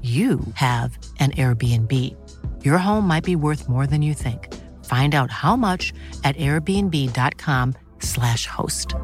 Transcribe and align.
you 0.00 0.40
have 0.54 0.96
an 1.18 1.32
Airbnb. 1.32 2.16
Your 2.64 2.78
home 2.78 3.06
might 3.06 3.24
be 3.24 3.36
worth 3.36 3.68
more 3.68 3.86
than 3.86 4.00
you 4.00 4.14
think. 4.14 4.54
Find 4.86 5.14
out 5.14 5.30
how 5.30 5.56
much 5.56 5.92
at 6.24 6.34
airbnb.com/slash 6.36 8.46
host. 8.46 8.94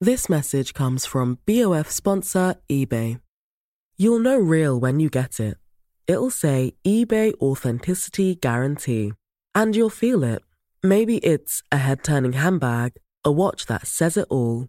This 0.00 0.30
message 0.30 0.72
comes 0.72 1.04
from 1.04 1.36
BOF 1.44 1.90
sponsor 1.90 2.54
eBay. 2.70 3.20
You'll 3.98 4.20
know 4.20 4.38
real 4.38 4.80
when 4.80 4.98
you 4.98 5.10
get 5.10 5.38
it. 5.38 5.58
It'll 6.06 6.30
say 6.30 6.72
eBay 6.86 7.34
Authenticity 7.34 8.34
Guarantee. 8.34 9.12
And 9.54 9.76
you'll 9.76 9.90
feel 9.90 10.24
it. 10.24 10.40
Maybe 10.82 11.18
it's 11.18 11.62
a 11.70 11.76
head 11.76 12.02
turning 12.02 12.32
handbag, 12.32 12.94
a 13.24 13.30
watch 13.30 13.66
that 13.66 13.86
says 13.86 14.16
it 14.16 14.26
all 14.30 14.68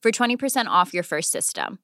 for 0.01 0.11
20% 0.11 0.65
off 0.65 0.93
your 0.93 1.03
first 1.03 1.31
system. 1.31 1.79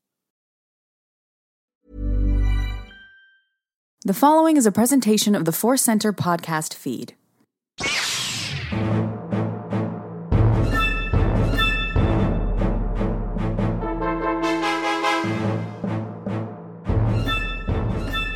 The 4.03 4.13
following 4.13 4.55
is 4.55 4.65
a 4.65 4.71
presentation 4.71 5.35
of 5.35 5.45
the 5.45 5.51
Force 5.51 5.81
Center 5.81 6.13
podcast 6.13 6.73
feed. 6.73 7.15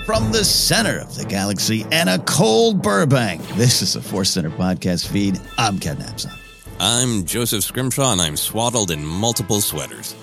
From 0.06 0.34
the 0.34 0.44
center 0.44 1.00
of 1.00 1.16
the 1.16 1.25
galaxy 1.25 1.86
and 1.91 2.09
a 2.09 2.20
cold 2.20 2.81
Burbank, 2.81 3.41
this 3.56 3.81
is 3.81 3.94
the 3.94 4.02
Force 4.02 4.31
Center 4.31 4.50
podcast 4.50 5.08
feed. 5.08 5.40
I'm 5.58 5.80
Ken 5.80 5.96
Napzok. 5.96 6.41
I'm 6.84 7.25
Joseph 7.25 7.64
Scrimshaw, 7.64 8.12
and 8.12 8.19
I'm 8.19 8.36
swaddled 8.36 8.90
in 8.90 9.06
multiple 9.06 9.62
sweaters. 9.62 10.16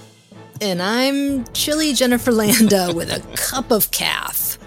And 0.60 0.82
I'm 0.82 1.44
chilly 1.52 1.92
Jennifer 1.92 2.32
Landa 2.32 2.92
with 2.92 3.12
a 3.12 3.20
cup 3.36 3.70
of 3.70 3.92
calf. 3.92 4.58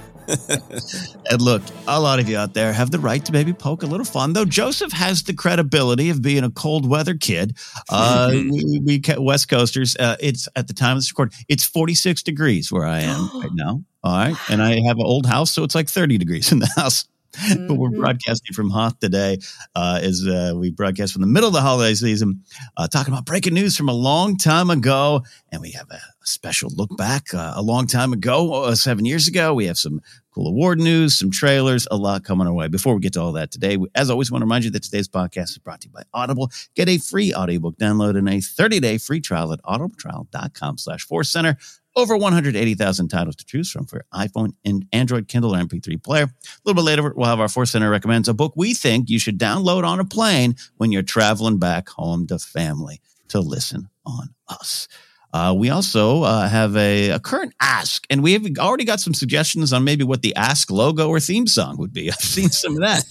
and 1.29 1.41
look, 1.41 1.61
a 1.89 1.99
lot 1.99 2.19
of 2.19 2.29
you 2.29 2.37
out 2.37 2.53
there 2.53 2.71
have 2.71 2.91
the 2.91 2.99
right 2.99 3.25
to 3.25 3.33
maybe 3.33 3.51
poke 3.51 3.83
a 3.83 3.85
little 3.85 4.05
fun, 4.05 4.31
though. 4.31 4.45
Joseph 4.45 4.93
has 4.93 5.23
the 5.23 5.33
credibility 5.33 6.09
of 6.09 6.21
being 6.21 6.45
a 6.45 6.49
cold 6.49 6.87
weather 6.87 7.13
kid. 7.13 7.57
Uh, 7.89 8.29
we, 8.31 8.81
we 8.85 9.01
West 9.17 9.49
Coasters. 9.49 9.97
Uh, 9.97 10.15
it's 10.21 10.47
at 10.55 10.69
the 10.69 10.73
time 10.73 10.91
of 10.91 10.99
this 10.99 11.11
recording, 11.11 11.37
it's 11.49 11.65
46 11.65 12.23
degrees 12.23 12.71
where 12.71 12.85
I 12.85 13.01
am 13.01 13.29
right 13.35 13.51
now. 13.53 13.83
All 14.01 14.15
right, 14.15 14.35
and 14.49 14.63
I 14.63 14.79
have 14.87 14.97
an 14.97 15.05
old 15.05 15.25
house, 15.25 15.51
so 15.51 15.65
it's 15.65 15.75
like 15.75 15.89
30 15.89 16.17
degrees 16.17 16.53
in 16.53 16.59
the 16.59 16.71
house. 16.77 17.05
Mm-hmm. 17.33 17.67
but 17.67 17.75
we're 17.75 17.89
mm-hmm. 17.89 18.01
broadcasting 18.01 18.53
from 18.53 18.69
Hoth 18.69 18.99
today 18.99 19.39
uh, 19.75 19.99
as 20.01 20.25
uh, 20.27 20.53
we 20.55 20.71
broadcast 20.71 21.13
from 21.13 21.21
the 21.21 21.27
middle 21.27 21.47
of 21.47 21.53
the 21.53 21.61
holiday 21.61 21.93
season, 21.93 22.43
uh, 22.77 22.87
talking 22.87 23.13
about 23.13 23.25
breaking 23.25 23.53
news 23.53 23.75
from 23.75 23.89
a 23.89 23.93
long 23.93 24.37
time 24.37 24.69
ago. 24.69 25.23
And 25.51 25.61
we 25.61 25.71
have 25.71 25.89
a, 25.91 25.99
special 26.23 26.69
look 26.75 26.95
back 26.97 27.33
uh, 27.33 27.53
a 27.55 27.61
long 27.61 27.87
time 27.87 28.13
ago, 28.13 28.63
uh, 28.63 28.75
seven 28.75 29.05
years 29.05 29.27
ago. 29.27 29.53
We 29.53 29.65
have 29.65 29.77
some 29.77 30.01
cool 30.31 30.47
award 30.47 30.79
news, 30.79 31.17
some 31.17 31.31
trailers, 31.31 31.87
a 31.91 31.97
lot 31.97 32.23
coming 32.23 32.47
our 32.47 32.53
way. 32.53 32.67
Before 32.67 32.93
we 32.93 33.01
get 33.01 33.13
to 33.13 33.21
all 33.21 33.33
that 33.33 33.51
today, 33.51 33.77
as 33.95 34.09
always, 34.09 34.31
want 34.31 34.41
to 34.41 34.45
remind 34.45 34.63
you 34.63 34.71
that 34.71 34.83
today's 34.83 35.07
podcast 35.07 35.49
is 35.49 35.57
brought 35.57 35.81
to 35.81 35.87
you 35.87 35.93
by 35.93 36.03
Audible. 36.13 36.51
Get 36.75 36.89
a 36.89 36.97
free 36.97 37.33
audiobook 37.33 37.77
download 37.77 38.17
and 38.17 38.29
a 38.29 38.37
30-day 38.37 38.97
free 38.97 39.19
trial 39.19 39.51
at 39.53 39.61
audibletrial.com 39.63 40.77
slash 40.77 41.05
force 41.05 41.29
center. 41.29 41.57
Over 41.93 42.15
180,000 42.15 43.09
titles 43.09 43.35
to 43.35 43.45
choose 43.45 43.69
from 43.69 43.85
for 43.85 44.05
iPhone 44.13 44.53
and 44.63 44.85
Android, 44.93 45.27
Kindle, 45.27 45.55
or 45.55 45.59
MP3 45.59 46.01
player. 46.01 46.23
A 46.23 46.29
little 46.63 46.81
bit 46.81 46.85
later, 46.85 47.13
we'll 47.13 47.27
have 47.27 47.41
our 47.41 47.49
Force 47.49 47.71
Center 47.71 47.89
recommends 47.89 48.29
a 48.29 48.33
book 48.33 48.53
we 48.55 48.73
think 48.73 49.09
you 49.09 49.19
should 49.19 49.37
download 49.37 49.83
on 49.83 49.99
a 49.99 50.05
plane 50.05 50.55
when 50.77 50.93
you're 50.93 51.03
traveling 51.03 51.59
back 51.59 51.89
home 51.89 52.27
to 52.27 52.39
family 52.39 53.01
to 53.27 53.41
listen 53.41 53.89
on 54.05 54.29
us. 54.47 54.87
Uh, 55.33 55.53
we 55.57 55.69
also 55.69 56.23
uh, 56.23 56.47
have 56.47 56.75
a, 56.75 57.11
a, 57.11 57.19
current 57.19 57.53
ask, 57.61 58.05
and 58.09 58.21
we 58.21 58.33
have 58.33 58.45
already 58.59 58.83
got 58.83 58.99
some 58.99 59.13
suggestions 59.13 59.71
on 59.71 59.83
maybe 59.83 60.03
what 60.03 60.21
the 60.21 60.35
ask 60.35 60.69
logo 60.69 61.07
or 61.07 61.19
theme 61.19 61.47
song 61.47 61.77
would 61.77 61.93
be. 61.93 62.09
I've 62.11 62.15
seen 62.17 62.49
some 62.49 62.73
of 62.73 62.79
that. 62.79 63.05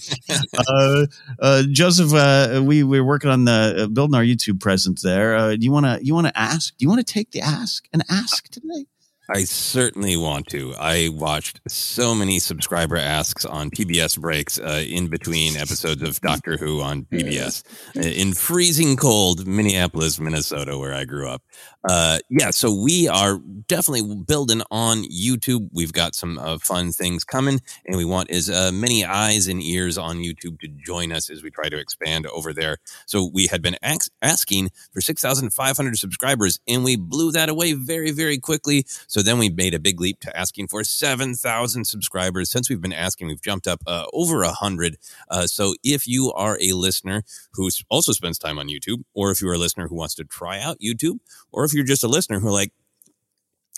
uh, 0.67 1.05
uh 1.41 1.63
Joseph, 1.71 2.13
uh, 2.13 2.61
we 2.63 2.83
we're 2.83 3.03
working 3.03 3.29
on 3.29 3.45
the 3.45 3.83
uh, 3.83 3.87
building 3.87 4.15
our 4.15 4.23
YouTube 4.23 4.59
presence 4.59 5.01
there. 5.01 5.57
do 5.57 5.65
you 5.65 5.71
want 5.71 5.85
to 5.85 6.05
you 6.05 6.13
want 6.13 6.27
to 6.27 6.37
ask? 6.37 6.77
Do 6.77 6.83
you 6.83 6.89
want 6.89 7.05
to 7.05 7.13
take 7.13 7.31
the 7.31 7.41
ask 7.41 7.87
and 7.91 8.03
ask 8.09 8.49
today? 8.49 8.85
I 9.33 9.45
certainly 9.45 10.17
want 10.17 10.47
to. 10.47 10.73
I 10.77 11.07
watched 11.07 11.61
so 11.65 12.13
many 12.13 12.37
subscriber 12.37 12.97
asks 12.97 13.45
on 13.45 13.71
PBS 13.71 14.19
breaks 14.19 14.59
uh, 14.59 14.83
in 14.85 15.07
between 15.07 15.55
episodes 15.55 16.03
of 16.03 16.19
Doctor 16.19 16.57
Who 16.57 16.81
on 16.81 17.05
PBS 17.11 17.63
uh, 17.95 18.01
in 18.01 18.33
freezing 18.33 18.97
cold 18.97 19.47
Minneapolis, 19.47 20.19
Minnesota, 20.19 20.77
where 20.77 20.93
I 20.93 21.05
grew 21.05 21.29
up. 21.29 21.43
Uh, 21.87 22.19
yeah, 22.29 22.51
so 22.51 22.73
we 22.73 23.07
are 23.07 23.39
definitely 23.67 24.15
building 24.27 24.61
on 24.69 25.03
YouTube. 25.03 25.69
We've 25.71 25.93
got 25.93 26.13
some 26.13 26.37
uh, 26.37 26.57
fun 26.57 26.91
things 26.91 27.23
coming, 27.23 27.61
and 27.85 27.95
we 27.95 28.05
want 28.05 28.29
as 28.31 28.49
uh, 28.49 28.71
many 28.73 29.05
eyes 29.05 29.47
and 29.47 29.63
ears 29.63 29.97
on 29.97 30.17
YouTube 30.17 30.59
to 30.59 30.67
join 30.67 31.13
us 31.13 31.29
as 31.29 31.41
we 31.41 31.49
try 31.49 31.69
to 31.69 31.79
expand 31.79 32.27
over 32.27 32.53
there. 32.53 32.77
So 33.07 33.29
we 33.33 33.47
had 33.47 33.61
been 33.61 33.77
ax- 33.81 34.09
asking 34.21 34.71
for 34.91 34.99
6,500 34.99 35.97
subscribers, 35.97 36.59
and 36.67 36.83
we 36.83 36.97
blew 36.97 37.31
that 37.31 37.47
away 37.47 37.73
very, 37.73 38.11
very 38.11 38.37
quickly. 38.37 38.83
So 39.07 39.20
then 39.21 39.37
we 39.37 39.49
made 39.49 39.73
a 39.73 39.79
big 39.79 39.99
leap 39.99 40.19
to 40.21 40.37
asking 40.37 40.67
for 40.67 40.83
7,000 40.83 41.85
subscribers. 41.85 42.51
Since 42.51 42.69
we've 42.69 42.81
been 42.81 42.93
asking, 42.93 43.27
we've 43.27 43.41
jumped 43.41 43.67
up 43.67 43.81
uh, 43.87 44.05
over 44.13 44.43
a 44.43 44.51
hundred. 44.51 44.97
Uh, 45.29 45.47
so 45.47 45.75
if 45.83 46.07
you 46.07 46.31
are 46.33 46.57
a 46.61 46.73
listener 46.73 47.23
who 47.53 47.69
also 47.89 48.11
spends 48.11 48.37
time 48.37 48.59
on 48.59 48.67
YouTube, 48.67 49.03
or 49.13 49.31
if 49.31 49.41
you're 49.41 49.53
a 49.53 49.57
listener 49.57 49.87
who 49.87 49.95
wants 49.95 50.15
to 50.15 50.23
try 50.23 50.59
out 50.59 50.77
YouTube, 50.79 51.19
or 51.51 51.63
if 51.63 51.73
you're 51.73 51.85
just 51.85 52.03
a 52.03 52.07
listener 52.07 52.39
who 52.39 52.49
like, 52.49 52.71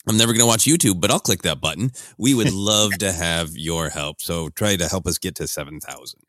I'm 0.08 0.18
never 0.18 0.34
going 0.34 0.42
to 0.42 0.46
watch 0.46 0.66
YouTube, 0.66 1.00
but 1.00 1.12
I'll 1.12 1.20
click 1.20 1.44
that 1.44 1.62
button. 1.62 1.92
We 2.18 2.34
would 2.34 2.52
love 2.52 2.98
to 2.98 3.12
have 3.12 3.52
your 3.56 3.90
help. 3.90 4.22
So 4.22 4.50
try 4.50 4.76
to 4.76 4.88
help 4.90 5.08
us 5.08 5.18
get 5.18 5.36
to 5.36 5.48
7,000. 5.48 6.20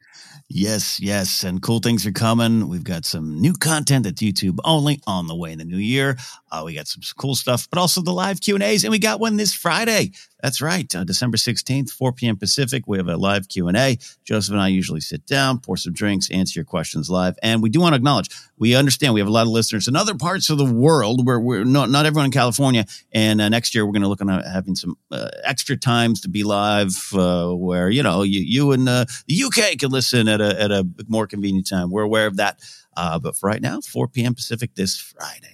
Yes, 0.49 1.01
yes. 1.01 1.43
And 1.43 1.63
cool 1.63 1.81
things 1.81 2.07
are 2.07 2.13
coming. 2.13 2.69
We've 2.69 2.85
got 2.85 3.05
some 3.05 3.41
new 3.41 3.55
content 3.55 4.05
that's 4.05 4.21
YouTube 4.21 4.59
only 4.65 5.01
on 5.07 5.27
the 5.27 5.35
way 5.35 5.53
in 5.53 5.59
the 5.59 5.65
new 5.65 5.79
year. 5.79 6.17
Uh, 6.53 6.63
we 6.65 6.75
got 6.75 6.87
some 6.87 7.03
cool 7.17 7.35
stuff, 7.35 7.67
but 7.71 7.79
also 7.79 8.03
the 8.03 8.13
live 8.13 8.41
Q&As. 8.41 8.85
And 8.85 8.91
we 8.91 8.99
got 8.99 9.21
one 9.21 9.37
this 9.37 9.55
Friday. 9.55 10.13
That's 10.45 10.61
right. 10.61 10.95
Uh, 10.95 11.05
December 11.05 11.39
16th, 11.39 11.91
4 11.91 12.13
p.m. 12.13 12.37
Pacific. 12.37 12.85
We 12.87 12.99
have 12.99 13.09
a 13.09 13.17
live 13.17 13.49
Q&A. 13.49 13.97
Joseph 14.25 14.53
and 14.53 14.61
I 14.61 14.69
usually 14.69 15.01
sit 15.01 15.25
down, 15.25 15.59
pour 15.59 15.79
some 15.79 15.95
drinks, 15.95 16.31
answer 16.31 16.59
your 16.59 16.67
questions 16.67 17.09
live. 17.09 17.39
And 17.43 17.63
we 17.63 17.71
do 17.71 17.81
want 17.81 17.95
to 17.95 17.97
acknowledge, 17.97 18.29
we 18.59 18.75
understand 18.75 19.15
we 19.15 19.21
have 19.21 19.27
a 19.27 19.33
lot 19.33 19.47
of 19.47 19.49
listeners 19.49 19.89
in 19.89 19.97
other 19.97 20.15
parts 20.15 20.51
of 20.51 20.59
the 20.59 20.71
world 20.71 21.27
where 21.27 21.41
we're 21.41 21.65
not, 21.65 21.89
not 21.89 22.05
everyone 22.05 22.27
in 22.27 22.31
California. 22.31 22.85
And 23.11 23.41
uh, 23.41 23.49
next 23.49 23.75
year, 23.75 23.87
we're 23.87 23.93
going 23.93 24.03
to 24.03 24.09
look 24.09 24.21
at 24.21 24.45
having 24.45 24.75
some 24.75 24.99
uh, 25.11 25.31
extra 25.45 25.79
times 25.79 26.21
to 26.21 26.29
be 26.29 26.45
live 26.45 26.95
uh, 27.15 27.49
where, 27.49 27.89
you 27.89 28.03
know, 28.03 28.23
you, 28.23 28.41
you 28.41 28.73
and 28.73 28.87
uh, 28.87 29.07
the 29.27 29.45
UK 29.45 29.79
can 29.79 29.93
listen 29.93 30.29
at 30.29 30.43
a, 30.43 30.61
at 30.61 30.71
a 30.71 30.87
more 31.09 31.27
convenient 31.27 31.71
time. 31.71 31.91
We're 31.91 32.03
aware 32.03 32.27
of 32.27 32.37
that. 32.37 32.61
Uh, 32.95 33.19
but 33.19 33.35
for 33.35 33.49
right 33.49 33.63
now, 33.63 33.81
4 33.81 34.09
p.m. 34.09 34.35
Pacific 34.35 34.75
this 34.75 34.95
Friday. 34.99 35.54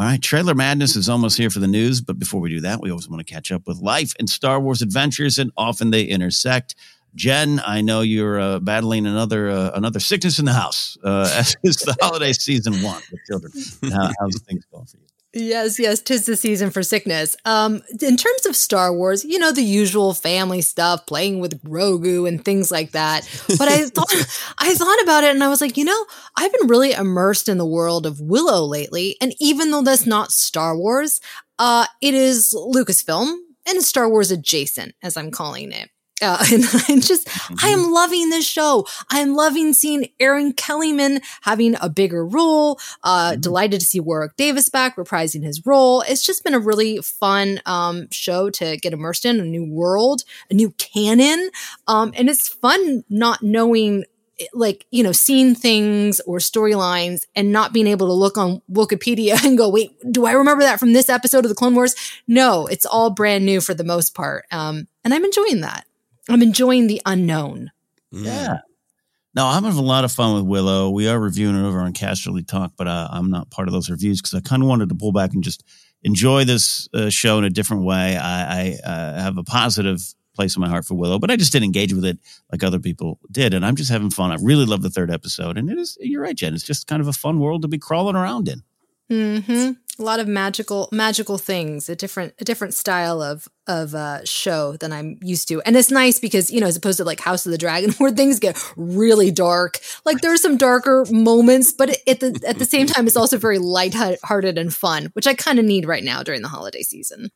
All 0.00 0.06
right, 0.06 0.22
Trailer 0.22 0.54
Madness 0.54 0.96
is 0.96 1.10
almost 1.10 1.36
here 1.36 1.50
for 1.50 1.58
the 1.58 1.66
news, 1.66 2.00
but 2.00 2.18
before 2.18 2.40
we 2.40 2.48
do 2.48 2.62
that, 2.62 2.80
we 2.80 2.90
always 2.90 3.06
want 3.06 3.20
to 3.20 3.30
catch 3.30 3.52
up 3.52 3.66
with 3.66 3.82
life 3.82 4.14
and 4.18 4.30
Star 4.30 4.58
Wars 4.58 4.80
adventures, 4.80 5.38
and 5.38 5.52
often 5.58 5.90
they 5.90 6.04
intersect. 6.04 6.74
Jen, 7.14 7.60
I 7.66 7.82
know 7.82 8.00
you're 8.00 8.40
uh, 8.40 8.60
battling 8.60 9.04
another 9.06 9.50
uh, 9.50 9.72
another 9.74 10.00
sickness 10.00 10.38
in 10.38 10.46
the 10.46 10.54
house 10.54 10.96
uh, 11.04 11.30
as 11.36 11.54
is 11.64 11.76
the 11.76 11.94
holiday 12.00 12.32
season 12.32 12.82
one 12.82 13.02
with 13.12 13.20
children. 13.26 13.52
How, 13.92 14.10
how's 14.18 14.40
things 14.40 14.64
going 14.72 14.86
for 14.86 14.96
you? 14.96 15.09
Yes, 15.32 15.78
yes, 15.78 16.00
tis 16.00 16.26
the 16.26 16.36
season 16.36 16.70
for 16.70 16.82
sickness. 16.82 17.36
Um, 17.44 17.82
in 18.00 18.16
terms 18.16 18.46
of 18.46 18.56
Star 18.56 18.92
Wars, 18.92 19.24
you 19.24 19.38
know 19.38 19.52
the 19.52 19.62
usual 19.62 20.12
family 20.12 20.60
stuff, 20.60 21.06
playing 21.06 21.38
with 21.38 21.62
Grogu 21.62 22.26
and 22.26 22.44
things 22.44 22.72
like 22.72 22.90
that. 22.92 23.28
But 23.56 23.68
I 23.68 23.84
thought, 23.86 24.12
I 24.58 24.74
thought 24.74 25.02
about 25.04 25.22
it, 25.22 25.30
and 25.30 25.44
I 25.44 25.48
was 25.48 25.60
like, 25.60 25.76
you 25.76 25.84
know, 25.84 26.04
I've 26.36 26.52
been 26.52 26.66
really 26.66 26.92
immersed 26.92 27.48
in 27.48 27.58
the 27.58 27.66
world 27.66 28.06
of 28.06 28.20
Willow 28.20 28.64
lately, 28.64 29.16
and 29.20 29.32
even 29.38 29.70
though 29.70 29.82
that's 29.82 30.06
not 30.06 30.32
Star 30.32 30.76
Wars, 30.76 31.20
uh, 31.60 31.86
it 32.02 32.14
is 32.14 32.52
Lucasfilm 32.52 33.32
and 33.68 33.82
Star 33.84 34.08
Wars 34.08 34.32
adjacent, 34.32 34.94
as 35.00 35.16
I'm 35.16 35.30
calling 35.30 35.70
it. 35.70 35.90
Uh, 36.20 36.44
and 36.52 36.64
I'm 36.88 37.00
just, 37.00 37.26
mm-hmm. 37.26 37.54
I 37.66 37.68
am 37.70 37.92
loving 37.92 38.30
this 38.30 38.46
show. 38.46 38.86
I'm 39.10 39.34
loving 39.34 39.72
seeing 39.72 40.08
Erin 40.18 40.52
Kellyman 40.52 41.22
having 41.42 41.76
a 41.80 41.88
bigger 41.88 42.24
role. 42.24 42.78
Uh, 43.02 43.32
mm-hmm. 43.32 43.40
Delighted 43.40 43.80
to 43.80 43.86
see 43.86 44.00
Warwick 44.00 44.36
Davis 44.36 44.68
back 44.68 44.96
reprising 44.96 45.42
his 45.42 45.64
role. 45.64 46.02
It's 46.02 46.24
just 46.24 46.44
been 46.44 46.54
a 46.54 46.60
really 46.60 46.98
fun 46.98 47.60
um, 47.66 48.08
show 48.10 48.50
to 48.50 48.76
get 48.76 48.92
immersed 48.92 49.24
in 49.24 49.40
a 49.40 49.44
new 49.44 49.64
world, 49.64 50.22
a 50.50 50.54
new 50.54 50.70
canon. 50.72 51.50
Um, 51.86 52.12
and 52.16 52.28
it's 52.28 52.48
fun 52.48 53.04
not 53.08 53.42
knowing 53.42 54.04
like 54.52 54.86
you 54.90 55.02
know 55.02 55.12
seeing 55.12 55.54
things 55.54 56.20
or 56.20 56.38
storylines 56.38 57.26
and 57.34 57.52
not 57.52 57.72
being 57.72 57.86
able 57.86 58.06
to 58.06 58.12
look 58.12 58.38
on 58.38 58.62
wikipedia 58.70 59.36
and 59.44 59.58
go 59.58 59.68
wait 59.68 59.92
do 60.10 60.24
i 60.26 60.32
remember 60.32 60.62
that 60.62 60.80
from 60.80 60.92
this 60.92 61.08
episode 61.08 61.44
of 61.44 61.48
the 61.48 61.54
clone 61.54 61.74
wars 61.74 61.94
no 62.26 62.66
it's 62.66 62.86
all 62.86 63.10
brand 63.10 63.44
new 63.44 63.60
for 63.60 63.74
the 63.74 63.84
most 63.84 64.14
part 64.14 64.46
um, 64.50 64.88
and 65.04 65.12
i'm 65.12 65.24
enjoying 65.24 65.60
that 65.60 65.84
I'm 66.28 66.42
enjoying 66.42 66.86
the 66.86 67.00
unknown. 67.06 67.70
Mm. 68.12 68.24
Yeah. 68.24 68.58
No, 69.34 69.46
I'm 69.46 69.62
having 69.62 69.78
a 69.78 69.82
lot 69.82 70.04
of 70.04 70.10
fun 70.10 70.34
with 70.34 70.44
Willow. 70.44 70.90
We 70.90 71.08
are 71.08 71.18
reviewing 71.18 71.54
it 71.54 71.66
over 71.66 71.80
on 71.80 71.92
Casterly 71.92 72.46
Talk, 72.46 72.72
but 72.76 72.88
uh, 72.88 73.08
I'm 73.12 73.30
not 73.30 73.50
part 73.50 73.68
of 73.68 73.72
those 73.72 73.88
reviews 73.88 74.20
because 74.20 74.34
I 74.34 74.40
kind 74.40 74.62
of 74.62 74.68
wanted 74.68 74.88
to 74.88 74.96
pull 74.96 75.12
back 75.12 75.32
and 75.32 75.44
just 75.44 75.64
enjoy 76.02 76.44
this 76.44 76.88
uh, 76.94 77.10
show 77.10 77.38
in 77.38 77.44
a 77.44 77.50
different 77.50 77.84
way. 77.84 78.16
I, 78.16 78.62
I 78.62 78.78
uh, 78.84 79.22
have 79.22 79.38
a 79.38 79.44
positive 79.44 80.00
place 80.34 80.56
in 80.56 80.60
my 80.60 80.68
heart 80.68 80.84
for 80.84 80.94
Willow, 80.94 81.20
but 81.20 81.30
I 81.30 81.36
just 81.36 81.52
didn't 81.52 81.66
engage 81.66 81.92
with 81.92 82.04
it 82.04 82.18
like 82.50 82.64
other 82.64 82.80
people 82.80 83.20
did, 83.30 83.54
and 83.54 83.64
I'm 83.64 83.76
just 83.76 83.90
having 83.90 84.10
fun. 84.10 84.32
I 84.32 84.36
really 84.42 84.64
love 84.64 84.82
the 84.82 84.90
third 84.90 85.10
episode, 85.12 85.56
and 85.56 85.70
it 85.70 85.78
is. 85.78 85.96
You're 86.00 86.22
right, 86.22 86.36
Jen. 86.36 86.54
It's 86.54 86.64
just 86.64 86.88
kind 86.88 87.00
of 87.00 87.06
a 87.06 87.12
fun 87.12 87.38
world 87.38 87.62
to 87.62 87.68
be 87.68 87.78
crawling 87.78 88.16
around 88.16 88.48
in. 88.48 88.62
Hmm. 89.08 89.70
A 90.00 90.02
lot 90.02 90.18
of 90.18 90.26
magical, 90.26 90.88
magical 90.90 91.36
things. 91.36 91.88
A 91.88 91.94
different, 91.94 92.34
a 92.38 92.44
different 92.44 92.74
style 92.74 93.20
of 93.20 93.46
of 93.66 93.94
uh, 93.94 94.24
show 94.24 94.76
than 94.78 94.92
I'm 94.92 95.18
used 95.22 95.46
to, 95.48 95.60
and 95.62 95.76
it's 95.76 95.90
nice 95.90 96.18
because 96.18 96.50
you 96.50 96.60
know, 96.60 96.66
as 96.66 96.76
opposed 96.76 96.96
to 96.96 97.04
like 97.04 97.20
House 97.20 97.44
of 97.44 97.52
the 97.52 97.58
Dragon, 97.58 97.92
where 97.98 98.10
things 98.10 98.40
get 98.40 98.58
really 98.76 99.30
dark. 99.30 99.78
Like 100.04 100.22
there's 100.22 100.40
some 100.40 100.56
darker 100.56 101.04
moments, 101.10 101.72
but 101.72 101.90
at 102.08 102.20
the 102.20 102.42
at 102.48 102.58
the 102.58 102.64
same 102.64 102.86
time, 102.86 103.06
it's 103.06 103.16
also 103.16 103.36
very 103.36 103.58
light-hearted 103.58 104.56
and 104.56 104.74
fun, 104.74 105.10
which 105.12 105.26
I 105.26 105.34
kind 105.34 105.58
of 105.58 105.64
need 105.66 105.86
right 105.86 106.02
now 106.02 106.22
during 106.22 106.42
the 106.42 106.48
holiday 106.48 106.82
season. 106.82 107.28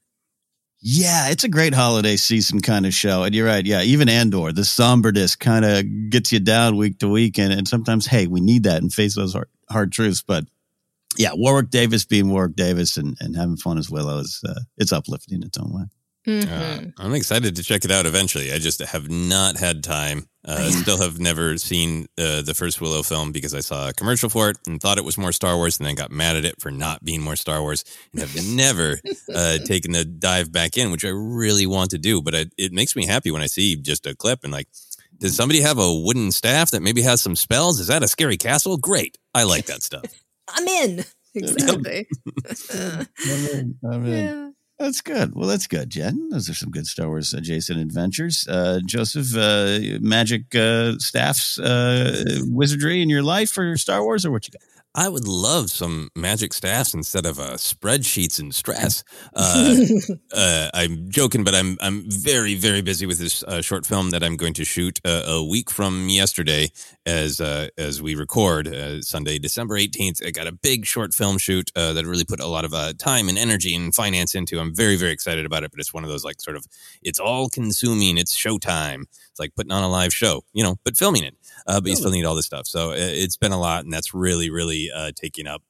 Yeah, 0.86 1.30
it's 1.30 1.44
a 1.44 1.48
great 1.48 1.72
holiday 1.72 2.16
season 2.16 2.60
kind 2.60 2.84
of 2.84 2.92
show. 2.92 3.22
And 3.22 3.34
you're 3.34 3.46
right. 3.46 3.64
Yeah, 3.64 3.80
even 3.80 4.10
Andor, 4.10 4.52
the 4.52 4.66
somberness 4.66 5.34
kind 5.34 5.64
of 5.64 6.10
gets 6.10 6.30
you 6.30 6.40
down 6.40 6.76
week 6.76 6.98
to 6.98 7.08
week. 7.08 7.38
And, 7.38 7.54
and 7.54 7.66
sometimes, 7.66 8.06
hey, 8.06 8.26
we 8.26 8.42
need 8.42 8.64
that 8.64 8.82
and 8.82 8.92
face 8.92 9.16
those 9.16 9.32
hard, 9.32 9.48
hard 9.70 9.92
truths. 9.92 10.20
But 10.20 10.44
yeah, 11.16 11.30
Warwick 11.34 11.70
Davis 11.70 12.04
being 12.04 12.30
Warwick 12.30 12.56
Davis 12.56 12.96
and, 12.96 13.16
and 13.20 13.36
having 13.36 13.56
fun 13.56 13.78
as 13.78 13.90
Willow 13.90 14.18
is 14.18 14.40
uh, 14.46 14.60
it's 14.76 14.92
uplifting 14.92 15.36
in 15.36 15.44
its 15.44 15.58
own 15.58 15.72
way. 15.72 15.84
Mm-hmm. 16.26 16.88
Uh, 16.88 17.04
I'm 17.04 17.14
excited 17.14 17.56
to 17.56 17.62
check 17.62 17.84
it 17.84 17.90
out 17.90 18.06
eventually. 18.06 18.52
I 18.52 18.58
just 18.58 18.80
have 18.80 19.10
not 19.10 19.58
had 19.58 19.84
time. 19.84 20.26
Uh, 20.46 20.70
still 20.70 20.98
have 20.98 21.18
never 21.18 21.56
seen 21.56 22.06
uh, 22.18 22.42
the 22.42 22.54
first 22.54 22.80
Willow 22.80 23.02
film 23.02 23.32
because 23.32 23.54
I 23.54 23.60
saw 23.60 23.88
a 23.88 23.92
commercial 23.94 24.28
for 24.28 24.50
it 24.50 24.58
and 24.66 24.80
thought 24.80 24.98
it 24.98 25.04
was 25.04 25.16
more 25.16 25.32
Star 25.32 25.56
Wars, 25.56 25.78
and 25.78 25.86
then 25.86 25.94
got 25.94 26.10
mad 26.10 26.36
at 26.36 26.44
it 26.44 26.60
for 26.60 26.70
not 26.70 27.04
being 27.04 27.22
more 27.22 27.36
Star 27.36 27.60
Wars, 27.60 27.84
and 28.12 28.20
have 28.20 28.46
never 28.54 28.98
uh, 29.34 29.58
taken 29.58 29.92
the 29.92 30.04
dive 30.04 30.52
back 30.52 30.76
in, 30.76 30.90
which 30.90 31.04
I 31.04 31.08
really 31.08 31.66
want 31.66 31.90
to 31.90 31.98
do. 31.98 32.22
But 32.22 32.34
I, 32.34 32.46
it 32.58 32.72
makes 32.72 32.94
me 32.96 33.06
happy 33.06 33.30
when 33.30 33.42
I 33.42 33.46
see 33.46 33.76
just 33.76 34.06
a 34.06 34.14
clip 34.14 34.44
and 34.44 34.52
like, 34.52 34.68
does 35.18 35.36
somebody 35.36 35.60
have 35.60 35.78
a 35.78 35.94
wooden 35.94 36.32
staff 36.32 36.70
that 36.72 36.82
maybe 36.82 37.02
has 37.02 37.22
some 37.22 37.36
spells? 37.36 37.80
Is 37.80 37.86
that 37.86 38.02
a 38.02 38.08
scary 38.08 38.36
castle? 38.36 38.76
Great, 38.76 39.16
I 39.34 39.44
like 39.44 39.66
that 39.66 39.82
stuff. 39.82 40.04
I'm 40.48 40.66
in. 40.68 41.04
Exactly. 41.36 42.06
I'm 42.72 43.06
in. 43.52 43.78
I'm 43.84 44.06
in. 44.06 44.24
Yeah. 44.24 44.50
That's 44.78 45.00
good. 45.00 45.34
Well, 45.34 45.48
that's 45.48 45.66
good, 45.66 45.90
Jen. 45.90 46.28
Those 46.30 46.48
are 46.48 46.54
some 46.54 46.70
good 46.70 46.86
Star 46.86 47.08
Wars 47.08 47.34
adjacent 47.34 47.80
adventures. 47.80 48.46
Uh, 48.48 48.78
Joseph, 48.86 49.36
uh, 49.36 49.98
magic 50.00 50.54
uh, 50.54 50.92
staffs, 50.98 51.58
uh, 51.58 52.24
wizardry 52.46 53.02
in 53.02 53.08
your 53.08 53.24
life 53.24 53.50
for 53.50 53.76
Star 53.76 54.04
Wars, 54.04 54.24
or 54.24 54.30
what 54.30 54.46
you 54.46 54.52
got? 54.52 54.83
I 54.96 55.08
would 55.08 55.26
love 55.26 55.70
some 55.70 56.10
magic 56.14 56.52
staffs 56.52 56.94
instead 56.94 57.26
of 57.26 57.40
uh, 57.40 57.54
spreadsheets 57.54 58.38
and 58.38 58.54
stress. 58.54 59.02
Uh, 59.36 59.74
uh, 60.32 60.70
I'm 60.74 61.10
joking, 61.10 61.44
but 61.44 61.54
I'm 61.54 61.76
I'm 61.80 62.04
very 62.08 62.54
very 62.54 62.82
busy 62.82 63.04
with 63.06 63.18
this 63.18 63.42
uh, 63.44 63.60
short 63.62 63.84
film 63.84 64.10
that 64.10 64.22
I'm 64.22 64.36
going 64.36 64.54
to 64.54 64.64
shoot 64.64 65.00
uh, 65.04 65.22
a 65.26 65.44
week 65.44 65.70
from 65.70 66.08
yesterday, 66.08 66.70
as 67.04 67.40
uh, 67.40 67.68
as 67.76 68.00
we 68.00 68.14
record 68.14 68.72
Sunday, 69.04 69.38
December 69.38 69.76
18th. 69.76 70.24
I 70.24 70.30
got 70.30 70.46
a 70.46 70.52
big 70.52 70.86
short 70.86 71.14
film 71.14 71.38
shoot 71.38 71.70
that 71.74 72.04
really 72.06 72.24
put 72.24 72.40
a 72.40 72.46
lot 72.46 72.64
of 72.64 72.72
time 72.98 73.28
and 73.28 73.36
energy 73.36 73.74
and 73.74 73.94
finance 73.94 74.34
into. 74.34 74.60
I'm 74.60 74.74
very 74.74 74.96
very 74.96 75.12
excited 75.12 75.46
about 75.46 75.64
it, 75.64 75.70
but 75.70 75.80
it's 75.80 75.92
one 75.92 76.04
of 76.04 76.10
those 76.10 76.24
like 76.24 76.40
sort 76.40 76.56
of 76.56 76.66
it's 77.02 77.18
all 77.18 77.48
consuming. 77.48 78.18
It's 78.18 78.36
showtime. 78.36 79.02
It's 79.30 79.40
like 79.40 79.54
putting 79.56 79.72
on 79.72 79.82
a 79.82 79.88
live 79.88 80.14
show, 80.14 80.44
you 80.52 80.62
know, 80.62 80.76
but 80.84 80.96
filming 80.96 81.24
it 81.24 81.34
uh, 81.66 81.80
but 81.80 81.90
you 81.90 81.96
still 81.96 82.10
need 82.10 82.24
all 82.24 82.34
this 82.34 82.46
stuff. 82.46 82.66
So 82.66 82.92
it's 82.94 83.36
been 83.36 83.52
a 83.52 83.60
lot, 83.60 83.84
and 83.84 83.92
that's 83.92 84.14
really, 84.14 84.50
really 84.50 84.90
uh, 84.94 85.12
taking 85.14 85.46
up 85.46 85.62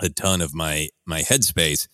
a 0.00 0.08
ton 0.08 0.40
of 0.40 0.54
my 0.54 0.88
my 1.06 1.20
headspace. 1.22 1.88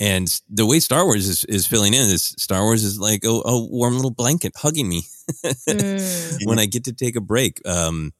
And 0.00 0.28
the 0.50 0.66
way 0.66 0.80
Star 0.80 1.04
Wars 1.04 1.28
is, 1.28 1.44
is 1.44 1.66
filling 1.66 1.94
in 1.94 2.00
is 2.00 2.34
Star 2.36 2.62
Wars 2.62 2.82
is 2.82 2.98
like 2.98 3.22
a, 3.24 3.28
a 3.28 3.64
warm 3.64 3.94
little 3.94 4.10
blanket 4.10 4.52
hugging 4.56 4.88
me 4.88 5.02
mm. 5.44 6.38
when 6.44 6.58
I 6.58 6.66
get 6.66 6.84
to 6.84 6.92
take 6.92 7.14
a 7.14 7.20
break. 7.20 7.60
Um, 7.64 8.12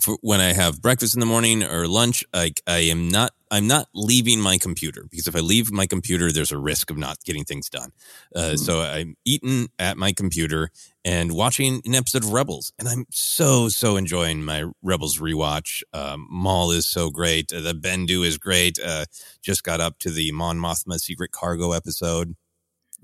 for 0.00 0.18
when 0.20 0.40
I 0.40 0.52
have 0.52 0.82
breakfast 0.82 1.14
in 1.14 1.20
the 1.20 1.26
morning 1.26 1.62
or 1.62 1.86
lunch, 1.86 2.24
like 2.34 2.62
I 2.66 2.78
am 2.78 3.08
not, 3.08 3.32
I'm 3.50 3.66
not 3.66 3.88
leaving 3.94 4.40
my 4.40 4.58
computer 4.58 5.06
because 5.08 5.28
if 5.28 5.36
I 5.36 5.40
leave 5.40 5.70
my 5.70 5.86
computer, 5.86 6.32
there's 6.32 6.52
a 6.52 6.58
risk 6.58 6.90
of 6.90 6.98
not 6.98 7.22
getting 7.24 7.44
things 7.44 7.68
done. 7.68 7.92
Uh, 8.34 8.40
mm-hmm. 8.40 8.56
So 8.56 8.80
I'm 8.82 9.16
eating 9.24 9.68
at 9.78 9.96
my 9.96 10.12
computer 10.12 10.70
and 11.04 11.32
watching 11.32 11.80
an 11.84 11.94
episode 11.94 12.24
of 12.24 12.32
Rebels, 12.32 12.72
and 12.78 12.88
I'm 12.88 13.04
so 13.10 13.68
so 13.68 13.96
enjoying 13.96 14.44
my 14.44 14.64
Rebels 14.82 15.18
rewatch. 15.18 15.82
Um, 15.92 16.26
Maul 16.30 16.70
is 16.70 16.86
so 16.86 17.10
great. 17.10 17.52
Uh, 17.52 17.60
the 17.60 17.74
Bendu 17.74 18.26
is 18.26 18.38
great. 18.38 18.78
Uh, 18.84 19.04
just 19.42 19.62
got 19.62 19.80
up 19.80 19.98
to 20.00 20.10
the 20.10 20.32
Mon 20.32 20.58
Mothma 20.58 20.98
Secret 20.98 21.30
Cargo 21.30 21.72
episode 21.72 22.34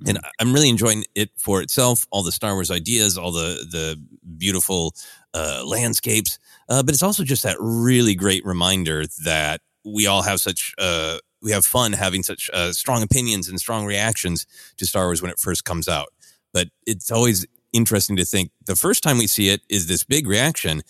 and 0.07 0.19
mm. 0.19 0.31
I'm 0.39 0.53
really 0.53 0.69
enjoying 0.69 1.05
it 1.15 1.31
for 1.37 1.63
itself. 1.63 2.07
All 2.11 2.23
the 2.23 2.33
Star 2.33 2.55
Wars 2.55 2.71
ideas, 2.71 3.19
all 3.19 3.33
the 3.33 3.67
the 3.71 4.01
beautiful 4.37 4.95
uh, 5.35 5.63
landscapes, 5.65 6.39
uh, 6.69 6.83
but 6.83 6.95
it's 6.95 7.03
also 7.03 7.25
just 7.25 7.43
that 7.43 7.57
really 7.61 8.15
great 8.15 8.45
reminder 8.45 9.05
that 9.25 9.61
we 9.85 10.07
all 10.07 10.23
have 10.23 10.41
such 10.41 10.75
uh, 10.79 11.19
we 11.43 11.53
have 11.53 11.65
fun 11.65 11.93
having 11.93 12.23
such 12.23 12.51
uh, 12.53 12.73
strong 12.73 13.03
opinions 13.03 13.49
and 13.49 13.59
strong 13.59 13.87
reactions 13.87 14.47
to 14.77 14.87
Star 14.87 15.07
Wars 15.07 15.23
when 15.23 15.31
it 15.31 15.39
first 15.39 15.65
comes 15.65 15.89
out. 15.89 16.09
But 16.53 16.69
it's 16.87 17.11
always 17.11 17.47
interesting 17.73 18.17
to 18.17 18.25
think 18.25 18.51
the 18.67 18.77
first 18.77 19.03
time 19.03 19.19
we 19.19 19.27
see 19.27 19.49
it 19.49 19.63
is 19.69 19.87
this 19.87 20.05
big 20.05 20.27
reaction, 20.27 20.83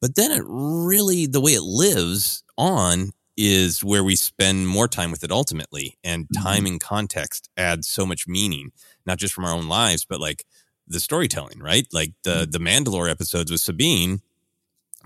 but 0.00 0.16
then 0.16 0.30
it 0.32 0.42
really 0.46 1.26
the 1.26 1.40
way 1.40 1.52
it 1.52 1.62
lives 1.62 2.42
on 2.58 3.10
is 3.36 3.82
where 3.82 4.04
we 4.04 4.16
spend 4.16 4.68
more 4.68 4.88
time 4.88 5.10
with 5.10 5.24
it 5.24 5.30
ultimately 5.30 5.98
and 6.04 6.24
mm-hmm. 6.24 6.42
time 6.42 6.66
and 6.66 6.80
context 6.80 7.50
adds 7.56 7.86
so 7.86 8.06
much 8.06 8.28
meaning 8.28 8.70
not 9.06 9.18
just 9.18 9.34
from 9.34 9.44
our 9.44 9.52
own 9.52 9.68
lives 9.68 10.04
but 10.04 10.20
like 10.20 10.44
the 10.86 11.00
storytelling 11.00 11.58
right 11.58 11.86
like 11.92 12.12
the 12.22 12.46
mm-hmm. 12.46 12.50
the 12.50 12.58
mandalore 12.58 13.10
episodes 13.10 13.50
with 13.50 13.60
sabine 13.60 14.20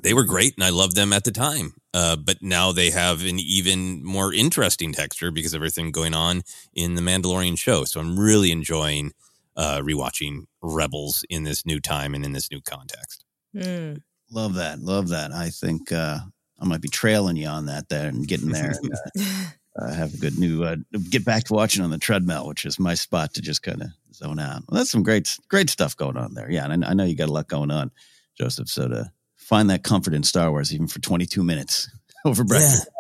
they 0.03 0.15
were 0.15 0.25
great 0.25 0.55
and 0.57 0.65
I 0.65 0.71
loved 0.71 0.97
them 0.97 1.13
at 1.13 1.25
the 1.25 1.31
time. 1.31 1.75
Uh, 1.95 2.17
but 2.17 2.43
now 2.43 2.73
they 2.73 2.91
have 2.91 3.25
an 3.25 3.39
even 3.39 4.05
more 4.05 4.33
interesting 4.33 4.93
texture 4.93 5.31
because 5.31 5.55
of 5.55 5.59
everything 5.59 5.91
going 5.91 6.15
on 6.15 6.43
in 6.75 6.95
the 6.95 7.01
Mandalorian 7.01 7.59
show. 7.59 7.85
So 7.85 8.01
I'm 8.01 8.19
really 8.19 8.53
enjoying 8.53 9.13
uh, 9.57 9.81
rewatching 9.81 10.45
Rebels 10.63 11.25
in 11.29 11.45
this 11.45 11.67
new 11.67 11.81
time 11.81 12.15
and 12.15 12.25
in 12.25 12.33
this 12.33 12.51
new 12.51 12.61
context. 12.61 13.25
Mm. 13.55 14.03
Love 14.31 14.55
that. 14.55 14.81
Love 14.81 15.09
that. 15.09 15.33
I 15.33 15.49
think 15.49 15.91
uh, 15.91 16.19
I 16.61 16.65
might 16.65 16.81
be 16.81 16.89
trailing 16.89 17.37
you 17.37 17.47
on 17.47 17.67
that 17.67 17.89
there 17.89 18.09
and 18.09 18.27
getting 18.27 18.51
there. 18.51 18.75
And, 18.83 18.93
uh, 18.93 19.35
uh, 19.85 19.95
have 19.95 20.15
a 20.15 20.17
good 20.17 20.39
new 20.39 20.65
uh, 20.65 20.77
get 21.11 21.25
back 21.25 21.45
to 21.45 21.55
watching 21.55 21.85
on 21.85 21.91
the 21.91 21.99
treadmill, 21.99 22.47
which 22.47 22.65
is 22.65 22.79
my 22.79 22.95
spot 22.95 23.35
to 23.35 23.43
just 23.43 23.63
kind 23.63 23.83
of 23.83 23.89
zone 24.13 24.39
out. 24.39 24.63
Well, 24.69 24.79
that's 24.79 24.91
some 24.91 25.03
great 25.03 25.37
great 25.49 25.71
stuff 25.71 25.97
going 25.97 26.17
on 26.17 26.35
there. 26.35 26.51
Yeah, 26.51 26.71
and 26.71 26.85
I, 26.85 26.91
I 26.91 26.95
know 26.95 27.05
you 27.05 27.17
got 27.17 27.29
a 27.29 27.33
lot 27.33 27.49
going 27.49 27.71
on, 27.71 27.91
Joseph. 28.37 28.69
So 28.69 28.89
to 28.89 29.13
find 29.37 29.71
that 29.71 29.85
comfort 29.85 30.15
in 30.15 30.23
Star 30.23 30.51
Wars, 30.51 30.75
even 30.75 30.89
for 30.89 31.01
22 31.01 31.43
minutes 31.43 31.89
over 32.25 32.45
breakfast. 32.45 32.87
Yeah. 32.87 32.98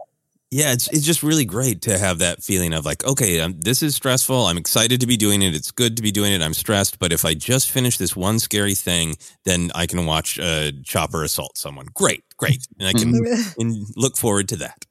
Yeah, 0.50 0.73
it's 0.73 0.88
it's 0.88 1.05
just 1.05 1.23
really 1.23 1.45
great 1.45 1.83
to 1.83 1.99
have 1.99 2.21
that 2.21 2.43
feeling 2.43 2.73
of 2.73 2.87
like, 2.87 3.05
okay, 3.05 3.40
um, 3.40 3.61
this 3.61 3.83
is 3.83 3.95
stressful. 3.95 4.47
I'm 4.47 4.57
excited 4.57 5.00
to 5.00 5.07
be 5.07 5.19
doing 5.19 5.43
it. 5.43 5.55
It's 5.55 5.71
good 5.71 5.97
to 5.99 6.02
be 6.02 6.11
doing 6.11 6.33
it. 6.33 6.40
I'm 6.40 6.55
stressed, 6.55 6.99
but 6.99 7.12
if 7.12 7.26
I 7.26 7.35
just 7.35 7.71
finish 7.71 7.99
this 7.99 8.17
one 8.17 8.38
scary 8.38 8.75
thing, 8.75 9.17
then 9.45 9.71
I 9.75 9.87
can 9.87 10.07
watch 10.07 10.38
a 10.38 10.73
chopper 10.85 11.23
assault 11.23 11.59
someone. 11.59 11.87
Great, 11.93 12.25
great, 12.38 12.67
and 12.78 12.88
I 12.88 12.95
can 12.95 13.14
and 13.59 13.87
look 13.95 14.17
forward 14.17 14.49
to 14.49 14.57
that. 14.57 14.87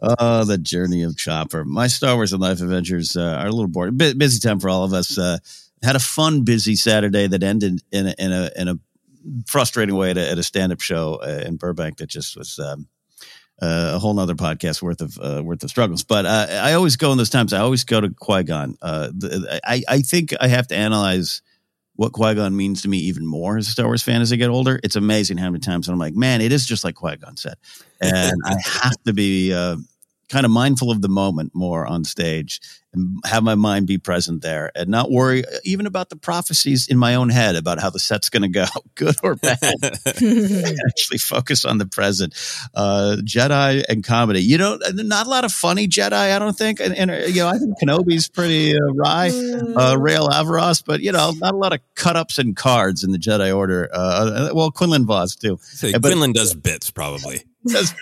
oh, 0.00 0.44
the 0.44 0.56
journey 0.56 1.02
of 1.02 1.16
Chopper. 1.16 1.64
My 1.64 1.88
Star 1.88 2.14
Wars 2.14 2.32
and 2.32 2.40
Life 2.40 2.62
Adventures 2.62 3.14
uh, 3.14 3.38
are 3.40 3.48
a 3.48 3.50
little 3.50 3.68
boring. 3.68 3.96
B- 3.96 4.14
busy 4.14 4.38
time 4.38 4.60
for 4.60 4.70
all 4.70 4.84
of 4.84 4.94
us. 4.94 5.18
Uh, 5.18 5.38
had 5.82 5.96
a 5.96 6.00
fun, 6.00 6.44
busy 6.44 6.76
Saturday 6.76 7.26
that 7.26 7.42
ended 7.42 7.82
in 7.92 8.06
a, 8.06 8.14
in 8.18 8.32
a 8.32 8.50
in 8.56 8.68
a 8.68 8.74
frustrating 9.46 9.96
way 9.96 10.12
at 10.12 10.16
a, 10.16 10.30
at 10.30 10.38
a 10.38 10.42
stand-up 10.42 10.80
show 10.80 11.20
uh, 11.22 11.42
in 11.44 11.56
Burbank 11.56 11.98
that 11.98 12.08
just 12.08 12.36
was 12.36 12.58
um, 12.58 12.88
uh, 13.60 13.92
a 13.94 13.98
whole 13.98 14.14
nother 14.14 14.34
podcast 14.34 14.82
worth 14.82 15.00
of 15.00 15.18
uh, 15.18 15.42
worth 15.42 15.62
of 15.64 15.70
struggles. 15.70 16.04
But 16.04 16.26
uh, 16.26 16.46
I 16.50 16.74
always 16.74 16.96
go 16.96 17.12
in 17.12 17.18
those 17.18 17.30
times. 17.30 17.52
I 17.52 17.60
always 17.60 17.84
go 17.84 18.00
to 18.00 18.10
Qui 18.10 18.44
Gon. 18.44 18.76
Uh, 18.80 19.10
I 19.64 19.82
I 19.88 20.00
think 20.00 20.34
I 20.40 20.48
have 20.48 20.68
to 20.68 20.76
analyze 20.76 21.42
what 21.96 22.12
Qui 22.12 22.34
Gon 22.34 22.56
means 22.56 22.82
to 22.82 22.88
me 22.88 22.98
even 22.98 23.26
more 23.26 23.58
as 23.58 23.66
a 23.68 23.70
Star 23.72 23.86
Wars 23.86 24.02
fan 24.02 24.22
as 24.22 24.32
I 24.32 24.36
get 24.36 24.50
older. 24.50 24.78
It's 24.84 24.96
amazing 24.96 25.38
how 25.38 25.50
many 25.50 25.60
times 25.60 25.88
I'm 25.88 25.98
like, 25.98 26.14
man, 26.14 26.40
it 26.40 26.52
is 26.52 26.64
just 26.64 26.84
like 26.84 26.94
Qui 26.94 27.16
Gon 27.16 27.36
said, 27.36 27.54
and 28.00 28.40
I 28.44 28.56
have 28.82 29.02
to 29.06 29.12
be 29.12 29.52
uh, 29.52 29.76
kind 30.28 30.44
of 30.44 30.52
mindful 30.52 30.90
of 30.90 31.02
the 31.02 31.08
moment 31.08 31.52
more 31.54 31.86
on 31.86 32.04
stage 32.04 32.60
and 32.98 33.20
have 33.24 33.42
my 33.42 33.54
mind 33.54 33.86
be 33.86 33.98
present 33.98 34.42
there 34.42 34.70
and 34.74 34.88
not 34.88 35.10
worry 35.10 35.44
even 35.64 35.86
about 35.86 36.10
the 36.10 36.16
prophecies 36.16 36.88
in 36.88 36.98
my 36.98 37.14
own 37.14 37.28
head 37.28 37.56
about 37.56 37.80
how 37.80 37.90
the 37.90 37.98
set's 37.98 38.30
going 38.30 38.42
to 38.42 38.48
go, 38.48 38.66
good 38.94 39.16
or 39.22 39.36
bad. 39.36 39.58
actually 40.06 41.18
focus 41.18 41.64
on 41.64 41.78
the 41.78 41.86
present. 41.86 42.34
Uh, 42.74 43.16
Jedi 43.20 43.84
and 43.88 44.04
comedy. 44.04 44.40
You 44.40 44.58
know, 44.58 44.78
not 44.92 45.26
a 45.26 45.30
lot 45.30 45.44
of 45.44 45.52
funny 45.52 45.88
Jedi, 45.88 46.12
I 46.12 46.38
don't 46.38 46.56
think. 46.56 46.80
And, 46.80 46.94
and 46.96 47.10
you 47.34 47.42
know, 47.42 47.48
I 47.48 47.58
think 47.58 47.74
Kenobi's 47.80 48.28
pretty 48.28 48.74
uh, 48.74 48.92
wry, 48.94 49.28
uh, 49.28 49.96
Rael 49.98 50.28
Averross, 50.28 50.84
but 50.84 51.00
you 51.00 51.12
know, 51.12 51.32
not 51.36 51.54
a 51.54 51.56
lot 51.56 51.72
of 51.72 51.80
cut 51.94 52.16
ups 52.16 52.38
and 52.38 52.56
cards 52.56 53.04
in 53.04 53.12
the 53.12 53.18
Jedi 53.18 53.54
Order. 53.54 53.88
Uh, 53.92 54.50
well, 54.52 54.70
Quinlan 54.70 55.06
Vos 55.06 55.36
too. 55.36 55.58
So 55.62 55.92
but, 55.92 56.02
Quinlan 56.02 56.32
does 56.32 56.54
bits 56.54 56.90
probably 56.90 57.42
that's. 57.72 57.94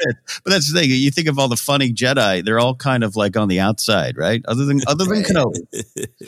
But 0.44 0.50
that's 0.50 0.72
the 0.72 0.80
thing. 0.80 0.90
You 0.90 1.10
think 1.10 1.28
of 1.28 1.38
all 1.38 1.48
the 1.48 1.56
funny 1.56 1.92
Jedi; 1.92 2.44
they're 2.44 2.58
all 2.58 2.74
kind 2.74 3.04
of 3.04 3.16
like 3.16 3.36
on 3.36 3.48
the 3.48 3.60
outside, 3.60 4.16
right? 4.16 4.42
Other 4.46 4.64
than 4.64 4.80
other 4.86 5.04
than 5.04 5.22
Kenobi, 5.22 5.66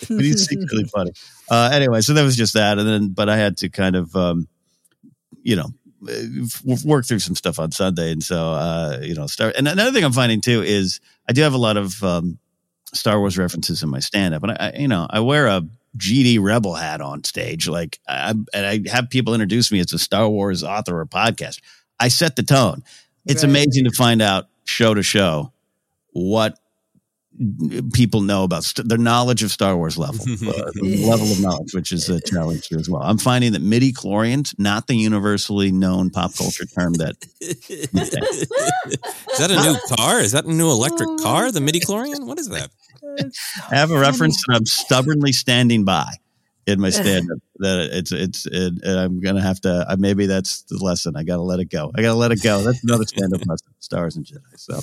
but 0.08 0.20
he's 0.20 0.46
secretly 0.46 0.84
funny. 0.84 1.12
Uh, 1.50 1.70
anyway, 1.72 2.00
so 2.00 2.14
that 2.14 2.22
was 2.22 2.36
just 2.36 2.54
that, 2.54 2.78
and 2.78 2.88
then 2.88 3.08
but 3.08 3.28
I 3.28 3.36
had 3.36 3.58
to 3.58 3.68
kind 3.68 3.96
of, 3.96 4.14
um, 4.14 4.48
you 5.42 5.56
know, 5.56 5.68
work 6.84 7.06
through 7.06 7.18
some 7.20 7.34
stuff 7.34 7.58
on 7.58 7.72
Sunday, 7.72 8.12
and 8.12 8.22
so 8.22 8.52
uh, 8.52 8.98
you 9.02 9.14
know, 9.14 9.26
start. 9.26 9.56
And 9.56 9.68
another 9.68 9.92
thing 9.92 10.04
I'm 10.04 10.12
finding 10.12 10.40
too 10.40 10.62
is 10.62 11.00
I 11.28 11.32
do 11.32 11.42
have 11.42 11.54
a 11.54 11.58
lot 11.58 11.76
of 11.76 12.02
um, 12.02 12.38
Star 12.92 13.18
Wars 13.18 13.38
references 13.38 13.82
in 13.82 13.88
my 13.88 14.00
stand 14.00 14.34
up, 14.34 14.42
and 14.42 14.52
I, 14.52 14.72
you 14.78 14.88
know, 14.88 15.06
I 15.08 15.20
wear 15.20 15.46
a 15.46 15.62
GD 15.96 16.40
Rebel 16.40 16.74
hat 16.74 17.00
on 17.00 17.24
stage, 17.24 17.68
like, 17.68 17.98
I, 18.06 18.30
and 18.30 18.46
I 18.54 18.80
have 18.88 19.10
people 19.10 19.34
introduce 19.34 19.72
me 19.72 19.80
as 19.80 19.92
a 19.92 19.98
Star 19.98 20.28
Wars 20.28 20.62
author 20.62 21.00
or 21.00 21.06
podcast. 21.06 21.60
I 21.98 22.08
set 22.08 22.36
the 22.36 22.42
tone 22.42 22.84
it's 23.28 23.44
right. 23.44 23.50
amazing 23.50 23.84
to 23.84 23.90
find 23.90 24.22
out 24.22 24.48
show 24.64 24.94
to 24.94 25.02
show 25.02 25.52
what 26.12 26.58
people 27.92 28.20
know 28.20 28.42
about 28.42 28.64
st- 28.64 28.88
their 28.88 28.98
knowledge 28.98 29.42
of 29.42 29.50
Star 29.50 29.76
Wars 29.76 29.96
level, 29.96 30.20
uh, 30.48 30.70
level 30.82 31.30
of 31.30 31.40
knowledge, 31.40 31.72
which 31.74 31.92
is 31.92 32.08
a 32.08 32.20
challenge 32.26 32.66
here 32.66 32.78
as 32.78 32.88
well. 32.88 33.02
I'm 33.02 33.18
finding 33.18 33.52
that 33.52 33.62
midi 33.62 33.92
chlorians, 33.92 34.54
not 34.58 34.86
the 34.86 34.94
universally 34.96 35.70
known 35.70 36.10
pop 36.10 36.34
culture 36.36 36.66
term 36.66 36.94
that. 36.94 37.16
is 37.40 38.10
that 39.38 39.50
a 39.50 39.62
new 39.62 39.96
car? 39.96 40.20
Is 40.20 40.32
that 40.32 40.46
a 40.46 40.52
new 40.52 40.70
electric 40.70 41.18
car? 41.20 41.52
The 41.52 41.60
midi 41.60 41.80
chlorian? 41.80 42.26
What 42.26 42.38
is 42.38 42.48
that? 42.48 42.70
I 43.70 43.76
have 43.76 43.90
a 43.90 43.98
reference 43.98 44.42
that 44.46 44.56
I'm 44.56 44.66
stubbornly 44.66 45.32
standing 45.32 45.84
by 45.84 46.14
in 46.68 46.80
my 46.80 46.90
stand 46.90 47.30
up 47.32 47.38
that 47.58 47.88
it's 47.92 48.12
it's 48.12 48.46
it, 48.46 48.74
and 48.82 49.00
I'm 49.00 49.20
gonna 49.20 49.40
have 49.40 49.60
to 49.62 49.86
uh, 49.88 49.96
maybe 49.98 50.26
that's 50.26 50.62
the 50.62 50.76
lesson. 50.76 51.16
I 51.16 51.22
gotta 51.22 51.42
let 51.42 51.60
it 51.60 51.70
go. 51.70 51.90
I 51.94 52.02
gotta 52.02 52.18
let 52.18 52.30
it 52.30 52.42
go. 52.42 52.62
That's 52.62 52.82
another 52.84 53.04
stand 53.04 53.32
up 53.34 53.40
lesson. 53.46 53.68
Stars 53.80 54.16
and 54.16 54.24
Jedi. 54.24 54.40
So 54.56 54.78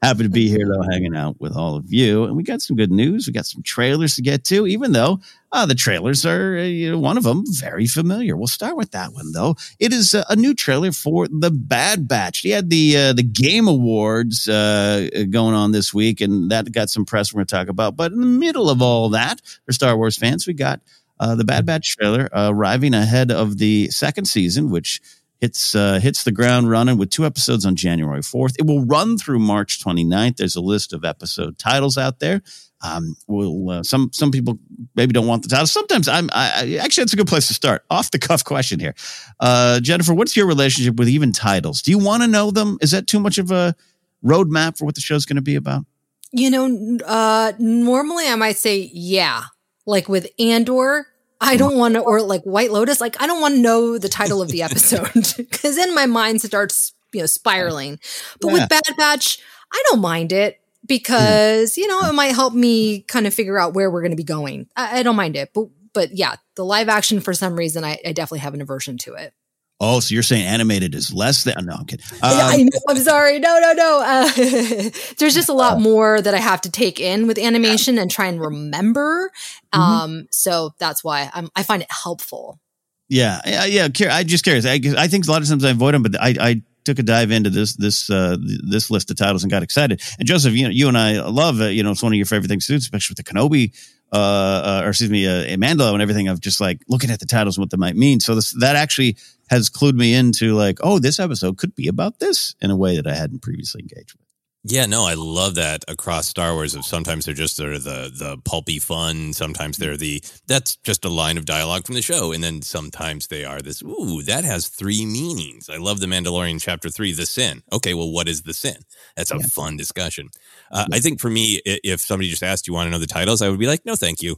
happy 0.00 0.22
to 0.22 0.28
be 0.28 0.48
here 0.48 0.66
though, 0.66 0.82
hanging 0.90 1.16
out 1.16 1.40
with 1.40 1.56
all 1.56 1.76
of 1.76 1.92
you. 1.92 2.24
And 2.24 2.36
we 2.36 2.44
got 2.44 2.62
some 2.62 2.76
good 2.76 2.92
news. 2.92 3.26
We 3.26 3.32
got 3.32 3.46
some 3.46 3.62
trailers 3.62 4.14
to 4.14 4.22
get 4.22 4.44
to, 4.44 4.66
even 4.66 4.92
though 4.92 5.20
uh, 5.52 5.66
the 5.66 5.74
trailers 5.74 6.24
are 6.24 6.56
uh, 6.58 6.62
you 6.62 6.92
know, 6.92 6.98
one 6.98 7.16
of 7.16 7.24
them 7.24 7.44
very 7.46 7.86
familiar. 7.86 8.36
We'll 8.36 8.46
start 8.46 8.76
with 8.76 8.92
that 8.92 9.12
one 9.12 9.32
though. 9.32 9.56
It 9.78 9.92
is 9.92 10.14
a, 10.14 10.24
a 10.28 10.36
new 10.36 10.54
trailer 10.54 10.92
for 10.92 11.26
the 11.28 11.50
Bad 11.50 12.06
Batch. 12.06 12.40
He 12.40 12.50
had 12.50 12.70
the 12.70 12.96
uh, 12.96 13.12
the 13.12 13.22
Game 13.22 13.66
Awards 13.68 14.48
uh, 14.48 15.08
going 15.30 15.54
on 15.54 15.72
this 15.72 15.92
week, 15.92 16.20
and 16.20 16.50
that 16.50 16.70
got 16.72 16.90
some 16.90 17.04
press 17.04 17.34
we're 17.34 17.38
gonna 17.38 17.46
talk 17.46 17.68
about. 17.68 17.96
But 17.96 18.12
in 18.12 18.20
the 18.20 18.26
middle 18.26 18.70
of 18.70 18.80
all 18.80 19.10
that, 19.10 19.40
for 19.66 19.72
Star 19.72 19.96
Wars 19.96 20.16
fans, 20.16 20.46
we 20.46 20.54
got 20.54 20.80
uh, 21.24 21.34
the 21.34 21.44
Bad 21.44 21.64
Batch 21.64 21.96
trailer 21.96 22.28
uh, 22.36 22.50
arriving 22.50 22.92
ahead 22.92 23.30
of 23.30 23.56
the 23.56 23.88
second 23.90 24.26
season, 24.26 24.68
which 24.70 25.00
hits 25.40 25.74
uh, 25.74 25.98
hits 25.98 26.22
the 26.24 26.32
ground 26.32 26.68
running 26.68 26.98
with 26.98 27.08
two 27.08 27.24
episodes 27.24 27.64
on 27.64 27.76
January 27.76 28.20
4th. 28.20 28.56
It 28.58 28.66
will 28.66 28.84
run 28.84 29.16
through 29.16 29.38
March 29.38 29.82
29th. 29.82 30.36
There's 30.36 30.56
a 30.56 30.60
list 30.60 30.92
of 30.92 31.02
episode 31.02 31.58
titles 31.58 31.96
out 31.96 32.20
there. 32.20 32.42
Um, 32.82 33.16
will 33.26 33.70
uh, 33.70 33.82
some 33.82 34.10
some 34.12 34.30
people 34.30 34.58
maybe 34.94 35.14
don't 35.14 35.26
want 35.26 35.42
the 35.42 35.48
title. 35.48 35.66
Sometimes 35.66 36.08
I'm 36.08 36.28
I, 36.30 36.78
actually 36.82 37.04
that's 37.04 37.14
a 37.14 37.16
good 37.16 37.26
place 37.26 37.46
to 37.46 37.54
start. 37.54 37.86
Off 37.88 38.10
the 38.10 38.18
cuff 38.18 38.44
question 38.44 38.78
here, 38.78 38.94
uh, 39.40 39.80
Jennifer. 39.80 40.12
What's 40.12 40.36
your 40.36 40.46
relationship 40.46 40.96
with 40.96 41.08
even 41.08 41.32
titles? 41.32 41.80
Do 41.80 41.90
you 41.90 41.98
want 41.98 42.22
to 42.22 42.28
know 42.28 42.50
them? 42.50 42.76
Is 42.82 42.90
that 42.90 43.06
too 43.06 43.20
much 43.20 43.38
of 43.38 43.50
a 43.50 43.74
roadmap 44.22 44.76
for 44.76 44.84
what 44.84 44.94
the 44.94 45.00
show's 45.00 45.24
going 45.24 45.36
to 45.36 45.42
be 45.42 45.54
about? 45.54 45.86
You 46.32 46.50
know, 46.50 46.98
uh, 47.06 47.52
normally 47.58 48.28
I 48.28 48.34
might 48.34 48.58
say 48.58 48.90
yeah, 48.92 49.44
like 49.86 50.06
with 50.06 50.28
Andor, 50.38 51.06
I 51.44 51.56
don't 51.56 51.76
want 51.76 51.94
to, 51.94 52.00
or 52.00 52.22
like 52.22 52.42
White 52.42 52.72
Lotus, 52.72 53.00
like 53.00 53.20
I 53.20 53.26
don't 53.26 53.40
want 53.40 53.54
to 53.54 53.60
know 53.60 53.98
the 53.98 54.08
title 54.08 54.42
of 54.42 54.48
the 54.48 54.62
episode 54.68 55.12
because 55.36 55.76
then 55.76 55.94
my 55.94 56.06
mind 56.06 56.42
starts, 56.42 56.92
you 57.12 57.20
know, 57.20 57.26
spiraling. 57.26 58.00
But 58.40 58.48
yeah. 58.48 58.54
with 58.54 58.68
Bad 58.68 58.82
Batch, 58.96 59.38
I 59.72 59.82
don't 59.86 60.00
mind 60.00 60.32
it. 60.32 60.60
because 60.86 61.78
you 61.78 61.86
know 61.86 62.02
mm. 62.02 62.10
it 62.10 62.12
might 62.12 62.34
help 62.34 62.54
me 62.54 63.02
kind 63.02 63.26
of 63.26 63.34
figure 63.34 63.58
out 63.58 63.74
where 63.74 63.90
we're 63.90 64.02
going 64.02 64.12
to 64.12 64.16
be 64.16 64.24
going. 64.24 64.66
I, 64.76 65.00
I, 65.00 65.02
don't 65.02 65.16
mind 65.16 65.36
it, 65.36 65.50
but 65.54 65.68
but 65.92 66.16
yeah, 66.16 66.36
the 66.56 66.64
live 66.64 66.88
action 66.88 67.20
for 67.20 67.32
some 67.32 67.56
reason 67.56 67.84
I, 67.84 67.98
I, 68.04 68.12
definitely 68.12 68.40
have 68.40 68.54
an 68.54 68.60
aversion 68.60 68.98
to 68.98 69.14
it. 69.14 69.32
Oh, 69.80 70.00
so 70.00 70.14
you're 70.14 70.22
saying 70.22 70.46
animated 70.46 70.94
is 70.94 71.12
less 71.12 71.44
than? 71.44 71.66
No, 71.66 71.74
I'm 71.74 71.84
kidding. 71.84 72.06
Um, 72.14 72.18
I 72.22 72.62
know, 72.62 72.80
I'm 72.88 72.96
sorry. 72.98 73.40
No, 73.40 73.58
no, 73.58 73.72
no. 73.72 74.02
Uh, 74.04 74.30
there's 75.18 75.34
just 75.34 75.48
a 75.48 75.52
lot 75.52 75.80
more 75.80 76.20
that 76.20 76.32
I 76.32 76.38
have 76.38 76.60
to 76.62 76.70
take 76.70 77.00
in 77.00 77.26
with 77.26 77.38
animation 77.38 77.98
and 77.98 78.10
try 78.10 78.26
and 78.26 78.40
remember. 78.40 79.32
Mm-hmm. 79.74 79.80
Um, 79.80 80.26
so 80.30 80.74
that's 80.78 81.02
why 81.02 81.28
I'm, 81.34 81.50
I 81.56 81.64
find 81.64 81.82
it 81.82 81.90
helpful. 81.90 82.60
Yeah, 83.08 83.40
yeah, 83.44 83.64
yeah. 83.64 83.88
I'm 84.10 84.26
just 84.26 84.44
curious. 84.44 84.64
I, 84.64 84.80
I 84.96 85.08
think 85.08 85.26
a 85.26 85.30
lot 85.30 85.42
of 85.42 85.48
times 85.48 85.64
I 85.64 85.70
avoid 85.70 85.94
them, 85.94 86.02
but 86.02 86.20
I, 86.20 86.34
I 86.40 86.62
took 86.84 86.98
a 86.98 87.02
dive 87.02 87.30
into 87.30 87.50
this 87.50 87.76
this 87.76 88.08
uh, 88.10 88.36
this 88.40 88.90
list 88.90 89.10
of 89.10 89.16
titles 89.16 89.42
and 89.42 89.50
got 89.50 89.62
excited. 89.62 90.02
And 90.18 90.26
Joseph, 90.26 90.54
you 90.54 90.64
know, 90.64 90.70
you 90.70 90.88
and 90.88 90.96
I 90.96 91.20
love 91.20 91.60
it. 91.60 91.72
You 91.72 91.82
know, 91.82 91.90
it's 91.90 92.02
one 92.02 92.12
of 92.12 92.16
your 92.16 92.26
favorite 92.26 92.48
things 92.48 92.66
to 92.66 92.72
do, 92.72 92.76
especially 92.76 93.14
with 93.16 93.26
the 93.26 93.32
Kenobi, 93.32 93.72
uh, 94.12 94.16
uh, 94.16 94.80
or 94.84 94.90
excuse 94.90 95.10
me, 95.10 95.26
uh, 95.26 95.56
Mando 95.56 95.92
and 95.92 96.02
everything. 96.02 96.28
Of 96.28 96.40
just 96.40 96.60
like 96.60 96.80
looking 96.88 97.10
at 97.10 97.20
the 97.20 97.26
titles 97.26 97.56
and 97.56 97.62
what 97.62 97.70
they 97.70 97.76
might 97.76 97.96
mean. 97.96 98.20
So 98.20 98.34
this 98.34 98.52
that 98.60 98.76
actually 98.76 99.16
has 99.48 99.70
clued 99.70 99.94
me 99.94 100.14
into 100.14 100.54
like, 100.54 100.78
oh, 100.82 100.98
this 100.98 101.18
episode 101.18 101.58
could 101.58 101.74
be 101.74 101.88
about 101.88 102.18
this 102.18 102.54
in 102.60 102.70
a 102.70 102.76
way 102.76 102.96
that 102.96 103.06
I 103.06 103.14
hadn't 103.14 103.42
previously 103.42 103.82
engaged 103.82 104.14
with. 104.14 104.33
Yeah, 104.66 104.86
no, 104.86 105.04
I 105.04 105.12
love 105.12 105.56
that 105.56 105.84
across 105.88 106.26
Star 106.26 106.54
Wars. 106.54 106.74
Of 106.74 106.86
sometimes 106.86 107.26
they're 107.26 107.34
just 107.34 107.56
sort 107.56 107.74
of 107.74 107.84
the 107.84 108.10
the 108.16 108.38
pulpy 108.46 108.78
fun. 108.78 109.34
Sometimes 109.34 109.76
they're 109.76 109.98
the 109.98 110.24
that's 110.46 110.76
just 110.76 111.04
a 111.04 111.10
line 111.10 111.36
of 111.36 111.44
dialogue 111.44 111.84
from 111.84 111.96
the 111.96 112.02
show, 112.02 112.32
and 112.32 112.42
then 112.42 112.62
sometimes 112.62 113.26
they 113.26 113.44
are 113.44 113.60
this. 113.60 113.82
Ooh, 113.82 114.22
that 114.22 114.42
has 114.44 114.68
three 114.68 115.04
meanings. 115.04 115.68
I 115.68 115.76
love 115.76 116.00
the 116.00 116.06
Mandalorian 116.06 116.62
chapter 116.62 116.88
three, 116.88 117.12
the 117.12 117.26
sin. 117.26 117.62
Okay, 117.74 117.92
well, 117.92 118.10
what 118.10 118.26
is 118.26 118.40
the 118.42 118.54
sin? 118.54 118.78
That's 119.16 119.32
a 119.32 119.36
yeah. 119.36 119.46
fun 119.52 119.76
discussion. 119.76 120.30
Uh, 120.72 120.86
yeah. 120.88 120.96
I 120.96 121.00
think 121.00 121.20
for 121.20 121.28
me, 121.28 121.60
if 121.66 122.00
somebody 122.00 122.30
just 122.30 122.42
asked, 122.42 122.66
"You 122.66 122.72
want 122.72 122.86
to 122.86 122.90
know 122.90 122.98
the 122.98 123.06
titles?" 123.06 123.42
I 123.42 123.50
would 123.50 123.60
be 123.60 123.66
like, 123.66 123.84
"No, 123.84 123.96
thank 123.96 124.22
you." 124.22 124.36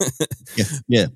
yeah, 0.56 0.64
yeah 0.86 1.06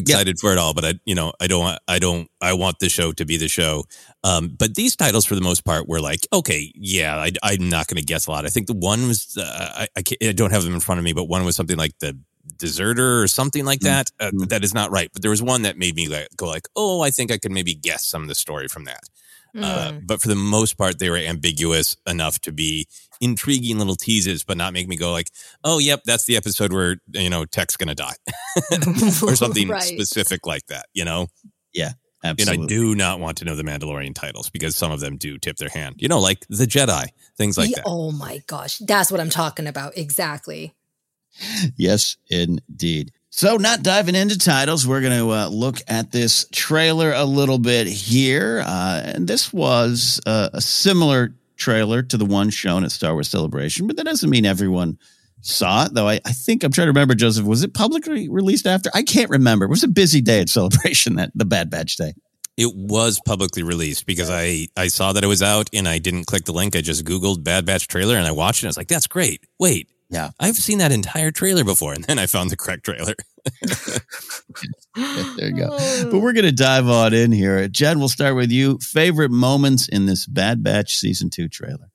excited 0.00 0.38
for 0.40 0.52
it 0.52 0.58
all, 0.58 0.74
but 0.74 0.84
I, 0.84 0.94
you 1.04 1.14
know, 1.14 1.32
I 1.40 1.46
don't, 1.46 1.78
I 1.88 1.98
don't, 1.98 2.28
I 2.40 2.52
want 2.54 2.78
the 2.78 2.88
show 2.88 3.12
to 3.12 3.24
be 3.24 3.36
the 3.36 3.48
show. 3.48 3.84
Um, 4.24 4.54
but 4.58 4.74
these 4.74 4.96
titles, 4.96 5.24
for 5.24 5.34
the 5.34 5.40
most 5.40 5.64
part, 5.64 5.88
were 5.88 6.00
like, 6.00 6.26
okay, 6.32 6.72
yeah, 6.74 7.16
I, 7.42 7.54
am 7.54 7.68
not 7.68 7.86
going 7.86 7.96
to 7.96 8.04
guess 8.04 8.26
a 8.26 8.30
lot. 8.30 8.44
I 8.44 8.48
think 8.48 8.66
the 8.66 8.74
one 8.74 9.06
was, 9.08 9.36
uh, 9.38 9.86
I, 9.86 9.88
I, 9.96 10.28
I, 10.28 10.32
don't 10.32 10.52
have 10.52 10.64
them 10.64 10.74
in 10.74 10.80
front 10.80 10.98
of 10.98 11.04
me, 11.04 11.12
but 11.12 11.24
one 11.24 11.44
was 11.44 11.56
something 11.56 11.76
like 11.76 11.98
the 12.00 12.18
deserter 12.58 13.22
or 13.22 13.28
something 13.28 13.64
like 13.64 13.80
mm-hmm. 13.80 13.94
that. 13.94 14.10
Uh, 14.20 14.26
mm-hmm. 14.26 14.44
that 14.44 14.64
is 14.64 14.74
not 14.74 14.90
right. 14.90 15.10
But 15.12 15.22
there 15.22 15.30
was 15.30 15.42
one 15.42 15.62
that 15.62 15.78
made 15.78 15.94
me 15.94 16.08
like, 16.08 16.28
go 16.36 16.46
like, 16.46 16.68
oh, 16.76 17.00
I 17.02 17.10
think 17.10 17.30
I 17.30 17.38
could 17.38 17.52
maybe 17.52 17.74
guess 17.74 18.04
some 18.04 18.22
of 18.22 18.28
the 18.28 18.34
story 18.34 18.68
from 18.68 18.84
that. 18.84 19.04
Mm. 19.56 19.64
Uh, 19.64 19.92
but 20.04 20.20
for 20.20 20.28
the 20.28 20.34
most 20.34 20.76
part, 20.76 20.98
they 20.98 21.08
were 21.08 21.16
ambiguous 21.16 21.96
enough 22.06 22.38
to 22.40 22.52
be 22.52 22.86
intriguing 23.20 23.78
little 23.78 23.96
teases, 23.96 24.44
but 24.44 24.56
not 24.56 24.72
make 24.72 24.88
me 24.88 24.96
go 24.96 25.12
like, 25.12 25.30
"Oh, 25.64 25.78
yep, 25.78 26.02
that's 26.04 26.24
the 26.24 26.36
episode 26.36 26.72
where 26.72 26.96
you 27.12 27.30
know 27.30 27.44
Tech's 27.44 27.76
gonna 27.76 27.94
die," 27.94 28.14
or 29.22 29.36
something 29.36 29.68
right. 29.68 29.82
specific 29.82 30.46
like 30.46 30.66
that. 30.66 30.86
You 30.92 31.04
know? 31.04 31.28
Yeah. 31.72 31.92
Absolutely. 32.24 32.54
And 32.54 32.64
I 32.64 32.66
do 32.66 32.94
not 32.96 33.20
want 33.20 33.38
to 33.38 33.44
know 33.44 33.54
the 33.54 33.62
Mandalorian 33.62 34.14
titles 34.14 34.50
because 34.50 34.74
some 34.74 34.90
of 34.90 34.98
them 34.98 35.16
do 35.16 35.38
tip 35.38 35.58
their 35.58 35.68
hand. 35.68 35.96
You 35.98 36.08
know, 36.08 36.18
like 36.18 36.44
the 36.48 36.64
Jedi, 36.64 37.08
things 37.36 37.56
like 37.56 37.70
yeah, 37.70 37.76
that. 37.76 37.84
Oh 37.86 38.10
my 38.10 38.42
gosh, 38.46 38.78
that's 38.78 39.12
what 39.12 39.20
I'm 39.20 39.30
talking 39.30 39.66
about. 39.68 39.96
Exactly. 39.96 40.74
Yes, 41.76 42.16
indeed. 42.28 43.12
So, 43.30 43.56
not 43.56 43.82
diving 43.82 44.14
into 44.14 44.38
titles, 44.38 44.86
we're 44.86 45.02
going 45.02 45.18
to 45.18 45.30
uh, 45.30 45.48
look 45.48 45.76
at 45.88 46.10
this 46.10 46.46
trailer 46.52 47.12
a 47.12 47.24
little 47.24 47.58
bit 47.58 47.86
here. 47.86 48.62
Uh, 48.64 49.02
and 49.04 49.28
this 49.28 49.52
was 49.52 50.20
uh, 50.24 50.48
a 50.54 50.60
similar 50.62 51.34
trailer 51.56 52.02
to 52.02 52.16
the 52.16 52.24
one 52.24 52.50
shown 52.50 52.84
at 52.84 52.92
Star 52.92 53.12
Wars 53.12 53.28
Celebration, 53.28 53.86
but 53.86 53.96
that 53.96 54.04
doesn't 54.04 54.30
mean 54.30 54.46
everyone 54.46 54.98
saw 55.40 55.86
it, 55.86 55.94
though. 55.94 56.08
I, 56.08 56.20
I 56.24 56.32
think 56.32 56.64
I'm 56.64 56.72
trying 56.72 56.86
to 56.86 56.90
remember, 56.90 57.14
Joseph, 57.14 57.46
was 57.46 57.62
it 57.62 57.74
publicly 57.74 58.28
released 58.28 58.66
after? 58.66 58.90
I 58.94 59.02
can't 59.02 59.30
remember. 59.30 59.64
It 59.64 59.70
was 59.70 59.84
a 59.84 59.88
busy 59.88 60.20
day 60.20 60.40
at 60.40 60.48
Celebration, 60.50 61.16
that 61.16 61.32
the 61.34 61.44
Bad 61.44 61.70
Batch 61.70 61.96
Day. 61.96 62.14
It 62.56 62.72
was 62.74 63.20
publicly 63.26 63.62
released 63.62 64.06
because 64.06 64.30
I, 64.30 64.68
I 64.78 64.88
saw 64.88 65.12
that 65.12 65.22
it 65.22 65.26
was 65.26 65.42
out 65.42 65.68
and 65.74 65.86
I 65.86 65.98
didn't 65.98 66.24
click 66.24 66.44
the 66.44 66.52
link. 66.52 66.74
I 66.74 66.80
just 66.80 67.04
Googled 67.04 67.44
Bad 67.44 67.66
Batch 67.66 67.86
trailer 67.86 68.16
and 68.16 68.26
I 68.26 68.30
watched 68.32 68.62
it. 68.62 68.66
I 68.66 68.70
was 68.70 68.78
like, 68.78 68.88
that's 68.88 69.06
great. 69.06 69.44
Wait, 69.58 69.90
yeah. 70.08 70.30
I've 70.38 70.56
seen 70.56 70.78
that 70.78 70.92
entire 70.92 71.30
trailer 71.30 71.64
before. 71.64 71.92
And 71.92 72.04
then 72.04 72.18
I 72.18 72.26
found 72.26 72.50
the 72.50 72.56
correct 72.56 72.84
trailer. 72.84 73.14
there 74.94 75.48
you 75.48 75.56
go. 75.56 75.70
But 76.10 76.20
we're 76.20 76.30
oh. 76.30 76.32
going 76.32 76.44
to 76.44 76.52
dive 76.52 76.88
on 76.88 77.12
in 77.14 77.32
here. 77.32 77.66
Jen, 77.68 77.98
we'll 77.98 78.08
start 78.08 78.36
with 78.36 78.50
you. 78.50 78.78
Favorite 78.78 79.30
moments 79.30 79.88
in 79.88 80.06
this 80.06 80.26
Bad 80.26 80.62
Batch 80.62 80.96
season 80.96 81.30
two 81.30 81.48
trailer? 81.48 81.90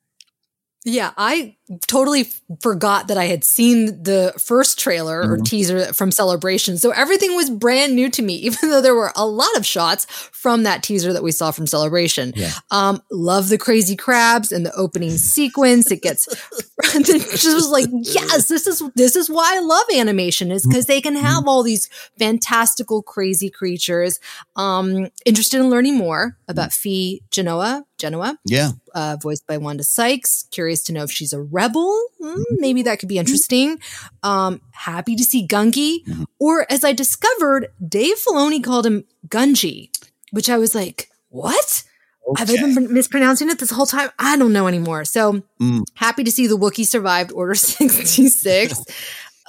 Yeah, 0.84 1.12
I 1.16 1.56
totally 1.86 2.24
forgot 2.60 3.08
that 3.08 3.18
I 3.18 3.24
had 3.24 3.44
seen 3.44 4.02
the 4.02 4.32
first 4.38 4.78
trailer 4.78 5.22
mm-hmm. 5.22 5.32
or 5.32 5.36
teaser 5.38 5.92
from 5.92 6.10
Celebration. 6.10 6.76
So 6.78 6.90
everything 6.90 7.36
was 7.36 7.50
brand 7.50 7.94
new 7.94 8.10
to 8.10 8.22
me, 8.22 8.34
even 8.46 8.70
though 8.70 8.80
there 8.80 8.94
were 8.94 9.12
a 9.16 9.26
lot 9.26 9.54
of 9.56 9.66
shots 9.66 10.06
from 10.32 10.64
that 10.64 10.82
teaser 10.82 11.12
that 11.12 11.22
we 11.22 11.32
saw 11.32 11.50
from 11.50 11.66
Celebration. 11.66 12.32
Yeah. 12.36 12.52
Um, 12.70 13.02
love 13.10 13.48
the 13.48 13.58
crazy 13.58 13.96
crabs 13.96 14.52
and 14.52 14.66
the 14.66 14.74
opening 14.74 15.10
sequence. 15.16 15.90
It 15.90 16.02
gets 16.02 16.26
just 16.92 17.54
was 17.54 17.70
like, 17.70 17.88
yes, 17.92 18.48
this 18.48 18.66
is 18.66 18.82
this 18.94 19.16
is 19.16 19.30
why 19.30 19.56
I 19.56 19.60
love 19.60 19.86
animation, 19.94 20.50
is 20.50 20.66
because 20.66 20.86
they 20.86 21.00
can 21.00 21.16
have 21.16 21.46
all 21.46 21.62
these 21.62 21.88
fantastical, 22.18 23.02
crazy 23.02 23.50
creatures. 23.50 24.18
Um, 24.56 25.08
interested 25.24 25.60
in 25.60 25.70
learning 25.70 25.96
more 25.96 26.36
about 26.48 26.72
Phee 26.72 27.22
Genoa, 27.30 27.84
Genoa. 27.98 28.38
Yeah. 28.44 28.72
Uh, 28.94 29.16
voiced 29.22 29.46
by 29.46 29.58
Wanda 29.58 29.84
Sykes. 29.84 30.46
Curious 30.50 30.82
to 30.84 30.92
know 30.92 31.04
if 31.04 31.10
she's 31.10 31.32
a 31.32 31.40
rebel. 31.62 32.06
Mm, 32.20 32.44
maybe 32.50 32.82
that 32.82 32.98
could 32.98 33.08
be 33.08 33.18
interesting. 33.18 33.78
Um, 34.22 34.60
happy 34.72 35.16
to 35.16 35.24
see 35.24 35.46
Gungi. 35.46 36.04
Mm-hmm. 36.04 36.24
Or 36.38 36.66
as 36.70 36.84
I 36.84 36.92
discovered, 36.92 37.68
Dave 37.86 38.16
Filoni 38.16 38.62
called 38.62 38.86
him 38.86 39.04
Gungi, 39.28 39.90
which 40.30 40.50
I 40.50 40.58
was 40.58 40.74
like, 40.74 41.08
what? 41.28 41.84
Okay. 42.28 42.40
Have 42.40 42.50
I 42.50 42.74
been 42.74 42.92
mispronouncing 42.92 43.50
it 43.50 43.58
this 43.58 43.70
whole 43.70 43.86
time? 43.86 44.10
I 44.18 44.36
don't 44.36 44.52
know 44.52 44.66
anymore. 44.68 45.04
So 45.04 45.42
mm. 45.60 45.82
happy 45.94 46.24
to 46.24 46.30
see 46.30 46.46
the 46.46 46.58
Wookiee 46.58 46.86
survived 46.86 47.32
Order 47.32 47.54
66. 47.56 48.84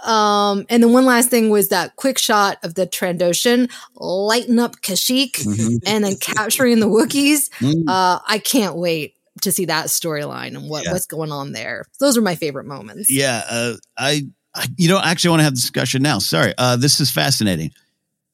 Um, 0.03 0.65
and 0.69 0.83
then 0.83 0.91
one 0.91 1.05
last 1.05 1.29
thing 1.29 1.49
was 1.49 1.69
that 1.69 1.95
quick 1.95 2.17
shot 2.17 2.57
of 2.63 2.73
the 2.75 2.85
Trandoshan 2.85 3.71
lighting 3.95 4.59
up 4.59 4.81
Kashyyyk 4.81 5.31
mm-hmm. 5.33 5.77
and 5.85 6.03
then 6.03 6.17
capturing 6.17 6.79
the 6.79 6.87
Wookiees. 6.87 7.49
Mm. 7.59 7.83
Uh, 7.87 8.19
I 8.27 8.39
can't 8.39 8.75
wait 8.75 9.15
to 9.41 9.51
see 9.51 9.65
that 9.65 9.87
storyline 9.87 10.55
and 10.55 10.69
what, 10.69 10.85
yeah. 10.85 10.91
what's 10.91 11.07
going 11.07 11.31
on 11.31 11.51
there. 11.51 11.85
Those 11.99 12.17
are 12.17 12.21
my 12.21 12.35
favorite 12.35 12.65
moments. 12.65 13.11
Yeah. 13.11 13.43
Uh, 13.49 13.73
I, 13.97 14.27
I, 14.55 14.67
you 14.77 14.87
know, 14.87 14.99
actually 14.99 15.31
want 15.31 15.39
to 15.41 15.45
have 15.45 15.53
the 15.53 15.61
discussion 15.61 16.01
now. 16.01 16.19
Sorry. 16.19 16.53
Uh, 16.57 16.75
this 16.75 16.99
is 16.99 17.11
fascinating. 17.11 17.71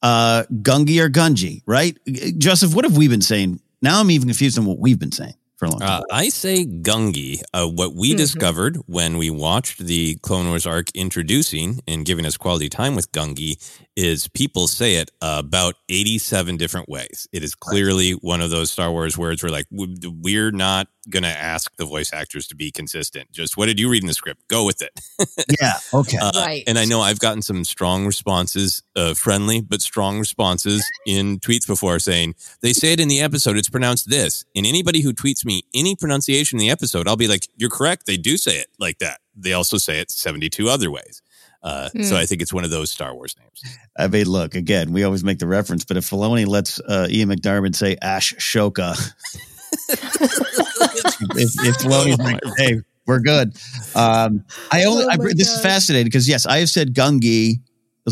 Uh, 0.02 0.44
Gungi 0.52 1.00
or 1.00 1.08
Gungi, 1.08 1.62
right? 1.66 1.98
Joseph, 2.38 2.74
what 2.74 2.84
have 2.84 2.96
we 2.96 3.08
been 3.08 3.22
saying? 3.22 3.60
Now 3.82 4.00
I'm 4.00 4.10
even 4.10 4.28
confused 4.28 4.58
on 4.58 4.66
what 4.66 4.78
we've 4.78 4.98
been 4.98 5.12
saying 5.12 5.34
for 5.60 5.66
a 5.66 5.70
long 5.70 5.80
time. 5.80 6.02
Uh, 6.02 6.04
I 6.10 6.30
say 6.30 6.64
Gungi. 6.64 7.42
Uh, 7.52 7.68
what 7.68 7.94
we 7.94 8.10
mm-hmm. 8.10 8.16
discovered 8.16 8.78
when 8.86 9.18
we 9.18 9.30
watched 9.30 9.78
the 9.78 10.16
Clone 10.16 10.48
Wars 10.48 10.66
arc 10.66 10.90
introducing 10.94 11.80
and 11.86 12.04
giving 12.04 12.26
us 12.26 12.36
quality 12.36 12.68
time 12.68 12.96
with 12.96 13.12
Gungi 13.12 13.56
is 13.94 14.26
people 14.28 14.66
say 14.66 14.94
it 14.94 15.10
about 15.20 15.74
87 15.90 16.56
different 16.56 16.88
ways. 16.88 17.28
It 17.32 17.44
is 17.44 17.54
clearly 17.54 18.12
one 18.12 18.40
of 18.40 18.50
those 18.50 18.70
Star 18.70 18.90
Wars 18.90 19.18
words 19.18 19.42
where 19.42 19.52
like 19.52 19.66
we're 19.70 20.50
not 20.50 20.88
going 21.10 21.22
to 21.22 21.28
ask 21.28 21.74
the 21.76 21.84
voice 21.84 22.12
actors 22.12 22.46
to 22.46 22.54
be 22.54 22.70
consistent. 22.70 23.30
Just 23.32 23.56
what 23.56 23.66
did 23.66 23.78
you 23.78 23.90
read 23.90 24.02
in 24.02 24.06
the 24.06 24.14
script? 24.14 24.46
Go 24.48 24.64
with 24.64 24.80
it. 24.80 24.98
yeah. 25.60 25.74
Okay. 25.92 26.18
Uh, 26.18 26.30
right. 26.36 26.64
And 26.66 26.78
I 26.78 26.84
know 26.84 27.00
I've 27.00 27.18
gotten 27.18 27.42
some 27.42 27.64
strong 27.64 28.06
responses, 28.06 28.82
uh, 28.96 29.14
friendly 29.14 29.60
but 29.60 29.82
strong 29.82 30.18
responses 30.18 30.84
in 31.06 31.38
tweets 31.40 31.66
before 31.66 31.98
saying 31.98 32.34
they 32.62 32.72
say 32.72 32.92
it 32.92 33.00
in 33.00 33.08
the 33.08 33.20
episode. 33.20 33.56
It's 33.56 33.68
pronounced 33.68 34.08
this. 34.08 34.44
And 34.54 34.66
anybody 34.66 35.02
who 35.02 35.12
tweets 35.12 35.44
me 35.44 35.49
any 35.74 35.96
pronunciation 35.96 36.58
in 36.58 36.60
the 36.60 36.70
episode, 36.70 37.08
I'll 37.08 37.16
be 37.16 37.28
like, 37.28 37.46
"You're 37.56 37.70
correct. 37.70 38.06
They 38.06 38.16
do 38.16 38.36
say 38.36 38.56
it 38.56 38.68
like 38.78 38.98
that. 38.98 39.20
They 39.34 39.52
also 39.52 39.78
say 39.78 40.00
it 40.00 40.10
72 40.10 40.68
other 40.68 40.90
ways." 40.90 41.22
Uh, 41.62 41.90
mm. 41.94 42.04
So 42.04 42.16
I 42.16 42.26
think 42.26 42.40
it's 42.40 42.52
one 42.52 42.64
of 42.64 42.70
those 42.70 42.90
Star 42.90 43.14
Wars 43.14 43.34
names. 43.38 43.78
I 43.98 44.08
mean, 44.08 44.26
look 44.26 44.54
again. 44.54 44.92
We 44.92 45.04
always 45.04 45.22
make 45.22 45.38
the 45.38 45.46
reference, 45.46 45.84
but 45.84 45.96
if 45.96 46.08
Filoni 46.08 46.46
lets 46.46 46.80
uh, 46.80 47.06
Ian 47.10 47.28
McDiarmid 47.28 47.74
say 47.74 47.96
Ash 48.00 48.34
Shoka, 48.34 48.92
if, 49.88 51.50
if 51.66 51.76
Filoni's 51.78 52.18
like, 52.18 52.40
"Hey, 52.56 52.80
we're 53.06 53.20
good," 53.20 53.56
um, 53.94 54.44
I 54.72 54.84
only 54.84 55.04
oh 55.04 55.10
I, 55.10 55.16
this 55.16 55.48
God. 55.48 55.56
is 55.56 55.60
fascinating 55.60 56.06
because 56.06 56.28
yes, 56.28 56.46
I 56.46 56.58
have 56.58 56.70
said 56.70 56.94
Gungi 56.94 57.60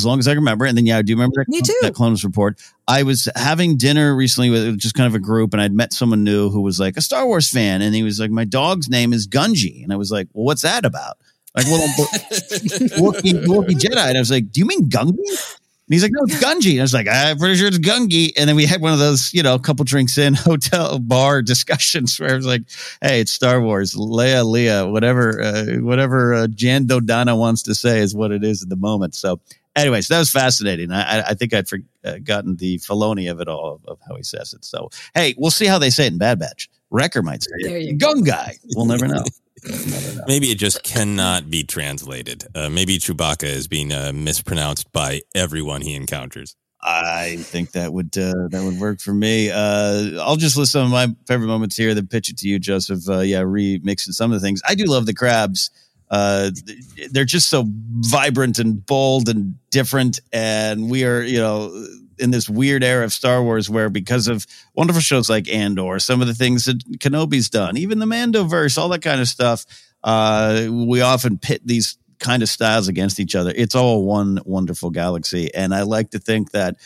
as 0.00 0.06
long 0.06 0.18
as 0.18 0.28
I 0.28 0.32
remember. 0.32 0.64
And 0.64 0.76
then, 0.76 0.86
yeah, 0.86 0.98
I 0.98 1.02
do 1.02 1.14
remember 1.14 1.44
that, 1.44 1.48
Me 1.48 1.60
too. 1.60 1.74
that 1.82 1.94
Clone 1.94 2.10
Wars 2.10 2.24
report. 2.24 2.60
I 2.86 3.02
was 3.02 3.28
having 3.36 3.76
dinner 3.76 4.14
recently 4.14 4.50
with 4.50 4.78
just 4.78 4.94
kind 4.94 5.06
of 5.06 5.14
a 5.14 5.18
group, 5.18 5.52
and 5.52 5.60
I'd 5.60 5.72
met 5.72 5.92
someone 5.92 6.24
new 6.24 6.48
who 6.50 6.62
was 6.62 6.80
like 6.80 6.96
a 6.96 7.02
Star 7.02 7.26
Wars 7.26 7.50
fan. 7.50 7.82
And 7.82 7.94
he 7.94 8.02
was 8.02 8.18
like, 8.18 8.30
My 8.30 8.44
dog's 8.44 8.88
name 8.88 9.12
is 9.12 9.28
Gungi. 9.28 9.82
And 9.82 9.92
I 9.92 9.96
was 9.96 10.10
like, 10.10 10.28
Well, 10.32 10.44
what's 10.44 10.62
that 10.62 10.84
about? 10.84 11.18
like 11.56 11.66
little 11.66 11.86
Wookiee, 12.98 13.44
Wookiee 13.46 13.78
Jedi. 13.78 14.08
And 14.08 14.16
I 14.16 14.20
was 14.20 14.30
like, 14.30 14.50
do 14.52 14.60
you 14.60 14.66
mean 14.66 14.88
Gungi? 14.88 15.54
And 15.88 15.94
he's 15.94 16.02
like, 16.02 16.12
no, 16.12 16.20
it's 16.24 16.42
Gungi. 16.42 16.72
And 16.72 16.80
I 16.80 16.82
was 16.82 16.92
like, 16.92 17.08
I'm 17.08 17.38
pretty 17.38 17.56
sure 17.56 17.66
it's 17.66 17.78
Gungi. 17.78 18.32
And 18.36 18.48
then 18.48 18.56
we 18.56 18.66
had 18.66 18.82
one 18.82 18.92
of 18.92 18.98
those, 18.98 19.32
you 19.32 19.42
know, 19.42 19.54
a 19.54 19.58
couple 19.58 19.84
drinks 19.84 20.18
in 20.18 20.34
hotel 20.34 20.98
bar 20.98 21.40
discussions 21.42 22.20
where 22.20 22.32
it 22.32 22.36
was 22.36 22.46
like, 22.46 22.62
hey, 23.00 23.20
it's 23.20 23.32
Star 23.32 23.60
Wars, 23.60 23.94
Leia, 23.94 24.44
Leia, 24.44 24.90
whatever, 24.90 25.40
uh, 25.40 25.64
whatever 25.80 26.34
uh, 26.34 26.46
Jan 26.46 26.86
Dodonna 26.86 27.38
wants 27.38 27.62
to 27.62 27.74
say 27.74 28.00
is 28.00 28.14
what 28.14 28.32
it 28.32 28.44
is 28.44 28.62
at 28.62 28.68
the 28.68 28.76
moment. 28.76 29.14
So, 29.14 29.40
anyways, 29.80 30.08
that 30.08 30.18
was 30.18 30.30
fascinating. 30.30 30.92
I, 30.92 31.20
I 31.20 31.34
think 31.34 31.54
I'd 31.54 31.68
forgotten 31.68 32.56
the 32.56 32.78
Filoni 32.78 33.30
of 33.30 33.40
it 33.40 33.48
all, 33.48 33.74
of, 33.74 33.84
of, 33.86 33.98
how 34.06 34.16
he 34.16 34.22
says 34.22 34.52
it. 34.52 34.64
So, 34.64 34.90
hey, 35.14 35.34
we'll 35.38 35.50
see 35.50 35.66
how 35.66 35.78
they 35.78 35.90
say 35.90 36.06
it 36.06 36.12
in 36.12 36.18
Bad 36.18 36.38
Batch. 36.38 36.68
Wrecker 36.90 37.22
might 37.22 37.42
say 37.42 37.50
it. 37.60 37.98
Gun 37.98 38.22
guy. 38.22 38.56
We'll 38.74 38.86
never 38.86 39.06
know. 39.06 39.24
Maybe 40.26 40.50
it 40.50 40.58
just 40.58 40.82
cannot 40.82 41.50
be 41.50 41.64
translated. 41.64 42.46
Uh, 42.54 42.68
maybe 42.68 42.96
Chewbacca 42.98 43.44
is 43.44 43.66
being 43.66 43.92
uh, 43.92 44.12
mispronounced 44.14 44.92
by 44.92 45.22
everyone 45.34 45.80
he 45.80 45.94
encounters. 45.94 46.54
I 46.80 47.36
think 47.38 47.72
that 47.72 47.92
would 47.92 48.16
uh, 48.16 48.48
that 48.50 48.62
would 48.62 48.78
work 48.78 49.00
for 49.00 49.12
me. 49.12 49.50
Uh, 49.50 50.22
I'll 50.22 50.36
just 50.36 50.56
list 50.56 50.72
some 50.72 50.84
of 50.84 50.92
my 50.92 51.08
favorite 51.26 51.48
moments 51.48 51.76
here, 51.76 51.92
then 51.92 52.06
pitch 52.06 52.30
it 52.30 52.38
to 52.38 52.48
you, 52.48 52.60
Joseph. 52.60 53.08
Uh, 53.08 53.18
yeah, 53.20 53.40
remixing 53.40 54.12
some 54.12 54.32
of 54.32 54.40
the 54.40 54.46
things. 54.46 54.62
I 54.66 54.76
do 54.76 54.84
love 54.84 55.06
the 55.06 55.14
crabs. 55.14 55.70
Uh, 56.10 56.50
they're 57.10 57.24
just 57.24 57.48
so 57.48 57.64
vibrant 57.66 58.58
and 58.58 58.84
bold 58.84 59.28
and 59.28 59.54
different, 59.70 60.20
and 60.32 60.90
we 60.90 61.04
are, 61.04 61.22
you 61.22 61.38
know, 61.38 61.86
in 62.18 62.30
this 62.30 62.48
weird 62.48 62.82
era 62.82 63.04
of 63.04 63.12
Star 63.12 63.42
Wars 63.42 63.70
where 63.70 63.88
because 63.88 64.28
of 64.28 64.46
wonderful 64.74 65.00
shows 65.00 65.28
like 65.30 65.48
Andor, 65.48 65.98
some 65.98 66.20
of 66.20 66.26
the 66.26 66.34
things 66.34 66.64
that 66.64 66.78
Kenobi's 66.98 67.48
done, 67.50 67.76
even 67.76 67.98
the 67.98 68.06
Mandoverse, 68.06 68.78
all 68.78 68.88
that 68.88 69.02
kind 69.02 69.20
of 69.20 69.28
stuff, 69.28 69.64
uh, 70.02 70.66
we 70.70 71.00
often 71.00 71.38
pit 71.38 71.60
these 71.64 71.98
kind 72.18 72.42
of 72.42 72.48
styles 72.48 72.88
against 72.88 73.20
each 73.20 73.34
other. 73.34 73.52
It's 73.54 73.74
all 73.74 74.04
one 74.04 74.40
wonderful 74.44 74.90
galaxy, 74.90 75.54
and 75.54 75.74
I 75.74 75.82
like 75.82 76.10
to 76.10 76.18
think 76.18 76.52
that 76.52 76.76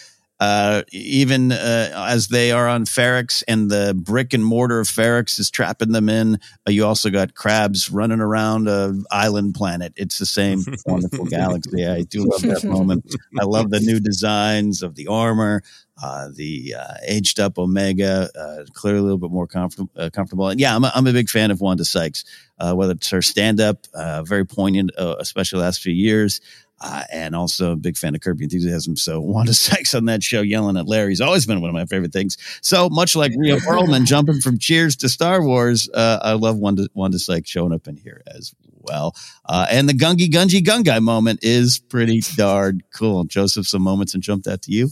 uh, 0.42 0.83
even 0.90 1.52
uh, 1.52 2.07
as 2.09 2.26
they 2.26 2.50
are 2.50 2.66
on 2.66 2.85
Ferrix 2.85 3.44
and 3.46 3.70
the 3.70 3.94
brick 3.96 4.35
and 4.35 4.44
mortar 4.44 4.81
of 4.81 4.88
Ferrix 4.88 5.38
is 5.38 5.52
trapping 5.52 5.92
them 5.92 6.09
in, 6.09 6.40
uh, 6.66 6.72
you 6.72 6.85
also 6.85 7.11
got 7.11 7.35
crabs 7.35 7.90
running 7.90 8.18
around 8.18 8.66
a 8.66 8.92
island 9.12 9.55
planet. 9.55 9.92
It's 9.94 10.18
the 10.18 10.26
same 10.26 10.64
wonderful 10.87 11.26
galaxy. 11.26 11.87
I 11.87 12.02
do 12.02 12.24
love 12.24 12.42
that 12.42 12.64
moment. 12.64 13.14
I 13.40 13.44
love 13.44 13.70
the 13.70 13.78
new 13.78 14.00
designs 14.00 14.83
of 14.83 14.96
the 14.96 15.07
armor. 15.07 15.62
Uh, 16.02 16.31
the 16.35 16.74
uh, 16.76 16.94
aged 17.07 17.38
up 17.38 17.59
Omega, 17.59 18.28
uh, 18.37 18.64
clearly 18.72 18.98
a 18.98 19.02
little 19.02 19.18
bit 19.18 19.31
more 19.31 19.46
comfort- 19.46 19.87
uh, 19.96 20.11
comfortable. 20.12 20.48
And 20.48 20.59
yeah, 20.59 20.74
I'm 20.74 20.83
a, 20.83 20.90
I'm 20.92 21.07
a 21.07 21.12
big 21.12 21.28
fan 21.28 21.52
of 21.52 21.61
Wanda 21.61 21.85
Sykes, 21.85 22.24
uh, 22.59 22.74
whether 22.74 22.92
it's 22.94 23.11
her 23.11 23.22
stand 23.22 23.61
up, 23.61 23.87
uh, 23.94 24.24
very 24.24 24.44
poignant, 24.44 24.90
especially 24.98 25.59
the 25.61 25.64
last 25.66 25.81
few 25.81 25.92
years. 25.92 26.40
Uh, 26.85 27.05
and 27.12 27.37
also 27.37 27.73
a 27.73 27.77
big 27.77 27.97
fan 27.97 28.12
of 28.12 28.21
Curb 28.21 28.40
Your 28.40 28.47
Enthusiasm. 28.47 28.97
So 28.97 29.21
Wanda 29.33 29.55
Sykes 29.55 29.95
on 29.95 30.07
that 30.07 30.23
show 30.23 30.40
yelling 30.40 30.77
at 30.77 30.87
Larry's 30.87 31.21
always 31.21 31.47
been 31.47 31.61
one 31.61 31.71
of 31.71 31.75
my 31.75 31.87
favorite 31.87 32.12
things. 32.12 32.37
So 32.61 32.88
much 32.88 33.14
like 33.14 33.33
Rhea 33.37 33.57
Perlman 33.59 34.05
jumping 34.05 34.40
from 34.40 34.59
Cheers 34.59 34.97
to 34.97 35.09
Star 35.09 35.45
Wars, 35.45 35.88
uh, 35.95 36.18
I 36.23 36.33
love 36.33 36.57
Wanda, 36.57 36.88
Wanda 36.95 37.21
Sykes 37.21 37.49
showing 37.49 37.73
up 37.73 37.87
in 37.87 37.97
here 37.97 38.23
as 38.27 38.53
well. 38.81 39.14
Uh, 39.45 39.66
and 39.71 39.88
the 39.88 39.92
Gungi 39.92 40.29
Gungi 40.29 40.61
Gungai 40.61 41.01
moment 41.01 41.40
is 41.42 41.79
pretty 41.79 42.21
darn 42.37 42.83
cool. 42.92 43.25
Joseph, 43.25 43.66
some 43.66 43.83
moments 43.83 44.14
and 44.14 44.23
jumped 44.23 44.47
that 44.47 44.62
to 44.62 44.73
you. 44.73 44.90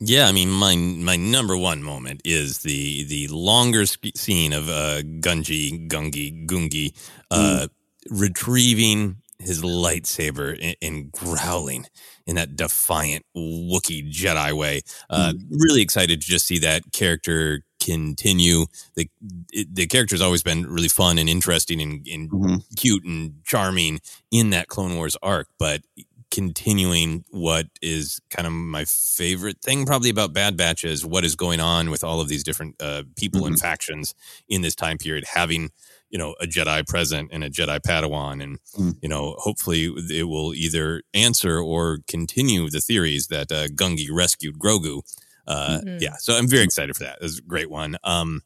Yeah, 0.00 0.28
I 0.28 0.32
mean, 0.32 0.48
my 0.48 0.76
my 0.76 1.16
number 1.16 1.56
one 1.56 1.82
moment 1.82 2.22
is 2.24 2.58
the 2.58 3.04
the 3.04 3.28
longer 3.28 3.84
scene 3.86 4.52
of 4.52 4.68
uh, 4.68 5.02
Gungi 5.02 5.88
Gungi 5.88 6.46
Gungi 6.46 6.94
uh, 7.30 7.66
mm. 7.66 7.68
retrieving 8.08 9.16
his 9.38 9.62
lightsaber 9.62 10.58
and, 10.60 10.76
and, 10.82 11.12
growling 11.12 11.86
in 12.26 12.36
that 12.36 12.56
defiant 12.56 13.24
Wookiee 13.36 14.12
Jedi 14.12 14.52
way. 14.52 14.82
Uh, 15.08 15.32
mm. 15.32 15.42
Really 15.50 15.82
excited 15.82 16.20
to 16.20 16.26
just 16.26 16.46
see 16.46 16.58
that 16.58 16.92
character 16.92 17.62
continue. 17.80 18.66
The 18.96 19.08
the 19.52 19.86
character's 19.86 20.20
always 20.20 20.42
been 20.42 20.66
really 20.66 20.88
fun 20.88 21.18
and 21.18 21.28
interesting 21.28 21.80
and, 21.80 22.06
and 22.06 22.30
mm-hmm. 22.30 22.56
cute 22.76 23.04
and 23.04 23.44
charming 23.44 24.00
in 24.30 24.50
that 24.50 24.68
Clone 24.68 24.96
Wars 24.96 25.16
arc, 25.22 25.48
but 25.58 25.82
continuing 26.30 27.24
what 27.30 27.68
is 27.80 28.20
kind 28.28 28.46
of 28.46 28.52
my 28.52 28.84
favorite 28.84 29.62
thing 29.62 29.86
probably 29.86 30.10
about 30.10 30.34
Bad 30.34 30.58
Batch 30.58 30.84
is 30.84 31.06
what 31.06 31.24
is 31.24 31.34
going 31.36 31.58
on 31.58 31.90
with 31.90 32.04
all 32.04 32.20
of 32.20 32.28
these 32.28 32.44
different 32.44 32.74
uh, 32.80 33.04
people 33.16 33.42
mm-hmm. 33.42 33.52
and 33.52 33.60
factions 33.60 34.14
in 34.48 34.62
this 34.62 34.74
time 34.74 34.98
period 34.98 35.24
having– 35.32 35.70
you 36.10 36.18
know 36.18 36.34
a 36.40 36.46
Jedi 36.46 36.86
present 36.86 37.30
and 37.32 37.44
a 37.44 37.50
Jedi 37.50 37.80
Padawan, 37.80 38.42
and 38.42 38.58
mm. 38.78 38.96
you 39.02 39.08
know 39.08 39.34
hopefully 39.38 39.92
it 40.10 40.28
will 40.28 40.54
either 40.54 41.02
answer 41.14 41.58
or 41.58 41.98
continue 42.06 42.70
the 42.70 42.80
theories 42.80 43.28
that 43.28 43.52
uh, 43.52 43.68
Gungi 43.68 44.08
rescued 44.10 44.58
Grogu. 44.58 45.02
Uh, 45.46 45.80
mm-hmm. 45.82 45.96
Yeah, 46.00 46.14
so 46.18 46.34
I'm 46.34 46.48
very 46.48 46.64
excited 46.64 46.96
for 46.96 47.04
that. 47.04 47.18
It's 47.20 47.38
a 47.38 47.42
great 47.42 47.70
one. 47.70 47.96
Um, 48.04 48.42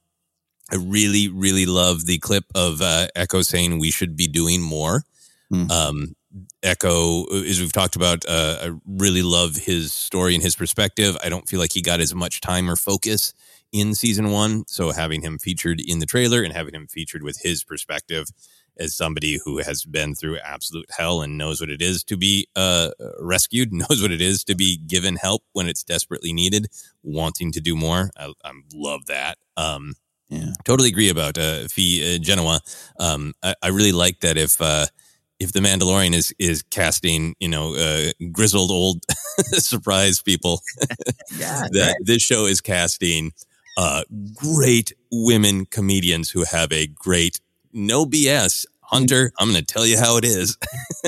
I 0.71 0.77
really, 0.77 1.29
really 1.29 1.67
love 1.67 2.07
the 2.07 2.19
clip 2.19 2.45
of 2.55 2.81
uh, 2.81 3.09
Echo 3.15 3.43
saying 3.43 3.79
we 3.79 3.91
should 3.91 4.17
be 4.17 4.29
doing 4.29 4.63
more. 4.63 5.03
Mm. 5.53 5.71
Um, 5.71 6.17
Echo, 6.63 7.25
as 7.43 7.61
we've 7.61 7.73
talked 7.73 7.97
about, 7.97 8.25
uh, 8.27 8.59
I 8.63 8.71
really 8.87 9.23
love 9.23 9.57
his 9.57 9.93
story 9.93 10.35
and 10.35 10.43
his 10.43 10.57
perspective. 10.57 11.17
I 11.23 11.29
don't 11.29 11.47
feel 11.47 11.61
like 11.61 11.73
he 11.73 11.83
got 11.83 12.01
as 12.01 12.15
much 12.15 12.41
time 12.41 12.71
or 12.71 12.77
focus 12.77 13.35
in 13.73 13.95
season 13.95 14.31
one. 14.31 14.65
So 14.69 14.93
having 14.93 15.23
him 15.23 15.39
featured 15.39 15.81
in 15.81 15.99
the 15.99 16.07
trailer 16.07 16.43
and 16.43 16.53
having 16.53 16.75
him 16.75 16.87
featured 16.87 17.23
with 17.23 17.41
his 17.43 17.65
perspective 17.65 18.29
as 18.79 18.95
somebody 18.95 19.39
who 19.45 19.59
has 19.59 19.85
been 19.85 20.15
through 20.15 20.39
absolute 20.39 20.87
hell 20.97 21.21
and 21.21 21.37
knows 21.37 21.61
what 21.61 21.71
it 21.71 21.83
is 21.83 22.03
to 22.05 22.17
be 22.17 22.49
uh, 22.57 22.91
rescued, 23.19 23.73
knows 23.73 24.01
what 24.01 24.13
it 24.13 24.21
is 24.21 24.45
to 24.45 24.55
be 24.55 24.77
given 24.77 25.17
help 25.17 25.43
when 25.53 25.69
it's 25.69 25.83
desperately 25.83 26.33
needed, 26.33 26.69
wanting 27.03 27.53
to 27.53 27.61
do 27.61 27.77
more. 27.77 28.11
I, 28.17 28.33
I 28.45 28.53
love 28.75 29.07
that. 29.07 29.39
Um, 29.57 29.95
yeah. 30.29 30.53
Totally 30.65 30.89
agree 30.89 31.11
about 31.11 31.37
uh, 31.37 31.69
Phee 31.69 32.15
uh, 32.15 32.19
Genoa. 32.19 32.61
Um, 32.99 33.35
I, 33.43 33.55
I, 33.63 33.69
really 33.69 33.93
like 33.93 34.21
that 34.21 34.39
if 34.39 34.59
uh, 34.63 34.87
if 35.39 35.53
the 35.53 35.61
Mandalorian 35.61 36.15
is 36.15 36.35
is 36.39 36.63
casting, 36.63 37.35
you 37.39 37.49
know, 37.49 37.75
uh, 37.75 38.13
grizzled 38.33 38.71
old 38.71 39.05
surprise 39.53 40.23
people, 40.23 40.63
yeah, 41.37 41.67
that 41.73 41.87
right. 41.87 41.97
this 42.01 42.23
show 42.23 42.47
is 42.47 42.63
casting 42.63 43.33
uh, 43.77 44.03
great 44.35 44.93
women 45.11 45.67
comedians 45.67 46.31
who 46.31 46.45
have 46.45 46.73
a 46.73 46.87
great 46.87 47.41
no 47.73 48.05
BS. 48.07 48.67
Hunter, 48.85 49.33
I'm 49.39 49.51
going 49.51 49.59
to 49.59 49.65
tell 49.65 49.87
you 49.87 49.99
how 49.99 50.19
it 50.19 50.25
is. 50.25 50.59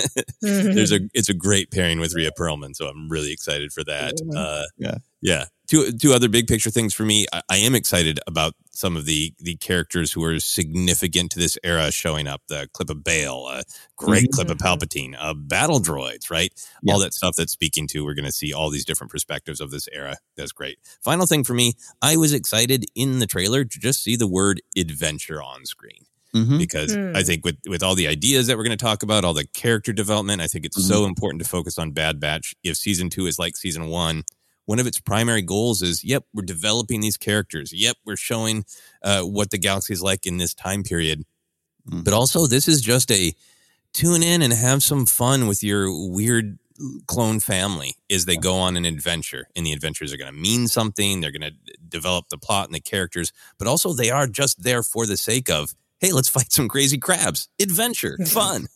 There's 0.41 0.91
a 0.93 1.01
it's 1.13 1.29
a 1.29 1.35
great 1.35 1.71
pairing 1.71 2.01
with 2.01 2.15
Rhea 2.15 2.31
Perlman, 2.31 2.75
so 2.75 2.87
I'm 2.87 3.11
really 3.11 3.31
excited 3.31 3.73
for 3.73 3.85
that. 3.85 4.15
Uh, 4.35 4.63
yeah, 4.79 4.97
yeah. 5.21 5.45
Two 5.67 5.93
two 5.93 6.13
other 6.13 6.29
big 6.29 6.47
picture 6.47 6.71
things 6.71 6.93
for 6.93 7.05
me. 7.05 7.27
I, 7.33 7.43
I, 7.49 7.57
am 7.59 7.75
excited 7.75 8.21
about 8.27 8.55
some 8.71 8.97
of 8.97 9.07
the 9.07 9.33
the 9.39 9.57
characters 9.57 10.13
who 10.13 10.23
are 10.25 10.39
significant 10.39 11.33
to 11.33 11.39
this 11.39 11.57
era 11.65 11.91
showing 11.91 12.27
up. 12.27 12.43
The 12.49 12.69
clip 12.75 12.91
of 12.91 13.03
Bail, 13.03 13.49
a 13.49 13.63
great 13.97 14.25
mm-hmm. 14.25 14.35
clip 14.35 14.51
of 14.51 14.59
Palpatine, 14.59 15.15
uh, 15.19 15.33
battle 15.33 15.81
droids, 15.81 16.31
right? 16.31 16.53
Yeah. 16.83 16.93
All 16.93 17.01
that 17.01 17.15
stuff 17.15 17.37
that's 17.37 17.53
speaking 17.53 17.87
to. 17.89 18.05
We're 18.05 18.15
going 18.15 18.27
to 18.27 18.33
see 18.33 18.53
all 18.53 18.69
these 18.69 18.85
different 18.85 19.11
perspectives 19.11 19.61
of 19.61 19.71
this 19.71 19.89
era. 19.91 20.17
That's 20.37 20.53
great. 20.53 20.79
Final 21.03 21.27
thing 21.27 21.45
for 21.45 21.55
me, 21.55 21.75
I 22.03 22.19
was 22.19 22.35
excited 22.35 22.85
in 22.95 23.19
the 23.19 23.27
trailer 23.27 23.65
to 23.65 23.79
just 23.79 24.03
see 24.03 24.17
the 24.17 24.29
word 24.29 24.61
adventure 24.77 25.43
on 25.43 25.65
screen. 25.65 26.05
Mm-hmm. 26.35 26.59
Because 26.59 26.95
mm. 26.95 27.17
I 27.17 27.23
think 27.23 27.45
with 27.45 27.57
with 27.69 27.83
all 27.83 27.95
the 27.95 28.09
ideas 28.09 28.49
that 28.49 28.57
we're 28.57 28.65
going 28.65 28.77
to 28.77 28.85
talk 28.85 29.05
about, 29.05 29.25
all 29.25 29.35
the 29.35 29.47
character 29.47 29.93
development, 29.93 30.43
I 30.43 30.49
think 30.49 30.67
it's 30.67 30.77
mm-hmm. 30.77 30.93
so 30.93 31.07
important 31.07 31.43
to 31.43 31.49
focus 31.49 31.79
on 31.79 31.93
Bad 31.93 32.19
Batch. 32.19 32.55
If 32.65 32.77
season 32.77 33.09
two 33.09 33.27
is 33.27 33.39
like 33.39 33.57
season 33.57 33.87
one, 33.87 34.25
one 34.67 34.79
of 34.79 34.87
its 34.87 35.01
primary 35.01 35.43
goals 35.43 35.83
is 35.83 36.05
yep 36.05 36.25
we're 36.33 36.43
developing 36.43 37.01
these 37.01 37.17
characters. 37.17 37.73
Yep 37.73 37.97
we're 38.05 38.17
showing 38.17 38.65
uh, 39.03 39.23
what 39.23 39.51
the 39.51 39.59
galaxy 39.59 39.93
is 39.93 40.03
like 40.03 40.27
in 40.27 40.39
this 40.39 40.55
time 40.55 40.83
period. 40.83 41.25
Mm-hmm. 41.87 42.01
but 42.01 42.15
also 42.15 42.47
this 42.47 42.67
is 42.67 42.81
just 42.81 43.11
a 43.11 43.35
tune 43.93 44.23
in 44.23 44.41
and 44.41 44.55
have 44.55 44.83
some 44.83 45.05
fun 45.05 45.47
with 45.47 45.63
your 45.63 45.89
weird 46.11 46.59
clone 47.07 47.41
family 47.41 47.97
as 48.11 48.25
they 48.25 48.37
go 48.37 48.57
on 48.57 48.77
an 48.77 48.85
adventure. 48.85 49.49
And 49.55 49.67
the 49.67 49.73
adventures 49.73 50.13
are 50.13 50.17
going 50.17 50.33
to 50.33 50.39
mean 50.39 50.67
something. 50.67 51.21
They're 51.21 51.31
going 51.31 51.53
to 51.53 51.77
develop 51.89 52.29
the 52.29 52.39
plot 52.39 52.67
and 52.67 52.75
the 52.75 52.81
characters. 52.81 53.33
But 53.59 53.69
also 53.69 53.93
they 53.93 54.11
are 54.11 54.27
just 54.27 54.63
there 54.63 54.83
for 54.83 55.07
the 55.07 55.17
sake 55.17 55.49
of 55.51 55.75
hey 56.01 56.13
let's 56.13 56.29
fight 56.29 56.53
some 56.53 56.69
crazy 56.69 56.99
crabs. 56.99 57.49
Adventure. 57.61 58.17
Fun 58.27 58.67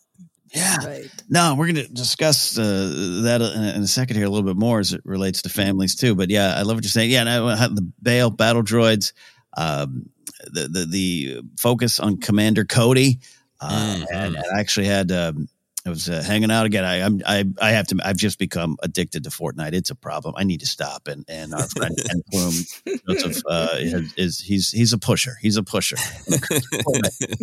yeah. 0.52 0.76
Right. 0.84 1.10
No, 1.28 1.54
we're 1.56 1.72
going 1.72 1.86
to 1.86 1.92
discuss 1.92 2.58
uh, 2.58 3.22
that 3.24 3.40
in 3.40 3.64
a, 3.64 3.72
in 3.76 3.82
a, 3.82 3.86
second 3.86 4.16
here 4.16 4.26
a 4.26 4.30
little 4.30 4.46
bit 4.46 4.56
more 4.56 4.80
as 4.80 4.92
it 4.92 5.02
relates 5.04 5.42
to 5.42 5.48
families 5.48 5.94
too. 5.94 6.14
But 6.14 6.30
yeah, 6.30 6.54
I 6.56 6.62
love 6.62 6.76
what 6.76 6.84
you're 6.84 6.90
saying. 6.90 7.10
Yeah, 7.10 7.20
and 7.20 7.28
I, 7.28 7.68
the 7.68 7.90
Bail 8.02 8.30
battle 8.30 8.62
droids, 8.62 9.12
um, 9.56 10.08
the, 10.44 10.68
the 10.68 10.86
the 10.86 11.40
focus 11.58 12.00
on 12.00 12.18
Commander 12.18 12.64
Cody, 12.64 13.20
uh, 13.60 13.68
mm-hmm. 13.68 14.04
and, 14.14 14.36
and, 14.36 14.44
I 14.54 14.60
actually 14.60 14.86
had 14.86 15.12
um, 15.12 15.48
I 15.86 15.90
was 15.90 16.08
uh, 16.08 16.22
hanging 16.22 16.50
out 16.50 16.66
again. 16.66 16.84
I, 16.84 17.02
I'm, 17.02 17.22
I, 17.24 17.44
I 17.62 17.70
have 17.70 17.86
to. 17.88 17.98
I've 18.04 18.16
just 18.16 18.38
become 18.38 18.76
addicted 18.82 19.24
to 19.24 19.30
Fortnite. 19.30 19.74
It's 19.74 19.90
a 19.90 19.94
problem. 19.94 20.34
I 20.36 20.44
need 20.44 20.60
to 20.60 20.66
stop. 20.66 21.06
And 21.06 21.24
and 21.28 21.54
our 21.54 21.68
friend 21.68 21.96
Ken 22.06 22.22
Plume, 22.30 22.64
Joseph, 23.08 23.42
uh, 23.48 23.68
is, 23.78 24.12
is, 24.16 24.40
he's 24.40 24.70
he's 24.70 24.92
a 24.92 24.98
pusher. 24.98 25.36
He's 25.40 25.56
a 25.56 25.62
pusher. 25.62 25.96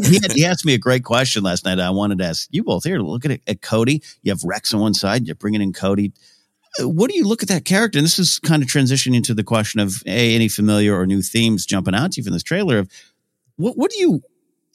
he, 0.03 0.15
had, 0.15 0.33
he 0.33 0.45
asked 0.45 0.65
me 0.65 0.73
a 0.73 0.77
great 0.77 1.03
question 1.03 1.43
last 1.43 1.65
night. 1.65 1.79
I 1.79 1.89
wanted 1.91 2.19
to 2.19 2.25
ask 2.25 2.47
you 2.51 2.63
both 2.63 2.83
here. 2.83 2.99
Look 2.99 3.25
at 3.25 3.31
it 3.31 3.41
at 3.47 3.61
Cody. 3.61 4.03
You 4.21 4.31
have 4.31 4.43
Rex 4.43 4.73
on 4.73 4.81
one 4.81 4.93
side. 4.93 5.25
You're 5.27 5.35
bringing 5.35 5.61
in 5.61 5.71
Cody. 5.71 6.11
what 6.79 7.09
do 7.09 7.17
you 7.17 7.25
look 7.25 7.41
at 7.41 7.49
that 7.49 7.63
character? 7.63 7.99
And 7.99 8.05
this 8.05 8.19
is 8.19 8.39
kind 8.39 8.61
of 8.61 8.67
transitioning 8.69 9.23
to 9.23 9.33
the 9.33 9.43
question 9.43 9.79
of 9.79 10.03
a 10.05 10.35
any 10.35 10.49
familiar 10.49 10.93
or 10.95 11.05
new 11.05 11.21
themes 11.21 11.65
jumping 11.65 11.95
out 11.95 12.11
to 12.11 12.19
you 12.19 12.23
from 12.25 12.33
this 12.33 12.43
trailer. 12.43 12.79
Of 12.79 12.91
what 13.55 13.77
what 13.77 13.91
do 13.91 13.99
you 13.99 14.21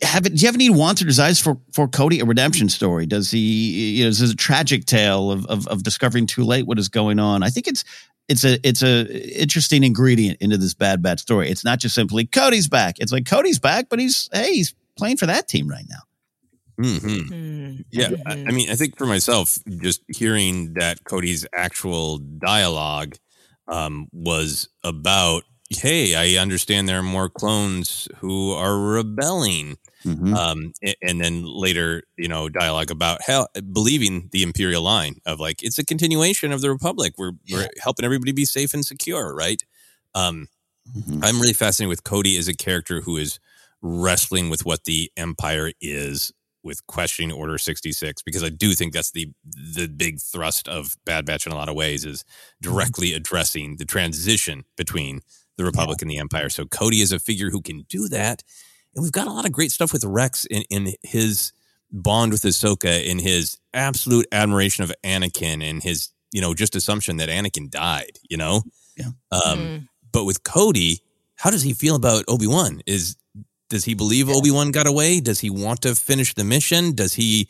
have? 0.02 0.26
It, 0.26 0.34
do 0.34 0.40
you 0.40 0.48
have 0.48 0.54
any 0.54 0.70
wants 0.70 1.02
or 1.02 1.04
desires 1.04 1.40
for 1.40 1.58
for 1.72 1.88
Cody 1.88 2.20
a 2.20 2.24
redemption 2.24 2.68
story? 2.68 3.06
Does 3.06 3.30
he 3.30 3.98
you 3.98 4.04
know 4.04 4.08
is 4.08 4.20
this 4.20 4.32
a 4.32 4.36
tragic 4.36 4.86
tale 4.86 5.30
of, 5.30 5.46
of 5.46 5.66
of 5.68 5.82
discovering 5.82 6.26
too 6.26 6.44
late 6.44 6.66
what 6.66 6.78
is 6.78 6.88
going 6.88 7.18
on? 7.18 7.42
I 7.42 7.48
think 7.48 7.66
it's 7.66 7.84
it's 8.28 8.44
a 8.44 8.58
it's 8.66 8.82
a 8.82 9.40
interesting 9.40 9.82
ingredient 9.82 10.40
into 10.40 10.56
this 10.56 10.74
bad 10.74 11.02
bad 11.02 11.20
story. 11.20 11.50
It's 11.50 11.64
not 11.64 11.80
just 11.80 11.94
simply 11.94 12.26
Cody's 12.26 12.68
back. 12.68 12.98
It's 12.98 13.12
like 13.12 13.26
Cody's 13.26 13.58
back, 13.58 13.88
but 13.88 13.98
he's 13.98 14.28
hey 14.32 14.54
he's 14.54 14.74
playing 14.96 15.16
for 15.16 15.26
that 15.26 15.48
team 15.48 15.68
right 15.68 15.86
now. 15.88 16.02
Mm-hmm. 16.80 17.32
Mm. 17.32 17.84
Yeah. 17.90 18.10
I, 18.26 18.32
I 18.32 18.52
mean, 18.52 18.70
I 18.70 18.74
think 18.74 18.96
for 18.96 19.06
myself, 19.06 19.58
just 19.82 20.02
hearing 20.08 20.74
that 20.74 21.04
Cody's 21.04 21.46
actual 21.52 22.18
dialogue 22.18 23.16
um, 23.68 24.08
was 24.12 24.68
about, 24.82 25.44
"Hey, 25.68 26.14
I 26.14 26.40
understand 26.40 26.88
there 26.88 27.00
are 27.00 27.02
more 27.02 27.28
clones 27.28 28.08
who 28.18 28.52
are 28.52 28.78
rebelling," 28.78 29.76
Mhm. 30.04 30.34
um, 30.34 30.72
and 31.02 31.20
then 31.20 31.44
later, 31.44 32.02
you 32.16 32.28
know, 32.28 32.48
dialogue 32.48 32.90
about 32.90 33.20
how 33.26 33.46
believing 33.72 34.28
the 34.32 34.42
imperial 34.42 34.82
line 34.82 35.16
of 35.26 35.40
like 35.40 35.62
it's 35.62 35.78
a 35.78 35.84
continuation 35.84 36.52
of 36.52 36.60
the 36.62 36.70
republic. 36.70 37.14
We're 37.18 37.32
we're 37.50 37.68
helping 37.82 38.04
everybody 38.04 38.32
be 38.32 38.44
safe 38.46 38.74
and 38.74 38.84
secure, 38.84 39.34
right? 39.34 39.62
Um, 40.14 40.48
Mhm. 40.96 41.20
I'm 41.22 41.40
really 41.40 41.52
fascinated 41.52 41.90
with 41.90 42.04
Cody 42.04 42.36
as 42.38 42.48
a 42.48 42.54
character 42.54 43.00
who 43.02 43.16
is 43.18 43.38
wrestling 43.82 44.50
with 44.50 44.64
what 44.64 44.84
the 44.84 45.10
Empire 45.16 45.72
is 45.80 46.32
with 46.62 46.86
questioning 46.86 47.32
Order 47.32 47.58
66 47.58 48.22
because 48.22 48.42
I 48.42 48.48
do 48.50 48.74
think 48.74 48.92
that's 48.92 49.12
the 49.12 49.28
the 49.54 49.86
big 49.88 50.20
thrust 50.20 50.68
of 50.68 50.96
Bad 51.04 51.24
Batch 51.26 51.46
in 51.46 51.52
a 51.52 51.56
lot 51.56 51.68
of 51.68 51.74
ways 51.76 52.04
is 52.04 52.24
directly 52.60 53.12
addressing 53.14 53.76
the 53.76 53.84
transition 53.84 54.64
between 54.76 55.20
the 55.56 55.64
Republic 55.64 56.02
and 56.02 56.10
the 56.10 56.18
Empire. 56.18 56.48
So 56.48 56.64
Cody 56.66 57.00
is 57.02 57.12
a 57.12 57.18
figure 57.18 57.50
who 57.50 57.60
can 57.62 57.84
do 57.88 58.08
that, 58.08 58.42
and 58.94 59.02
we've 59.02 59.12
got 59.12 59.26
a 59.26 59.32
lot 59.32 59.46
of 59.46 59.52
great 59.52 59.72
stuff 59.72 59.92
with 59.92 60.04
Rex 60.04 60.44
in, 60.46 60.62
in 60.70 60.94
his 61.02 61.52
bond 61.92 62.32
with 62.32 62.42
Ahsoka, 62.42 63.04
in 63.04 63.18
his 63.18 63.58
absolute 63.74 64.26
admiration 64.32 64.84
of 64.84 64.92
Anakin, 65.04 65.62
and 65.68 65.82
his 65.82 66.08
you 66.32 66.40
know 66.40 66.54
just 66.54 66.76
assumption 66.76 67.16
that 67.18 67.28
Anakin 67.28 67.70
died. 67.70 68.18
You 68.28 68.36
know, 68.36 68.62
Yeah. 68.96 69.06
Um, 69.32 69.58
Mm. 69.58 69.88
but 70.12 70.24
with 70.24 70.42
Cody, 70.42 71.00
how 71.36 71.50
does 71.50 71.62
he 71.62 71.72
feel 71.72 71.96
about 71.96 72.24
Obi 72.28 72.46
Wan? 72.46 72.82
Is 72.86 73.16
does 73.68 73.84
he 73.84 73.94
believe 73.94 74.28
Obi 74.28 74.50
Wan 74.50 74.72
got 74.72 74.86
away? 74.88 75.20
Does 75.20 75.38
he 75.40 75.48
want 75.50 75.82
to 75.82 75.94
finish 75.94 76.34
the 76.34 76.42
mission? 76.42 76.92
Does 76.92 77.14
he, 77.14 77.48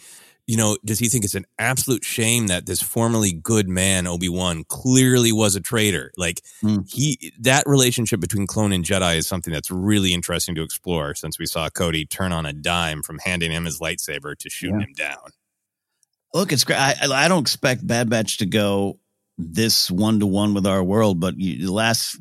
you 0.50 0.56
know, 0.56 0.76
does 0.84 0.98
he 0.98 1.08
think 1.08 1.24
it's 1.24 1.36
an 1.36 1.44
absolute 1.60 2.04
shame 2.04 2.48
that 2.48 2.66
this 2.66 2.82
formerly 2.82 3.32
good 3.32 3.68
man 3.68 4.08
Obi 4.08 4.28
Wan 4.28 4.64
clearly 4.64 5.30
was 5.30 5.54
a 5.54 5.60
traitor? 5.60 6.10
Like 6.16 6.40
Hmm. 6.60 6.78
he, 6.88 7.32
that 7.38 7.62
relationship 7.66 8.18
between 8.18 8.48
clone 8.48 8.72
and 8.72 8.84
Jedi 8.84 9.16
is 9.18 9.28
something 9.28 9.52
that's 9.52 9.70
really 9.70 10.12
interesting 10.12 10.56
to 10.56 10.62
explore. 10.62 11.14
Since 11.14 11.38
we 11.38 11.46
saw 11.46 11.68
Cody 11.70 12.04
turn 12.04 12.32
on 12.32 12.46
a 12.46 12.52
dime 12.52 13.02
from 13.02 13.20
handing 13.24 13.52
him 13.52 13.64
his 13.64 13.78
lightsaber 13.78 14.36
to 14.38 14.50
shooting 14.50 14.80
Yeah. 14.80 14.86
him 14.86 14.92
down. 14.94 15.30
Look, 16.34 16.52
it's 16.52 16.64
great. 16.64 16.78
I, 16.78 16.94
I 17.24 17.28
don't 17.28 17.42
expect 17.42 17.86
Bad 17.86 18.10
Batch 18.10 18.38
to 18.38 18.46
go 18.46 18.98
this 19.40 19.90
one 19.90 20.20
to 20.20 20.26
one 20.26 20.54
with 20.54 20.66
our 20.66 20.82
world, 20.82 21.20
but 21.20 21.38
you, 21.38 21.66
the 21.66 21.72
last 21.72 22.16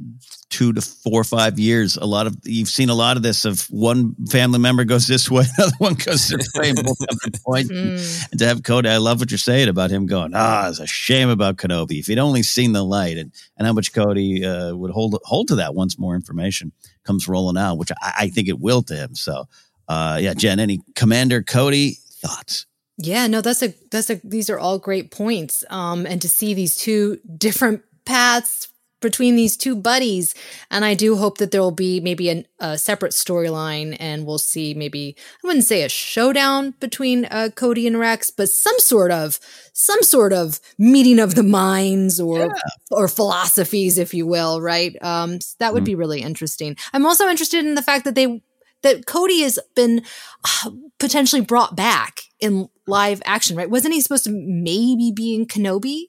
two 0.49 0.73
to 0.73 0.81
four 0.81 1.21
or 1.21 1.23
five 1.23 1.59
years, 1.59 1.97
a 1.97 2.05
lot 2.05 2.27
of 2.27 2.35
you've 2.43 2.69
seen 2.69 2.89
a 2.89 2.95
lot 2.95 3.17
of 3.17 3.23
this. 3.23 3.45
Of 3.45 3.61
one 3.69 4.15
family 4.27 4.59
member 4.59 4.83
goes 4.83 5.07
this 5.07 5.29
way, 5.29 5.45
another 5.57 5.75
one 5.77 5.93
goes 5.93 6.27
this 6.27 6.47
way, 6.55 6.69
and 6.69 6.83
both 6.83 6.97
have 6.99 7.19
the 7.19 7.39
point. 7.45 7.69
Mm. 7.69 8.31
And 8.31 8.39
to 8.39 8.47
have 8.47 8.63
Cody, 8.63 8.89
I 8.89 8.97
love 8.97 9.19
what 9.19 9.31
you're 9.31 9.37
saying 9.37 9.69
about 9.69 9.91
him 9.91 10.05
going. 10.05 10.31
Ah, 10.33 10.69
it's 10.69 10.79
a 10.79 10.87
shame 10.87 11.29
about 11.29 11.57
Kenobi. 11.57 11.99
If 11.99 12.07
he'd 12.07 12.19
only 12.19 12.43
seen 12.43 12.71
the 12.73 12.83
light, 12.83 13.17
and 13.17 13.31
and 13.57 13.67
how 13.67 13.73
much 13.73 13.93
Cody 13.93 14.45
uh, 14.45 14.75
would 14.75 14.91
hold 14.91 15.19
hold 15.23 15.47
to 15.49 15.55
that 15.55 15.75
once 15.75 15.99
more 15.99 16.15
information 16.15 16.71
comes 17.03 17.27
rolling 17.27 17.57
out, 17.57 17.77
which 17.77 17.91
I, 18.01 18.13
I 18.19 18.27
think 18.29 18.47
it 18.47 18.59
will 18.59 18.81
to 18.83 18.95
him. 18.95 19.15
So, 19.15 19.45
uh, 19.87 20.19
yeah, 20.21 20.33
Jen, 20.33 20.59
any 20.59 20.81
Commander 20.95 21.43
Cody 21.43 21.97
thoughts? 22.21 22.65
Yeah, 23.01 23.27
no, 23.27 23.39
that's 23.39 23.63
a 23.63 23.73
that's 23.91 24.09
a 24.09 24.19
these 24.25 24.49
are 24.49 24.59
all 24.59 24.77
great 24.77 25.09
points. 25.09 25.63
Um, 25.69 26.05
and 26.05 26.21
to 26.21 26.27
see 26.27 26.53
these 26.53 26.75
two 26.75 27.19
different 27.37 27.81
paths 28.03 28.67
between 28.99 29.37
these 29.37 29.55
two 29.55 29.77
buddies, 29.77 30.35
and 30.69 30.83
I 30.83 30.95
do 30.95 31.15
hope 31.15 31.37
that 31.37 31.51
there 31.51 31.61
will 31.61 31.71
be 31.71 32.01
maybe 32.01 32.27
an, 32.27 32.45
a 32.59 32.77
separate 32.77 33.13
storyline, 33.13 33.95
and 34.01 34.25
we'll 34.25 34.37
see 34.37 34.73
maybe 34.73 35.15
I 35.17 35.47
wouldn't 35.47 35.63
say 35.63 35.83
a 35.83 35.89
showdown 35.89 36.71
between 36.81 37.23
uh, 37.23 37.51
Cody 37.55 37.87
and 37.87 37.97
Rex, 37.97 38.31
but 38.31 38.49
some 38.49 38.77
sort 38.79 39.11
of 39.11 39.39
some 39.71 40.03
sort 40.03 40.33
of 40.33 40.59
meeting 40.77 41.19
of 41.19 41.35
the 41.35 41.43
minds 41.43 42.19
or 42.19 42.53
or 42.91 43.07
philosophies, 43.07 43.97
if 43.97 44.13
you 44.13 44.27
will, 44.27 44.59
right? 44.59 45.01
Um, 45.01 45.39
so 45.39 45.55
that 45.59 45.73
would 45.73 45.85
be 45.85 45.95
really 45.95 46.21
interesting. 46.21 46.75
I'm 46.91 47.05
also 47.05 47.29
interested 47.29 47.65
in 47.65 47.75
the 47.75 47.81
fact 47.81 48.03
that 48.03 48.15
they 48.15 48.41
that 48.81 49.05
Cody 49.05 49.41
has 49.43 49.57
been 49.73 50.03
uh, 50.43 50.71
potentially 50.99 51.41
brought 51.41 51.77
back 51.77 52.23
in 52.39 52.69
live 52.87 53.21
action, 53.25 53.55
right? 53.55 53.69
Wasn't 53.69 53.93
he 53.93 54.01
supposed 54.01 54.23
to 54.25 54.31
maybe 54.31 55.11
be 55.13 55.35
in 55.35 55.45
Kenobi? 55.45 56.05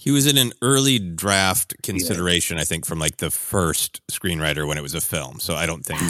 He 0.00 0.10
was 0.10 0.26
in 0.26 0.38
an 0.38 0.52
early 0.62 0.98
draft 0.98 1.74
consideration, 1.82 2.56
I 2.58 2.64
think, 2.64 2.86
from 2.86 3.00
like 3.00 3.16
the 3.16 3.30
first 3.30 4.00
screenwriter 4.08 4.66
when 4.66 4.78
it 4.78 4.82
was 4.82 4.94
a 4.94 5.00
film. 5.00 5.40
So 5.40 5.54
I 5.54 5.66
don't 5.66 5.84
think. 5.84 6.00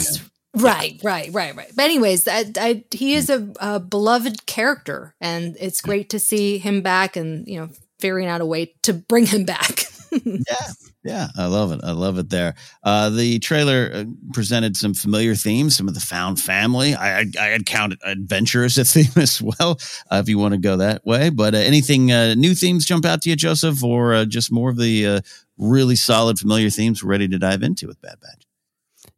Right, 0.55 0.99
right, 1.03 1.31
right, 1.33 1.55
right. 1.55 1.71
But 1.75 1.85
anyways, 1.85 2.27
I, 2.27 2.45
I, 2.57 2.83
he 2.91 3.13
is 3.13 3.29
a, 3.29 3.51
a 3.59 3.79
beloved 3.79 4.45
character, 4.45 5.15
and 5.21 5.55
it's 5.59 5.81
great 5.81 6.09
to 6.09 6.19
see 6.19 6.57
him 6.57 6.81
back, 6.81 7.15
and 7.15 7.47
you 7.47 7.59
know, 7.59 7.69
figuring 7.99 8.27
out 8.27 8.41
a 8.41 8.45
way 8.45 8.73
to 8.83 8.93
bring 8.93 9.25
him 9.25 9.45
back. 9.45 9.85
yeah, 10.11 10.71
yeah, 11.03 11.27
I 11.37 11.45
love 11.45 11.71
it. 11.71 11.81
I 11.83 11.91
love 11.91 12.17
it. 12.17 12.29
There, 12.29 12.55
uh, 12.83 13.09
the 13.09 13.39
trailer 13.39 13.91
uh, 13.93 14.03
presented 14.33 14.75
some 14.75 14.93
familiar 14.93 15.35
themes, 15.35 15.77
some 15.77 15.87
of 15.87 15.93
the 15.93 15.99
found 15.99 16.39
family. 16.39 16.95
I 16.95 17.19
I, 17.19 17.25
I 17.39 17.45
had 17.45 17.65
counted 17.65 17.99
adventure 18.03 18.63
as 18.63 18.77
a 18.77 18.85
theme 18.85 19.11
as 19.15 19.41
well, 19.41 19.79
uh, 20.11 20.21
if 20.23 20.29
you 20.29 20.37
want 20.37 20.53
to 20.53 20.59
go 20.59 20.77
that 20.77 21.05
way. 21.05 21.29
But 21.29 21.55
uh, 21.55 21.59
anything 21.59 22.11
uh, 22.11 22.35
new 22.35 22.55
themes 22.55 22.85
jump 22.85 23.05
out 23.05 23.21
to 23.23 23.29
you, 23.29 23.35
Joseph, 23.35 23.83
or 23.83 24.13
uh, 24.13 24.25
just 24.25 24.51
more 24.51 24.69
of 24.69 24.77
the 24.77 25.23
really 25.57 25.95
solid 25.95 26.39
familiar 26.39 26.69
themes 26.69 27.03
we're 27.03 27.11
ready 27.11 27.27
to 27.27 27.37
dive 27.37 27.63
into 27.63 27.87
with 27.87 28.01
Bad 28.01 28.19
Batch? 28.21 28.45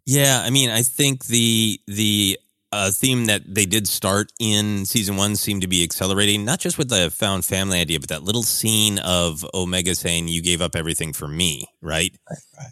Yeah, 0.05 0.41
I 0.43 0.49
mean, 0.49 0.69
I 0.69 0.81
think 0.81 1.25
the 1.25 1.79
the 1.87 2.39
uh, 2.73 2.89
theme 2.91 3.25
that 3.25 3.41
they 3.53 3.65
did 3.65 3.87
start 3.87 4.31
in 4.39 4.85
season 4.85 5.17
one 5.17 5.35
seemed 5.35 5.61
to 5.61 5.67
be 5.67 5.83
accelerating, 5.83 6.45
not 6.45 6.59
just 6.59 6.77
with 6.77 6.89
the 6.89 7.11
found 7.11 7.43
family 7.45 7.79
idea, 7.79 7.99
but 7.99 8.09
that 8.09 8.23
little 8.23 8.43
scene 8.43 8.99
of 8.99 9.45
Omega 9.53 9.93
saying, 9.95 10.27
"You 10.29 10.41
gave 10.41 10.61
up 10.61 10.75
everything 10.75 11.13
for 11.13 11.27
me," 11.27 11.65
right? 11.81 12.15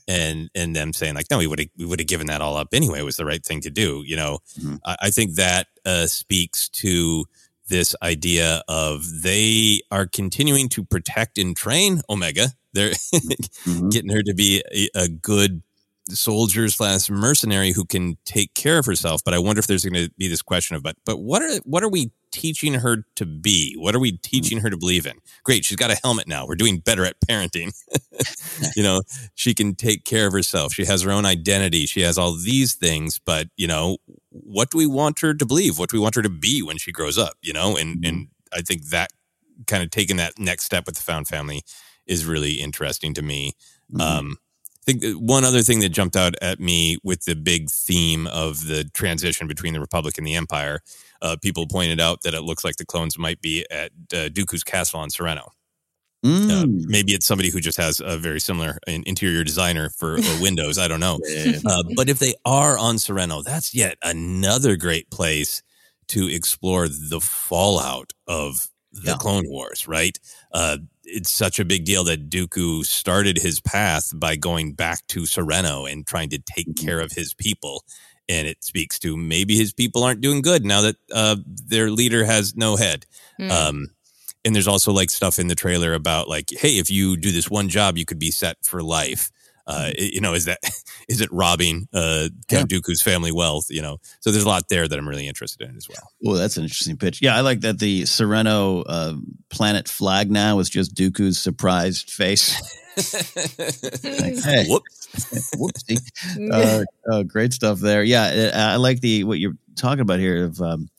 And 0.08 0.50
and 0.56 0.76
them 0.76 0.94
saying 0.94 1.16
like, 1.16 1.28
"No, 1.30 1.38
we 1.38 1.48
would 1.48 1.60
have 1.60 1.70
we 1.78 1.86
would 1.86 2.00
have 2.00 2.08
given 2.08 2.28
that 2.28 2.42
all 2.42 2.56
up 2.58 2.70
anyway. 2.74 3.00
It 3.00 3.04
was 3.04 3.18
the 3.18 3.26
right 3.26 3.44
thing 3.44 3.62
to 3.62 3.70
do." 3.70 4.04
You 4.06 4.16
know, 4.16 4.40
Mhm. 4.60 4.80
I, 4.86 4.96
I 5.04 5.10
think 5.10 5.36
that 5.36 5.68
uh, 5.86 6.08
speaks 6.08 6.70
to 6.70 7.26
this 7.68 7.96
idea 8.02 8.64
of 8.68 9.22
they 9.22 9.82
are 9.92 10.08
continuing 10.08 10.70
to 10.70 10.84
protect 10.84 11.38
and 11.38 11.56
train 11.56 12.02
Omega. 12.10 12.50
They're 12.74 12.92
Mhm. 12.92 13.92
getting 13.92 14.12
her 14.12 14.24
to 14.24 14.34
be 14.34 14.64
a, 14.74 14.90
a 14.96 15.08
good 15.08 15.62
soldier 16.12 16.67
slash 16.69 17.10
mercenary 17.10 17.72
who 17.72 17.86
can 17.86 18.17
take 18.26 18.54
care 18.54 18.78
of 18.80 18.86
herself. 18.86 19.22
But 19.24 19.34
I 19.34 19.39
wonder 19.39 19.60
if 19.60 19.67
there's 19.67 19.86
going 19.86 20.06
to 20.08 20.12
be 20.17 20.28
this 20.28 20.41
question 20.41 20.76
of, 20.76 20.84
but 20.84 20.95
but 21.06 21.17
what 21.19 21.41
are 21.41 21.58
what 21.65 21.84
are 21.84 21.89
we 21.89 22.12
teaching 22.32 22.76
her 22.76 23.06
to 23.15 23.26
be? 23.26 23.76
What 23.78 23.95
are 23.95 24.00
we 24.00 24.13
teaching 24.17 24.60
her 24.60 24.69
to 24.69 24.78
believe 24.78 25.06
in? 25.06 25.17
Great, 25.43 25.65
she's 25.65 25.78
got 25.78 25.91
a 25.91 26.00
helmet 26.04 26.28
now. 26.28 26.45
We're 26.45 26.56
doing 26.56 26.80
better 26.80 27.06
at 27.06 27.15
parenting. 27.28 27.74
you 28.76 28.84
know, 28.84 29.02
she 29.36 29.54
can 29.54 29.76
take 29.76 30.06
care 30.06 30.28
of 30.28 30.34
herself. 30.34 30.74
She 30.74 30.86
has 30.86 31.02
her 31.02 31.12
own 31.12 31.26
identity. 31.26 31.86
She 31.86 32.02
has 32.02 32.17
all 32.17 32.34
these 32.34 32.76
things. 32.76 33.19
But 33.24 33.48
you 33.58 33.67
know, 33.67 33.98
what 34.30 34.69
do 34.72 34.78
we 34.78 34.88
want 34.88 35.19
her 35.22 35.34
to 35.34 35.45
believe? 35.45 35.78
What 35.80 35.89
do 35.89 35.98
we 35.98 36.02
want 36.02 36.15
her 36.15 36.22
to 36.22 36.30
be 36.30 36.62
when 36.62 36.78
she 36.78 36.91
grows 36.91 37.17
up? 37.17 37.34
You 37.41 37.54
know, 37.54 37.76
and 37.76 38.04
and 38.06 38.28
I 38.54 38.62
think 38.62 38.89
that 38.89 39.10
kind 39.67 39.84
of 39.84 39.89
taking 39.91 40.17
that 40.17 40.34
next 40.39 40.65
step 40.65 40.86
with 40.86 40.95
the 40.95 41.02
found 41.02 41.28
family 41.28 41.63
is 42.08 42.26
really 42.26 42.54
interesting 42.54 43.13
to 43.13 43.22
me. 43.22 43.54
Mhm. 43.93 44.02
Um, 44.02 44.38
think 44.91 45.04
one 45.19 45.43
other 45.45 45.62
thing 45.62 45.80
that 45.82 45.89
jumped 45.89 46.15
out 46.15 46.34
at 46.41 46.60
me 46.60 46.97
with 47.04 47.25
the 47.25 47.36
big 47.36 47.69
theme 47.69 48.28
of 48.28 48.65
the 48.67 48.84
transition 48.93 49.47
between 49.47 49.73
the 49.73 49.80
Republic 49.80 50.17
and 50.17 50.25
the 50.28 50.36
Empire, 50.36 50.82
uh, 51.21 51.36
people 51.41 51.67
pointed 51.67 51.99
out 51.99 52.21
that 52.23 52.34
it 52.34 52.41
looks 52.41 52.63
like 52.63 52.78
the 52.78 52.86
clones 52.86 53.17
might 53.17 53.41
be 53.41 53.65
at 53.71 53.91
uh, 54.13 54.30
Dooku's 54.30 54.63
castle 54.63 54.99
on 54.99 55.10
Serenno. 55.10 55.47
Uh, 56.21 56.28
Mm. 56.65 56.84
maybe 56.88 57.13
it's 57.13 57.25
somebody 57.25 57.49
who 57.49 57.62
just 57.62 57.78
has 57.78 58.02
a 58.04 58.17
very 58.17 58.41
similar 58.41 58.78
in- 58.88 59.04
interior 59.06 59.41
designer 59.45 59.89
for 59.89 60.17
uh, 60.17 60.38
Windows. 60.41 60.78
I 60.78 60.89
don't 60.89 60.99
know. 60.99 61.17
Yeah. 61.25 61.60
Uh, 61.65 61.84
but 61.95 62.10
if 62.10 62.19
they 62.19 62.34
are 62.43 62.78
on 62.78 62.95
Serenno, 62.97 63.41
that's 63.41 63.73
yet 63.73 63.97
another 64.04 64.75
great 64.75 65.10
place 65.12 65.63
to 66.10 66.28
explore 66.28 66.89
the 66.89 67.21
fallout 67.21 68.12
of 68.28 68.67
the 68.91 69.12
Yeah. 69.12 69.17
Clone 69.17 69.47
Wars, 69.47 69.88
right? 69.88 70.19
It's 71.12 71.32
such 71.32 71.60
a 71.60 71.65
big 71.65 71.86
deal 71.86 72.04
that 72.06 72.30
Dooku 72.30 72.86
started 72.86 73.38
his 73.38 73.60
path 73.60 74.12
by 74.15 74.36
going 74.36 74.74
back 74.74 75.06
to 75.08 75.22
Serenno 75.22 75.91
and 75.91 76.06
trying 76.06 76.30
to 76.30 76.39
take 76.39 76.67
Mm-hmm. 76.67 76.86
care 76.86 77.00
of 77.00 77.12
his 77.12 77.34
people. 77.34 77.84
And 78.28 78.48
it 78.48 78.63
speaks 78.63 79.00
to 79.00 79.17
maybe 79.17 79.56
his 79.58 79.74
people 79.74 80.04
aren't 80.04 80.22
doing 80.22 80.41
good 80.43 80.63
now 80.63 80.82
that 80.82 80.95
uh, 81.12 81.38
their 81.45 81.89
leader 81.89 82.24
has 82.26 82.56
no 82.56 82.76
head. 82.76 83.06
Mm. 83.39 83.50
Um, 83.52 83.88
and 84.45 84.54
there's 84.56 84.67
also 84.67 84.91
like 84.91 85.10
stuff 85.10 85.39
in 85.39 85.48
the 85.48 85.56
trailer 85.56 85.93
about 85.93 86.30
like, 86.30 86.50
hey, 86.52 86.78
if 86.78 86.91
you 86.91 87.17
do 87.17 87.32
this 87.32 87.50
one 87.50 87.69
job, 87.69 87.98
you 87.98 88.06
could 88.06 88.19
be 88.19 88.32
set 88.32 88.58
for 88.63 88.84
life. 88.84 89.32
Uh, 89.69 89.91
you 89.99 90.19
know, 90.19 90.34
is 90.34 90.45
that 90.45 90.58
is 91.08 91.21
it 91.21 91.32
robbing 91.32 91.88
uh, 91.93 92.27
Count 92.47 92.71
yeah. 92.71 92.79
Dooku's 92.79 93.03
family 93.03 93.32
wealth? 93.32 93.67
You 93.69 93.84
know, 93.84 93.97
so 94.19 94.32
there's 94.32 94.43
a 94.43 94.47
lot 94.47 94.67
there 94.67 94.88
that 94.88 94.97
I'm 94.97 95.08
really 95.08 95.27
interested 95.27 95.69
in 95.69 95.77
as 95.77 95.88
well. 95.88 96.12
Well, 96.21 96.36
that's 96.36 96.58
an 96.58 96.63
interesting 96.63 96.97
pitch. 96.97 97.21
Yeah, 97.21 97.36
I 97.36 97.41
like 97.41 97.62
that 97.62 97.77
the 97.77 98.03
Serenno 98.03 98.84
uh, 98.88 99.13
planet 99.51 99.88
flag 99.88 100.32
now 100.32 100.58
is 100.58 100.69
just 100.69 100.95
Dooku's 100.95 101.39
surprised 101.39 102.10
face. 102.10 102.60
like, 104.03 104.43
hey, 104.43 104.65
whoops, 104.67 105.08
whoopsie. 105.55 106.51
Uh, 106.51 106.84
uh, 107.12 107.23
great 107.23 107.53
stuff 107.53 107.79
there. 107.79 108.01
Yeah, 108.01 108.51
I 108.73 108.77
like 108.77 109.01
the 109.01 109.23
what 109.23 109.38
you're 109.38 109.53
talking 109.75 110.01
about 110.01 110.19
here 110.19 110.45
of 110.45 110.60
um, 110.62 110.89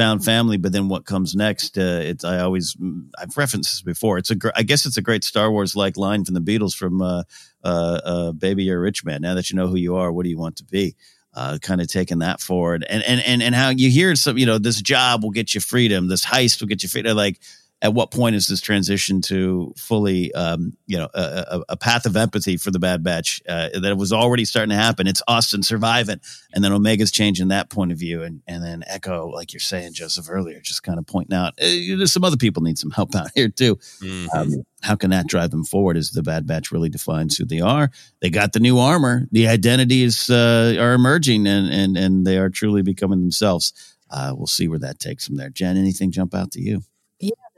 found 0.00 0.24
family, 0.24 0.56
but 0.56 0.72
then 0.72 0.88
what 0.88 1.04
comes 1.04 1.36
next? 1.36 1.76
Uh, 1.76 2.00
it's 2.02 2.24
I 2.24 2.40
always 2.40 2.74
I've 3.18 3.36
referenced 3.36 3.70
this 3.70 3.82
before. 3.82 4.16
It's 4.16 4.30
a 4.30 4.34
gr- 4.34 4.56
I 4.56 4.62
guess 4.62 4.86
it's 4.86 4.96
a 4.96 5.02
great 5.02 5.24
Star 5.24 5.50
Wars 5.50 5.76
like 5.76 5.98
line 5.98 6.24
from 6.24 6.32
the 6.32 6.40
Beatles 6.40 6.74
from 6.74 7.02
uh, 7.02 7.24
uh, 7.62 8.00
uh, 8.02 8.32
"Baby, 8.32 8.64
You're 8.64 8.78
a 8.78 8.80
Rich 8.80 9.04
Man." 9.04 9.20
Now 9.20 9.34
that 9.34 9.50
you 9.50 9.56
know 9.56 9.66
who 9.66 9.76
you 9.76 9.96
are, 9.96 10.10
what 10.10 10.24
do 10.24 10.30
you 10.30 10.38
want 10.38 10.56
to 10.56 10.64
be? 10.64 10.96
Uh, 11.34 11.58
kind 11.60 11.82
of 11.82 11.88
taking 11.88 12.20
that 12.20 12.40
forward, 12.40 12.82
and 12.88 13.02
and 13.02 13.20
and 13.20 13.42
and 13.42 13.54
how 13.54 13.68
you 13.68 13.90
hear 13.90 14.16
some, 14.16 14.38
you 14.38 14.46
know, 14.46 14.56
this 14.56 14.80
job 14.80 15.22
will 15.22 15.32
get 15.32 15.54
you 15.54 15.60
freedom, 15.60 16.08
this 16.08 16.24
heist 16.24 16.62
will 16.62 16.68
get 16.68 16.82
you 16.82 16.88
freedom. 16.88 17.14
Like 17.14 17.38
at 17.82 17.94
what 17.94 18.10
point 18.10 18.36
is 18.36 18.46
this 18.46 18.60
transition 18.60 19.22
to 19.22 19.72
fully, 19.76 20.32
um, 20.34 20.76
you 20.86 20.98
know, 20.98 21.08
a, 21.14 21.20
a, 21.20 21.64
a, 21.70 21.76
path 21.76 22.04
of 22.04 22.14
empathy 22.14 22.58
for 22.58 22.70
the 22.70 22.78
Bad 22.78 23.02
Batch 23.02 23.40
uh, 23.48 23.70
that 23.80 23.96
was 23.96 24.12
already 24.12 24.44
starting 24.44 24.70
to 24.70 24.76
happen? 24.76 25.06
It's 25.06 25.22
Austin 25.26 25.62
surviving, 25.62 26.20
and 26.52 26.62
then 26.62 26.72
Omega's 26.72 27.10
changing 27.10 27.48
that 27.48 27.70
point 27.70 27.90
of 27.90 27.98
view, 27.98 28.22
and 28.22 28.42
and 28.46 28.62
then 28.62 28.84
Echo, 28.86 29.28
like 29.28 29.54
you're 29.54 29.60
saying, 29.60 29.94
Joseph 29.94 30.26
earlier, 30.28 30.60
just 30.60 30.82
kind 30.82 30.98
of 30.98 31.06
pointing 31.06 31.36
out 31.36 31.54
uh, 31.60 31.96
there's 31.96 32.12
some 32.12 32.24
other 32.24 32.36
people 32.36 32.62
need 32.62 32.78
some 32.78 32.90
help 32.90 33.14
out 33.14 33.30
here 33.34 33.48
too. 33.48 33.76
Mm-hmm. 33.76 34.36
Um, 34.36 34.64
how 34.82 34.96
can 34.96 35.10
that 35.10 35.26
drive 35.26 35.50
them 35.50 35.64
forward 35.64 35.96
as 35.96 36.10
the 36.10 36.22
Bad 36.22 36.46
Batch 36.46 36.70
really 36.70 36.90
defines 36.90 37.36
who 37.36 37.46
they 37.46 37.60
are? 37.60 37.90
They 38.20 38.30
got 38.30 38.52
the 38.52 38.60
new 38.60 38.78
armor, 38.78 39.26
the 39.32 39.48
identities 39.48 40.28
uh, 40.28 40.76
are 40.78 40.92
emerging, 40.92 41.46
and 41.46 41.72
and 41.72 41.96
and 41.96 42.26
they 42.26 42.36
are 42.36 42.50
truly 42.50 42.82
becoming 42.82 43.20
themselves. 43.20 43.96
Uh, 44.10 44.34
we'll 44.36 44.46
see 44.46 44.68
where 44.68 44.78
that 44.80 44.98
takes 44.98 45.28
them 45.28 45.36
there. 45.36 45.50
Jen, 45.50 45.76
anything 45.76 46.10
jump 46.10 46.34
out 46.34 46.50
to 46.52 46.60
you? 46.60 46.82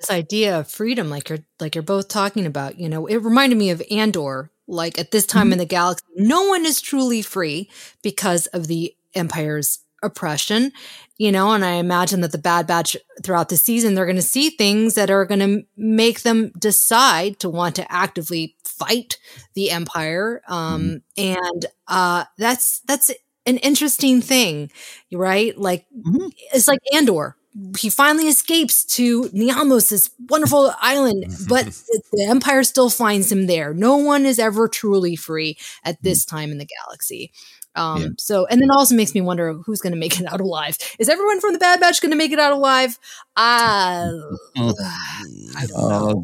This 0.03 0.11
idea 0.11 0.59
of 0.59 0.69
freedom 0.69 1.09
like 1.09 1.29
you're 1.29 1.38
like 1.61 1.75
you're 1.75 1.83
both 1.83 2.09
talking 2.09 2.47
about 2.47 2.79
you 2.79 2.88
know 2.88 3.07
it 3.07 3.17
reminded 3.17 3.57
me 3.57 3.71
of 3.71 3.83
andor 3.91 4.51
like 4.67 4.99
at 4.99 5.11
this 5.11 5.27
time 5.27 5.47
mm-hmm. 5.47 5.53
in 5.53 5.59
the 5.59 5.65
galaxy 5.65 6.05
no 6.17 6.47
one 6.49 6.67
is 6.67 6.81
truly 6.81 7.23
free 7.23 7.71
because 8.03 8.47
of 8.49 8.67
the 8.67 8.95
empire's 9.15 9.81
oppression 10.03 10.73
you 11.19 11.31
know 11.31 11.53
and 11.53 11.65
i 11.65 11.73
imagine 11.73 12.21
that 12.21 12.33
the 12.33 12.38
bad 12.38 12.67
batch 12.67 12.97
throughout 13.23 13.49
the 13.49 13.57
season 13.57 13.95
they're 13.95 14.07
going 14.07 14.17
to 14.17 14.23
see 14.23 14.51
things 14.51 14.95
that 14.95 15.11
are 15.11 15.25
going 15.25 15.41
to 15.41 15.65
make 15.77 16.23
them 16.23 16.51
decide 16.59 17.38
to 17.38 17.49
want 17.49 17.77
to 17.77 17.93
actively 17.93 18.57
fight 18.65 19.19
the 19.55 19.71
empire 19.71 20.43
um 20.49 21.01
mm-hmm. 21.17 21.37
and 21.38 21.67
uh 21.87 22.25
that's 22.38 22.81
that's 22.81 23.12
an 23.47 23.59
interesting 23.59 24.21
thing 24.21 24.71
right 25.12 25.57
like 25.57 25.87
mm-hmm. 25.97 26.27
it's 26.53 26.67
like 26.67 26.81
andor 26.93 27.37
he 27.79 27.91
finally 27.91 28.29
escapes 28.29 28.85
to 28.85 29.25
Niamos, 29.25 29.91
this 29.91 30.11
wonderful 30.29 30.73
island, 30.81 31.25
but 31.49 31.67
the 32.12 32.27
Empire 32.29 32.62
still 32.65 32.91
finds 32.91 33.31
him 33.31 33.47
there. 33.47 33.75
No 33.75 33.97
one 33.97 34.25
is 34.25 34.38
ever 34.38 34.69
truly 34.69 35.17
free 35.17 35.59
at 35.85 36.03
this 36.03 36.25
time 36.25 36.51
in 36.51 36.59
the 36.59 36.67
galaxy. 36.67 37.33
Um, 37.75 38.03
yeah. 38.03 38.09
So, 38.19 38.47
and 38.47 38.61
then 38.61 38.69
also 38.71 38.95
makes 38.95 39.15
me 39.15 39.21
wonder 39.21 39.55
who's 39.55 39.81
going 39.81 39.93
to 39.93 39.99
make 39.99 40.21
it 40.21 40.31
out 40.31 40.41
alive. 40.41 40.77
Is 40.99 41.09
everyone 41.09 41.41
from 41.41 41.53
the 41.53 41.59
Bad 41.59 41.81
Batch 41.81 42.01
going 42.01 42.11
to 42.11 42.17
make 42.17 42.33
it 42.33 42.38
out 42.38 42.53
alive? 42.53 42.99
Uh, 43.35 44.11
I 44.55 45.67
don't 45.67 45.88
know. 45.88 46.11
Uh, 46.11 46.15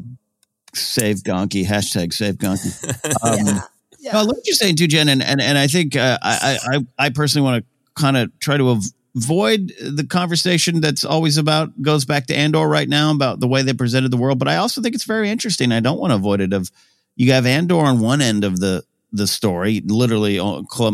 save 0.74 1.22
Gonky. 1.22 1.64
Hashtag 1.64 2.12
save 2.12 2.34
Gonky. 2.34 2.74
Um, 3.22 3.46
yeah. 3.46 3.60
yeah. 3.98 4.12
Well, 4.12 4.26
what 4.26 4.36
you're 4.44 4.54
saying 4.54 4.76
too, 4.76 4.86
Jen, 4.88 5.08
and, 5.08 5.22
and, 5.22 5.40
and 5.40 5.56
I 5.56 5.68
think 5.68 5.96
uh, 5.96 6.18
I, 6.20 6.58
I, 6.70 7.06
I 7.06 7.08
personally 7.08 7.50
want 7.50 7.64
to 7.64 8.02
kind 8.02 8.18
of 8.18 8.30
try 8.40 8.58
to 8.58 8.68
av- 8.68 8.84
void 9.18 9.72
the 9.80 10.06
conversation 10.06 10.80
that's 10.80 11.04
always 11.04 11.36
about 11.36 11.80
goes 11.82 12.04
back 12.04 12.26
to 12.26 12.36
Andor 12.36 12.66
right 12.68 12.88
now 12.88 13.12
about 13.12 13.40
the 13.40 13.48
way 13.48 13.62
they 13.62 13.74
presented 13.74 14.10
the 14.10 14.16
world. 14.16 14.38
But 14.38 14.48
I 14.48 14.56
also 14.56 14.80
think 14.80 14.94
it's 14.94 15.04
very 15.04 15.30
interesting. 15.30 15.72
I 15.72 15.80
don't 15.80 15.98
want 15.98 16.10
to 16.10 16.16
avoid 16.16 16.40
it. 16.40 16.52
Of 16.52 16.70
you 17.16 17.32
have 17.32 17.46
Andor 17.46 17.78
on 17.78 18.00
one 18.00 18.20
end 18.20 18.44
of 18.44 18.60
the 18.60 18.84
the 19.10 19.26
story, 19.26 19.82
literally 19.86 20.38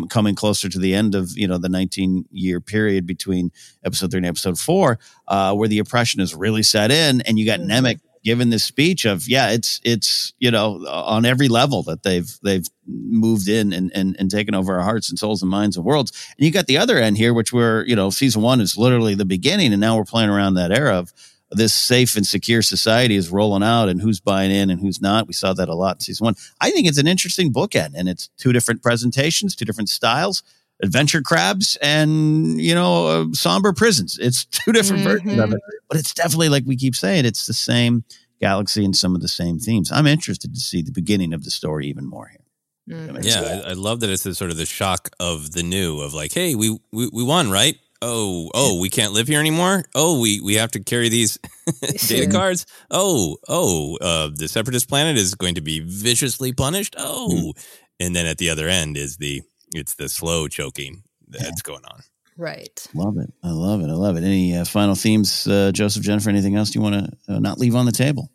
coming 0.08 0.34
closer 0.36 0.68
to 0.68 0.78
the 0.78 0.94
end 0.94 1.14
of 1.14 1.36
you 1.36 1.48
know 1.48 1.58
the 1.58 1.68
19 1.68 2.26
year 2.30 2.60
period 2.60 3.06
between 3.06 3.50
episode 3.84 4.10
three 4.10 4.18
and 4.18 4.26
episode 4.26 4.58
four, 4.58 4.98
uh, 5.28 5.54
where 5.54 5.68
the 5.68 5.78
oppression 5.78 6.20
is 6.20 6.34
really 6.34 6.62
set 6.62 6.90
in, 6.90 7.20
and 7.22 7.38
you 7.38 7.46
got 7.46 7.60
mm-hmm. 7.60 7.86
Nemik 7.86 8.00
given 8.24 8.50
this 8.50 8.64
speech 8.64 9.04
of 9.04 9.28
yeah 9.28 9.50
it's 9.50 9.80
it's 9.84 10.32
you 10.38 10.50
know 10.50 10.84
on 10.88 11.24
every 11.24 11.48
level 11.48 11.82
that 11.82 12.02
they've 12.02 12.38
they've 12.42 12.66
moved 12.86 13.48
in 13.48 13.72
and, 13.72 13.92
and 13.94 14.16
and 14.18 14.30
taken 14.30 14.54
over 14.54 14.74
our 14.74 14.82
hearts 14.82 15.10
and 15.10 15.18
souls 15.18 15.42
and 15.42 15.50
minds 15.50 15.76
and 15.76 15.84
worlds 15.84 16.10
and 16.36 16.44
you 16.44 16.50
got 16.52 16.66
the 16.66 16.78
other 16.78 16.98
end 16.98 17.16
here 17.16 17.34
which 17.34 17.52
we're 17.52 17.84
you 17.84 17.94
know 17.94 18.10
season 18.10 18.42
one 18.42 18.60
is 18.60 18.76
literally 18.76 19.14
the 19.14 19.24
beginning 19.24 19.72
and 19.72 19.80
now 19.80 19.96
we're 19.96 20.04
playing 20.04 20.30
around 20.30 20.54
that 20.54 20.72
era 20.72 20.98
of 20.98 21.12
this 21.50 21.74
safe 21.74 22.16
and 22.16 22.26
secure 22.26 22.62
society 22.62 23.14
is 23.14 23.30
rolling 23.30 23.62
out 23.62 23.88
and 23.88 24.00
who's 24.00 24.18
buying 24.18 24.50
in 24.50 24.70
and 24.70 24.80
who's 24.80 25.00
not. 25.00 25.28
We 25.28 25.34
saw 25.34 25.52
that 25.52 25.68
a 25.68 25.74
lot 25.74 25.96
in 25.96 26.00
season 26.00 26.24
one. 26.24 26.34
I 26.60 26.70
think 26.70 26.88
it's 26.88 26.98
an 26.98 27.06
interesting 27.06 27.52
bookend 27.52 27.92
and 27.94 28.08
it's 28.08 28.28
two 28.38 28.52
different 28.52 28.82
presentations, 28.82 29.54
two 29.54 29.64
different 29.64 29.88
styles 29.88 30.42
adventure 30.84 31.22
crabs 31.22 31.76
and 31.82 32.60
you 32.60 32.74
know 32.74 33.06
uh, 33.06 33.24
somber 33.32 33.72
prisons. 33.72 34.18
It's 34.20 34.44
two 34.44 34.72
different 34.72 35.02
mm-hmm. 35.02 35.10
versions 35.10 35.40
of 35.40 35.52
it. 35.52 35.60
But 35.88 35.98
it's 35.98 36.14
definitely 36.14 36.50
like 36.50 36.64
we 36.66 36.76
keep 36.76 36.94
saying 36.94 37.24
it's 37.24 37.46
the 37.46 37.54
same 37.54 38.04
galaxy 38.40 38.84
and 38.84 38.94
some 38.94 39.14
of 39.14 39.22
the 39.22 39.28
same 39.28 39.58
themes. 39.58 39.90
I'm 39.90 40.06
interested 40.06 40.54
to 40.54 40.60
see 40.60 40.82
the 40.82 40.92
beginning 40.92 41.32
of 41.32 41.44
the 41.44 41.50
story 41.50 41.88
even 41.88 42.06
more 42.06 42.28
here. 42.28 42.40
Mm-hmm. 42.86 43.16
yeah 43.22 43.62
I, 43.64 43.70
I, 43.70 43.72
love 43.72 44.00
that 44.00 44.10
it's 44.10 44.24
the, 44.24 44.34
sort 44.34 44.50
of 44.50 44.58
the 44.58 44.66
shock 44.66 45.08
of 45.18 45.52
the 45.52 45.62
new 45.62 46.00
of 46.00 46.12
like 46.12 46.34
hey 46.34 46.54
we 46.54 46.78
we, 46.92 47.08
we 47.10 47.24
won 47.24 47.50
right? 47.50 47.78
Oh 48.02 48.50
oh 48.52 48.78
we 48.78 48.90
can't 48.90 49.14
live 49.14 49.26
here 49.26 49.40
anymore? 49.40 49.84
Oh 49.94 50.20
we 50.20 50.42
we 50.42 50.56
have 50.56 50.72
to 50.72 50.80
carry 50.80 51.08
these 51.08 51.38
data 52.06 52.30
cards? 52.30 52.66
Oh 52.90 53.38
oh 53.48 53.96
uh, 54.02 54.28
the 54.34 54.48
separatist 54.48 54.90
planet 54.90 55.16
is 55.16 55.34
going 55.34 55.54
to 55.54 55.62
be 55.62 55.80
viciously 55.80 56.52
punished? 56.52 56.94
Oh. 56.98 57.30
Mm-hmm. 57.32 57.60
and 58.00 58.14
then 58.14 58.26
at 58.26 58.36
the 58.36 58.50
other 58.50 58.68
end 58.68 58.98
is 58.98 59.16
the 59.16 59.40
it's 59.74 59.94
the 59.94 60.08
slow 60.08 60.48
choking 60.48 61.02
that's 61.28 61.44
yeah. 61.44 61.50
going 61.64 61.84
on. 61.84 62.00
Right. 62.36 62.86
Love 62.94 63.18
it. 63.18 63.32
I 63.42 63.50
love 63.50 63.80
it. 63.80 63.90
I 63.90 63.94
love 63.94 64.16
it. 64.16 64.24
Any 64.24 64.56
uh, 64.56 64.64
final 64.64 64.94
themes, 64.94 65.46
uh, 65.46 65.70
Joseph, 65.72 66.02
Jennifer? 66.02 66.30
Anything 66.30 66.56
else 66.56 66.74
you 66.74 66.80
want 66.80 66.94
to 66.94 67.34
uh, 67.34 67.38
not 67.38 67.58
leave 67.58 67.76
on 67.76 67.86
the 67.86 67.92
table? 67.92 68.30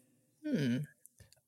Hmm. 0.47 0.77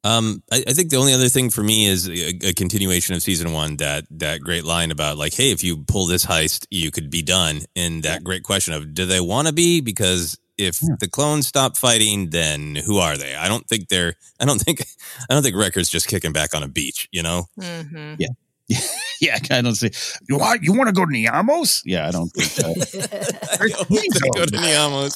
Um, 0.04 0.42
I, 0.52 0.64
I, 0.68 0.74
think 0.74 0.90
the 0.90 0.98
only 0.98 1.14
other 1.14 1.30
thing 1.30 1.52
for 1.52 1.62
me 1.62 1.86
is 1.86 2.10
a, 2.10 2.48
a, 2.48 2.54
continuation 2.54 3.14
of 3.14 3.22
season 3.22 3.54
one. 3.54 3.78
That 3.78 4.06
that 4.10 4.42
great 4.42 4.64
line 4.64 4.90
about 4.90 5.20
like, 5.20 5.36
hey, 5.36 5.52
if 5.52 5.64
you 5.64 5.78
pull 5.78 6.08
this 6.08 6.26
heist, 6.26 6.66
you 6.72 6.90
could 6.90 7.12
be 7.12 7.22
done. 7.22 7.62
And 7.76 8.02
that 8.02 8.24
great 8.24 8.42
question 8.42 8.74
of, 8.74 8.96
do 8.96 9.06
they 9.06 9.22
want 9.22 9.48
to 9.48 9.54
be? 9.54 9.80
Because 9.80 10.40
if 10.58 10.82
yeah. 10.82 10.96
the 11.00 11.08
clones 11.08 11.46
stop 11.46 11.78
fighting, 11.78 12.32
then 12.32 12.76
who 12.76 12.98
are 12.98 13.16
they? 13.16 13.36
I 13.36 13.48
don't 13.48 13.68
think 13.68 13.90
they're. 13.90 14.16
I 14.40 14.46
don't 14.46 14.60
think. 14.60 14.82
I 15.30 15.36
don't 15.36 15.44
think 15.44 15.56
Wrecker's 15.56 15.90
just 15.90 16.08
kicking 16.08 16.34
back 16.34 16.56
on 16.56 16.64
a 16.64 16.68
beach. 16.68 17.08
You 17.12 17.22
know. 17.22 17.46
Mm-hmm. 17.60 18.16
Yeah. 18.18 18.30
yeah, 19.22 19.38
I 19.50 19.62
don't 19.62 19.76
see. 19.76 19.92
You 20.28 20.38
want 20.38 20.64
you 20.64 20.74
want 20.74 20.88
to 20.88 20.94
go 20.94 21.06
to 21.06 21.12
Niamos? 21.12 21.82
Yeah, 21.86 22.08
I 22.08 22.12
don't 22.12 22.30
think 22.30 22.50
so. 22.50 22.68
I 23.64 23.70
hope 23.70 23.88
they 23.88 24.30
go 24.36 24.46
to 24.46 24.58
Niamos. 24.58 25.16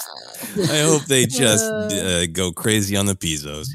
I 0.69 0.81
hope 0.81 1.05
they 1.05 1.25
just 1.25 1.65
uh, 1.65 2.27
go 2.27 2.51
crazy 2.51 2.95
on 2.95 3.05
the 3.05 3.15
Pizos. 3.15 3.67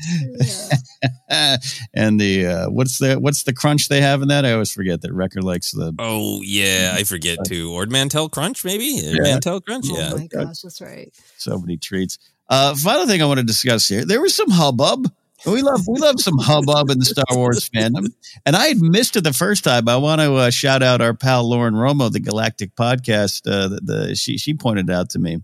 and 1.94 2.20
the 2.20 2.46
uh, 2.46 2.70
what's 2.70 2.98
the 2.98 3.16
what's 3.16 3.44
the 3.44 3.52
crunch 3.52 3.88
they 3.88 4.00
have 4.00 4.22
in 4.22 4.28
that? 4.28 4.44
I 4.44 4.52
always 4.52 4.72
forget 4.72 5.02
that 5.02 5.12
Wrecker 5.12 5.42
likes 5.42 5.72
the. 5.72 5.94
Oh 5.98 6.40
yeah, 6.42 6.94
I 6.96 7.04
forget 7.04 7.38
too. 7.46 7.72
Ord 7.72 7.90
Mantell 7.90 8.28
Crunch 8.28 8.64
maybe. 8.64 8.84
Yeah. 8.84 9.22
Mantell 9.22 9.60
Crunch. 9.60 9.86
Oh 9.90 9.98
yeah. 9.98 10.10
Oh 10.12 10.18
my 10.18 10.26
gosh, 10.26 10.60
that's 10.60 10.80
right. 10.80 11.12
So 11.36 11.58
many 11.58 11.76
treats. 11.76 12.18
Uh, 12.48 12.74
final 12.74 13.06
thing 13.06 13.22
I 13.22 13.26
want 13.26 13.38
to 13.38 13.46
discuss 13.46 13.86
here. 13.86 14.04
There 14.04 14.20
was 14.20 14.34
some 14.34 14.50
hubbub 14.50 15.10
we 15.46 15.62
love 15.62 15.86
we 15.86 15.98
love 15.98 16.20
some 16.20 16.38
hubbub 16.38 16.90
in 16.90 16.98
the 16.98 17.04
Star 17.04 17.24
Wars 17.32 17.68
fandom, 17.70 18.12
and 18.44 18.56
I 18.56 18.66
had 18.66 18.80
missed 18.80 19.16
it 19.16 19.24
the 19.24 19.32
first 19.32 19.64
time. 19.64 19.88
I 19.88 19.96
want 19.96 20.20
to 20.20 20.34
uh, 20.34 20.50
shout 20.50 20.82
out 20.82 21.00
our 21.00 21.14
pal 21.14 21.48
Lauren 21.48 21.74
Romo, 21.74 22.10
the 22.10 22.20
Galactic 22.20 22.74
Podcast. 22.74 23.46
Uh, 23.46 23.68
the, 23.68 23.80
the, 23.82 24.16
she 24.16 24.38
she 24.38 24.54
pointed 24.54 24.90
out 24.90 25.10
to 25.10 25.18
me, 25.18 25.42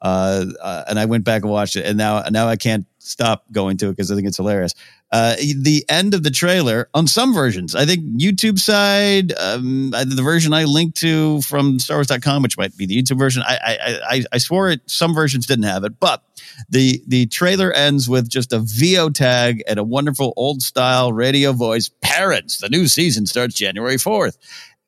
uh, 0.00 0.46
uh 0.60 0.84
and 0.88 0.98
I 0.98 1.04
went 1.04 1.24
back 1.24 1.42
and 1.42 1.50
watched 1.50 1.76
it, 1.76 1.84
and 1.84 1.98
now 1.98 2.22
now 2.30 2.48
I 2.48 2.56
can't 2.56 2.86
stop 2.98 3.44
going 3.52 3.76
to 3.78 3.88
it 3.88 3.92
because 3.92 4.10
I 4.10 4.14
think 4.14 4.26
it's 4.26 4.38
hilarious. 4.38 4.74
Uh, 5.14 5.36
the 5.36 5.84
end 5.88 6.12
of 6.12 6.24
the 6.24 6.30
trailer 6.30 6.88
on 6.92 7.06
some 7.06 7.32
versions, 7.32 7.76
I 7.76 7.84
think 7.86 8.04
YouTube 8.20 8.58
side, 8.58 9.32
um, 9.38 9.90
the 9.90 10.22
version 10.24 10.52
I 10.52 10.64
linked 10.64 10.96
to 11.02 11.40
from 11.42 11.78
StarWars.com, 11.78 12.42
which 12.42 12.58
might 12.58 12.76
be 12.76 12.86
the 12.86 13.00
YouTube 13.00 13.20
version. 13.20 13.44
I, 13.46 13.58
I, 13.64 14.00
I, 14.08 14.24
I 14.32 14.38
swore 14.38 14.70
it. 14.70 14.80
Some 14.86 15.14
versions 15.14 15.46
didn't 15.46 15.66
have 15.66 15.84
it, 15.84 16.00
but 16.00 16.24
the 16.68 17.00
the 17.06 17.26
trailer 17.26 17.72
ends 17.72 18.08
with 18.08 18.28
just 18.28 18.52
a 18.52 18.58
VO 18.58 19.08
tag 19.10 19.62
and 19.68 19.78
a 19.78 19.84
wonderful 19.84 20.32
old 20.36 20.62
style 20.62 21.12
radio 21.12 21.52
voice. 21.52 21.92
Parents, 22.00 22.58
the 22.58 22.68
new 22.68 22.88
season 22.88 23.26
starts 23.26 23.54
January 23.54 23.98
fourth, 23.98 24.36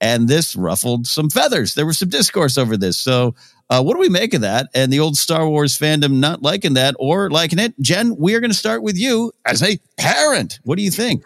and 0.01 0.29
this 0.29 0.57
ruffled 0.57 1.07
some 1.07 1.31
feathers. 1.31 1.75
There 1.75 1.87
was 1.87 1.99
some 1.99 2.09
discourse 2.09 2.59
over 2.59 2.77
this. 2.77 2.99
So, 2.99 3.35
uh, 3.69 3.83
what 3.83 3.95
do 3.95 4.01
we 4.01 4.09
make 4.09 4.33
of 4.35 4.43
that? 4.43 4.69
And 4.75 4.93
the 4.93 5.01
old 5.01 5.17
Star 5.17 5.49
Wars 5.49 5.79
fandom 5.79 6.19
not 6.19 6.43
liking 6.43 6.75
that 6.75 6.95
or 6.99 7.31
liking 7.31 7.59
it? 7.59 7.75
Jen, 7.81 8.15
we 8.17 8.35
are 8.35 8.41
going 8.41 8.51
to 8.51 8.57
start 8.57 8.83
with 8.83 8.97
you 8.97 9.33
as 9.45 9.63
a 9.63 9.79
parent. 9.97 10.61
What 10.63 10.77
do 10.77 10.85
you 10.85 10.91
think? 10.91 11.25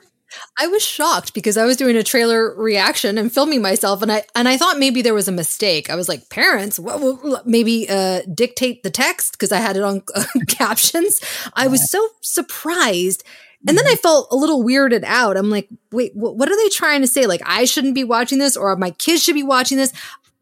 I 0.59 0.69
was 0.69 0.85
shocked 0.85 1.35
because 1.35 1.57
I 1.57 1.65
was 1.65 1.77
doing 1.77 1.97
a 1.97 2.03
trailer 2.03 2.55
reaction 2.55 3.19
and 3.19 3.33
filming 3.33 3.63
myself, 3.63 4.03
and 4.03 4.13
I 4.13 4.25
and 4.35 4.49
I 4.49 4.57
thought 4.57 4.79
maybe 4.79 5.03
there 5.03 5.15
was 5.15 5.29
a 5.29 5.33
mistake. 5.33 5.91
I 5.91 5.97
was 5.97 6.09
like, 6.09 6.29
parents, 6.31 6.79
what, 6.79 7.01
what, 7.01 7.47
maybe 7.47 7.89
uh, 7.89 8.23
dictate 8.33 8.83
the 8.83 8.91
text 8.91 9.33
because 9.33 9.53
I 9.53 9.59
had 9.59 9.77
it 9.77 9.83
on 9.83 10.03
uh, 10.15 10.25
captions. 10.49 11.21
I 11.55 11.67
was 11.67 11.91
so 11.91 12.07
surprised. 12.21 13.25
And 13.67 13.77
then 13.77 13.87
I 13.87 13.91
mm-hmm. 13.91 14.01
felt 14.01 14.29
a 14.31 14.37
little 14.37 14.65
weirded 14.65 15.05
out. 15.05 15.37
I'm 15.37 15.51
like, 15.51 15.69
wait, 15.93 16.13
wh- 16.13 16.35
what 16.35 16.51
are 16.51 16.57
they 16.57 16.69
trying 16.71 17.03
to 17.03 17.07
say? 17.07 17.27
Like, 17.27 17.43
I 17.45 17.67
shouldn't 17.67 17.95
be 17.95 18.05
watching 18.05 18.39
this 18.39 18.57
or 18.57 18.75
my 18.77 18.91
kids 18.93 19.23
should 19.23 19.35
be 19.35 19.43
watching 19.43 19.77
this. 19.77 19.93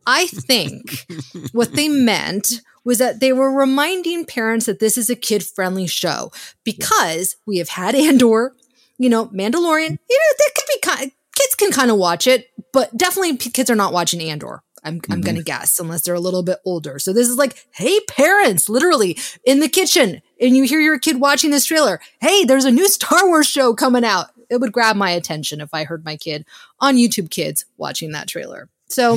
I 0.06 0.26
think 0.28 1.06
what 1.52 1.72
they 1.72 1.88
meant 1.88 2.60
was 2.84 2.98
that 2.98 3.20
they 3.20 3.32
were 3.32 3.52
reminding 3.52 4.24
parents 4.24 4.66
that 4.66 4.78
this 4.78 4.96
is 4.96 5.10
a 5.10 5.16
kid 5.16 5.44
friendly 5.44 5.86
show 5.86 6.32
because 6.64 7.36
we 7.44 7.58
have 7.58 7.68
had 7.68 7.94
Andor, 7.94 8.54
you 8.98 9.10
know, 9.10 9.26
Mandalorian. 9.26 9.98
You 10.08 10.18
know, 10.18 10.34
that 10.38 10.50
could 10.54 10.64
be 10.68 10.78
kind. 10.80 11.12
Kids 11.34 11.54
can 11.54 11.70
kind 11.70 11.90
of 11.90 11.98
watch 11.98 12.26
it, 12.26 12.48
but 12.72 12.96
definitely 12.96 13.36
p- 13.36 13.50
kids 13.50 13.68
are 13.68 13.76
not 13.76 13.92
watching 13.92 14.22
Andor. 14.22 14.62
I'm, 14.84 15.00
I'm 15.10 15.20
going 15.20 15.34
to 15.34 15.42
mm-hmm. 15.42 15.60
guess 15.60 15.78
unless 15.78 16.02
they're 16.02 16.14
a 16.14 16.20
little 16.20 16.42
bit 16.42 16.58
older. 16.64 16.98
So 16.98 17.12
this 17.12 17.28
is 17.28 17.36
like, 17.36 17.66
hey, 17.72 17.98
parents, 18.08 18.68
literally 18.68 19.18
in 19.44 19.60
the 19.60 19.68
kitchen, 19.68 20.22
and 20.40 20.56
you 20.56 20.64
hear 20.64 20.80
your 20.80 20.98
kid 20.98 21.20
watching 21.20 21.50
this 21.50 21.64
trailer. 21.66 22.00
Hey, 22.20 22.44
there's 22.44 22.64
a 22.64 22.70
new 22.70 22.88
Star 22.88 23.26
Wars 23.26 23.46
show 23.48 23.74
coming 23.74 24.04
out. 24.04 24.26
It 24.50 24.58
would 24.60 24.72
grab 24.72 24.96
my 24.96 25.10
attention 25.10 25.60
if 25.60 25.74
I 25.74 25.84
heard 25.84 26.04
my 26.04 26.16
kid 26.16 26.44
on 26.80 26.96
YouTube 26.96 27.30
Kids 27.30 27.66
watching 27.76 28.12
that 28.12 28.28
trailer. 28.28 28.68
So 28.88 29.16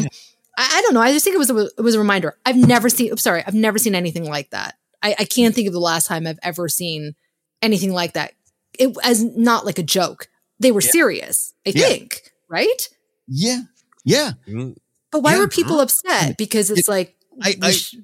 I, 0.57 0.69
I 0.77 0.81
don't 0.81 0.93
know. 0.93 1.01
I 1.01 1.13
just 1.13 1.23
think 1.23 1.35
it 1.35 1.39
was 1.39 1.49
a, 1.49 1.67
it 1.77 1.81
was 1.81 1.95
a 1.95 1.99
reminder. 1.99 2.35
I've 2.45 2.57
never 2.57 2.89
seen. 2.89 3.11
Oops, 3.13 3.21
sorry, 3.21 3.43
I've 3.45 3.53
never 3.53 3.77
seen 3.77 3.95
anything 3.95 4.25
like 4.25 4.49
that. 4.49 4.75
I, 5.01 5.15
I 5.19 5.25
can't 5.25 5.55
think 5.55 5.67
of 5.67 5.73
the 5.73 5.79
last 5.79 6.07
time 6.07 6.27
I've 6.27 6.39
ever 6.43 6.67
seen 6.67 7.15
anything 7.61 7.93
like 7.93 8.13
that. 8.13 8.33
It 8.77 8.95
as 9.03 9.23
not 9.23 9.65
like 9.65 9.79
a 9.79 9.83
joke. 9.83 10.27
They 10.59 10.71
were 10.71 10.81
serious. 10.81 11.53
I 11.65 11.71
Yeah. 11.73 11.87
think, 11.87 12.21
right? 12.49 12.89
Yeah. 13.27 13.61
Yeah. 14.03 14.31
Mm. 14.47 14.75
But 15.11 15.23
why 15.23 15.33
Yeah. 15.33 15.39
were 15.39 15.47
people 15.47 15.79
upset? 15.79 16.37
Because 16.37 16.69
it's 16.69 16.87
like 16.87 17.15
I, 17.41 17.55
I, 17.61 17.71
sh- 17.71 17.95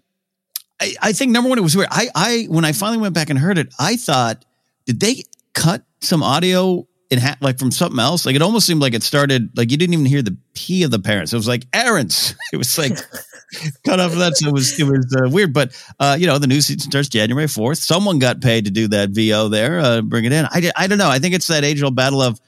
I, 0.79 0.95
I 1.01 1.13
think 1.13 1.31
number 1.31 1.49
one, 1.49 1.57
it 1.57 1.61
was 1.61 1.75
weird. 1.75 1.89
I, 1.91 2.09
I, 2.13 2.47
when 2.49 2.65
I 2.65 2.71
finally 2.71 2.99
went 2.99 3.13
back 3.13 3.29
and 3.29 3.39
heard 3.39 3.57
it, 3.57 3.73
I 3.79 3.95
thought, 3.95 4.45
did 4.85 4.99
they 4.99 5.23
cut 5.53 5.83
some 6.01 6.21
audio 6.21 6.87
in 7.09 7.19
ha- 7.19 7.37
like 7.41 7.59
from 7.59 7.71
something 7.71 7.99
else? 7.99 8.25
Like 8.25 8.35
it 8.35 8.41
almost 8.41 8.67
seemed 8.67 8.81
like 8.81 8.93
it 8.93 9.03
started 9.03 9.57
like 9.57 9.71
you 9.71 9.77
didn't 9.77 9.93
even 9.93 10.05
hear 10.05 10.21
the 10.21 10.37
P 10.53 10.83
of 10.83 10.91
the 10.91 10.99
parents. 10.99 11.33
It 11.33 11.37
was 11.37 11.47
like 11.47 11.65
errands. 11.73 12.35
It 12.53 12.57
was 12.57 12.77
like 12.77 12.93
cut 13.85 13.99
off 13.99 14.13
of 14.13 14.19
that. 14.19 14.37
So 14.37 14.47
it 14.47 14.53
was 14.53 14.79
it 14.79 14.83
was 14.83 15.15
uh, 15.19 15.29
weird. 15.29 15.53
But 15.53 15.71
uh, 15.99 16.15
you 16.19 16.27
know, 16.27 16.37
the 16.37 16.47
new 16.47 16.61
season 16.61 16.79
starts 16.79 17.09
January 17.09 17.47
fourth. 17.47 17.79
Someone 17.79 18.19
got 18.19 18.41
paid 18.41 18.65
to 18.65 18.71
do 18.71 18.87
that 18.89 19.09
VO 19.09 19.49
there. 19.49 19.79
Uh, 19.79 20.01
bring 20.01 20.25
it 20.25 20.31
in. 20.31 20.45
I, 20.45 20.71
I 20.75 20.87
don't 20.87 20.97
know. 20.97 21.09
I 21.09 21.19
think 21.19 21.35
it's 21.35 21.47
that 21.47 21.63
age 21.63 21.81
old 21.81 21.95
battle 21.95 22.21
of. 22.21 22.39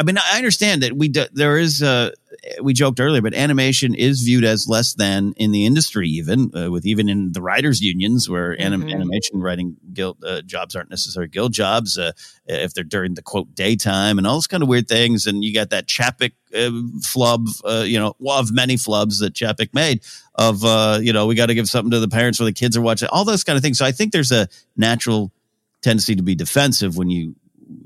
I 0.00 0.02
mean, 0.02 0.16
I 0.16 0.38
understand 0.38 0.82
that 0.82 0.94
we 0.96 1.08
do, 1.08 1.26
there 1.30 1.58
is 1.58 1.82
uh, 1.82 2.12
we 2.62 2.72
joked 2.72 3.00
earlier, 3.00 3.20
but 3.20 3.34
animation 3.34 3.94
is 3.94 4.22
viewed 4.22 4.44
as 4.44 4.66
less 4.66 4.94
than 4.94 5.34
in 5.36 5.52
the 5.52 5.66
industry, 5.66 6.08
even 6.08 6.50
uh, 6.56 6.70
with 6.70 6.86
even 6.86 7.10
in 7.10 7.32
the 7.32 7.42
writers' 7.42 7.82
unions, 7.82 8.26
where 8.26 8.58
anim- 8.58 8.84
Mhm. 8.84 8.94
animation 8.94 9.40
writing 9.42 9.76
guild 9.92 10.16
uh, 10.24 10.40
jobs 10.40 10.74
aren't 10.74 10.88
necessarily 10.88 11.28
guild 11.28 11.52
jobs 11.52 11.98
uh, 11.98 12.12
if 12.46 12.72
they're 12.72 12.82
during 12.82 13.12
the 13.12 13.20
quote 13.20 13.54
daytime 13.54 14.16
and 14.16 14.26
all 14.26 14.36
those 14.36 14.46
kind 14.46 14.62
of 14.62 14.70
weird 14.70 14.88
things. 14.88 15.26
And 15.26 15.44
you 15.44 15.52
got 15.52 15.68
that 15.68 15.86
Chapek 15.86 16.32
uh, 16.56 16.70
flub, 17.02 17.48
uh, 17.66 17.84
you 17.86 17.98
know, 17.98 18.14
one 18.16 18.38
of 18.40 18.54
many 18.54 18.76
flubs 18.76 19.20
that 19.20 19.34
Chapek 19.34 19.74
made 19.74 20.00
of 20.34 20.64
uh, 20.64 20.98
you 21.02 21.12
know 21.12 21.26
we 21.26 21.34
got 21.34 21.46
to 21.46 21.54
give 21.54 21.68
something 21.68 21.90
to 21.90 22.00
the 22.00 22.08
parents 22.08 22.40
where 22.40 22.46
the 22.46 22.54
kids 22.54 22.74
are 22.74 22.80
watching 22.80 23.08
all 23.12 23.26
those 23.26 23.44
kind 23.44 23.58
of 23.58 23.62
things. 23.62 23.76
So 23.76 23.84
I 23.84 23.92
think 23.92 24.12
there's 24.12 24.32
a 24.32 24.48
natural 24.78 25.30
tendency 25.82 26.14
to 26.16 26.22
be 26.22 26.34
defensive 26.34 26.96
when 26.96 27.10
you 27.10 27.34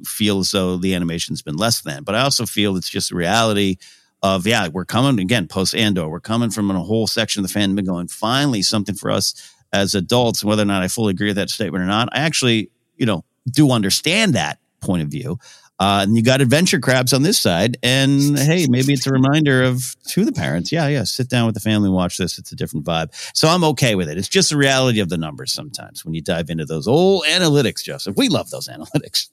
feel 0.05 0.41
as 0.41 0.51
though 0.51 0.77
the 0.77 0.95
animation's 0.95 1.43
been 1.43 1.57
less 1.57 1.81
than. 1.83 2.05
But 2.05 2.15
I 2.15 2.21
also 2.23 2.47
feel 2.47 2.77
it's 2.77 2.89
just 2.89 3.11
the 3.11 3.17
reality 3.17 3.77
of 4.23 4.47
yeah, 4.47 4.69
we're 4.69 4.87
coming 4.87 5.21
again 5.21 5.47
post 5.47 5.75
Andor. 5.75 6.09
We're 6.09 6.21
coming 6.21 6.51
from 6.51 6.71
a 6.71 6.81
whole 6.81 7.07
section 7.07 7.45
of 7.45 7.53
the 7.53 7.59
fandom 7.59 7.85
going 7.85 8.09
finally 8.09 8.63
something 8.63 8.95
for 8.95 9.11
us 9.11 9.35
as 9.73 9.95
adults. 9.95 10.43
Whether 10.43 10.63
or 10.63 10.67
not 10.67 10.83
I 10.83 10.89
fully 10.89 11.11
agree 11.11 11.29
with 11.29 11.37
that 11.37 11.51
statement 11.51 11.85
or 11.85 11.87
not, 11.87 12.09
I 12.13 12.21
actually 12.21 12.71
you 12.97 13.07
know 13.07 13.25
do 13.51 13.71
understand 13.71 14.35
that 14.35 14.59
point 14.81 15.03
of 15.03 15.09
view. 15.09 15.39
Uh, 15.81 16.01
and 16.05 16.17
you 16.17 16.23
got 16.23 16.41
adventure 16.41 16.79
crabs 16.79 17.13
on 17.13 17.23
this 17.23 17.39
side, 17.39 17.77
and 17.83 18.39
hey, 18.39 18.67
maybe 18.71 18.93
it's 18.93 19.09
a 19.09 19.11
reminder 19.11 19.65
of 19.65 19.97
to 20.07 20.25
the 20.25 20.31
parents. 20.31 20.71
Yeah, 20.71 20.87
yeah, 20.87 21.03
sit 21.03 21.29
down 21.29 21.47
with 21.47 21.57
the 21.57 21.61
family, 21.61 21.91
watch 21.91 22.17
this. 22.17 22.39
It's 22.39 22.53
a 22.53 22.57
different 22.57 22.87
vibe, 22.87 23.09
so 23.37 23.49
I'm 23.49 23.65
okay 23.65 23.97
with 23.97 24.09
it. 24.09 24.17
It's 24.17 24.29
just 24.29 24.51
the 24.51 24.57
reality 24.57 25.01
of 25.01 25.09
the 25.09 25.19
numbers 25.19 25.53
sometimes 25.53 26.05
when 26.05 26.15
you 26.15 26.23
dive 26.23 26.49
into 26.49 26.65
those 26.65 26.87
old 26.87 27.25
analytics, 27.25 27.83
Joseph. 27.83 28.17
We 28.17 28.29
love 28.29 28.51
those 28.51 28.69
analytics. 28.75 29.29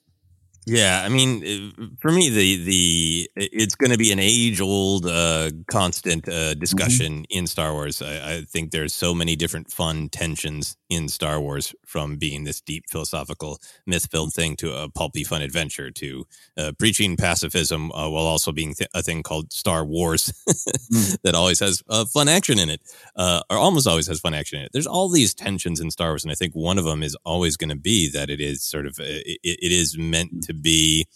Yeah, 0.64 1.02
I 1.04 1.08
mean, 1.08 1.72
uh, 1.76 1.86
for 2.00 2.12
me, 2.12 2.30
the 2.30 2.64
the 2.64 3.30
it's 3.34 3.74
going 3.74 3.90
to 3.90 3.98
be 3.98 4.12
an 4.12 4.20
age 4.20 4.60
old, 4.60 5.06
uh, 5.06 5.50
constant 5.68 6.28
uh, 6.28 6.54
discussion 6.54 7.24
in 7.30 7.48
Star 7.48 7.72
Wars. 7.72 8.00
I, 8.00 8.34
I 8.34 8.42
think 8.42 8.70
there's 8.70 8.94
so 8.94 9.12
many 9.12 9.34
different 9.34 9.72
fun 9.72 10.08
tensions 10.08 10.76
in 10.88 11.08
Star 11.08 11.40
Wars, 11.40 11.74
from 11.84 12.16
being 12.16 12.44
this 12.44 12.60
deep 12.60 12.84
philosophical, 12.88 13.58
myth 13.86 14.06
filled 14.10 14.34
thing 14.34 14.54
to 14.56 14.72
a 14.72 14.88
pulpy 14.88 15.24
fun 15.24 15.42
adventure 15.42 15.90
to 15.90 16.26
uh, 16.56 16.70
preaching 16.78 17.16
pacifism 17.16 17.90
uh, 17.90 18.08
while 18.08 18.24
also 18.26 18.52
being 18.52 18.74
th- 18.74 18.90
a 18.94 19.02
thing 19.02 19.22
called 19.24 19.52
Star 19.52 19.84
Wars 19.84 20.26
that 21.24 21.34
always 21.34 21.58
has 21.58 21.82
uh, 21.88 22.04
fun 22.04 22.28
action 22.28 22.60
in 22.60 22.70
it, 22.70 22.80
uh, 23.16 23.40
or 23.50 23.56
almost 23.56 23.88
always 23.88 24.06
has 24.06 24.20
fun 24.20 24.34
action 24.34 24.60
in 24.60 24.66
it. 24.66 24.70
There's 24.72 24.86
all 24.86 25.08
these 25.08 25.34
tensions 25.34 25.80
in 25.80 25.90
Star 25.90 26.10
Wars, 26.10 26.22
and 26.24 26.30
I 26.30 26.36
think 26.36 26.54
one 26.54 26.78
of 26.78 26.84
them 26.84 27.02
is 27.02 27.16
always 27.24 27.56
going 27.56 27.70
to 27.70 27.76
be 27.76 28.08
that 28.10 28.30
it 28.30 28.40
is 28.40 28.62
sort 28.62 28.86
of 28.86 29.00
it, 29.00 29.38
it 29.42 29.72
is 29.72 29.98
meant 29.98 30.32
to 30.44 30.51
be, 30.52 31.06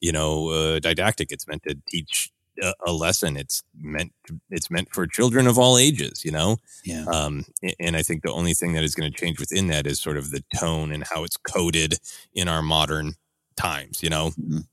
you 0.00 0.12
know, 0.12 0.48
uh, 0.48 0.78
didactic. 0.80 1.30
It's 1.32 1.46
meant 1.46 1.62
to 1.64 1.76
teach 1.88 2.30
a, 2.62 2.72
a 2.86 2.92
lesson. 2.92 3.36
It's 3.36 3.62
meant 3.78 4.12
to, 4.26 4.40
it's 4.50 4.70
meant 4.70 4.88
for 4.92 5.06
children 5.06 5.46
of 5.46 5.58
all 5.58 5.78
ages. 5.78 6.24
You 6.24 6.32
know, 6.32 6.56
Yeah. 6.84 7.04
um, 7.06 7.44
and 7.80 7.96
I 7.96 8.02
think 8.02 8.22
the 8.22 8.32
only 8.32 8.54
thing 8.54 8.72
that 8.74 8.84
is 8.84 8.94
going 8.94 9.10
to 9.10 9.18
change 9.18 9.38
within 9.40 9.68
that 9.68 9.86
is 9.86 10.00
sort 10.00 10.16
of 10.18 10.30
the 10.30 10.42
tone 10.58 10.92
and 10.92 11.04
how 11.10 11.24
it's 11.24 11.36
coded 11.36 11.98
in 12.34 12.48
our 12.48 12.62
modern 12.62 13.14
times. 13.56 14.02
You 14.02 14.10
know, 14.10 14.30
Mhm. 14.40 14.66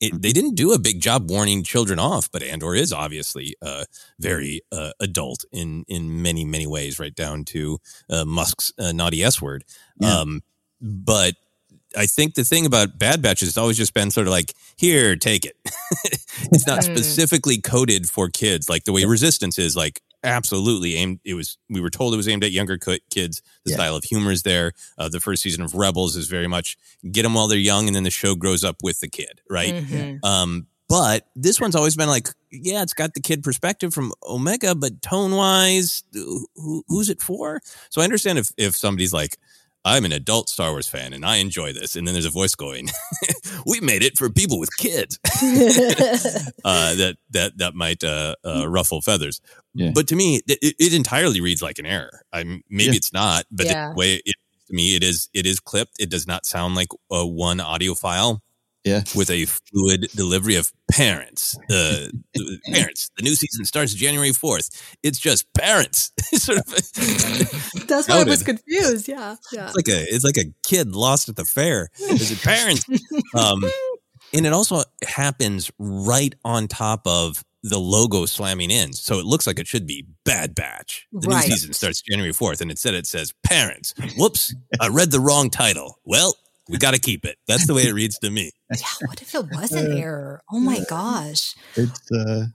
it, 0.00 0.20
they 0.22 0.32
didn't 0.32 0.54
do 0.56 0.72
a 0.72 0.78
big 0.78 1.00
job 1.00 1.30
warning 1.30 1.62
children 1.62 1.98
off, 1.98 2.30
but 2.30 2.42
Andor 2.42 2.74
is 2.74 2.92
obviously 2.92 3.54
uh, 3.62 3.84
very 4.18 4.62
uh, 4.72 4.92
adult 5.00 5.44
in 5.52 5.84
in 5.86 6.22
many 6.22 6.44
many 6.44 6.66
ways, 6.66 6.98
right 6.98 7.14
down 7.14 7.44
to 7.46 7.78
uh, 8.10 8.24
Mosk's 8.24 8.72
uh, 8.78 8.92
naughty 8.92 9.22
S 9.22 9.40
word. 9.40 9.64
Yeah. 10.00 10.20
Um, 10.20 10.42
but 10.80 11.34
I 11.96 12.06
think 12.06 12.34
the 12.34 12.44
thing 12.44 12.66
about 12.66 12.98
Bad 12.98 13.22
Batch 13.22 13.40
has 13.40 13.56
always 13.58 13.76
just 13.76 13.94
been 13.94 14.10
sort 14.10 14.26
of 14.26 14.32
like, 14.32 14.54
here, 14.76 15.16
take 15.16 15.44
it. 15.44 15.56
it's 16.52 16.66
not 16.66 16.80
Mm. 16.80 16.84
specifically 16.96 17.58
coded 17.60 18.08
for 18.08 18.28
kids, 18.28 18.68
like 18.68 18.84
the 18.84 18.92
way 18.92 19.04
Resistance 19.04 19.58
is. 19.58 19.76
Like, 19.76 20.00
absolutely 20.24 20.94
aimed. 20.96 21.18
It 21.24 21.34
was. 21.34 21.58
We 21.68 21.80
were 21.80 21.90
told 21.90 22.14
it 22.14 22.16
was 22.16 22.28
aimed 22.28 22.44
at 22.44 22.52
younger 22.52 22.78
co- 22.78 22.98
kids. 23.10 23.42
The 23.64 23.70
Yeah. 23.72 23.76
style 23.76 23.96
of 23.96 24.04
humor 24.04 24.30
is 24.30 24.42
there. 24.42 24.72
Uh, 24.96 25.08
the 25.08 25.20
first 25.20 25.42
season 25.42 25.62
of 25.62 25.74
Rebels 25.74 26.14
is 26.16 26.28
very 26.28 26.46
much 26.46 26.76
get 27.10 27.22
them 27.24 27.34
while 27.34 27.48
they're 27.48 27.58
young, 27.58 27.86
and 27.88 27.94
then 27.96 28.04
the 28.04 28.10
show 28.10 28.34
grows 28.36 28.62
up 28.64 28.76
with 28.82 29.00
the 29.00 29.08
kid, 29.08 29.40
right? 29.50 29.74
Mhm. 29.74 30.24
Um, 30.24 30.66
but 30.88 31.26
this 31.34 31.60
one's 31.60 31.74
always 31.74 31.96
been 31.96 32.08
like, 32.08 32.28
yeah, 32.52 32.82
it's 32.82 32.92
got 32.94 33.14
the 33.14 33.20
kid 33.20 33.42
perspective 33.42 33.92
from 33.94 34.12
Omega, 34.28 34.74
but 34.74 35.00
tone 35.02 35.32
wise, 35.32 36.04
who, 36.12 36.84
who's 36.86 37.08
it 37.08 37.20
for? 37.22 37.60
So 37.90 38.00
I 38.00 38.04
understand 38.04 38.38
if 38.38 38.52
if 38.56 38.76
somebody's 38.76 39.12
like, 39.12 39.38
I'm 39.84 40.04
an 40.04 40.12
adult 40.12 40.48
Star 40.48 40.70
Wars 40.70 40.86
fan 40.88 41.12
and 41.12 41.24
I 41.24 41.36
enjoy 41.36 41.72
this, 41.72 41.96
and 41.96 42.06
then 42.06 42.14
there's 42.14 42.24
a 42.26 42.30
voice 42.30 42.54
going, 42.54 42.88
"We 43.66 43.80
made 43.80 44.02
it 44.02 44.16
for 44.16 44.30
people 44.30 44.58
with 44.60 44.76
kids." 44.76 45.18
uh, 46.64 46.94
that 46.94 47.16
that 47.30 47.58
that 47.58 47.74
might 47.74 48.04
uh, 48.04 48.36
uh, 48.44 48.68
ruffle 48.68 49.00
feathers. 49.02 49.40
Yeah. 49.74 49.90
But 49.94 50.06
to 50.08 50.16
me, 50.16 50.40
it, 50.46 50.74
it 50.78 50.92
entirely 50.94 51.40
reads 51.40 51.62
like 51.62 51.78
an 51.78 51.86
error. 51.86 52.22
I 52.32 52.44
maybe 52.44 52.62
Yeah. 52.70 52.92
it's 52.94 53.12
not, 53.12 53.44
but 53.50 53.66
Yeah. 53.66 53.88
the 53.90 53.94
way 53.96 54.14
it 54.24 54.34
to 54.68 54.74
me 54.74 54.94
it 54.96 55.02
is 55.02 55.28
it 55.34 55.46
is 55.46 55.58
clipped. 55.60 55.96
It 55.98 56.10
does 56.10 56.26
not 56.26 56.46
sound 56.46 56.74
like 56.74 56.88
a 57.10 57.26
one 57.26 57.60
audio 57.60 57.94
file 57.94 58.42
Yeah. 58.84 59.02
with 59.14 59.30
a 59.30 59.44
fluid 59.46 60.08
delivery 60.14 60.56
of 60.56 60.72
parents. 60.90 61.56
Uh, 61.70 62.08
parents. 62.72 63.10
The 63.16 63.22
new 63.22 63.34
season 63.34 63.64
starts 63.64 63.94
January 63.94 64.32
fourth. 64.32 64.70
It's 65.02 65.18
just 65.20 65.52
parents. 65.54 66.10
Sort 66.34 66.58
of 66.58 66.64
That's 67.86 68.08
why 68.08 68.20
I 68.20 68.24
was 68.24 68.42
confused. 68.42 69.06
Yeah, 69.08 69.36
yeah. 69.52 69.66
it's 69.66 69.76
like 69.76 69.88
a 69.88 70.02
it's 70.14 70.24
like 70.24 70.36
a 70.36 70.52
kid 70.66 70.94
lost 70.96 71.28
at 71.28 71.36
the 71.36 71.44
fair. 71.44 71.90
Is 72.00 72.30
it 72.32 72.42
parents? 72.42 72.84
um, 73.36 73.62
and 74.34 74.46
it 74.46 74.52
also 74.52 74.82
happens 75.06 75.70
right 75.78 76.34
on 76.44 76.66
top 76.68 77.02
of 77.06 77.44
the 77.62 77.78
logo 77.78 78.26
slamming 78.26 78.72
in, 78.72 78.92
so 78.92 79.20
it 79.20 79.24
looks 79.24 79.46
like 79.46 79.60
it 79.60 79.68
should 79.68 79.86
be 79.86 80.04
Bad 80.24 80.52
Batch. 80.56 81.06
The 81.12 81.28
Right. 81.28 81.46
new 81.48 81.54
season 81.54 81.72
starts 81.74 82.02
January 82.02 82.32
fourth, 82.32 82.60
and 82.60 82.70
instead 82.70 82.94
it 82.94 83.06
says 83.06 83.32
Parents. 83.44 83.94
Whoops! 84.18 84.52
I 84.80 84.88
read 84.88 85.12
the 85.12 85.20
wrong 85.20 85.48
title. 85.50 86.00
Well, 86.04 86.34
we 86.68 86.78
got 86.78 86.94
to 86.94 87.00
keep 87.00 87.24
it. 87.24 87.36
That's 87.46 87.66
the 87.66 87.74
way 87.74 87.82
it 87.82 87.94
reads 87.94 88.18
to 88.20 88.30
me. 88.30 88.50
Yeah, 88.74 89.06
what 89.06 89.20
if 89.20 89.34
it 89.34 89.44
was 89.50 89.72
an 89.72 89.92
error? 89.98 90.40
Oh 90.50 90.58
my 90.58 90.80
gosh. 90.88 91.54
It's 91.76 92.10
uh 92.10 92.46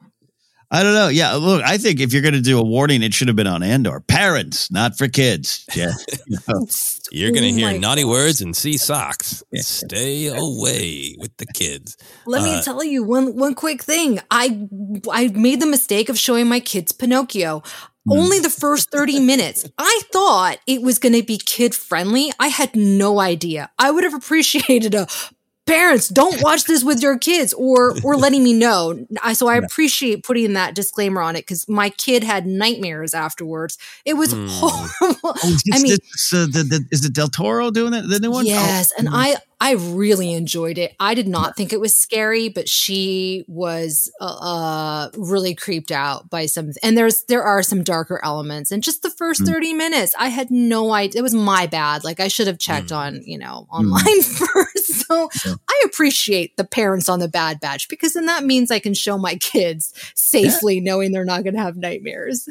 I 0.70 0.84
don't 0.84 0.96
know. 0.96 1.08
Yeah, 1.08 1.36
look, 1.36 1.64
I 1.64 1.78
think 1.78 2.02
if 2.02 2.12
you're 2.12 2.22
going 2.22 2.34
to 2.34 2.42
do 2.42 2.60
a 2.60 2.64
warning, 2.64 3.02
it 3.02 3.14
should 3.14 3.30
have 3.30 3.38
been 3.38 3.48
on 3.48 3.64
Andor. 3.64 4.02
Parents, 4.02 4.70
not 4.70 4.98
for 4.98 5.08
kids. 5.08 5.64
Yeah, 5.74 5.94
you 6.28 6.38
know. 6.48 6.68
You're 7.10 7.32
going 7.32 7.44
to 7.44 7.52
Oh 7.52 7.56
hear 7.56 7.72
my 7.72 7.78
naughty 7.78 8.04
words 8.04 8.42
and 8.42 8.54
see 8.54 8.76
socks. 8.78 9.44
Stay 9.56 10.28
away 10.28 11.16
with 11.20 11.38
the 11.38 11.46
kids. 11.46 11.96
Let 12.26 12.42
me 12.44 12.56
Uh, 12.56 12.62
tell 12.64 12.84
you 12.84 13.04
one 13.04 13.38
one 13.38 13.56
quick 13.56 13.82
thing. 13.82 14.20
I 14.30 14.68
I 15.10 15.30
made 15.30 15.62
the 15.62 15.68
mistake 15.68 16.10
of 16.10 16.18
showing 16.20 16.48
my 16.50 16.60
kids 16.60 16.92
Pinocchio. 16.92 17.64
Only 18.10 18.40
the 18.40 18.50
first 18.50 18.92
30 18.92 19.20
minutes. 19.20 19.66
I 19.78 20.02
thought 20.12 20.58
it 20.68 20.82
was 20.82 21.00
going 21.00 21.14
to 21.14 21.24
be 21.24 21.38
kid 21.38 21.74
friendly. 21.76 22.32
I 22.40 22.48
had 22.48 22.76
no 22.76 23.20
idea. 23.20 23.70
I 23.78 23.92
would 23.92 24.04
have 24.04 24.14
appreciated 24.14 24.94
a 24.96 25.08
parents 25.66 26.08
don't 26.08 26.42
watch 26.42 26.64
this 26.64 26.84
with 26.84 27.02
your 27.02 27.18
kids 27.18 27.54
or 27.54 27.94
or 28.04 28.16
letting 28.18 28.44
me 28.44 28.54
know. 28.54 29.06
I 29.22 29.34
so 29.34 29.48
I 29.48 29.56
appreciate 29.58 30.24
putting 30.24 30.54
that 30.54 30.76
disclaimer 30.76 31.22
on 31.22 31.36
it 31.36 31.46
cuz 31.46 31.68
my 31.68 31.90
kid 31.90 32.24
had 32.24 32.46
nightmares 32.48 33.14
afterwards. 33.14 33.78
It 34.06 34.14
was 34.14 34.32
Hmm. 34.32 34.48
horrible. 34.50 35.36
Oh, 35.44 35.50
is, 35.50 35.64
I 35.74 35.80
mean, 35.80 35.98
this, 36.14 36.34
uh, 36.34 36.46
the, 36.50 36.64
the, 36.64 36.86
is 36.92 37.06
it 37.06 37.14
Del 37.14 37.28
Toro 37.28 37.70
doing 37.72 37.92
that? 37.92 38.08
The 38.08 38.20
new 38.20 38.32
one? 38.32 38.46
Yes, 38.46 38.92
Oh, 38.94 39.00
and 39.00 39.08
mm. 39.10 39.12
I 39.14 39.36
I 39.60 39.72
really 39.72 40.34
enjoyed 40.34 40.78
it. 40.78 40.96
I 41.00 41.16
did 41.16 41.28
not 41.28 41.56
think 41.58 41.74
it 41.74 41.80
was 41.80 41.98
scary, 41.98 42.48
but 42.48 42.70
she 42.70 43.44
was 43.48 44.12
uh, 44.22 44.26
uh 44.26 45.10
really 45.18 45.56
creeped 45.56 45.92
out 45.92 46.30
by 46.30 46.46
some 46.46 46.72
and 46.84 46.96
there's 46.98 47.24
there 47.24 47.44
are 47.44 47.64
some 47.64 47.84
darker 47.84 48.20
elements 48.24 48.72
and 48.72 48.84
just 48.84 49.02
the 49.02 49.10
first 49.10 49.42
Mm. 49.42 49.48
30 49.48 49.74
minutes 49.74 50.14
I 50.18 50.30
had 50.30 50.52
no 50.52 50.94
idea 50.94 51.20
it 51.20 51.24
was 51.24 51.34
my 51.34 51.66
bad. 51.68 52.04
Like 52.04 52.20
I 52.20 52.28
should 52.28 52.48
have 52.48 52.60
checked 52.60 52.90
Mm. 52.90 52.98
on, 52.98 53.22
you 53.26 53.38
know, 53.40 53.68
online 53.72 54.22
first. 54.22 55.06
So 55.08 55.30
I 55.68 55.84
appreciate 55.86 56.56
the 56.58 56.64
parents 56.64 57.10
on 57.10 57.20
the 57.20 57.28
bad 57.28 57.60
batch 57.60 57.90
because 57.90 58.14
then 58.14 58.28
that 58.28 58.44
means 58.44 58.70
I 58.70 58.80
can 58.80 58.94
show 58.94 59.18
my 59.18 59.36
kids 59.36 59.92
safely 60.16 60.80
knowing 60.80 61.12
they're 61.12 61.26
not 61.26 61.44
going 61.44 61.56
to 61.56 61.62
have 61.62 61.78
nightmares. 61.78 62.48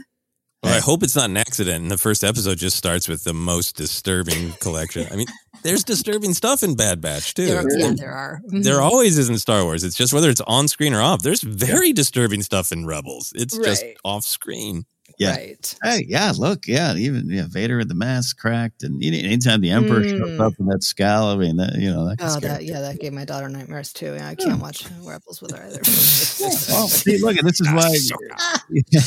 Well, 0.66 0.74
I 0.76 0.80
hope 0.80 1.02
it's 1.02 1.14
not 1.16 1.30
an 1.30 1.36
accident. 1.36 1.82
And 1.82 1.90
the 1.90 1.98
first 1.98 2.24
episode 2.24 2.58
just 2.58 2.76
starts 2.76 3.06
with 3.08 3.22
the 3.24 3.32
most 3.32 3.76
disturbing 3.76 4.52
collection. 4.60 5.06
I 5.12 5.16
mean, 5.16 5.28
there's 5.62 5.84
disturbing 5.84 6.34
stuff 6.34 6.62
in 6.62 6.74
Bad 6.74 7.00
Batch 7.00 7.34
too. 7.34 7.46
There, 7.46 7.62
yeah, 7.78 7.86
There- 7.86 7.94
there 7.94 8.12
are. 8.12 8.40
There 8.48 8.78
Mhm. 8.78 8.82
always 8.82 9.16
is 9.16 9.28
in 9.28 9.38
Star 9.38 9.62
Wars. 9.64 9.84
It's 9.84 9.96
just 9.96 10.12
whether 10.12 10.28
it's 10.28 10.40
on 10.42 10.66
screen 10.68 10.92
or 10.92 11.00
off. 11.00 11.22
There's 11.22 11.42
very 11.42 11.92
disturbing 11.92 12.42
stuff 12.42 12.72
in 12.72 12.84
Rebels. 12.84 13.32
It's 13.36 13.56
just 13.56 13.84
off 14.04 14.24
screen. 14.24 14.86
Yeah. 15.18 15.30
Right. 15.36 15.74
Hey, 15.82 16.04
yeah, 16.08 16.32
look, 16.36 16.66
yeah, 16.66 16.94
even 16.94 17.28
yeah, 17.30 17.46
Vader 17.48 17.78
with 17.78 17.88
the 17.88 17.94
mask 17.94 18.38
cracked, 18.38 18.82
and 18.82 19.02
you 19.02 19.10
know, 19.12 19.18
anytime 19.18 19.60
the 19.62 19.70
Emperor 19.70 20.02
shows 20.04 20.12
Mm. 20.18 20.40
up 20.46 20.52
in 20.58 20.66
that 20.66 20.82
scowl, 20.82 21.28
I 21.28 21.36
mean, 21.36 21.56
that, 21.56 21.76
you 21.76 21.90
know, 21.90 22.06
that 22.08 22.16
Oh, 22.20 22.38
that 22.40 22.64
yeah, 22.64 22.80
that 22.80 22.98
gave 23.00 23.12
my 23.14 23.24
daughter 23.24 23.48
nightmares 23.48 23.92
too. 23.94 24.14
Yeah, 24.14 24.28
I 24.28 24.34
can't 24.34 24.60
watch 24.60 24.84
Rebels 25.02 25.40
with 25.40 25.52
her 25.56 25.62
either. 25.64 25.80
Well, 26.68 26.88
see, 26.88 27.18
look, 27.18 27.36
and 27.38 27.48
this 27.48 27.60
is 27.60 27.68
why. 27.72 27.88
Yeah, 28.68 29.00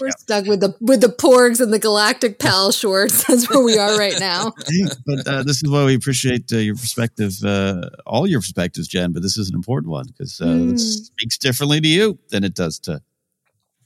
We're 0.00 0.10
stuck 0.18 0.46
with 0.46 0.60
the 0.60 0.74
with 0.80 1.00
the 1.00 1.08
porgs 1.08 1.60
and 1.60 1.72
the 1.72 1.78
galactic 1.78 2.38
pal 2.38 2.72
shorts. 2.72 3.24
That's 3.26 3.48
where 3.50 3.62
we 3.62 3.76
are 3.78 3.96
right 3.98 4.18
now. 4.18 4.52
But 5.06 5.28
uh, 5.28 5.42
this 5.44 5.62
is 5.62 5.70
why 5.70 5.84
we 5.84 5.94
appreciate 5.94 6.50
uh, 6.52 6.56
your 6.56 6.74
perspective, 6.74 7.34
uh, 7.44 7.90
all 8.06 8.26
your 8.26 8.40
perspectives, 8.40 8.88
Jen. 8.88 9.12
But 9.12 9.22
this 9.22 9.36
is 9.36 9.48
an 9.48 9.54
important 9.54 9.90
one 9.92 10.06
because 10.06 10.40
uh, 10.40 10.46
Mm. 10.46 10.72
it 10.72 10.78
speaks 10.78 11.38
differently 11.38 11.80
to 11.80 11.88
you 11.88 12.18
than 12.30 12.42
it 12.44 12.54
does 12.54 12.78
to 12.80 13.00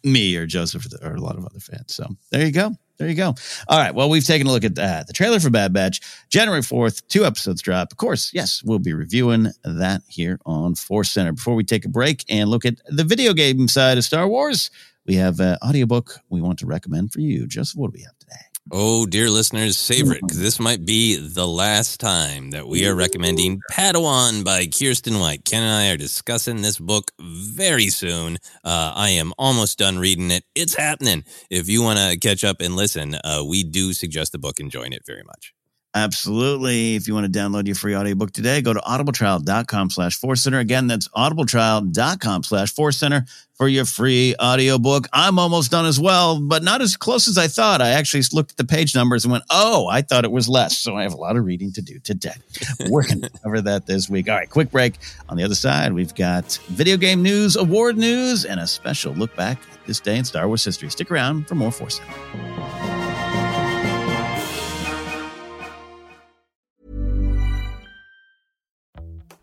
me 0.04 0.36
or 0.36 0.46
Joseph 0.46 0.86
or, 1.02 1.14
a 1.14 1.20
lot 1.20 1.36
of 1.36 1.44
other 1.44 1.60
fans. 1.60 1.94
So 1.94 2.06
there 2.30 2.44
you 2.44 2.52
go. 2.52 2.72
There 2.98 3.08
you 3.08 3.14
go. 3.14 3.34
All 3.68 3.78
right. 3.78 3.94
Well, 3.94 4.08
we've 4.08 4.24
taken 4.24 4.46
a 4.46 4.52
look 4.52 4.64
at 4.64 4.78
uh, 4.78 5.04
the 5.06 5.12
trailer 5.12 5.38
for 5.38 5.50
Bad 5.50 5.72
Batch, 5.74 6.00
January 6.30 6.62
4th, 6.62 7.06
two 7.08 7.26
episodes 7.26 7.60
drop. 7.60 7.92
Of 7.92 7.98
course, 7.98 8.30
yes, 8.32 8.62
we'll 8.64 8.78
be 8.78 8.94
reviewing 8.94 9.48
that 9.64 10.02
here 10.08 10.40
on 10.46 10.74
Force 10.74 11.10
Center. 11.10 11.32
Before 11.32 11.54
we 11.54 11.64
take 11.64 11.84
a 11.84 11.90
break 11.90 12.24
and 12.30 12.48
look 12.48 12.64
at 12.64 12.76
the 12.86 13.04
video 13.04 13.34
game 13.34 13.68
side 13.68 13.98
of 13.98 14.04
Star 14.04 14.26
Wars, 14.26 14.70
we 15.04 15.14
have 15.16 15.40
an 15.40 15.58
audiobook 15.62 16.20
we 16.30 16.40
want 16.40 16.58
to 16.60 16.66
recommend 16.66 17.12
for 17.12 17.20
you. 17.20 17.46
Joseph, 17.46 17.78
what 17.78 17.92
do 17.92 17.98
we 17.98 18.02
have 18.02 18.18
today? 18.18 18.45
Oh, 18.72 19.06
dear 19.06 19.30
listeners, 19.30 19.78
savor 19.78 20.14
it 20.14 20.22
because 20.22 20.40
this 20.40 20.58
might 20.58 20.84
be 20.84 21.16
the 21.16 21.46
last 21.46 22.00
time 22.00 22.50
that 22.50 22.66
we 22.66 22.84
are 22.84 22.96
recommending 22.96 23.60
Padawan 23.70 24.44
by 24.44 24.66
Kiersten 24.66 25.20
White. 25.20 25.44
Ken 25.44 25.62
and 25.62 25.70
I 25.70 25.90
are 25.90 25.96
discussing 25.96 26.62
this 26.62 26.80
book 26.80 27.12
very 27.20 27.88
soon. 27.88 28.38
Uh, 28.64 28.92
I 28.96 29.10
am 29.10 29.32
almost 29.38 29.78
done 29.78 29.98
reading 29.98 30.32
it. 30.32 30.42
It's 30.56 30.74
happening. 30.74 31.24
If 31.48 31.68
you 31.68 31.80
want 31.80 32.00
to 32.00 32.18
catch 32.18 32.42
up 32.42 32.60
and 32.60 32.74
listen, 32.74 33.14
uh, 33.14 33.44
we 33.46 33.62
do 33.62 33.92
suggest 33.92 34.32
the 34.32 34.38
book, 34.38 34.58
enjoying 34.58 34.92
it 34.92 35.06
very 35.06 35.22
much. 35.22 35.54
Absolutely. 35.96 36.94
If 36.94 37.08
you 37.08 37.14
want 37.14 37.32
to 37.32 37.38
download 37.38 37.64
your 37.64 37.74
free 37.74 37.96
audiobook 37.96 38.30
today, 38.30 38.60
go 38.60 38.74
to 38.74 38.80
audibletrial.com 38.80 39.88
slash 39.88 40.18
force 40.18 40.42
center. 40.42 40.58
Again, 40.58 40.88
that's 40.88 41.08
audibletrial.com 41.08 42.42
slash 42.42 42.74
force 42.74 42.98
center 42.98 43.24
for 43.54 43.66
your 43.66 43.86
free 43.86 44.34
audiobook. 44.38 45.08
I'm 45.14 45.38
almost 45.38 45.70
done 45.70 45.86
as 45.86 45.98
well, 45.98 46.38
but 46.38 46.62
not 46.62 46.82
as 46.82 46.98
close 46.98 47.28
as 47.28 47.38
I 47.38 47.48
thought. 47.48 47.80
I 47.80 47.92
actually 47.92 48.22
looked 48.34 48.50
at 48.50 48.56
the 48.58 48.66
page 48.66 48.94
numbers 48.94 49.24
and 49.24 49.32
went, 49.32 49.44
oh, 49.48 49.86
I 49.86 50.02
thought 50.02 50.26
it 50.26 50.30
was 50.30 50.50
less. 50.50 50.76
So 50.76 50.94
I 50.94 51.02
have 51.02 51.14
a 51.14 51.16
lot 51.16 51.34
of 51.34 51.46
reading 51.46 51.72
to 51.72 51.80
do 51.80 51.98
today. 51.98 52.34
We're 52.90 53.06
going 53.06 53.22
to 53.22 53.30
cover 53.42 53.62
that 53.62 53.86
this 53.86 54.10
week. 54.10 54.28
All 54.28 54.36
right, 54.36 54.50
quick 54.50 54.70
break. 54.70 54.98
On 55.30 55.38
the 55.38 55.44
other 55.44 55.54
side, 55.54 55.94
we've 55.94 56.14
got 56.14 56.58
video 56.68 56.98
game 56.98 57.22
news, 57.22 57.56
award 57.56 57.96
news, 57.96 58.44
and 58.44 58.60
a 58.60 58.66
special 58.66 59.14
look 59.14 59.34
back 59.34 59.56
at 59.72 59.86
this 59.86 60.00
day 60.00 60.18
in 60.18 60.26
Star 60.26 60.46
Wars 60.46 60.62
history. 60.62 60.90
Stick 60.90 61.10
around 61.10 61.48
for 61.48 61.54
more 61.54 61.72
Force 61.72 62.00
Center. 62.00 63.15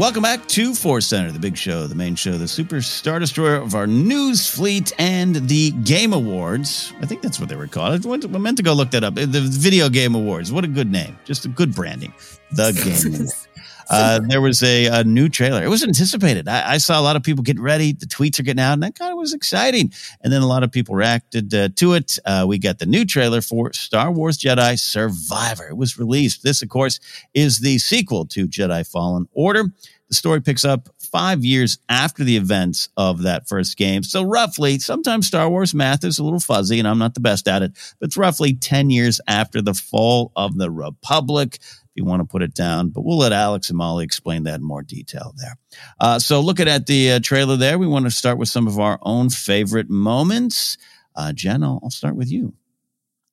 Welcome 0.00 0.22
back 0.22 0.48
to 0.48 0.72
Force 0.72 1.08
Center, 1.08 1.30
the 1.30 1.38
big 1.38 1.58
show, 1.58 1.86
the 1.86 1.94
main 1.94 2.14
show, 2.14 2.38
the 2.38 2.48
super 2.48 2.80
star 2.80 3.18
destroyer 3.18 3.56
of 3.56 3.74
our 3.74 3.86
news 3.86 4.48
fleet 4.48 4.94
and 4.98 5.46
the 5.46 5.72
Game 5.72 6.14
Awards. 6.14 6.94
I 7.02 7.04
think 7.04 7.20
that's 7.20 7.38
what 7.38 7.50
they 7.50 7.54
were 7.54 7.66
called. 7.66 8.06
I 8.06 8.38
meant 8.38 8.56
to 8.56 8.62
go 8.62 8.72
look 8.72 8.92
that 8.92 9.04
up. 9.04 9.16
The 9.16 9.26
Video 9.26 9.90
Game 9.90 10.14
Awards. 10.14 10.50
What 10.50 10.64
a 10.64 10.68
good 10.68 10.90
name. 10.90 11.18
Just 11.26 11.44
a 11.44 11.48
good 11.48 11.74
branding. 11.74 12.14
The 12.52 12.72
Game 12.72 13.14
Awards. 13.14 13.46
Uh, 13.90 14.20
there 14.28 14.40
was 14.40 14.62
a, 14.62 14.86
a, 14.86 15.04
new 15.04 15.28
trailer. 15.28 15.62
It 15.62 15.68
was 15.68 15.82
anticipated. 15.82 16.48
I, 16.48 16.74
I, 16.74 16.78
saw 16.78 16.98
a 16.98 17.02
lot 17.02 17.16
of 17.16 17.22
people 17.22 17.42
getting 17.42 17.62
ready. 17.62 17.92
The 17.92 18.06
tweets 18.06 18.38
are 18.38 18.44
getting 18.44 18.62
out, 18.62 18.74
and 18.74 18.82
that 18.84 18.94
kind 18.94 19.10
of 19.10 19.18
was 19.18 19.34
exciting. 19.34 19.92
And 20.20 20.32
then 20.32 20.42
a 20.42 20.46
lot 20.46 20.62
of 20.62 20.70
people 20.70 20.94
reacted 20.94 21.52
uh, 21.52 21.70
to 21.76 21.94
it. 21.94 22.18
Uh, 22.24 22.44
we 22.48 22.58
got 22.58 22.78
the 22.78 22.86
new 22.86 23.04
trailer 23.04 23.40
for 23.40 23.72
Star 23.72 24.12
Wars 24.12 24.38
Jedi 24.38 24.78
Survivor. 24.78 25.68
It 25.68 25.76
was 25.76 25.98
released. 25.98 26.42
This, 26.44 26.62
of 26.62 26.68
course, 26.68 27.00
is 27.34 27.58
the 27.58 27.78
sequel 27.78 28.26
to 28.26 28.46
Jedi 28.46 28.88
Fallen 28.88 29.26
Order. 29.32 29.64
The 30.08 30.16
story 30.16 30.40
picks 30.40 30.64
up 30.64 30.88
five 30.98 31.44
years 31.44 31.78
after 31.88 32.24
the 32.24 32.36
events 32.36 32.88
of 32.96 33.22
that 33.22 33.48
first 33.48 33.76
game. 33.76 34.02
So, 34.02 34.24
roughly, 34.24 34.80
sometimes 34.80 35.28
Star 35.28 35.48
Wars 35.48 35.72
math 35.72 36.04
is 36.04 36.18
a 36.18 36.24
little 36.24 36.40
fuzzy, 36.40 36.80
and 36.80 36.88
I'm 36.88 36.98
not 36.98 37.14
the 37.14 37.20
best 37.20 37.46
at 37.46 37.62
it, 37.62 37.72
but 38.00 38.06
it's 38.06 38.16
roughly 38.16 38.54
10 38.54 38.90
years 38.90 39.20
after 39.28 39.62
the 39.62 39.72
fall 39.74 40.32
of 40.34 40.58
the 40.58 40.68
Republic 40.68 41.58
you 42.00 42.06
want 42.06 42.20
to 42.20 42.24
put 42.24 42.42
it 42.42 42.54
down. 42.54 42.88
But 42.88 43.04
we'll 43.04 43.18
let 43.18 43.32
Alex 43.32 43.68
and 43.68 43.76
Molly 43.76 44.04
explain 44.04 44.44
that 44.44 44.60
in 44.60 44.64
more 44.64 44.82
detail 44.82 45.34
there. 45.36 45.56
Uh, 46.00 46.18
so, 46.18 46.40
looking 46.40 46.68
at 46.68 46.86
the 46.86 47.12
uh, 47.12 47.20
trailer 47.22 47.56
there, 47.56 47.78
we 47.78 47.86
want 47.86 48.06
to 48.06 48.10
start 48.10 48.38
with 48.38 48.48
some 48.48 48.66
of 48.66 48.78
our 48.78 48.98
own 49.02 49.28
favorite 49.28 49.90
moments. 49.90 50.78
Uh, 51.14 51.32
Jen, 51.32 51.62
I'll, 51.62 51.80
I'll 51.82 51.90
start 51.90 52.16
with 52.16 52.32
you. 52.32 52.54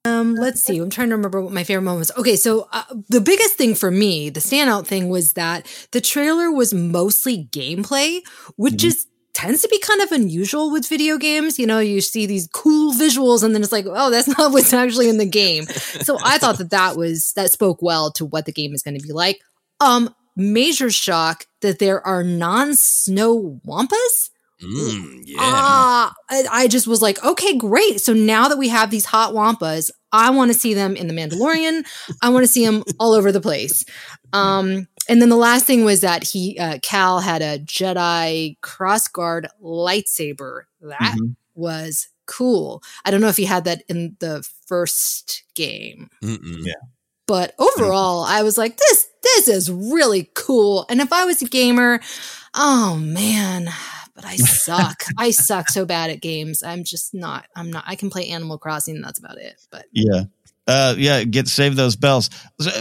Um, 0.05 0.35
let's 0.35 0.61
see. 0.61 0.77
I'm 0.77 0.89
trying 0.89 1.09
to 1.09 1.15
remember 1.15 1.41
what 1.41 1.53
my 1.53 1.63
favorite 1.63 1.83
moment 1.83 1.99
was. 1.99 2.11
Okay, 2.17 2.35
so 2.35 2.67
uh, 2.71 2.83
the 3.09 3.21
biggest 3.21 3.55
thing 3.55 3.75
for 3.75 3.91
me, 3.91 4.29
the 4.29 4.39
standout 4.39 4.87
thing, 4.87 5.09
was 5.09 5.33
that 5.33 5.65
the 5.91 6.01
trailer 6.01 6.51
was 6.51 6.73
mostly 6.73 7.49
gameplay, 7.51 8.21
which 8.55 8.75
mm-hmm. 8.75 8.87
is 8.87 9.07
tends 9.37 9.61
to 9.61 9.67
be 9.67 9.77
kind 9.77 10.01
of 10.01 10.11
unusual 10.11 10.71
with 10.71 10.89
video 10.89 11.19
games. 11.19 11.59
You 11.59 11.67
know, 11.67 11.77
you 11.77 12.01
see 12.01 12.25
these 12.25 12.49
cool 12.51 12.91
visuals 12.91 13.43
and 13.43 13.53
then 13.53 13.61
it's 13.61 13.71
like, 13.71 13.85
oh, 13.87 14.09
that's 14.09 14.27
not 14.37 14.51
what's 14.51 14.73
actually 14.73 15.09
in 15.09 15.19
the 15.19 15.27
game. 15.27 15.65
so 15.65 16.17
I 16.23 16.39
thought 16.39 16.57
that 16.57 16.71
that 16.71 16.97
was, 16.97 17.33
that 17.35 17.51
spoke 17.51 17.83
well 17.83 18.11
to 18.13 18.25
what 18.25 18.45
the 18.45 18.51
game 18.51 18.73
is 18.73 18.81
going 18.81 18.99
to 18.99 19.05
be 19.05 19.13
like. 19.13 19.39
Um, 19.79 20.13
major 20.35 20.89
shock 20.89 21.45
that 21.61 21.77
there 21.77 22.05
are 22.05 22.23
non 22.23 22.73
snow 22.73 23.61
wampas. 23.63 24.31
Mm, 24.63 25.21
yeah. 25.25 25.37
Uh, 25.39 26.09
I, 26.31 26.43
I 26.51 26.67
just 26.67 26.87
was 26.87 27.03
like, 27.03 27.23
okay, 27.23 27.55
great. 27.55 28.01
So 28.01 28.13
now 28.13 28.47
that 28.47 28.57
we 28.57 28.69
have 28.69 28.89
these 28.89 29.05
hot 29.05 29.35
wampas, 29.35 29.91
I 30.11 30.31
want 30.31 30.51
to 30.51 30.57
see 30.57 30.73
them 30.73 30.95
in 30.95 31.07
The 31.07 31.13
Mandalorian. 31.13 31.85
I 32.23 32.29
want 32.29 32.43
to 32.43 32.51
see 32.51 32.65
them 32.65 32.83
all 32.99 33.13
over 33.13 33.31
the 33.31 33.41
place. 33.41 33.85
Um, 34.33 34.87
and 35.09 35.21
then 35.21 35.29
the 35.29 35.35
last 35.35 35.65
thing 35.65 35.83
was 35.83 36.01
that 36.01 36.23
he 36.23 36.57
uh, 36.59 36.79
Cal 36.81 37.19
had 37.19 37.41
a 37.41 37.59
Jedi 37.59 38.57
crossguard 38.61 39.47
lightsaber. 39.63 40.63
That 40.81 40.99
mm-hmm. 40.99 41.31
was 41.55 42.09
cool. 42.25 42.83
I 43.05 43.11
don't 43.11 43.21
know 43.21 43.29
if 43.29 43.37
he 43.37 43.45
had 43.45 43.63
that 43.65 43.83
in 43.87 44.15
the 44.19 44.47
first 44.67 45.43
game. 45.55 46.09
Mm-mm. 46.23 46.65
Yeah. 46.65 46.73
But 47.25 47.53
overall, 47.59 48.23
I 48.23 48.43
was 48.43 48.57
like, 48.57 48.77
this 48.77 49.07
this 49.23 49.47
is 49.47 49.71
really 49.71 50.31
cool. 50.33 50.85
And 50.89 51.01
if 51.01 51.11
I 51.11 51.25
was 51.25 51.41
a 51.41 51.45
gamer, 51.45 51.99
oh 52.53 52.95
man, 52.97 53.69
but 54.15 54.25
I 54.25 54.35
suck. 54.37 55.03
I 55.17 55.31
suck 55.31 55.69
so 55.69 55.85
bad 55.85 56.09
at 56.09 56.21
games. 56.21 56.63
I'm 56.63 56.83
just 56.83 57.13
not. 57.13 57.45
I'm 57.55 57.71
not. 57.71 57.83
I 57.87 57.95
can 57.95 58.09
play 58.09 58.29
Animal 58.29 58.57
Crossing. 58.57 59.01
That's 59.01 59.19
about 59.19 59.37
it. 59.37 59.59
But 59.71 59.85
yeah, 59.91 60.23
uh, 60.67 60.95
yeah, 60.97 61.23
get 61.23 61.47
save 61.47 61.75
those 61.75 61.95
bells. 61.95 62.29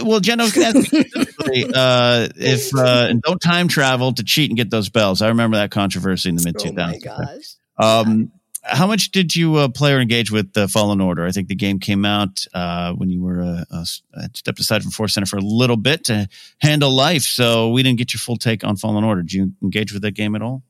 Well, 0.03 0.19
Jen, 0.19 0.41
I 0.41 0.43
was 0.43 0.53
going 0.53 0.73
to 0.73 0.79
ask 0.79 0.91
you 0.91 1.67
uh, 1.73 2.27
if 2.35 2.75
uh, 2.75 3.07
and 3.09 3.21
don't 3.21 3.41
time 3.41 3.67
travel 3.67 4.13
to 4.13 4.23
cheat 4.23 4.49
and 4.49 4.57
get 4.57 4.69
those 4.69 4.89
bells. 4.89 5.21
I 5.21 5.29
remember 5.29 5.57
that 5.57 5.71
controversy 5.71 6.29
in 6.29 6.35
the 6.35 6.43
mid 6.43 6.55
2000s. 6.55 6.77
Oh 6.77 6.87
my 6.87 6.97
gosh. 6.99 7.55
Um, 7.79 8.31
how 8.63 8.87
much 8.87 9.11
did 9.11 9.35
you 9.35 9.55
uh, 9.55 9.67
play 9.69 9.93
or 9.93 9.99
engage 9.99 10.31
with 10.31 10.53
the 10.53 10.67
Fallen 10.67 10.99
Order? 10.99 11.25
I 11.25 11.31
think 11.31 11.47
the 11.47 11.55
game 11.55 11.79
came 11.79 12.05
out 12.05 12.45
uh, 12.53 12.91
when 12.93 13.09
you 13.09 13.21
were 13.21 13.41
uh, 13.41 13.63
uh, 13.71 13.85
stepped 14.33 14.59
aside 14.59 14.81
from 14.81 14.91
Force 14.91 15.13
Center 15.13 15.25
for 15.25 15.37
a 15.37 15.41
little 15.41 15.77
bit 15.77 16.05
to 16.05 16.27
handle 16.59 16.91
life, 16.91 17.23
so 17.23 17.69
we 17.69 17.83
didn't 17.83 17.97
get 17.97 18.13
your 18.13 18.19
full 18.19 18.37
take 18.37 18.63
on 18.63 18.75
Fallen 18.75 19.03
Order. 19.03 19.21
Did 19.21 19.33
you 19.33 19.53
engage 19.63 19.93
with 19.93 20.01
that 20.01 20.11
game 20.11 20.35
at 20.35 20.41
all? 20.41 20.63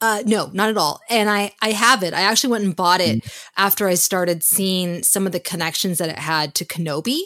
Uh, 0.00 0.22
no, 0.26 0.50
not 0.52 0.68
at 0.68 0.76
all. 0.76 1.00
And 1.08 1.30
I, 1.30 1.52
I 1.62 1.72
have 1.72 2.02
it. 2.02 2.14
I 2.14 2.22
actually 2.22 2.50
went 2.50 2.64
and 2.64 2.76
bought 2.76 3.00
it 3.00 3.22
mm. 3.22 3.44
after 3.56 3.88
I 3.88 3.94
started 3.94 4.42
seeing 4.42 5.02
some 5.02 5.26
of 5.26 5.32
the 5.32 5.40
connections 5.40 5.98
that 5.98 6.08
it 6.08 6.18
had 6.18 6.54
to 6.56 6.64
Kenobi. 6.64 7.20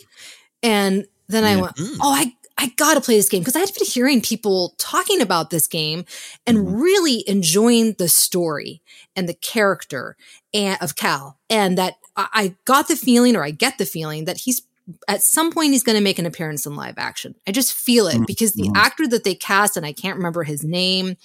And 0.63 1.07
then. 1.29 1.45
I 1.45 1.61
went, 1.61 1.77
mm. 1.77 1.97
oh, 2.01 2.13
I, 2.13 2.35
I 2.59 2.73
gotta 2.77 3.01
play 3.01 3.17
this 3.17 3.29
game 3.29 3.41
because 3.41 3.55
I 3.55 3.61
had 3.61 3.73
been 3.73 3.87
hearing 3.87 4.21
people 4.21 4.75
talking 4.79 5.21
about 5.21 5.51
this 5.51 5.69
game 5.69 6.05
and 6.47 6.59
mm. 6.59 6.83
really 6.83 7.23
enjoying 7.29 7.95
the 7.99 8.09
story 8.09 8.83
and 9.15 9.29
the 9.29 9.35
character 9.35 10.17
and, 10.53 10.77
of 10.81 10.97
Cal. 10.97 11.39
And 11.49 11.79
that 11.79 11.95
I, 12.17 12.29
I 12.33 12.57
got 12.65 12.89
the 12.89 12.97
feeling, 12.97 13.37
or 13.37 13.45
I 13.45 13.53
get 13.53 13.79
the 13.79 13.87
feeling, 13.87 14.25
that 14.25 14.39
he's 14.39 14.63
at 15.07 15.23
some 15.23 15.53
point 15.53 15.73
he's 15.73 15.83
going 15.83 15.99
to 15.99 16.03
make 16.03 16.19
an 16.19 16.27
appearance 16.27 16.67
in 16.67 16.75
live 16.75 16.95
action. 16.97 17.35
I 17.47 17.53
just 17.53 17.75
feel 17.75 18.07
it 18.07 18.17
mm. 18.17 18.27
because 18.27 18.55
the 18.55 18.69
mm. 18.69 18.77
actor 18.77 19.07
that 19.09 19.23
they 19.23 19.35
cast, 19.35 19.77
and 19.77 19.85
I 19.85 19.93
can't 19.93 20.17
remember 20.17 20.45
his 20.45 20.65
name, 20.65 21.17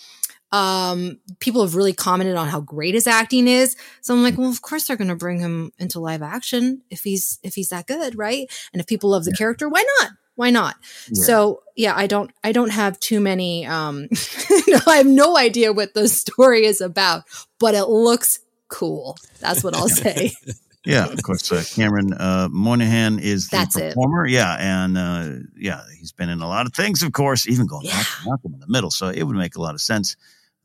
um, 0.54 1.20
people 1.40 1.62
have 1.64 1.76
really 1.76 1.94
commented 1.94 2.36
on 2.36 2.48
how 2.48 2.62
great 2.62 2.94
his 2.94 3.08
acting 3.08 3.48
is. 3.48 3.76
So 4.02 4.14
I'm 4.14 4.22
like, 4.22 4.38
well, 4.38 4.52
of 4.52 4.62
course 4.62 4.86
they're 4.86 4.96
going 4.96 5.10
to 5.10 5.16
bring 5.16 5.40
him 5.40 5.74
into 5.80 6.00
live 6.00 6.22
action 6.22 6.84
if 6.92 7.02
he's 7.02 7.40
if 7.42 7.56
he's 7.56 7.70
that 7.70 7.88
good, 7.88 8.16
right? 8.16 8.50
And 8.72 8.80
if 8.80 8.86
people 8.86 9.10
love 9.10 9.26
the 9.26 9.32
yeah. 9.32 9.38
character, 9.38 9.68
why 9.68 9.84
not? 10.00 10.12
Why 10.36 10.52
not? 10.52 10.76
Yeah. 11.10 11.24
So 11.24 11.64
yeah, 11.76 11.94
I 11.96 12.06
don't 12.06 12.32
I 12.44 12.52
don't 12.52 12.70
have 12.70 13.00
too 13.00 13.20
many. 13.20 13.66
Um, 13.66 14.08
I 14.88 14.98
have 14.98 15.08
no 15.08 15.38
idea 15.38 15.74
what 15.74 15.96
the 15.96 16.08
story 16.08 16.66
is 16.66 16.82
about, 16.82 17.24
but 17.60 17.74
it 17.74 17.86
looks 17.86 18.40
cool. 18.68 19.18
That's 19.40 19.64
what 19.64 19.76
I'll 19.76 19.90
say. 19.90 20.34
yeah, 20.86 21.08
of 21.08 21.24
course. 21.24 21.52
Uh, 21.52 21.64
Cameron 21.74 22.14
uh, 22.14 22.48
Monaghan 22.52 23.18
is 23.18 23.50
the 23.50 23.58
That's 23.58 23.80
performer. 23.80 24.28
It. 24.28 24.34
Yeah, 24.34 24.56
and 24.60 24.98
uh, 25.00 25.48
yeah, 25.58 25.82
he's 25.98 26.12
been 26.12 26.30
in 26.30 26.42
a 26.42 26.48
lot 26.48 26.68
of 26.68 26.76
things, 26.76 27.02
of 27.02 27.12
course, 27.12 27.48
even 27.48 27.66
going 27.66 27.86
yeah. 27.86 27.98
back 27.98 28.06
to 28.06 28.30
Malcolm 28.30 28.54
in 28.54 28.60
the 28.60 28.68
Middle. 28.70 28.92
So 28.92 29.08
it 29.08 29.24
would 29.24 29.36
make 29.36 29.56
a 29.56 29.62
lot 29.62 29.74
of 29.74 29.82
sense 29.82 30.16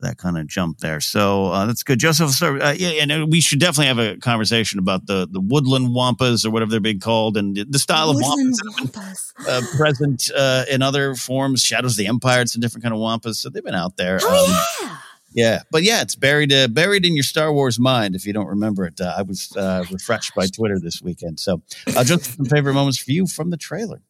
that 0.01 0.17
kind 0.17 0.37
of 0.37 0.47
jump 0.47 0.79
there. 0.79 0.99
So 0.99 1.47
uh, 1.47 1.65
that's 1.65 1.83
good, 1.83 1.99
Joseph. 1.99 2.31
Start, 2.31 2.61
uh, 2.61 2.73
yeah, 2.75 3.03
and 3.03 3.31
we 3.31 3.41
should 3.41 3.59
definitely 3.59 3.87
have 3.87 3.99
a 3.99 4.17
conversation 4.17 4.79
about 4.79 5.05
the 5.07 5.27
the 5.29 5.41
woodland 5.41 5.89
wampas 5.89 6.45
or 6.45 6.51
whatever 6.51 6.71
they're 6.71 6.79
being 6.79 6.99
called, 6.99 7.37
and 7.37 7.55
the 7.55 7.79
style 7.79 8.13
woodland 8.13 8.53
of 8.53 8.75
wampas, 8.75 9.33
wampas. 9.37 9.47
Uh, 9.47 9.77
present 9.77 10.29
uh, 10.35 10.65
in 10.69 10.81
other 10.81 11.15
forms. 11.15 11.61
Shadows 11.61 11.93
of 11.93 11.97
the 11.97 12.07
Empire, 12.07 12.41
it's 12.41 12.55
a 12.55 12.59
different 12.59 12.83
kind 12.83 12.93
of 12.93 12.99
wampas, 12.99 13.35
so 13.35 13.49
they've 13.49 13.63
been 13.63 13.75
out 13.75 13.97
there. 13.97 14.19
Oh 14.21 14.45
um, 14.45 14.87
yeah. 14.87 14.97
Yeah, 15.31 15.61
but 15.69 15.83
yeah, 15.83 16.01
it's 16.01 16.15
buried 16.15 16.51
uh, 16.51 16.67
buried 16.67 17.05
in 17.05 17.15
your 17.15 17.23
Star 17.23 17.53
Wars 17.53 17.79
mind. 17.79 18.15
If 18.15 18.25
you 18.25 18.33
don't 18.33 18.47
remember 18.47 18.85
it, 18.85 18.99
uh, 18.99 19.13
I 19.15 19.21
was 19.21 19.55
refreshed 19.91 20.33
by 20.33 20.47
Twitter 20.47 20.79
this 20.79 21.03
weekend. 21.03 21.39
So, 21.39 21.61
I 21.95 22.03
just 22.03 22.35
some 22.35 22.45
favorite 22.45 22.73
moments 22.73 22.97
for 22.97 23.11
you 23.11 23.27
from 23.27 23.51
the 23.51 23.57
trailer. 23.57 24.01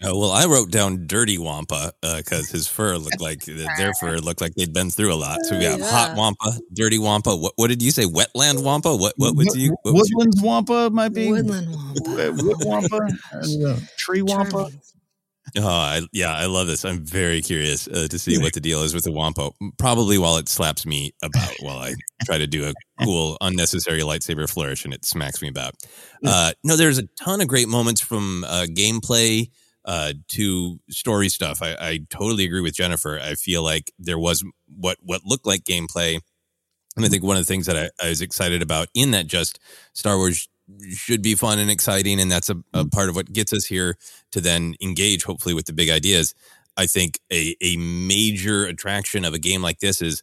Oh, 0.00 0.16
well, 0.16 0.30
I 0.30 0.44
wrote 0.46 0.70
down 0.70 1.08
Dirty 1.08 1.38
Wampa 1.38 1.92
because 2.02 2.48
his 2.50 2.68
fur 2.68 2.96
looked 2.96 3.20
like 3.20 3.44
their 3.44 3.92
fur 4.00 4.18
looked 4.18 4.40
like 4.40 4.54
they'd 4.54 4.72
been 4.72 4.90
through 4.90 5.12
a 5.12 5.16
lot. 5.16 5.38
So 5.42 5.56
we 5.56 5.64
got 5.64 5.80
Yeah. 5.80 5.90
Hot 5.90 6.16
Wampa, 6.16 6.52
Dirty 6.72 6.98
Wampa. 7.00 7.34
What, 7.34 7.54
what 7.56 7.68
did 7.68 7.82
you 7.82 7.90
say? 7.90 8.04
Wetland 8.04 8.62
Wampa? 8.62 8.94
What 8.94 9.14
what 9.16 9.34
was 9.36 9.56
you? 9.56 9.76
What 9.82 9.94
was 9.94 10.08
your- 10.10 10.18
Woodlands 10.18 10.40
Wampa 10.42 10.90
might 10.90 11.08
be. 11.14 11.30
Woodland 11.30 11.74
Wampa. 11.74 12.32
Wood 12.42 12.56
Wampa. 12.60 13.08
Uh, 13.32 13.80
Tree 13.96 14.22
Wampa. 14.22 14.70
Oh, 15.56 15.66
I, 15.66 16.02
yeah, 16.12 16.32
I 16.34 16.44
love 16.44 16.66
this. 16.66 16.84
I'm 16.84 17.02
very 17.04 17.40
curious 17.40 17.88
uh, 17.88 18.06
to 18.10 18.18
see 18.18 18.38
what 18.38 18.52
the 18.54 18.60
deal 18.60 18.82
is 18.82 18.94
with 18.94 19.04
the 19.04 19.12
Wampa. 19.12 19.50
Probably 19.78 20.18
while 20.18 20.36
it 20.36 20.46
slaps 20.48 20.84
me 20.84 21.12
about 21.22 21.50
while 21.60 21.78
I 21.78 21.94
try 22.26 22.36
to 22.38 22.46
do 22.46 22.68
a 22.68 22.74
cool, 23.02 23.38
unnecessary 23.40 24.02
lightsaber 24.02 24.48
flourish 24.48 24.84
and 24.84 24.92
it 24.92 25.04
smacks 25.06 25.40
me 25.42 25.48
about. 25.48 25.74
Uh, 26.24 26.52
no, 26.64 26.76
there's 26.76 26.98
a 26.98 27.04
ton 27.18 27.40
of 27.40 27.48
great 27.48 27.66
moments 27.66 28.00
from 28.00 28.44
uh, 28.44 28.66
gameplay 28.68 29.48
uh, 29.88 30.12
to 30.28 30.78
story 30.90 31.30
stuff. 31.30 31.62
I, 31.62 31.74
I 31.80 32.00
totally 32.10 32.44
agree 32.44 32.60
with 32.60 32.74
Jennifer. 32.74 33.18
I 33.18 33.34
feel 33.34 33.62
like 33.62 33.90
there 33.98 34.18
was 34.18 34.44
what 34.66 34.98
what 35.02 35.24
looked 35.24 35.46
like 35.46 35.64
gameplay, 35.64 36.20
and 36.94 37.04
I 37.04 37.08
think 37.08 37.24
one 37.24 37.38
of 37.38 37.40
the 37.40 37.50
things 37.50 37.64
that 37.66 37.76
I, 37.76 37.90
I 38.04 38.10
was 38.10 38.20
excited 38.20 38.60
about 38.60 38.88
in 38.94 39.12
that 39.12 39.26
just 39.26 39.58
Star 39.94 40.18
Wars 40.18 40.46
should 40.90 41.22
be 41.22 41.34
fun 41.34 41.58
and 41.58 41.70
exciting, 41.70 42.20
and 42.20 42.30
that's 42.30 42.50
a, 42.50 42.56
a 42.74 42.84
part 42.86 43.08
of 43.08 43.16
what 43.16 43.32
gets 43.32 43.54
us 43.54 43.64
here 43.64 43.96
to 44.32 44.42
then 44.42 44.74
engage, 44.82 45.24
hopefully, 45.24 45.54
with 45.54 45.64
the 45.64 45.72
big 45.72 45.88
ideas. 45.88 46.34
I 46.76 46.86
think 46.86 47.18
a 47.32 47.56
a 47.62 47.78
major 47.78 48.66
attraction 48.66 49.24
of 49.24 49.32
a 49.32 49.38
game 49.38 49.62
like 49.62 49.78
this 49.78 50.02
is 50.02 50.22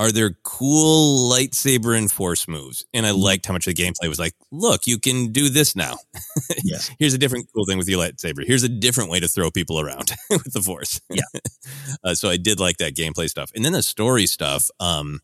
are 0.00 0.10
there 0.10 0.30
cool 0.44 1.30
lightsaber 1.30 1.96
and 1.96 2.10
force 2.10 2.48
moves? 2.48 2.86
And 2.94 3.04
I 3.04 3.10
liked 3.10 3.44
how 3.44 3.52
much 3.52 3.66
the 3.66 3.74
gameplay 3.74 4.08
was 4.08 4.18
like, 4.18 4.32
look, 4.50 4.86
you 4.86 4.98
can 4.98 5.30
do 5.30 5.50
this 5.50 5.76
now. 5.76 5.98
Yes. 6.64 6.90
Here's 6.98 7.14
a 7.14 7.18
different 7.18 7.46
cool 7.54 7.64
thing 7.64 7.78
with 7.78 7.88
your 7.88 8.00
lightsaber. 8.00 8.44
Here's 8.44 8.64
a 8.64 8.68
different 8.68 9.08
way 9.08 9.20
to 9.20 9.28
throw 9.28 9.50
people 9.50 9.80
around 9.80 10.12
with 10.30 10.52
the 10.52 10.60
force. 10.60 11.00
Yeah. 11.08 11.22
uh, 12.04 12.14
so 12.14 12.28
I 12.28 12.36
did 12.36 12.60
like 12.60 12.78
that 12.78 12.94
gameplay 12.94 13.28
stuff. 13.28 13.50
And 13.54 13.64
then 13.64 13.72
the 13.72 13.82
story 13.82 14.26
stuff. 14.26 14.68
Um, 14.78 15.20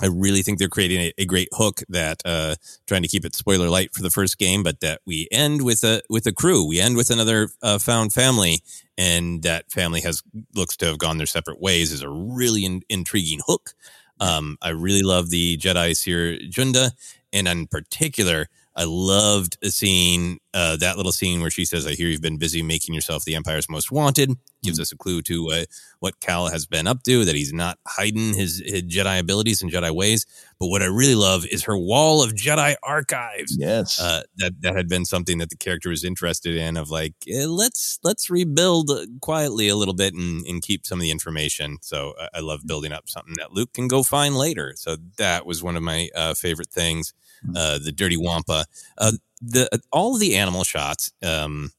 I 0.00 0.06
really 0.06 0.42
think 0.42 0.58
they're 0.58 0.68
creating 0.68 1.00
a, 1.00 1.12
a 1.18 1.24
great 1.26 1.48
hook 1.52 1.82
that 1.88 2.22
uh, 2.24 2.54
trying 2.86 3.02
to 3.02 3.08
keep 3.08 3.24
it 3.24 3.34
spoiler 3.34 3.68
light 3.68 3.94
for 3.94 4.02
the 4.02 4.10
first 4.10 4.38
game, 4.38 4.62
but 4.62 4.80
that 4.80 5.00
we 5.06 5.28
end 5.30 5.62
with 5.62 5.84
a 5.84 6.02
with 6.08 6.26
a 6.26 6.32
crew. 6.32 6.66
We 6.66 6.80
end 6.80 6.96
with 6.96 7.10
another 7.10 7.50
uh, 7.62 7.78
found 7.78 8.12
family, 8.12 8.62
and 8.96 9.42
that 9.42 9.70
family 9.70 10.00
has 10.00 10.22
looks 10.54 10.76
to 10.78 10.86
have 10.86 10.98
gone 10.98 11.18
their 11.18 11.26
separate 11.26 11.60
ways. 11.60 11.92
Is 11.92 12.02
a 12.02 12.08
really 12.08 12.64
in, 12.64 12.82
intriguing 12.88 13.40
hook. 13.46 13.74
Um, 14.18 14.56
I 14.62 14.70
really 14.70 15.02
love 15.02 15.30
the 15.30 15.58
Jedi 15.58 15.96
Cere 15.96 16.38
Junda, 16.38 16.92
and 17.32 17.46
in 17.46 17.66
particular, 17.66 18.48
I 18.74 18.84
loved 18.84 19.58
seeing 19.64 20.38
uh, 20.54 20.76
that 20.76 20.96
little 20.96 21.12
scene 21.12 21.40
where 21.40 21.50
she 21.50 21.64
says, 21.64 21.86
"I 21.86 21.92
hear 21.92 22.08
you've 22.08 22.22
been 22.22 22.38
busy 22.38 22.62
making 22.62 22.94
yourself 22.94 23.24
the 23.24 23.34
Empire's 23.34 23.68
most 23.68 23.92
wanted." 23.92 24.32
Gives 24.62 24.78
us 24.78 24.92
a 24.92 24.96
clue 24.96 25.22
to 25.22 25.50
uh, 25.50 25.64
what 25.98 26.20
Cal 26.20 26.46
has 26.46 26.66
been 26.66 26.86
up 26.86 27.02
to. 27.02 27.24
That 27.24 27.34
he's 27.34 27.52
not 27.52 27.78
hiding 27.86 28.34
his, 28.34 28.62
his 28.64 28.82
Jedi 28.84 29.18
abilities 29.18 29.60
and 29.60 29.72
Jedi 29.72 29.90
ways. 29.90 30.24
But 30.60 30.68
what 30.68 30.82
I 30.82 30.86
really 30.86 31.16
love 31.16 31.44
is 31.46 31.64
her 31.64 31.76
wall 31.76 32.22
of 32.22 32.32
Jedi 32.32 32.76
archives. 32.82 33.56
Yes. 33.58 34.00
Uh, 34.00 34.22
that 34.36 34.52
that 34.60 34.76
had 34.76 34.88
been 34.88 35.04
something 35.04 35.38
that 35.38 35.50
the 35.50 35.56
character 35.56 35.88
was 35.90 36.04
interested 36.04 36.54
in. 36.54 36.76
Of 36.76 36.90
like, 36.90 37.14
eh, 37.28 37.46
let's 37.46 37.98
let's 38.04 38.30
rebuild 38.30 38.90
quietly 39.20 39.68
a 39.68 39.76
little 39.76 39.94
bit 39.94 40.14
and, 40.14 40.46
and 40.46 40.62
keep 40.62 40.86
some 40.86 40.98
of 40.98 41.02
the 41.02 41.10
information. 41.10 41.78
So 41.82 42.14
I, 42.20 42.38
I 42.38 42.40
love 42.40 42.60
building 42.64 42.92
up 42.92 43.08
something 43.08 43.34
that 43.38 43.52
Luke 43.52 43.72
can 43.72 43.88
go 43.88 44.02
find 44.02 44.36
later. 44.36 44.74
So 44.76 44.96
that 45.16 45.44
was 45.44 45.62
one 45.62 45.76
of 45.76 45.82
my 45.82 46.08
uh, 46.14 46.34
favorite 46.34 46.70
things. 46.70 47.12
Uh, 47.56 47.78
the 47.78 47.92
dirty 47.92 48.16
wampa. 48.16 48.64
Uh, 48.98 49.12
the 49.40 49.68
all 49.92 50.14
of 50.14 50.20
the 50.20 50.36
animal 50.36 50.64
shots 50.64 51.12
um, 51.22 51.72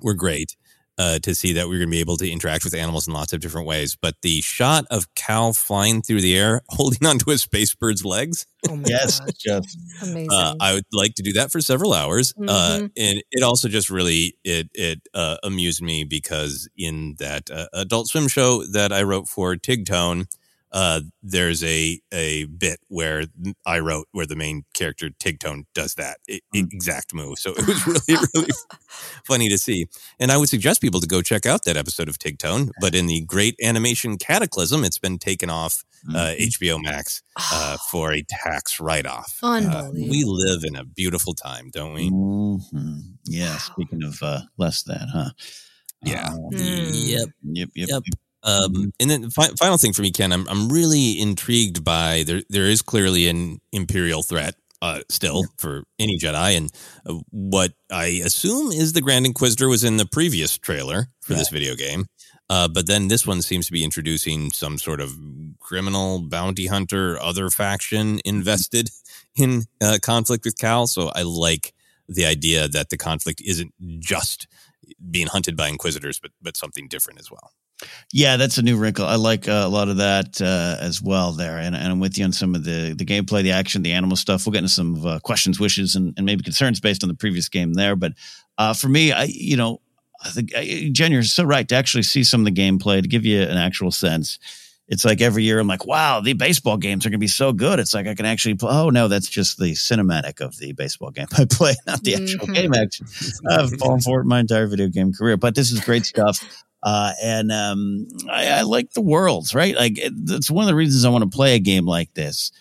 were 0.00 0.14
great. 0.14 0.56
Uh, 0.98 1.18
to 1.20 1.34
see 1.34 1.54
that 1.54 1.66
we 1.66 1.76
are 1.76 1.78
going 1.78 1.88
to 1.88 1.90
be 1.90 2.00
able 2.00 2.18
to 2.18 2.30
interact 2.30 2.62
with 2.62 2.74
animals 2.74 3.08
in 3.08 3.14
lots 3.14 3.32
of 3.32 3.40
different 3.40 3.66
ways, 3.66 3.96
but 3.96 4.16
the 4.20 4.42
shot 4.42 4.84
of 4.90 5.06
Cal 5.14 5.54
flying 5.54 6.02
through 6.02 6.20
the 6.20 6.36
air, 6.36 6.60
holding 6.68 7.08
onto 7.08 7.30
a 7.30 7.38
space 7.38 7.74
bird's 7.74 8.04
legs, 8.04 8.44
Oh 8.68 8.76
my 8.76 8.84
yes. 8.86 9.18
gosh. 9.18 9.30
Jeff. 9.38 9.64
Amazing. 10.02 10.28
uh, 10.30 10.56
I 10.60 10.74
would 10.74 10.84
like 10.92 11.14
to 11.14 11.22
do 11.22 11.32
that 11.34 11.50
for 11.50 11.62
several 11.62 11.94
hours. 11.94 12.34
Uh, 12.36 12.80
Mhm. 12.80 12.90
and 12.98 13.22
it 13.30 13.42
also 13.42 13.66
just 13.68 13.88
really 13.88 14.36
it 14.44 14.68
it 14.74 15.00
uh, 15.14 15.38
amused 15.42 15.80
me 15.80 16.04
because 16.04 16.68
in 16.76 17.14
that 17.18 17.50
uh, 17.50 17.68
Adult 17.72 18.08
Swim 18.08 18.28
show 18.28 18.66
that 18.66 18.92
I 18.92 19.02
wrote 19.02 19.26
for 19.26 19.56
Tigtone, 19.56 20.26
uh, 20.72 21.00
there's 21.22 21.62
a 21.64 22.00
a 22.12 22.44
bit 22.44 22.78
where 22.88 23.24
I 23.66 23.80
wrote 23.80 24.06
where 24.12 24.26
the 24.26 24.36
main 24.36 24.64
character 24.74 25.10
Tigtone 25.10 25.64
does 25.74 25.94
that 25.94 26.18
e- 26.28 26.40
exact 26.54 27.12
move. 27.14 27.38
So 27.38 27.52
it 27.56 27.66
was 27.66 27.86
really 27.86 28.20
really 28.34 28.48
funny 29.26 29.48
to 29.48 29.58
see. 29.58 29.86
And 30.18 30.30
I 30.30 30.36
would 30.36 30.48
suggest 30.48 30.80
people 30.80 31.00
to 31.00 31.06
go 31.06 31.22
check 31.22 31.46
out 31.46 31.64
that 31.64 31.76
episode 31.76 32.08
of 32.08 32.18
Tigtone. 32.18 32.70
But 32.80 32.94
in 32.94 33.06
the 33.06 33.22
Great 33.22 33.56
Animation 33.62 34.16
Cataclysm, 34.18 34.84
it's 34.84 34.98
been 34.98 35.18
taken 35.18 35.50
off 35.50 35.82
uh, 36.14 36.34
HBO 36.38 36.82
Max 36.82 37.22
uh, 37.36 37.76
for 37.90 38.12
a 38.12 38.22
tax 38.28 38.80
write 38.80 39.06
off. 39.06 39.38
Uh, 39.42 39.46
Unbelievable. 39.56 40.08
we 40.10 40.24
live 40.24 40.64
in 40.64 40.76
a 40.76 40.84
beautiful 40.84 41.34
time, 41.34 41.70
don't 41.72 41.92
we? 41.94 42.08
hmm 42.08 42.98
Yeah. 43.24 43.56
Speaking 43.58 44.02
of 44.04 44.18
uh, 44.22 44.40
less 44.56 44.82
that, 44.84 45.08
huh? 45.12 45.30
Yeah. 46.02 46.28
Um, 46.28 46.48
Yep. 46.52 47.28
Yep. 47.42 47.68
Yep. 47.74 47.88
Yep. 47.90 48.02
Um, 48.42 48.92
and 48.98 49.10
then 49.10 49.30
fi- 49.30 49.54
final 49.58 49.76
thing 49.76 49.92
for 49.92 50.02
me, 50.02 50.10
Ken, 50.10 50.32
I'm 50.32 50.48
I'm 50.48 50.68
really 50.70 51.20
intrigued 51.20 51.84
by 51.84 52.24
there. 52.26 52.42
There 52.48 52.66
is 52.66 52.82
clearly 52.82 53.28
an 53.28 53.60
imperial 53.72 54.22
threat 54.22 54.54
uh, 54.82 55.00
still 55.08 55.44
for 55.58 55.84
any 55.98 56.18
Jedi, 56.18 56.56
and 56.56 56.70
uh, 57.06 57.20
what 57.30 57.72
I 57.90 58.22
assume 58.24 58.72
is 58.72 58.92
the 58.92 59.02
Grand 59.02 59.26
Inquisitor 59.26 59.68
was 59.68 59.84
in 59.84 59.98
the 59.98 60.06
previous 60.06 60.56
trailer 60.56 61.08
for 61.20 61.34
this 61.34 61.50
video 61.50 61.74
game. 61.74 62.06
Uh, 62.48 62.66
but 62.66 62.88
then 62.88 63.06
this 63.06 63.26
one 63.26 63.42
seems 63.42 63.66
to 63.66 63.72
be 63.72 63.84
introducing 63.84 64.50
some 64.50 64.76
sort 64.76 65.00
of 65.00 65.16
criminal 65.60 66.18
bounty 66.18 66.66
hunter, 66.66 67.16
other 67.22 67.48
faction 67.48 68.20
invested 68.24 68.90
in 69.36 69.62
uh, 69.80 69.98
conflict 70.02 70.44
with 70.44 70.58
Cal. 70.58 70.88
So 70.88 71.12
I 71.14 71.22
like 71.22 71.72
the 72.08 72.26
idea 72.26 72.66
that 72.66 72.90
the 72.90 72.96
conflict 72.96 73.40
isn't 73.40 73.72
just 74.00 74.48
being 75.10 75.28
hunted 75.28 75.56
by 75.56 75.68
Inquisitors, 75.68 76.18
but 76.18 76.32
but 76.42 76.56
something 76.56 76.88
different 76.88 77.20
as 77.20 77.30
well. 77.30 77.52
Yeah, 78.12 78.36
that's 78.36 78.58
a 78.58 78.62
new 78.62 78.76
wrinkle. 78.76 79.06
I 79.06 79.14
like 79.16 79.48
uh, 79.48 79.62
a 79.64 79.68
lot 79.68 79.88
of 79.88 79.98
that 79.98 80.40
uh, 80.40 80.76
as 80.80 81.00
well 81.00 81.32
there, 81.32 81.58
and, 81.58 81.74
and 81.76 81.86
I'm 81.92 82.00
with 82.00 82.18
you 82.18 82.24
on 82.24 82.32
some 82.32 82.54
of 82.54 82.64
the 82.64 82.94
the 82.96 83.04
gameplay, 83.04 83.42
the 83.42 83.52
action, 83.52 83.82
the 83.82 83.92
animal 83.92 84.16
stuff. 84.16 84.44
We'll 84.46 84.52
get 84.52 84.58
into 84.58 84.68
some 84.70 85.06
uh, 85.06 85.18
questions, 85.20 85.60
wishes, 85.60 85.94
and, 85.94 86.12
and 86.16 86.26
maybe 86.26 86.42
concerns 86.42 86.80
based 86.80 87.02
on 87.04 87.08
the 87.08 87.14
previous 87.14 87.48
game 87.48 87.74
there. 87.74 87.96
But 87.96 88.12
uh, 88.58 88.74
for 88.74 88.88
me, 88.88 89.12
I 89.12 89.24
you 89.24 89.56
know, 89.56 89.80
I 90.24 90.30
think 90.30 90.50
I- 90.56 90.90
Jen, 90.92 91.12
you're 91.12 91.22
so 91.22 91.44
right 91.44 91.66
to 91.68 91.74
actually 91.76 92.02
see 92.02 92.24
some 92.24 92.40
of 92.40 92.52
the 92.52 92.60
gameplay 92.60 93.00
to 93.00 93.08
give 93.08 93.24
you 93.24 93.40
an 93.42 93.56
actual 93.56 93.90
sense. 93.92 94.38
It's 94.88 95.04
like 95.04 95.20
every 95.20 95.44
year 95.44 95.60
I'm 95.60 95.68
like, 95.68 95.86
wow, 95.86 96.18
the 96.20 96.32
baseball 96.32 96.76
games 96.76 97.06
are 97.06 97.10
going 97.10 97.20
to 97.20 97.24
be 97.24 97.28
so 97.28 97.52
good. 97.52 97.78
It's 97.78 97.94
like 97.94 98.08
I 98.08 98.14
can 98.16 98.26
actually 98.26 98.56
play. 98.56 98.70
Oh 98.72 98.90
no, 98.90 99.06
that's 99.06 99.28
just 99.28 99.56
the 99.56 99.70
cinematic 99.74 100.40
of 100.40 100.58
the 100.58 100.72
baseball 100.72 101.12
game 101.12 101.28
I 101.38 101.44
play, 101.44 101.74
not 101.86 102.02
the 102.02 102.16
actual 102.16 102.48
Mhm. 102.48 102.54
game 102.56 102.74
action. 102.74 103.06
I've 103.48 103.70
fallen 103.78 104.00
for 104.00 104.20
it 104.20 104.24
my 104.24 104.40
entire 104.40 104.66
video 104.66 104.88
game 104.88 105.12
career, 105.12 105.36
but 105.36 105.54
this 105.54 105.70
is 105.70 105.78
great 105.78 106.06
stuff. 106.06 106.44
Uh, 106.82 107.12
and 107.22 107.52
um, 107.52 108.08
I, 108.30 108.48
I 108.48 108.62
like 108.62 108.92
the 108.92 109.02
worlds, 109.02 109.54
right? 109.54 109.76
Like 109.76 109.98
it, 109.98 110.12
that's 110.26 110.50
one 110.50 110.64
of 110.64 110.68
the 110.68 110.74
reasons 110.74 111.04
I 111.04 111.10
want 111.10 111.24
to 111.30 111.36
play 111.36 111.54
a 111.54 111.60
game 111.60 111.86
like 111.86 112.14
this. 112.14 112.52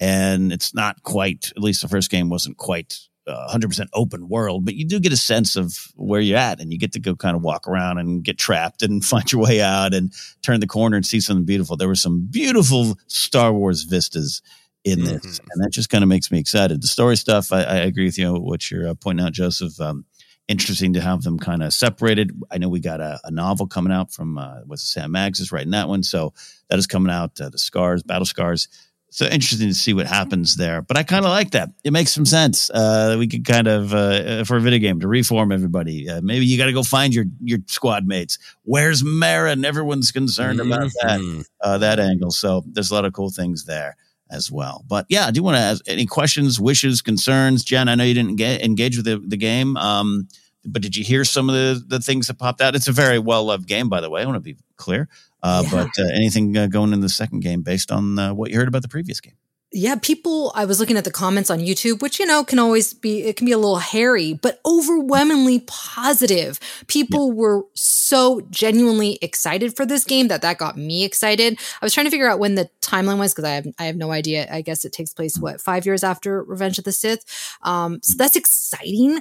And 0.00 0.52
it's 0.52 0.74
not 0.74 1.02
quite, 1.02 1.52
at 1.56 1.62
least 1.62 1.82
the 1.82 1.88
first 1.88 2.10
game 2.10 2.28
wasn't 2.28 2.56
quite 2.56 2.98
uh, 3.26 3.52
100% 3.52 3.88
open 3.92 4.28
world, 4.28 4.64
but 4.64 4.74
you 4.74 4.86
do 4.86 5.00
get 5.00 5.12
a 5.12 5.16
sense 5.16 5.56
of 5.56 5.88
where 5.96 6.20
you're 6.20 6.38
at 6.38 6.60
and 6.60 6.72
you 6.72 6.78
get 6.78 6.92
to 6.92 7.00
go 7.00 7.16
kind 7.16 7.36
of 7.36 7.42
walk 7.42 7.66
around 7.66 7.98
and 7.98 8.22
get 8.22 8.38
trapped 8.38 8.82
and 8.82 9.04
find 9.04 9.30
your 9.32 9.42
way 9.42 9.60
out 9.60 9.92
and 9.94 10.12
turn 10.42 10.60
the 10.60 10.66
corner 10.66 10.96
and 10.96 11.06
see 11.06 11.20
something 11.20 11.44
beautiful. 11.44 11.76
There 11.76 11.88
were 11.88 11.94
some 11.94 12.26
beautiful 12.30 12.98
Star 13.08 13.52
Wars 13.52 13.82
vistas 13.82 14.42
in 14.84 15.02
this, 15.02 15.40
and 15.50 15.64
that 15.64 15.70
just 15.72 15.90
kind 15.90 16.04
of 16.04 16.08
makes 16.08 16.30
me 16.30 16.38
excited. 16.38 16.80
The 16.80 16.86
story 16.86 17.16
stuff, 17.16 17.52
I, 17.52 17.62
I 17.64 17.76
agree 17.78 18.04
with 18.04 18.16
you, 18.16 18.34
what 18.34 18.70
you're 18.70 18.88
uh, 18.88 18.94
pointing 18.94 19.26
out, 19.26 19.32
Joseph. 19.32 19.80
Um, 19.80 20.04
interesting 20.48 20.92
to 20.94 21.00
have 21.00 21.22
them 21.22 21.38
kind 21.38 21.62
of 21.62 21.72
separated. 21.74 22.30
I 22.50 22.58
know 22.58 22.68
we 22.68 22.80
got 22.80 23.00
a, 23.00 23.18
a 23.24 23.30
novel 23.30 23.66
coming 23.66 23.92
out 23.92 24.12
from 24.12 24.38
uh, 24.38 24.60
what's 24.66 24.82
Sam 24.82 25.12
Maggs 25.12 25.40
is 25.40 25.52
writing 25.52 25.72
that 25.72 25.88
one, 25.88 26.02
so 26.02 26.32
that 26.70 26.78
is 26.78 26.86
coming 26.86 27.12
out. 27.12 27.40
Uh, 27.40 27.48
the 27.48 27.58
Scars, 27.58 28.02
Battle 28.02 28.26
Scars. 28.26 28.68
So 29.08 29.24
interesting 29.24 29.68
to 29.68 29.74
see 29.74 29.94
what 29.94 30.06
happens 30.06 30.56
there. 30.56 30.82
But 30.82 30.96
I 30.96 31.02
kind 31.04 31.24
of 31.24 31.30
like 31.30 31.52
that. 31.52 31.70
It 31.84 31.92
makes 31.92 32.12
some 32.12 32.26
sense. 32.26 32.68
Uh, 32.70 33.16
we 33.18 33.28
could 33.28 33.44
kind 33.46 33.66
of 33.68 33.94
uh, 33.94 34.44
for 34.44 34.56
a 34.56 34.60
video 34.60 34.78
game 34.80 35.00
to 35.00 35.08
reform 35.08 35.52
everybody. 35.52 36.08
Uh, 36.10 36.20
maybe 36.22 36.44
you 36.44 36.58
got 36.58 36.66
to 36.66 36.72
go 36.72 36.82
find 36.82 37.14
your 37.14 37.24
your 37.42 37.60
squad 37.66 38.06
mates. 38.06 38.38
Where's 38.64 39.02
Merrin? 39.02 39.64
Everyone's 39.64 40.10
concerned 40.12 40.60
about 40.60 40.90
that 41.02 41.20
Mhm. 41.20 41.44
uh, 41.62 41.78
that 41.78 41.98
angle. 42.00 42.30
So 42.32 42.64
there's 42.66 42.90
a 42.90 42.94
lot 42.94 43.04
of 43.04 43.12
cool 43.12 43.30
things 43.30 43.64
there 43.64 43.96
as 44.30 44.50
well. 44.50 44.84
But 44.88 45.06
yeah, 45.08 45.26
I 45.26 45.30
do 45.30 45.42
want 45.42 45.56
to 45.56 45.62
ask 45.62 45.82
any 45.86 46.06
questions, 46.06 46.60
wishes, 46.60 47.02
concerns. 47.02 47.64
Jen, 47.64 47.88
I 47.88 47.94
know 47.94 48.04
you 48.04 48.14
didn't 48.14 48.36
get 48.36 48.62
engage 48.62 48.96
with 48.96 49.06
the, 49.06 49.22
the 49.24 49.36
game, 49.36 49.76
um, 49.76 50.28
but 50.64 50.82
did 50.82 50.96
you 50.96 51.04
hear 51.04 51.24
some 51.24 51.48
of 51.48 51.54
the, 51.54 51.82
the 51.86 52.00
things 52.00 52.26
that 52.26 52.38
popped 52.38 52.60
out? 52.60 52.74
It's 52.74 52.88
a 52.88 52.92
very 52.92 53.18
well 53.18 53.44
loved 53.44 53.66
game, 53.66 53.88
by 53.88 54.00
the 54.00 54.10
way. 54.10 54.22
I 54.22 54.24
want 54.24 54.36
to 54.36 54.40
be 54.40 54.56
clear. 54.76 55.08
Uh, 55.42 55.62
Yeah. 55.64 55.70
But 55.70 56.02
uh, 56.02 56.08
anything 56.14 56.56
uh, 56.56 56.66
going 56.66 56.92
in 56.92 57.00
the 57.00 57.08
second 57.08 57.40
game 57.40 57.62
based 57.62 57.92
on 57.92 58.18
uh, 58.18 58.34
what 58.34 58.50
you 58.50 58.56
heard 58.56 58.68
about 58.68 58.82
the 58.82 58.88
previous 58.88 59.20
game? 59.20 59.36
Yeah, 59.72 59.96
people, 59.96 60.52
I 60.54 60.64
was 60.64 60.78
looking 60.78 60.96
at 60.96 61.04
the 61.04 61.10
comments 61.10 61.50
on 61.50 61.58
YouTube, 61.58 62.00
which, 62.00 62.20
you 62.20 62.24
know, 62.24 62.44
can 62.44 62.58
always 62.58 62.94
be, 62.94 63.22
it 63.24 63.36
can 63.36 63.46
be 63.46 63.52
a 63.52 63.58
little 63.58 63.78
hairy, 63.78 64.32
but 64.34 64.60
overwhelmingly 64.64 65.64
positive. 65.66 66.60
People 66.86 67.32
were 67.32 67.64
so 67.74 68.40
genuinely 68.50 69.18
excited 69.20 69.76
for 69.76 69.84
this 69.84 70.04
game 70.04 70.28
that 70.28 70.42
that 70.42 70.58
got 70.58 70.78
me 70.78 71.04
excited. 71.04 71.58
I 71.82 71.84
was 71.84 71.92
trying 71.92 72.06
to 72.06 72.10
figure 72.10 72.28
out 72.28 72.38
when 72.38 72.54
the 72.54 72.70
timeline 72.80 73.18
was 73.18 73.34
because 73.34 73.44
I 73.44 73.54
have, 73.54 73.66
I 73.78 73.84
have 73.84 73.96
no 73.96 74.12
idea. 74.12 74.48
I 74.50 74.62
guess 74.62 74.84
it 74.84 74.92
takes 74.92 75.12
place, 75.12 75.36
what, 75.36 75.60
five 75.60 75.84
years 75.84 76.04
after 76.04 76.42
Revenge 76.44 76.78
of 76.78 76.84
the 76.84 76.92
Sith? 76.92 77.24
Um, 77.62 78.00
so 78.02 78.14
that's 78.16 78.36
exciting. 78.36 79.20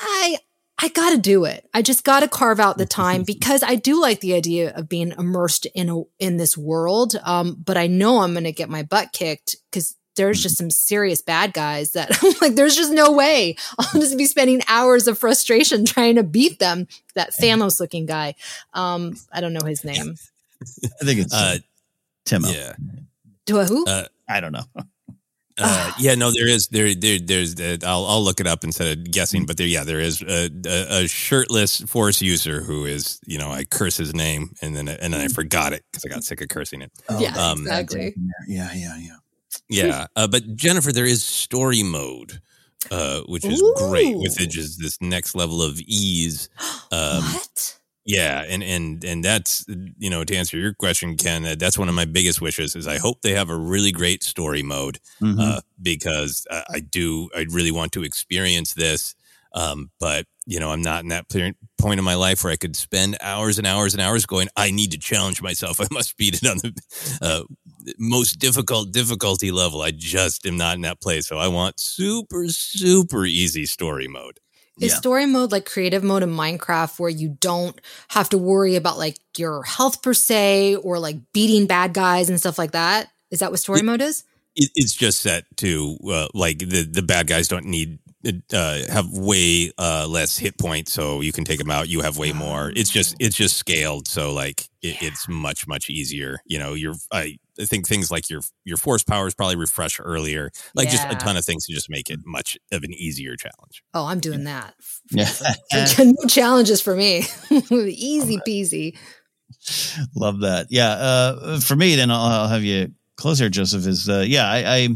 I, 0.00 0.38
I 0.78 0.88
gotta 0.88 1.18
do 1.18 1.44
it. 1.44 1.68
I 1.72 1.82
just 1.82 2.04
gotta 2.04 2.28
carve 2.28 2.60
out 2.60 2.78
the 2.78 2.86
time 3.02 3.22
because 3.22 3.62
I 3.62 3.76
do 3.76 4.00
like 4.00 4.20
the 4.20 4.34
idea 4.34 4.74
of 4.74 4.88
being 4.88 5.12
immersed 5.12 5.66
in 5.74 5.88
a, 5.88 6.02
in 6.18 6.36
this 6.36 6.56
world. 6.56 7.14
Um, 7.24 7.56
but 7.64 7.76
I 7.76 7.86
know 7.86 8.18
I'm 8.20 8.34
gonna 8.34 8.52
get 8.52 8.68
my 8.68 8.82
butt 8.82 9.12
kicked 9.12 9.56
because 9.70 9.96
there's 10.16 10.42
just 10.42 10.56
some 10.56 10.70
serious 10.70 11.22
bad 11.22 11.52
guys 11.52 11.92
that 11.92 12.10
I'm 12.22 12.34
like, 12.40 12.54
there's 12.54 12.74
just 12.74 12.92
no 12.92 13.12
way 13.12 13.56
I'll 13.78 14.00
just 14.00 14.18
be 14.18 14.26
spending 14.26 14.62
hours 14.66 15.06
of 15.06 15.18
frustration 15.18 15.84
trying 15.86 16.16
to 16.16 16.22
beat 16.22 16.58
them. 16.58 16.88
That 17.14 17.32
Thanos 17.32 17.80
looking 17.80 18.06
guy. 18.06 18.34
Um, 18.74 19.16
I 19.32 19.40
don't 19.40 19.52
know 19.52 19.64
his 19.64 19.84
name. 19.84 20.16
I 21.00 21.04
think 21.04 21.20
it's 21.20 21.34
uh, 21.34 21.58
Timo. 22.26 22.52
Yeah. 22.52 22.74
Do 23.44 23.60
I 23.60 23.64
who? 23.64 23.86
Uh, 23.86 24.04
I 24.28 24.40
don't 24.40 24.52
know. 24.52 24.64
Uh, 25.58 25.92
yeah, 25.98 26.14
no, 26.14 26.30
there 26.30 26.48
is 26.48 26.68
there 26.68 26.94
there 26.94 27.18
there's 27.18 27.58
uh, 27.60 27.78
I'll 27.84 28.06
I'll 28.06 28.22
look 28.22 28.40
it 28.40 28.46
up 28.46 28.64
instead 28.64 28.98
of 28.98 29.10
guessing, 29.10 29.46
but 29.46 29.56
there 29.56 29.66
yeah 29.66 29.84
there 29.84 30.00
is 30.00 30.22
a, 30.22 30.50
a, 30.66 31.04
a 31.04 31.08
shirtless 31.08 31.80
force 31.82 32.20
user 32.22 32.62
who 32.62 32.84
is 32.84 33.18
you 33.26 33.38
know 33.38 33.50
I 33.50 33.64
curse 33.64 33.96
his 33.96 34.14
name 34.14 34.50
and 34.62 34.76
then 34.76 34.88
and 34.88 35.14
then 35.14 35.20
I 35.20 35.28
forgot 35.28 35.72
it 35.72 35.84
because 35.90 36.04
I 36.04 36.08
got 36.08 36.24
sick 36.24 36.40
of 36.40 36.48
cursing 36.48 36.82
it. 36.82 36.92
yeah, 37.18 37.52
exactly. 37.52 38.14
Yeah, 38.48 38.70
yeah, 38.74 38.96
yeah. 38.98 39.16
Yeah, 39.68 40.06
uh, 40.14 40.28
but 40.28 40.54
Jennifer, 40.54 40.92
there 40.92 41.06
is 41.06 41.24
story 41.24 41.82
mode, 41.82 42.40
uh, 42.90 43.22
which 43.22 43.44
is 43.44 43.62
great, 43.76 44.16
which 44.18 44.40
is 44.40 44.46
just 44.48 44.80
this 44.80 44.98
next 45.00 45.34
level 45.34 45.62
of 45.62 45.80
ease. 45.80 46.48
Um, 46.92 47.24
what? 47.24 47.78
Yeah, 48.08 48.44
and 48.48 48.62
and 48.62 49.04
and 49.04 49.24
that's 49.24 49.64
you 49.68 50.10
know 50.10 50.24
to 50.24 50.36
answer 50.36 50.56
your 50.56 50.74
question, 50.74 51.16
Ken, 51.16 51.44
uh, 51.44 51.56
that's 51.58 51.76
one 51.78 51.88
of 51.88 51.94
my 51.96 52.04
biggest 52.04 52.40
wishes 52.40 52.76
is 52.76 52.86
I 52.86 52.98
hope 52.98 53.22
they 53.22 53.32
have 53.34 53.50
a 53.50 53.56
really 53.56 53.90
great 53.92 54.22
story 54.22 54.62
mode 54.62 55.00
Mhm. 55.20 55.40
uh, 55.40 55.60
because 55.82 56.46
uh, 56.50 56.62
I 56.72 56.80
do 56.80 57.28
I 57.36 57.46
really 57.50 57.72
want 57.72 57.90
to 57.92 58.04
experience 58.04 58.74
this, 58.74 59.16
um, 59.54 59.90
but 59.98 60.26
you 60.46 60.60
know 60.60 60.70
I'm 60.70 60.82
not 60.82 61.02
in 61.02 61.08
that 61.08 61.28
point 61.28 61.98
in 61.98 62.04
my 62.04 62.14
life 62.14 62.44
where 62.44 62.52
I 62.52 62.56
could 62.56 62.76
spend 62.76 63.16
hours 63.20 63.58
and 63.58 63.66
hours 63.66 63.92
and 63.92 64.00
hours 64.00 64.24
going. 64.24 64.48
I 64.56 64.70
need 64.70 64.92
to 64.92 64.98
challenge 64.98 65.42
myself. 65.42 65.80
I 65.80 65.88
must 65.90 66.16
beat 66.16 66.40
it 66.40 66.46
on 66.48 66.58
the 66.58 66.72
uh, 67.20 67.42
most 67.98 68.38
difficult 68.38 68.92
difficulty 68.92 69.50
level. 69.50 69.82
I 69.82 69.90
just 69.90 70.46
am 70.46 70.56
not 70.56 70.76
in 70.76 70.82
that 70.82 71.00
place, 71.00 71.26
so 71.26 71.38
I 71.38 71.48
want 71.48 71.80
super 71.80 72.46
super 72.50 73.24
easy 73.26 73.66
story 73.66 74.06
mode. 74.06 74.38
Is 74.80 74.94
story 74.94 75.26
mode 75.26 75.52
like 75.52 75.64
creative 75.64 76.04
mode 76.04 76.22
in 76.22 76.30
Minecraft 76.30 76.98
where 76.98 77.10
you 77.10 77.36
don't 77.40 77.80
have 78.08 78.28
to 78.30 78.38
worry 78.38 78.76
about 78.76 78.98
like 78.98 79.18
your 79.38 79.62
health 79.62 80.02
per 80.02 80.12
se 80.12 80.76
or 80.76 80.98
like 80.98 81.16
beating 81.32 81.66
bad 81.66 81.94
guys 81.94 82.28
and 82.28 82.38
stuff 82.38 82.58
like 82.58 82.72
that? 82.72 83.08
Is 83.30 83.40
that 83.40 83.50
what 83.50 83.60
story 83.60 83.82
mode 83.82 84.02
is? 84.02 84.24
it, 84.56 84.70
it's 84.74 84.94
just 84.94 85.20
set 85.20 85.44
to 85.58 85.96
uh, 86.10 86.28
like 86.34 86.58
the 86.58 86.82
the 86.82 87.02
bad 87.02 87.26
guys 87.26 87.46
don't 87.46 87.66
need 87.66 87.98
uh, 88.52 88.78
have 88.90 89.10
way 89.12 89.72
uh, 89.78 90.06
less 90.08 90.36
hit 90.36 90.58
points, 90.58 90.92
so 90.92 91.20
you 91.20 91.32
can 91.32 91.44
take 91.44 91.58
them 91.58 91.70
out. 91.70 91.88
You 91.88 92.00
have 92.00 92.18
way 92.18 92.32
more. 92.32 92.72
It's 92.74 92.90
just 92.90 93.16
it's 93.18 93.36
just 93.36 93.56
scaled, 93.56 94.08
so 94.08 94.32
like 94.32 94.62
it, 94.82 95.02
it's 95.02 95.28
much 95.28 95.66
much 95.66 95.90
easier. 95.90 96.38
You 96.46 96.58
know, 96.58 96.74
you're 96.74 96.94
I, 97.12 97.38
think 97.60 97.86
things 97.86 98.10
like 98.10 98.28
your 98.28 98.40
your 98.64 98.76
force 98.76 99.02
powers 99.02 99.34
probably 99.34 99.56
refresh 99.56 99.98
earlier, 100.00 100.50
like 100.74 100.90
just 100.90 101.06
a 101.10 101.14
ton 101.16 101.36
of 101.36 101.44
things 101.44 101.66
to 101.66 101.72
just 101.72 101.88
make 101.88 102.10
it 102.10 102.20
much 102.24 102.58
of 102.72 102.82
an 102.82 102.92
easier 102.92 103.36
challenge. 103.36 103.82
Oh, 103.94 104.06
I'm 104.06 104.20
doing 104.20 104.44
that. 104.44 104.74
Yeah. 105.10 105.30
no 105.98 106.26
challenges 106.28 106.80
for 106.80 106.94
me. 106.94 107.24
Easy 107.50 108.38
peasy. 108.46 108.96
Love 110.14 110.40
that. 110.40 110.66
Yeah. 110.70 110.90
Uh, 110.90 111.60
for 111.60 111.76
me, 111.76 111.96
then 111.96 112.10
I'll, 112.10 112.20
I'll 112.20 112.48
have 112.48 112.62
you 112.62 112.92
close 113.16 113.38
here, 113.38 113.48
Joseph. 113.48 113.86
Is 113.86 114.08
uh, 114.08 114.24
yeah, 114.26 114.48
I, 114.48 114.76
I, 114.76 114.88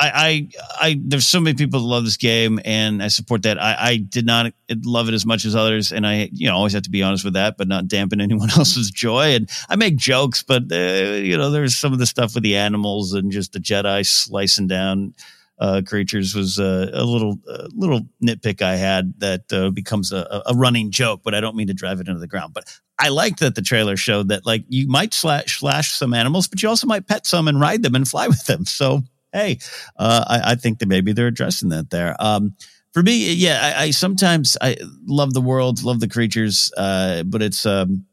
I, 0.00 0.10
I, 0.14 0.48
I, 0.80 1.00
there's 1.04 1.26
so 1.26 1.40
many 1.40 1.54
people 1.54 1.80
that 1.80 1.86
love 1.86 2.04
this 2.04 2.16
game, 2.16 2.58
and 2.64 3.02
I 3.02 3.08
support 3.08 3.42
that. 3.42 3.62
I, 3.62 3.76
I 3.78 3.96
did 3.98 4.24
not 4.24 4.54
love 4.82 5.08
it 5.08 5.14
as 5.14 5.26
much 5.26 5.44
as 5.44 5.54
others, 5.54 5.92
and 5.92 6.06
I, 6.06 6.30
you 6.32 6.48
know, 6.48 6.56
always 6.56 6.72
have 6.72 6.84
to 6.84 6.90
be 6.90 7.02
honest 7.02 7.22
with 7.22 7.34
that, 7.34 7.58
but 7.58 7.68
not 7.68 7.86
dampen 7.86 8.20
anyone 8.20 8.50
else's 8.50 8.90
joy. 8.90 9.34
And 9.34 9.50
I 9.68 9.76
make 9.76 9.96
jokes, 9.96 10.42
but 10.42 10.62
uh, 10.72 10.76
you 10.76 11.36
know, 11.36 11.50
there's 11.50 11.76
some 11.76 11.92
of 11.92 11.98
the 11.98 12.06
stuff 12.06 12.34
with 12.34 12.42
the 12.42 12.56
animals 12.56 13.12
and 13.12 13.30
just 13.30 13.52
the 13.52 13.58
Jedi 13.58 14.06
slicing 14.06 14.66
down. 14.66 15.14
Uh, 15.58 15.82
creatures 15.84 16.34
was 16.34 16.58
uh, 16.58 16.90
a 16.94 17.04
little 17.04 17.38
uh, 17.46 17.68
little 17.74 18.00
nitpick 18.24 18.62
I 18.62 18.76
had 18.76 19.12
that 19.18 19.52
uh, 19.52 19.68
becomes 19.68 20.10
a, 20.10 20.42
a 20.46 20.54
running 20.54 20.90
joke, 20.90 21.20
but 21.22 21.34
I 21.34 21.40
don't 21.42 21.54
mean 21.54 21.66
to 21.66 21.74
drive 21.74 22.00
it 22.00 22.08
into 22.08 22.18
the 22.18 22.26
ground. 22.26 22.54
But 22.54 22.64
I 22.98 23.10
liked 23.10 23.40
that 23.40 23.56
the 23.56 23.60
trailer 23.60 23.98
showed 23.98 24.28
that 24.28 24.46
like 24.46 24.64
you 24.70 24.88
might 24.88 25.12
slash 25.12 25.60
slash 25.60 25.92
some 25.92 26.14
animals, 26.14 26.48
but 26.48 26.62
you 26.62 26.70
also 26.70 26.86
might 26.86 27.06
pet 27.06 27.26
some 27.26 27.46
and 27.46 27.60
ride 27.60 27.82
them 27.82 27.94
and 27.94 28.08
fly 28.08 28.26
with 28.26 28.46
them. 28.46 28.64
So 28.64 29.02
hey, 29.32 29.58
uh, 29.96 30.24
I, 30.26 30.52
I 30.52 30.54
think 30.54 30.78
that 30.78 30.88
maybe 30.88 31.12
they're 31.12 31.26
addressing 31.26 31.70
that 31.70 31.90
there. 31.90 32.16
Um, 32.18 32.54
for 32.92 33.02
me, 33.02 33.32
yeah, 33.34 33.74
I, 33.76 33.84
I 33.84 33.90
sometimes 33.90 34.56
I 34.60 34.76
love 35.06 35.32
the 35.32 35.40
world, 35.40 35.82
love 35.84 36.00
the 36.00 36.08
creatures, 36.08 36.72
uh, 36.76 37.22
but 37.22 37.40
it's 37.40 37.64
um, 37.64 38.06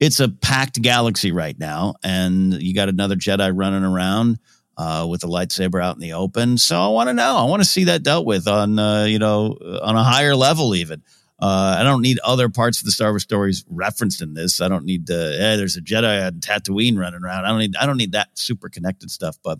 it's 0.00 0.20
a 0.20 0.28
packed 0.28 0.80
galaxy 0.82 1.32
right 1.32 1.58
now, 1.58 1.94
and 2.02 2.54
you 2.54 2.74
got 2.74 2.88
another 2.88 3.16
Jedi 3.16 3.50
running 3.54 3.84
around 3.84 4.38
uh, 4.76 5.06
with 5.08 5.24
a 5.24 5.26
lightsaber 5.26 5.82
out 5.82 5.96
in 5.96 6.00
the 6.00 6.12
open. 6.12 6.58
So 6.58 6.80
I 6.80 6.88
want 6.88 7.08
to 7.08 7.14
know. 7.14 7.36
I 7.36 7.44
want 7.44 7.62
to 7.62 7.68
see 7.68 7.84
that 7.84 8.02
dealt 8.02 8.26
with 8.26 8.46
on 8.46 8.78
uh, 8.78 9.04
you 9.04 9.18
know 9.18 9.56
on 9.82 9.96
a 9.96 10.04
higher 10.04 10.36
level 10.36 10.74
even. 10.74 11.02
Uh, 11.40 11.76
I 11.78 11.84
don't 11.84 12.02
need 12.02 12.18
other 12.24 12.48
parts 12.48 12.80
of 12.80 12.84
the 12.84 12.90
Star 12.90 13.10
Wars 13.10 13.22
stories 13.22 13.64
referenced 13.68 14.20
in 14.20 14.34
this. 14.34 14.60
I 14.60 14.68
don't 14.68 14.84
need 14.84 15.06
the 15.06 15.36
hey, 15.38 15.56
there's 15.56 15.76
a 15.76 15.80
Jedi 15.80 16.26
on 16.26 16.40
Tatooine 16.40 16.98
running 16.98 17.22
around. 17.22 17.44
I 17.44 17.48
don't 17.48 17.58
need 17.58 17.76
I 17.76 17.86
don't 17.86 17.96
need 17.96 18.12
that 18.12 18.28
super 18.34 18.68
connected 18.68 19.10
stuff. 19.10 19.38
But 19.42 19.58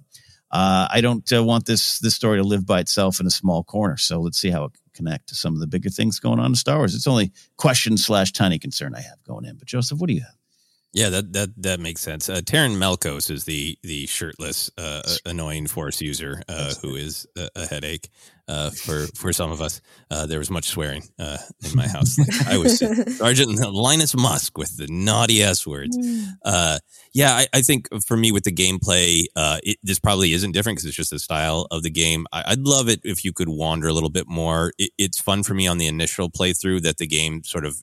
uh, 0.51 0.89
I 0.91 1.01
don't 1.01 1.31
uh, 1.33 1.45
want 1.45 1.67
this 1.67 1.99
this 1.99 2.15
story 2.15 2.39
to 2.39 2.45
live 2.45 2.65
by 2.67 2.81
itself 2.81 3.21
in 3.21 3.27
a 3.27 3.31
small 3.31 3.65
corner. 3.65 3.97
So 3.97 4.21
let's 4.21 4.39
see 4.39 4.51
how 4.51 4.65
it 4.65 4.73
connect 4.95 5.29
to 5.29 5.35
some 5.35 5.55
of 5.55 5.61
the 5.61 5.67
bigger 5.67 5.91
things 5.91 6.19
going 6.19 6.41
on 6.41 6.47
in 6.47 6.55
Star 6.57 6.79
Wars. 6.79 6.95
It's 6.95 7.07
only 7.07 7.31
question 7.57 7.97
slash 7.97 8.33
tiny 8.33 8.59
concern 8.59 8.95
I 8.95 9.01
have 9.01 9.23
going 9.25 9.45
in. 9.45 9.57
But 9.57 9.69
Joseph, 9.69 9.99
what 9.99 10.09
do 10.09 10.15
you 10.15 10.23
have? 10.23 10.35
Yeah, 10.95 11.11
that 11.11 11.32
that 11.34 11.51
that 11.59 11.80
makes 11.80 12.01
sense. 12.01 12.28
Uh, 12.30 12.41
Taron 12.41 12.76
Malicos 12.76 13.30
is 13.30 13.45
the 13.45 13.76
the 13.82 14.07
shirtless, 14.07 14.70
uh, 14.78 15.03
annoying 15.26 15.66
force 15.66 16.01
user 16.01 16.43
uh, 16.49 16.74
who 16.80 16.97
is 16.97 17.26
a, 17.36 17.49
a 17.55 17.66
headache 17.66 18.09
uh, 18.49 18.70
for 18.84 19.07
for 19.14 19.32
some 19.32 19.51
of 19.53 19.61
us. 19.61 19.82
Uh, 20.11 20.24
there 20.24 20.39
was 20.39 20.51
much 20.51 20.68
swearing 20.68 21.03
uh, 21.18 21.36
in 21.62 21.76
my 21.76 21.86
house. 21.86 22.18
Like, 22.18 22.47
I 22.49 22.57
was 22.57 22.78
Sergeant 23.18 23.51
Linus 23.70 24.14
Mosk 24.14 24.57
with 24.57 24.78
the 24.78 24.86
naughty 24.89 25.43
s 25.43 25.66
words. 25.66 25.99
Uh, 26.43 26.78
yeah, 27.12 27.32
I, 27.34 27.47
I 27.53 27.61
think 27.61 27.89
for 28.07 28.16
me 28.16 28.32
with 28.32 28.45
the 28.45 28.53
gameplay, 28.53 29.24
uh, 29.36 29.59
it, 29.62 29.76
this 29.82 29.99
probably 29.99 30.32
isn't 30.32 30.53
different 30.53 30.76
because 30.76 30.86
it's 30.86 30.97
just 30.97 31.11
the 31.11 31.18
style 31.18 31.66
of 31.70 31.82
the 31.82 31.91
game. 31.91 32.26
I, 32.32 32.45
I'd 32.53 32.61
love 32.61 32.89
it 32.89 33.01
if 33.05 33.26
you 33.26 33.34
could 33.34 33.49
wander 33.51 33.89
a 33.89 33.93
little 33.93 34.11
bit 34.11 34.26
more. 34.26 34.72
It, 34.78 34.91
it's 34.97 35.20
fun 35.20 35.43
for 35.43 35.53
me 35.53 35.66
on 35.66 35.76
the 35.76 35.86
initial 35.86 36.30
playthrough 36.30 36.80
that 36.82 36.97
the 36.97 37.07
game 37.07 37.45
sort 37.45 37.66
of. 37.66 37.76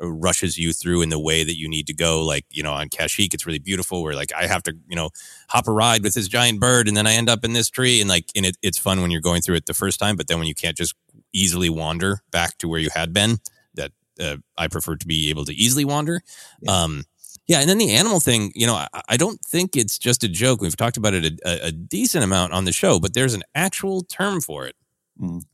Uh, 0.00 0.10
rushes 0.10 0.56
you 0.56 0.72
through 0.72 1.02
in 1.02 1.10
the 1.10 1.18
way 1.18 1.44
that 1.44 1.58
you 1.58 1.68
need 1.68 1.86
to 1.86 1.92
go. 1.92 2.24
Like, 2.24 2.46
you 2.50 2.62
know, 2.62 2.72
on 2.72 2.88
Kashyyyk, 2.88 3.34
it's 3.34 3.44
really 3.44 3.58
beautiful 3.58 4.02
where 4.02 4.14
like 4.14 4.32
I 4.32 4.46
have 4.46 4.62
to, 4.62 4.74
you 4.88 4.96
know, 4.96 5.10
hop 5.48 5.68
a 5.68 5.72
ride 5.72 6.02
with 6.02 6.14
this 6.14 6.28
giant 6.28 6.60
bird 6.60 6.88
and 6.88 6.96
then 6.96 7.06
I 7.06 7.12
end 7.12 7.28
up 7.28 7.44
in 7.44 7.52
this 7.52 7.68
tree. 7.68 8.00
And 8.00 8.08
like, 8.08 8.30
and 8.34 8.46
it, 8.46 8.56
it's 8.62 8.78
fun 8.78 9.02
when 9.02 9.10
you're 9.10 9.20
going 9.20 9.42
through 9.42 9.56
it 9.56 9.66
the 9.66 9.74
first 9.74 10.00
time, 10.00 10.16
but 10.16 10.28
then 10.28 10.38
when 10.38 10.48
you 10.48 10.54
can't 10.54 10.76
just 10.76 10.94
easily 11.32 11.68
wander 11.68 12.22
back 12.30 12.56
to 12.58 12.68
where 12.68 12.80
you 12.80 12.88
had 12.94 13.12
been, 13.12 13.38
that 13.74 13.92
uh, 14.18 14.36
I 14.56 14.68
prefer 14.68 14.96
to 14.96 15.06
be 15.06 15.28
able 15.28 15.44
to 15.44 15.54
easily 15.54 15.84
wander. 15.84 16.22
Um, 16.66 17.04
yeah, 17.46 17.60
and 17.60 17.68
then 17.68 17.78
the 17.78 17.90
animal 17.90 18.20
thing, 18.20 18.52
you 18.54 18.66
know, 18.66 18.74
I, 18.74 18.88
I 19.10 19.16
don't 19.16 19.40
think 19.40 19.76
it's 19.76 19.98
just 19.98 20.24
a 20.24 20.28
joke. 20.28 20.62
We've 20.62 20.76
talked 20.76 20.96
about 20.96 21.12
it 21.12 21.24
a, 21.44 21.48
a, 21.48 21.66
a 21.68 21.72
decent 21.72 22.24
amount 22.24 22.54
on 22.54 22.64
the 22.64 22.72
show, 22.72 22.98
but 22.98 23.12
there's 23.12 23.34
an 23.34 23.42
actual 23.54 24.02
term 24.02 24.40
for 24.40 24.66
it. 24.66 24.76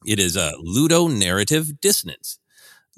It 0.07 0.20
is 0.20 0.36
a 0.36 0.53
ludonarrative 0.64 1.80
dissonance. 1.80 2.39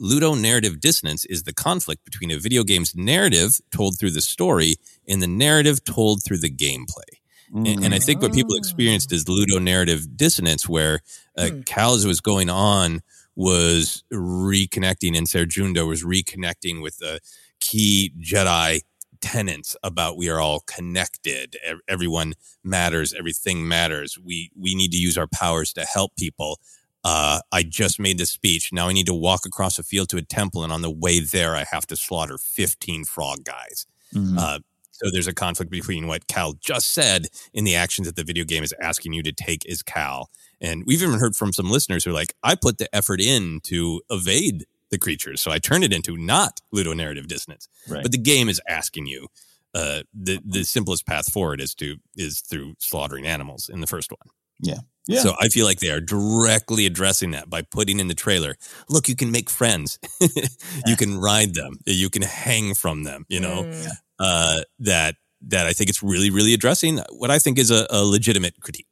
Ludonarrative 0.00 0.80
dissonance 0.80 1.24
is 1.26 1.42
the 1.42 1.52
conflict 1.52 2.04
between 2.04 2.30
a 2.30 2.38
video 2.38 2.64
game's 2.64 2.94
narrative 2.94 3.60
told 3.70 3.98
through 3.98 4.12
the 4.12 4.22
story 4.22 4.76
and 5.06 5.20
the 5.20 5.26
narrative 5.26 5.84
told 5.84 6.22
through 6.24 6.38
the 6.38 6.50
gameplay. 6.50 7.20
And, 7.52 7.84
and 7.84 7.94
I 7.94 7.98
think 7.98 8.22
what 8.22 8.32
people 8.32 8.54
experienced 8.54 9.12
is 9.12 9.24
ludonarrative 9.24 10.16
dissonance, 10.16 10.68
where 10.68 11.00
uh, 11.36 11.50
Cal, 11.66 11.94
as 11.94 12.04
it 12.04 12.08
was 12.08 12.20
going 12.20 12.48
on, 12.48 13.02
was 13.34 14.04
reconnecting, 14.12 15.16
and 15.18 15.28
Cere 15.28 15.46
Junda 15.46 15.86
was 15.86 16.04
reconnecting 16.04 16.80
with 16.80 16.98
the 16.98 17.18
key 17.58 18.12
Jedi 18.20 18.82
tenets 19.20 19.76
about 19.82 20.16
we 20.16 20.28
are 20.30 20.40
all 20.40 20.60
connected. 20.60 21.56
Everyone 21.88 22.34
matters. 22.62 23.12
Everything 23.12 23.66
matters. 23.66 24.18
We 24.18 24.50
we 24.56 24.74
need 24.74 24.92
to 24.92 24.98
use 24.98 25.18
our 25.18 25.26
powers 25.26 25.72
to 25.74 25.84
help 25.84 26.16
people. 26.16 26.60
Uh, 27.04 27.40
I 27.50 27.62
just 27.62 27.98
made 27.98 28.18
this 28.18 28.30
speech. 28.30 28.72
Now 28.72 28.88
I 28.88 28.92
need 28.92 29.06
to 29.06 29.14
walk 29.14 29.46
across 29.46 29.78
a 29.78 29.82
field 29.82 30.08
to 30.10 30.16
a 30.16 30.22
temple, 30.22 30.64
and 30.64 30.72
on 30.72 30.82
the 30.82 30.90
way 30.90 31.20
there, 31.20 31.56
I 31.56 31.64
have 31.70 31.86
to 31.86 31.96
slaughter 31.96 32.38
fifteen 32.38 33.04
frog 33.04 33.44
guys. 33.44 33.86
Mm-hmm. 34.14 34.38
Uh, 34.38 34.58
So 34.92 35.08
there's 35.10 35.28
a 35.28 35.32
conflict 35.32 35.70
between 35.70 36.06
what 36.08 36.26
Cal 36.26 36.52
just 36.60 36.92
said 36.92 37.28
in 37.54 37.64
the 37.64 37.74
actions 37.74 38.06
that 38.06 38.16
the 38.16 38.24
video 38.24 38.44
game 38.44 38.62
is 38.62 38.74
asking 38.82 39.14
you 39.14 39.22
to 39.22 39.32
take 39.32 39.64
as 39.66 39.82
Cal. 39.82 40.28
And 40.60 40.84
we've 40.86 41.02
even 41.02 41.18
heard 41.18 41.34
from 41.34 41.54
some 41.54 41.70
listeners 41.70 42.04
who 42.04 42.10
are 42.10 42.20
like, 42.20 42.34
I 42.42 42.54
put 42.54 42.76
the 42.76 42.94
effort 42.94 43.18
in 43.18 43.60
to 43.62 44.02
evade 44.10 44.66
the 44.90 44.98
creatures. 44.98 45.40
So 45.40 45.50
I 45.50 45.58
turned 45.58 45.84
it 45.84 45.92
into 45.94 46.18
not 46.18 46.60
ludonarrative 46.70 47.28
dissonance. 47.28 47.66
Right. 47.88 48.02
But 48.02 48.12
the 48.12 48.18
game 48.18 48.50
is 48.50 48.60
asking 48.68 49.06
you 49.06 49.28
uh, 49.72 50.02
the 50.12 50.42
the 50.44 50.64
simplest 50.64 51.06
path 51.06 51.32
forward 51.32 51.62
is 51.62 51.74
to 51.76 51.96
is 52.14 52.42
through 52.42 52.74
slaughtering 52.78 53.26
animals 53.26 53.70
in 53.70 53.80
the 53.80 53.86
first 53.86 54.10
one. 54.10 54.28
Yeah. 54.60 54.80
Yeah. 55.10 55.20
So 55.22 55.34
I 55.40 55.48
feel 55.48 55.66
like 55.66 55.80
they 55.80 55.90
are 55.90 56.00
directly 56.00 56.86
addressing 56.86 57.32
that 57.32 57.48
by 57.50 57.62
putting 57.62 58.00
in 58.00 58.08
the 58.08 58.14
trailer. 58.14 58.54
Look, 58.88 59.08
you 59.08 59.16
can 59.16 59.30
make 59.30 59.50
friends. 59.50 59.98
you 60.86 60.96
can 60.96 61.18
ride 61.18 61.54
them. 61.54 61.78
You 61.86 62.10
can 62.10 62.22
hang 62.22 62.74
from 62.74 63.04
them. 63.04 63.24
You 63.28 63.40
know 63.40 63.62
Mm. 63.64 63.88
uh, 64.18 64.60
that 64.80 65.14
that 65.48 65.66
I 65.66 65.72
think 65.72 65.88
it's 65.90 66.02
really 66.02 66.30
really 66.30 66.52
addressing 66.54 66.98
what 67.20 67.30
I 67.30 67.38
think 67.38 67.58
is 67.58 67.70
a, 67.70 67.86
a 67.90 68.02
legitimate 68.04 68.54
critique. 68.60 68.89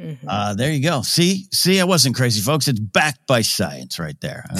Mm-hmm. 0.00 0.26
Uh, 0.26 0.54
there 0.54 0.72
you 0.72 0.82
go. 0.82 1.02
See, 1.02 1.46
see, 1.52 1.78
I 1.78 1.84
wasn't 1.84 2.16
crazy, 2.16 2.40
folks. 2.40 2.68
It's 2.68 2.80
backed 2.80 3.26
by 3.26 3.42
science 3.42 3.98
right 3.98 4.18
there. 4.20 4.44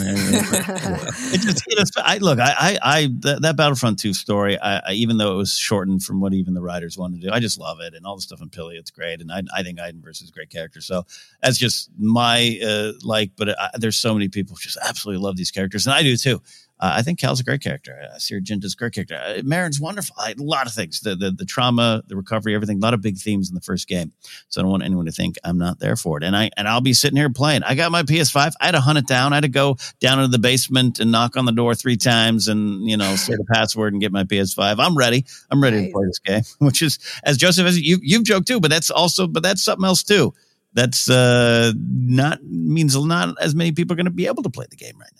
It 1.32 1.40
just, 1.40 1.96
know, 1.96 2.02
I 2.04 2.18
look, 2.18 2.38
I, 2.38 2.52
I, 2.58 2.78
I 2.82 3.08
that, 3.20 3.42
that 3.42 3.56
Battlefront 3.56 3.98
Two 3.98 4.12
story, 4.12 4.58
I, 4.58 4.78
I, 4.78 4.92
even 4.92 5.16
though 5.16 5.32
it 5.32 5.36
was 5.36 5.54
shortened 5.54 6.02
from 6.02 6.20
what 6.20 6.34
even 6.34 6.54
the 6.54 6.60
writers 6.60 6.98
wanted 6.98 7.20
to 7.20 7.28
do, 7.28 7.32
I 7.32 7.40
just 7.40 7.58
love 7.58 7.78
it, 7.80 7.94
and 7.94 8.04
all 8.04 8.16
the 8.16 8.22
stuff 8.22 8.40
in 8.42 8.50
Pillio, 8.50 8.78
it's 8.78 8.90
great, 8.90 9.20
and 9.20 9.32
I, 9.32 9.42
I 9.54 9.62
think 9.62 9.80
Iden 9.80 10.02
Versio's 10.02 10.28
a 10.28 10.32
great 10.32 10.50
character. 10.50 10.80
So 10.80 11.04
that's 11.42 11.56
just 11.58 11.90
my 11.98 12.58
uh, 12.64 12.92
like, 13.02 13.32
but 13.36 13.50
I, 13.50 13.70
there's 13.78 13.96
so 13.96 14.12
many 14.12 14.28
people 14.28 14.56
who 14.56 14.62
just 14.62 14.78
absolutely 14.82 15.22
love 15.22 15.36
these 15.36 15.50
characters, 15.50 15.86
and 15.86 15.94
I 15.94 16.02
do 16.02 16.16
too. 16.16 16.42
Uh, 16.80 16.94
I 16.96 17.02
think 17.02 17.18
Cal's 17.18 17.40
a 17.40 17.44
great 17.44 17.62
character. 17.62 18.00
Uh, 18.02 18.18
Cere 18.18 18.40
Junda's 18.40 18.72
a 18.72 18.76
great 18.76 18.94
character. 18.94 19.14
Uh, 19.22 19.42
Merrin's 19.44 19.78
wonderful. 19.78 20.16
I, 20.18 20.32
a 20.32 20.42
lot 20.42 20.66
of 20.66 20.72
things. 20.72 21.00
The, 21.00 21.14
the 21.14 21.30
the 21.30 21.44
trauma, 21.44 22.02
the 22.06 22.16
recovery, 22.16 22.54
everything. 22.54 22.78
A 22.78 22.80
lot 22.80 22.94
of 22.94 23.02
big 23.02 23.18
themes 23.18 23.50
in 23.50 23.54
the 23.54 23.60
first 23.60 23.86
game. 23.86 24.12
So 24.48 24.60
I 24.60 24.62
don't 24.62 24.70
want 24.70 24.82
anyone 24.82 25.04
to 25.04 25.12
think 25.12 25.36
I'm 25.44 25.58
not 25.58 25.78
there 25.78 25.96
for 25.96 26.16
it. 26.16 26.24
And 26.24 26.34
I 26.34 26.50
and 26.56 26.66
I'll 26.66 26.80
be 26.80 26.94
sitting 26.94 27.18
here 27.18 27.28
playing. 27.28 27.64
I 27.64 27.74
got 27.74 27.92
my 27.92 28.02
PS5. 28.02 28.52
I 28.60 28.66
had 28.66 28.72
to 28.72 28.80
hunt 28.80 28.98
it 28.98 29.06
down. 29.06 29.32
I 29.32 29.36
had 29.36 29.42
to 29.42 29.48
go 29.48 29.76
down 30.00 30.20
into 30.20 30.30
the 30.30 30.38
basement 30.38 31.00
and 31.00 31.12
knock 31.12 31.36
on 31.36 31.44
the 31.44 31.52
door 31.52 31.74
three 31.74 31.98
times 31.98 32.48
and 32.48 32.88
you 32.88 32.96
know 32.96 33.14
say 33.16 33.34
the 33.34 33.44
password 33.52 33.92
and 33.92 34.00
get 34.00 34.10
my 34.10 34.24
PS5. 34.24 34.76
I'm 34.78 34.96
ready. 34.96 35.26
I'm 35.50 35.62
ready 35.62 35.86
to 35.86 35.92
play 35.92 36.06
this 36.06 36.18
game. 36.18 36.42
Which 36.66 36.80
is 36.80 36.98
as 37.24 37.36
Joseph 37.36 37.66
as 37.66 37.78
you 37.78 37.98
you've 38.00 38.24
joked 38.24 38.48
too, 38.48 38.58
but 38.58 38.70
that's 38.70 38.90
also 38.90 39.26
but 39.26 39.42
that's 39.42 39.62
something 39.62 39.84
else 39.84 40.02
too. 40.02 40.32
That's 40.72 41.10
uh 41.10 41.72
not 41.76 42.42
means 42.42 42.96
not 42.96 43.34
as 43.38 43.54
many 43.54 43.72
people 43.72 43.92
are 43.92 43.96
going 43.96 44.04
to 44.06 44.10
be 44.10 44.28
able 44.28 44.44
to 44.44 44.50
play 44.50 44.66
the 44.70 44.76
game 44.76 44.98
right 44.98 45.10
now. 45.16 45.19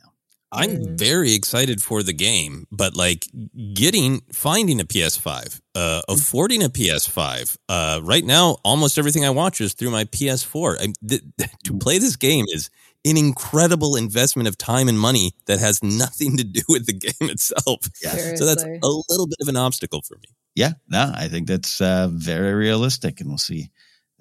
I'm 0.52 0.96
very 0.96 1.34
excited 1.34 1.82
for 1.82 2.02
the 2.02 2.12
game, 2.12 2.66
but 2.72 2.94
like 2.96 3.26
getting 3.74 4.22
finding 4.32 4.80
a 4.80 4.84
PS5, 4.84 5.60
uh, 5.74 6.02
affording 6.08 6.62
a 6.62 6.68
PS5. 6.68 7.56
Uh, 7.68 8.00
right 8.02 8.24
now, 8.24 8.56
almost 8.64 8.98
everything 8.98 9.24
I 9.24 9.30
watch 9.30 9.60
is 9.60 9.74
through 9.74 9.90
my 9.90 10.04
PS4. 10.04 10.76
I, 10.76 10.92
th- 11.06 11.22
th- 11.38 11.50
to 11.64 11.78
play 11.78 11.98
this 11.98 12.16
game 12.16 12.46
is 12.48 12.70
an 13.04 13.16
incredible 13.16 13.96
investment 13.96 14.48
of 14.48 14.58
time 14.58 14.88
and 14.88 14.98
money 14.98 15.32
that 15.46 15.58
has 15.58 15.82
nothing 15.82 16.36
to 16.36 16.44
do 16.44 16.62
with 16.68 16.86
the 16.86 16.92
game 16.92 17.12
itself. 17.30 17.88
Yes. 18.02 18.38
So 18.38 18.44
that's 18.44 18.64
a 18.64 18.88
little 19.08 19.26
bit 19.26 19.38
of 19.40 19.48
an 19.48 19.56
obstacle 19.56 20.02
for 20.02 20.16
me. 20.16 20.34
Yeah, 20.54 20.72
no, 20.88 21.12
I 21.14 21.28
think 21.28 21.46
that's 21.46 21.80
uh, 21.80 22.08
very 22.10 22.54
realistic, 22.54 23.20
and 23.20 23.28
we'll 23.28 23.38
see 23.38 23.70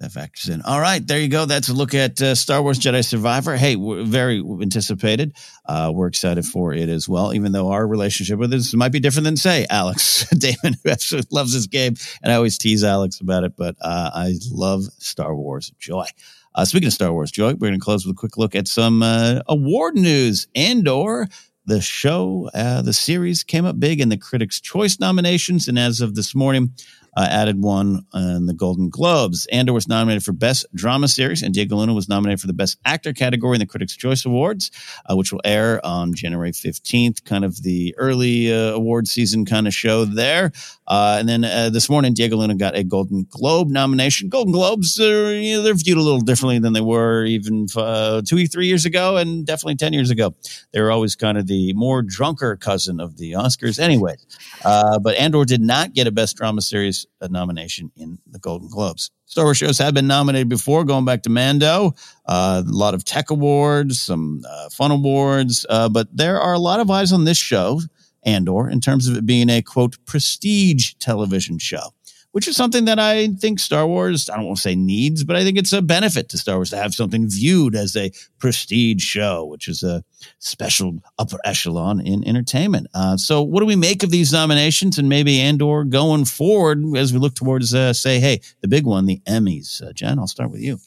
that 0.00 0.12
factors 0.12 0.48
in. 0.48 0.62
All 0.62 0.80
right, 0.80 1.06
there 1.06 1.20
you 1.20 1.28
go. 1.28 1.44
That's 1.44 1.68
a 1.68 1.74
look 1.74 1.94
at 1.94 2.20
uh, 2.20 2.34
Star 2.34 2.62
Wars 2.62 2.78
Jedi 2.78 3.04
Survivor. 3.04 3.56
Hey, 3.56 3.76
we're 3.76 4.02
very 4.02 4.40
anticipated. 4.40 5.34
Uh, 5.66 5.92
we're 5.94 6.06
excited 6.06 6.44
for 6.44 6.72
it 6.72 6.88
as 6.88 7.08
well, 7.08 7.32
even 7.34 7.52
though 7.52 7.70
our 7.70 7.86
relationship 7.86 8.38
with 8.38 8.50
this 8.50 8.74
might 8.74 8.92
be 8.92 9.00
different 9.00 9.24
than, 9.24 9.36
say, 9.36 9.66
Alex 9.68 10.28
Damon, 10.38 10.78
who 10.82 10.90
absolutely 10.90 11.28
loves 11.30 11.52
this 11.52 11.66
game. 11.66 11.94
And 12.22 12.32
I 12.32 12.36
always 12.36 12.58
tease 12.58 12.82
Alex 12.82 13.20
about 13.20 13.44
it, 13.44 13.56
but 13.56 13.76
uh, 13.80 14.10
I 14.14 14.34
love 14.50 14.84
Star 14.98 15.34
Wars 15.34 15.70
Joy. 15.78 16.06
Uh, 16.54 16.64
speaking 16.64 16.88
of 16.88 16.92
Star 16.92 17.12
Wars 17.12 17.30
Joy, 17.30 17.52
we're 17.52 17.68
going 17.68 17.74
to 17.74 17.78
close 17.78 18.06
with 18.06 18.16
a 18.16 18.18
quick 18.18 18.36
look 18.36 18.56
at 18.56 18.66
some 18.66 19.02
uh, 19.02 19.40
award 19.46 19.94
news. 19.94 20.48
Andor, 20.54 21.28
the 21.66 21.80
show, 21.80 22.50
uh, 22.54 22.82
the 22.82 22.92
series 22.92 23.44
came 23.44 23.66
up 23.66 23.78
big 23.78 24.00
in 24.00 24.08
the 24.08 24.16
Critics' 24.16 24.60
Choice 24.60 24.98
nominations, 24.98 25.68
and 25.68 25.78
as 25.78 26.00
of 26.00 26.14
this 26.14 26.34
morning, 26.34 26.72
uh, 27.16 27.26
added 27.28 27.62
one 27.62 28.04
in 28.14 28.46
the 28.46 28.54
Golden 28.54 28.88
Globes. 28.88 29.46
Andor 29.46 29.72
was 29.72 29.88
nominated 29.88 30.24
for 30.24 30.32
Best 30.32 30.66
Drama 30.74 31.08
Series, 31.08 31.42
and 31.42 31.52
Diego 31.52 31.76
Luna 31.76 31.94
was 31.94 32.08
nominated 32.08 32.40
for 32.40 32.46
the 32.46 32.52
Best 32.52 32.78
Actor 32.84 33.14
category 33.14 33.56
in 33.56 33.60
the 33.60 33.66
Critics' 33.66 33.96
Choice 33.96 34.24
Awards, 34.24 34.70
uh, 35.06 35.16
which 35.16 35.32
will 35.32 35.40
air 35.44 35.84
on 35.84 36.14
January 36.14 36.52
15th, 36.52 37.24
kind 37.24 37.44
of 37.44 37.62
the 37.62 37.94
early 37.98 38.52
uh, 38.52 38.72
award 38.72 39.08
season 39.08 39.44
kind 39.44 39.66
of 39.66 39.74
show 39.74 40.04
there. 40.04 40.52
Uh, 40.86 41.16
and 41.18 41.28
then 41.28 41.44
uh, 41.44 41.70
this 41.70 41.88
morning, 41.88 42.14
Diego 42.14 42.36
Luna 42.36 42.54
got 42.54 42.76
a 42.76 42.84
Golden 42.84 43.26
Globe 43.30 43.68
nomination. 43.68 44.28
Golden 44.28 44.52
Globes, 44.52 44.98
you 44.98 45.56
know, 45.56 45.62
they're 45.62 45.74
viewed 45.74 45.98
a 45.98 46.02
little 46.02 46.20
differently 46.20 46.58
than 46.58 46.72
they 46.72 46.80
were 46.80 47.24
even 47.24 47.66
uh, 47.76 48.22
two, 48.22 48.46
three 48.46 48.66
years 48.66 48.84
ago, 48.84 49.16
and 49.16 49.46
definitely 49.46 49.76
10 49.76 49.92
years 49.92 50.10
ago. 50.10 50.34
They 50.72 50.80
were 50.80 50.90
always 50.90 51.16
kind 51.16 51.38
of 51.38 51.46
the 51.46 51.72
more 51.74 52.02
drunker 52.02 52.56
cousin 52.56 53.00
of 53.00 53.16
the 53.18 53.32
Oscars. 53.32 53.78
Anyway, 53.78 54.16
but 54.62 55.14
Andor 55.16 55.44
did 55.44 55.60
not 55.60 55.92
get 55.92 56.06
a 56.06 56.12
Best 56.12 56.36
Drama 56.36 56.60
Series 56.60 57.06
uh, 57.20 57.28
nomination 57.30 57.90
in 57.96 58.18
the 58.30 58.38
Golden 58.38 58.68
Globes. 58.68 59.10
Star 59.26 59.44
Wars 59.44 59.58
shows 59.58 59.78
have 59.78 59.94
been 59.94 60.06
nominated 60.06 60.48
before, 60.48 60.84
going 60.84 61.04
back 61.04 61.22
to 61.22 61.30
Mando. 61.30 61.94
Uh, 62.26 62.62
a 62.66 62.70
lot 62.70 62.94
of 62.94 63.04
tech 63.04 63.30
awards, 63.30 64.00
some 64.00 64.42
uh, 64.48 64.68
fun 64.70 64.90
awards, 64.90 65.66
uh, 65.68 65.88
but 65.88 66.08
there 66.16 66.40
are 66.40 66.54
a 66.54 66.58
lot 66.58 66.80
of 66.80 66.90
eyes 66.90 67.12
on 67.12 67.24
this 67.24 67.38
show, 67.38 67.80
Andor, 68.24 68.68
in 68.68 68.80
terms 68.80 69.08
of 69.08 69.16
it 69.16 69.26
being 69.26 69.48
a 69.48 69.62
quote 69.62 69.96
prestige 70.06 70.94
television 70.98 71.58
show. 71.58 71.94
Which 72.32 72.46
is 72.46 72.56
something 72.56 72.84
that 72.84 73.00
I 73.00 73.26
think 73.28 73.58
Star 73.58 73.86
Wars, 73.86 74.30
I 74.30 74.36
don't 74.36 74.46
want 74.46 74.58
to 74.58 74.62
say 74.62 74.76
needs, 74.76 75.24
but 75.24 75.34
I 75.34 75.42
think 75.42 75.58
it's 75.58 75.72
a 75.72 75.82
benefit 75.82 76.28
to 76.28 76.38
Star 76.38 76.56
Wars 76.56 76.70
to 76.70 76.76
have 76.76 76.94
something 76.94 77.28
viewed 77.28 77.74
as 77.74 77.96
a 77.96 78.12
prestige 78.38 79.02
show, 79.02 79.44
which 79.44 79.66
is 79.66 79.82
a 79.82 80.04
special 80.38 81.00
upper 81.18 81.38
echelon 81.44 82.00
in 82.00 82.26
entertainment. 82.26 82.86
Uh, 82.94 83.16
so, 83.16 83.42
what 83.42 83.60
do 83.60 83.66
we 83.66 83.74
make 83.74 84.04
of 84.04 84.10
these 84.10 84.32
nominations 84.32 84.96
and 84.96 85.08
maybe 85.08 85.40
Andor 85.40 85.82
going 85.84 86.24
forward 86.24 86.84
as 86.96 87.12
we 87.12 87.18
look 87.18 87.34
towards, 87.34 87.74
uh, 87.74 87.92
say, 87.92 88.20
hey, 88.20 88.40
the 88.60 88.68
big 88.68 88.86
one, 88.86 89.06
the 89.06 89.20
Emmys? 89.26 89.82
Uh, 89.82 89.92
Jen, 89.92 90.18
I'll 90.18 90.28
start 90.28 90.52
with 90.52 90.60
you. 90.60 90.78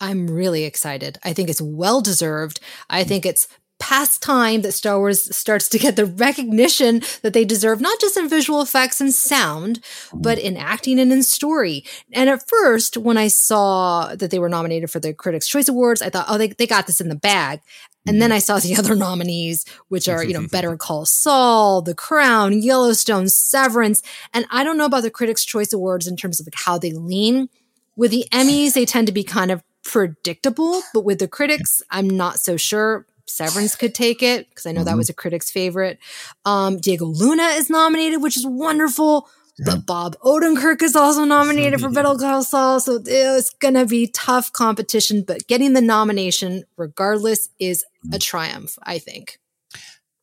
I'm 0.00 0.26
really 0.28 0.64
excited. 0.64 1.18
I 1.22 1.32
think 1.32 1.48
it's 1.48 1.60
well 1.60 2.00
deserved. 2.00 2.60
I 2.90 3.04
think 3.04 3.24
it's 3.24 3.48
past 3.86 4.20
time 4.20 4.62
that 4.62 4.72
Star 4.72 4.98
Wars 4.98 5.34
starts 5.36 5.68
to 5.68 5.78
get 5.78 5.94
the 5.94 6.06
recognition 6.06 7.02
that 7.22 7.34
they 7.34 7.44
deserve, 7.44 7.80
not 7.80 8.00
just 8.00 8.16
in 8.16 8.28
visual 8.28 8.60
effects 8.60 9.00
and 9.00 9.14
sound, 9.14 9.78
but 10.12 10.40
in 10.40 10.56
acting 10.56 10.98
and 10.98 11.12
in 11.12 11.22
story. 11.22 11.84
And 12.12 12.28
at 12.28 12.48
first, 12.48 12.96
when 12.96 13.16
I 13.16 13.28
saw 13.28 14.16
that 14.16 14.32
they 14.32 14.40
were 14.40 14.48
nominated 14.48 14.90
for 14.90 14.98
the 14.98 15.14
Critics' 15.14 15.46
Choice 15.46 15.68
Awards, 15.68 16.02
I 16.02 16.10
thought, 16.10 16.26
oh, 16.28 16.36
they, 16.36 16.48
they 16.48 16.66
got 16.66 16.88
this 16.88 17.00
in 17.00 17.08
the 17.08 17.14
bag. 17.14 17.60
And 18.08 18.20
then 18.20 18.32
I 18.32 18.40
saw 18.40 18.58
the 18.58 18.74
other 18.78 18.96
nominees, 18.96 19.64
which 19.86 20.08
are, 20.08 20.24
you 20.24 20.34
know, 20.34 20.48
Better 20.48 20.76
Call 20.76 21.06
Saul, 21.06 21.80
The 21.80 21.94
Crown, 21.94 22.60
Yellowstone, 22.62 23.28
Severance. 23.28 24.02
And 24.34 24.46
I 24.50 24.64
don't 24.64 24.78
know 24.78 24.86
about 24.86 25.04
the 25.04 25.12
Critics' 25.12 25.44
Choice 25.44 25.72
Awards 25.72 26.08
in 26.08 26.16
terms 26.16 26.40
of 26.40 26.46
like 26.48 26.54
how 26.56 26.76
they 26.76 26.90
lean. 26.90 27.48
With 27.94 28.10
the 28.10 28.26
Emmys, 28.32 28.72
they 28.72 28.84
tend 28.84 29.06
to 29.06 29.12
be 29.12 29.22
kind 29.22 29.52
of 29.52 29.62
predictable, 29.84 30.82
but 30.92 31.04
with 31.04 31.20
the 31.20 31.28
critics, 31.28 31.82
I'm 31.88 32.10
not 32.10 32.40
so 32.40 32.56
sure. 32.56 33.06
Severance 33.26 33.76
could 33.76 33.94
take 33.94 34.22
it 34.22 34.48
because 34.48 34.66
I 34.66 34.72
know 34.72 34.84
that 34.84 34.94
Mhm. 34.94 34.98
was 34.98 35.08
a 35.08 35.14
critic's 35.14 35.50
favorite. 35.50 35.98
Um, 36.44 36.78
Diego 36.78 37.06
Luna 37.06 37.48
is 37.56 37.68
nominated, 37.68 38.22
which 38.22 38.36
is 38.36 38.46
wonderful. 38.46 39.28
But 39.64 39.86
Bob 39.86 40.18
Odenkirk 40.20 40.82
is 40.82 40.94
also 40.94 41.24
nominated 41.24 41.80
for 41.80 41.88
Better 41.90 42.14
Call 42.14 42.42
Saul, 42.44 42.78
so 42.78 43.00
it's 43.06 43.48
gonna 43.50 43.86
be 43.86 44.06
tough 44.06 44.52
competition. 44.52 45.22
But 45.26 45.46
getting 45.46 45.72
the 45.72 45.80
nomination, 45.80 46.64
regardless, 46.76 47.48
is 47.58 47.82
a 48.12 48.18
triumph. 48.18 48.78
I 48.82 48.98
think. 48.98 49.38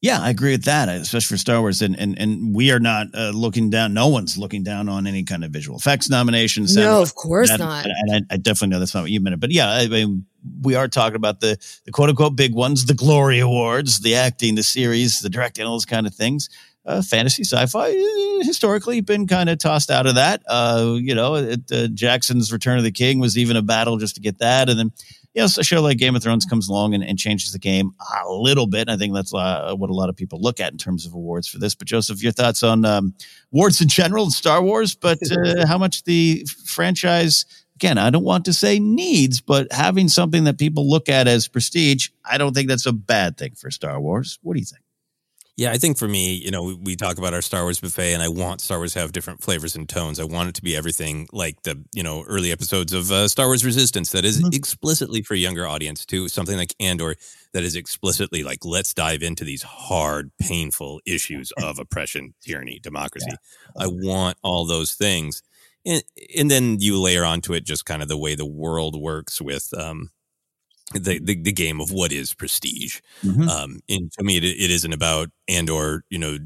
Yeah, 0.03 0.19
I 0.19 0.31
agree 0.31 0.51
with 0.51 0.65
that, 0.65 0.89
especially 0.89 1.35
for 1.35 1.37
Star 1.37 1.61
Wars. 1.61 1.81
And 1.81 1.97
and 1.97 2.19
and 2.19 2.53
we 2.53 2.71
are 2.71 2.79
not 2.79 3.07
uh, 3.13 3.29
looking 3.33 3.69
down. 3.69 3.93
No 3.93 4.09
one's 4.09 4.37
looking 4.37 4.61
down 4.61 4.89
on 4.89 5.07
any 5.07 5.23
kind 5.23 5.45
of 5.45 5.51
visual 5.51 5.77
effects 5.77 6.09
nominations. 6.09 6.75
No, 6.75 7.01
of 7.01 7.15
course 7.15 7.49
and- 7.49 7.59
not. 7.59 7.85
And 7.85 8.27
I, 8.29 8.33
I 8.33 8.37
definitely 8.37 8.67
know 8.73 8.79
that's 8.79 8.93
not 8.93 9.03
what 9.03 9.11
you 9.11 9.21
meant. 9.21 9.39
But 9.39 9.51
yeah, 9.51 9.71
I 9.71 9.87
mean, 9.87 10.25
we 10.61 10.75
are 10.75 10.89
talking 10.89 11.15
about 11.15 11.39
the 11.39 11.57
the 11.85 11.91
quote 11.91 12.09
unquote 12.09 12.35
big 12.35 12.53
ones, 12.53 12.85
the 12.85 12.93
glory 12.93 13.39
awards, 13.39 14.01
the 14.01 14.15
acting, 14.15 14.55
the 14.55 14.63
series, 14.63 15.21
the 15.21 15.29
directing, 15.29 15.65
all 15.65 15.71
those 15.75 15.85
kind 15.85 16.05
of 16.05 16.13
things. 16.13 16.49
Uh, 16.85 17.01
fantasy, 17.01 17.45
sci-fi, 17.45 17.91
eh, 17.91 18.43
historically 18.43 18.99
been 18.99 19.25
kind 19.25 19.49
of 19.49 19.57
tossed 19.57 19.89
out 19.89 20.05
of 20.05 20.15
that. 20.15 20.43
Uh, 20.49 20.95
you 20.99 21.15
know, 21.15 21.35
it, 21.35 21.61
uh, 21.71 21.87
Jackson's 21.93 22.51
Return 22.51 22.77
of 22.77 22.83
the 22.83 22.91
King 22.91 23.19
was 23.19 23.37
even 23.37 23.55
a 23.55 23.61
battle 23.61 23.95
just 23.95 24.15
to 24.15 24.21
get 24.21 24.39
that, 24.39 24.67
and 24.67 24.77
then 24.77 24.91
so 25.35 25.61
a 25.61 25.63
show 25.63 25.81
like 25.81 25.97
Game 25.97 26.15
of 26.15 26.23
Thrones 26.23 26.45
comes 26.45 26.69
along 26.69 26.93
and, 26.93 27.03
and 27.03 27.17
changes 27.17 27.51
the 27.51 27.59
game 27.59 27.91
a 28.23 28.31
little 28.31 28.67
bit. 28.67 28.81
And 28.81 28.91
I 28.91 28.97
think 28.97 29.13
that's 29.13 29.33
uh, 29.33 29.73
what 29.75 29.89
a 29.89 29.93
lot 29.93 30.09
of 30.09 30.15
people 30.15 30.39
look 30.39 30.59
at 30.59 30.71
in 30.71 30.77
terms 30.77 31.05
of 31.05 31.13
awards 31.13 31.47
for 31.47 31.57
this. 31.57 31.75
But 31.75 31.87
Joseph, 31.87 32.21
your 32.21 32.31
thoughts 32.31 32.61
on 32.63 32.85
um, 32.85 33.15
awards 33.51 33.81
in 33.81 33.87
general, 33.87 34.25
and 34.25 34.33
Star 34.33 34.61
Wars, 34.61 34.95
but 34.95 35.19
uh, 35.31 35.65
how 35.65 35.77
much 35.77 36.03
the 36.03 36.45
franchise, 36.65 37.45
again, 37.75 37.97
I 37.97 38.09
don't 38.11 38.23
want 38.23 38.45
to 38.45 38.53
say 38.53 38.79
needs, 38.79 39.41
but 39.41 39.71
having 39.71 40.07
something 40.07 40.43
that 40.43 40.59
people 40.59 40.87
look 40.89 41.09
at 41.09 41.27
as 41.27 41.47
prestige, 41.47 42.09
I 42.23 42.37
don't 42.37 42.53
think 42.53 42.69
that's 42.69 42.85
a 42.85 42.93
bad 42.93 43.37
thing 43.37 43.55
for 43.55 43.71
Star 43.71 43.99
Wars. 43.99 44.37
What 44.43 44.53
do 44.53 44.59
you 44.59 44.65
think? 44.65 44.82
Yeah, 45.55 45.71
I 45.71 45.77
think 45.77 45.99
for 45.99 46.07
me, 46.07 46.33
you 46.33 46.49
know, 46.49 46.75
we, 46.81 46.95
talk 46.95 47.19
about 47.19 47.35
our 47.35 47.41
Star 47.41 47.61
Wars 47.61 47.79
buffet, 47.79 48.13
and 48.13 48.23
I 48.23 48.27
want 48.27 48.59
Star 48.59 48.79
Wars 48.79 48.93
to 48.93 48.99
have 48.99 49.11
different 49.11 49.43
flavors 49.43 49.75
and 49.75 49.87
tones. 49.87 50.19
I 50.19 50.23
want 50.23 50.49
it 50.49 50.55
to 50.55 50.63
be 50.63 50.75
everything 50.75 51.27
like 51.31 51.61
the, 51.61 51.83
you 51.93 52.01
know, 52.01 52.23
early 52.23 52.51
episodes 52.51 52.91
of 52.91 53.11
uh, 53.11 53.27
Star 53.27 53.45
Wars 53.45 53.63
Resistance 53.63 54.11
that 54.13 54.25
is 54.25 54.39
mm-hmm. 54.39 54.49
explicitly 54.51 55.21
for 55.21 55.35
a 55.35 55.37
younger 55.37 55.67
audience, 55.67 56.07
to 56.07 56.27
something 56.27 56.57
like 56.57 56.73
Andor 56.79 57.15
that 57.53 57.63
is 57.63 57.75
explicitly 57.75 58.43
like, 58.43 58.65
let's 58.65 58.95
dive 58.95 59.21
into 59.21 59.43
these 59.43 59.61
hard, 59.61 60.31
painful 60.39 61.01
issues 61.05 61.51
of 61.61 61.77
oppression, 61.77 62.33
tyranny, 62.41 62.79
democracy. 62.81 63.27
Yeah. 63.29 63.83
I 63.83 63.87
want 63.87 64.37
all 64.41 64.65
those 64.65 64.95
things. 64.95 65.43
And, 65.85 66.03
and 66.35 66.49
then 66.49 66.77
you 66.79 66.99
layer 66.99 67.25
onto 67.25 67.53
it 67.53 67.63
just 67.63 67.85
kind 67.85 68.01
of 68.01 68.07
the 68.07 68.17
way 68.17 68.33
the 68.33 68.45
world 68.45 68.99
works 68.99 69.39
with, 69.39 69.69
um, 69.77 70.09
the, 70.93 71.19
the, 71.19 71.35
the 71.35 71.51
game 71.51 71.81
of 71.81 71.91
what 71.91 72.11
is 72.11 72.33
prestige. 72.33 73.01
Mm-hmm. 73.23 73.49
Um, 73.49 73.79
and 73.89 74.11
to 74.13 74.23
me, 74.23 74.37
it, 74.37 74.43
it 74.43 74.71
isn't 74.71 74.93
about 74.93 75.29
Andor, 75.47 76.03
you 76.09 76.19
know, 76.19 76.37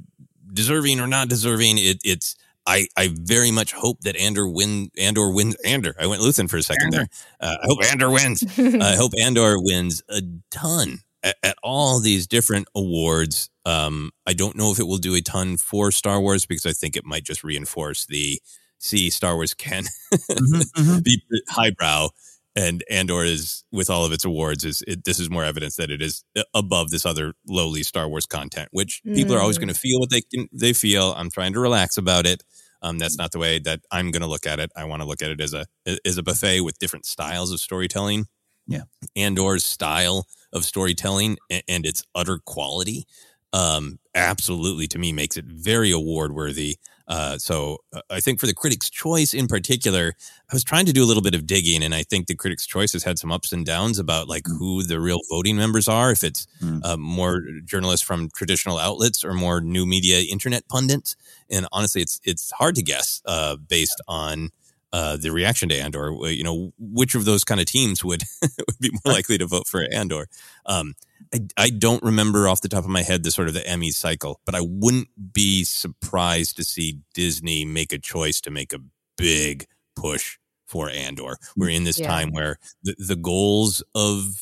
deserving 0.53 0.99
or 0.99 1.07
not 1.07 1.29
deserving. 1.29 1.77
It, 1.77 1.99
it's 2.03 2.35
I, 2.65 2.87
I 2.97 3.09
very 3.13 3.51
much 3.51 3.71
hope 3.71 4.01
that 4.01 4.17
Andor 4.17 4.47
win 4.47 4.89
Andor 4.97 5.29
wins 5.29 5.55
Andor. 5.65 5.95
I 5.99 6.07
went 6.07 6.21
Luthen 6.21 6.49
for 6.49 6.57
a 6.57 6.63
second 6.63 6.93
Andor. 6.93 7.07
there. 7.39 7.49
Uh, 7.49 7.57
I 7.63 7.65
hope 7.65 7.83
Andor 7.85 8.09
wins. 8.11 8.43
I 8.81 8.95
hope 8.95 9.13
Andor 9.19 9.55
wins 9.59 10.03
a 10.09 10.21
ton 10.51 10.99
at, 11.23 11.37
at 11.43 11.57
all 11.63 11.99
these 11.99 12.27
different 12.27 12.67
awards. 12.75 13.49
Um, 13.65 14.11
I 14.25 14.33
don't 14.33 14.57
know 14.57 14.71
if 14.71 14.79
it 14.79 14.87
will 14.87 14.97
do 14.97 15.15
a 15.15 15.21
ton 15.21 15.57
for 15.57 15.91
Star 15.91 16.19
Wars 16.19 16.45
because 16.45 16.65
I 16.65 16.73
think 16.73 16.97
it 16.97 17.05
might 17.05 17.23
just 17.23 17.43
reinforce 17.43 18.05
the 18.05 18.41
see 18.79 19.09
Star 19.09 19.35
Wars 19.35 19.53
can 19.53 19.85
mm-hmm, 20.13 20.81
mm-hmm. 20.81 20.99
be 21.03 21.21
highbrow 21.49 22.09
and 22.57 22.83
Andor 22.89 23.23
is 23.23 23.63
with 23.71 23.87
all 23.87 24.03
of 24.03 24.11
its 24.11 24.25
awards 24.25 24.65
is 24.65 24.81
it, 24.87 25.05
this 25.05 25.19
is 25.19 25.29
more 25.29 25.45
evidence 25.45 25.75
that 25.75 25.91
it 25.91 26.01
is 26.01 26.23
uh, 26.35 26.41
above 26.55 26.89
this 26.89 27.05
other 27.05 27.35
lowly 27.47 27.83
Star 27.83 28.09
Wars 28.09 28.25
content, 28.25 28.69
which 28.71 29.01
mm. 29.05 29.13
people 29.15 29.35
are 29.35 29.39
always 29.39 29.59
going 29.59 29.67
to 29.67 29.75
mm. 29.75 29.79
feel 29.79 29.99
what 29.99 30.09
they 30.09 30.21
can 30.21 30.49
they 30.51 30.73
feel. 30.73 31.13
I'm 31.15 31.29
trying 31.29 31.53
to 31.53 31.59
relax 31.59 31.97
about 31.97 32.25
it. 32.25 32.43
Um, 32.81 32.97
that's 32.97 33.17
not 33.17 33.31
the 33.31 33.39
way 33.39 33.59
that 33.59 33.81
I'm 33.91 34.09
going 34.11 34.21
to 34.21 34.27
look 34.27 34.47
at 34.47 34.59
it. 34.59 34.71
I 34.75 34.85
want 34.85 35.03
to 35.03 35.07
look 35.07 35.21
at 35.21 35.29
it 35.29 35.39
as 35.39 35.53
a 35.53 35.67
as 36.03 36.17
a 36.17 36.23
buffet 36.23 36.61
with 36.61 36.79
different 36.79 37.05
styles 37.05 37.51
of 37.51 37.59
storytelling. 37.59 38.25
Yeah, 38.65 38.83
Andor's 39.15 39.65
style 39.65 40.25
of 40.51 40.65
storytelling 40.65 41.37
and, 41.51 41.63
and 41.67 41.85
its 41.85 42.03
utter 42.15 42.39
quality, 42.43 43.05
um, 43.53 43.99
absolutely 44.15 44.87
to 44.87 44.99
me 44.99 45.11
makes 45.11 45.37
it 45.37 45.45
very 45.45 45.91
award 45.91 46.33
worthy. 46.33 46.77
Uh, 47.07 47.37
so 47.37 47.77
uh, 47.93 48.01
I 48.09 48.19
think 48.19 48.39
for 48.39 48.47
the 48.47 48.53
Critics' 48.53 48.89
Choice 48.89 49.33
in 49.33 49.47
particular, 49.47 50.13
I 50.51 50.55
was 50.55 50.63
trying 50.63 50.85
to 50.87 50.93
do 50.93 51.03
a 51.03 51.07
little 51.07 51.23
bit 51.23 51.35
of 51.35 51.47
digging, 51.47 51.83
and 51.83 51.95
I 51.95 52.03
think 52.03 52.27
the 52.27 52.35
Critics' 52.35 52.65
Choice 52.65 52.93
has 52.93 53.03
had 53.03 53.17
some 53.17 53.31
ups 53.31 53.53
and 53.53 53.65
downs 53.65 53.97
about 53.97 54.27
like 54.27 54.43
mm. 54.43 54.57
who 54.57 54.83
the 54.83 54.99
real 54.99 55.21
voting 55.29 55.55
members 55.55 55.87
are. 55.87 56.11
If 56.11 56.23
it's 56.23 56.47
mm. 56.61 56.83
uh, 56.83 56.97
more 56.97 57.43
journalists 57.63 58.05
from 58.05 58.29
traditional 58.35 58.77
outlets 58.77 59.23
or 59.23 59.33
more 59.33 59.61
new 59.61 59.85
media 59.85 60.19
internet 60.19 60.67
pundits, 60.67 61.15
and 61.49 61.67
honestly, 61.71 62.01
it's 62.01 62.19
it's 62.23 62.51
hard 62.51 62.75
to 62.75 62.83
guess 62.83 63.21
uh, 63.25 63.55
based 63.55 64.01
on. 64.07 64.49
Uh, 64.93 65.17
the 65.17 65.33
reaction 65.33 65.67
to 65.67 65.75
Andor, 65.75 66.13
you 66.29 66.45
know, 66.45 66.71
which 66.79 67.13
of 67.13 67.25
those 67.25 67.43
kind 67.43 67.59
of 67.59 67.67
teams 67.67 68.05
would 68.05 68.23
would 68.41 68.79
be 68.79 68.89
more 69.03 69.13
likely 69.13 69.37
to 69.37 69.45
vote 69.45 69.67
for 69.67 69.85
Andor? 69.91 70.27
Um, 70.65 70.93
I, 71.33 71.39
I 71.57 71.69
don't 71.69 72.03
remember 72.03 72.47
off 72.47 72.61
the 72.61 72.69
top 72.69 72.83
of 72.83 72.89
my 72.89 73.01
head 73.03 73.23
the 73.23 73.31
sort 73.31 73.47
of 73.47 73.53
the 73.53 73.67
Emmy 73.67 73.91
cycle, 73.91 74.39
but 74.45 74.55
I 74.55 74.61
wouldn't 74.61 75.09
be 75.33 75.63
surprised 75.63 76.57
to 76.57 76.63
see 76.63 77.01
Disney 77.13 77.65
make 77.65 77.93
a 77.93 77.99
choice 77.99 78.41
to 78.41 78.51
make 78.51 78.73
a 78.73 78.79
big 79.17 79.65
push 79.95 80.37
for 80.67 80.89
Andor. 80.89 81.37
We're 81.55 81.69
in 81.69 81.83
this 81.83 81.99
yeah. 81.99 82.07
time 82.07 82.31
where 82.31 82.57
the, 82.83 82.95
the 82.97 83.15
goals 83.15 83.83
of 83.95 84.41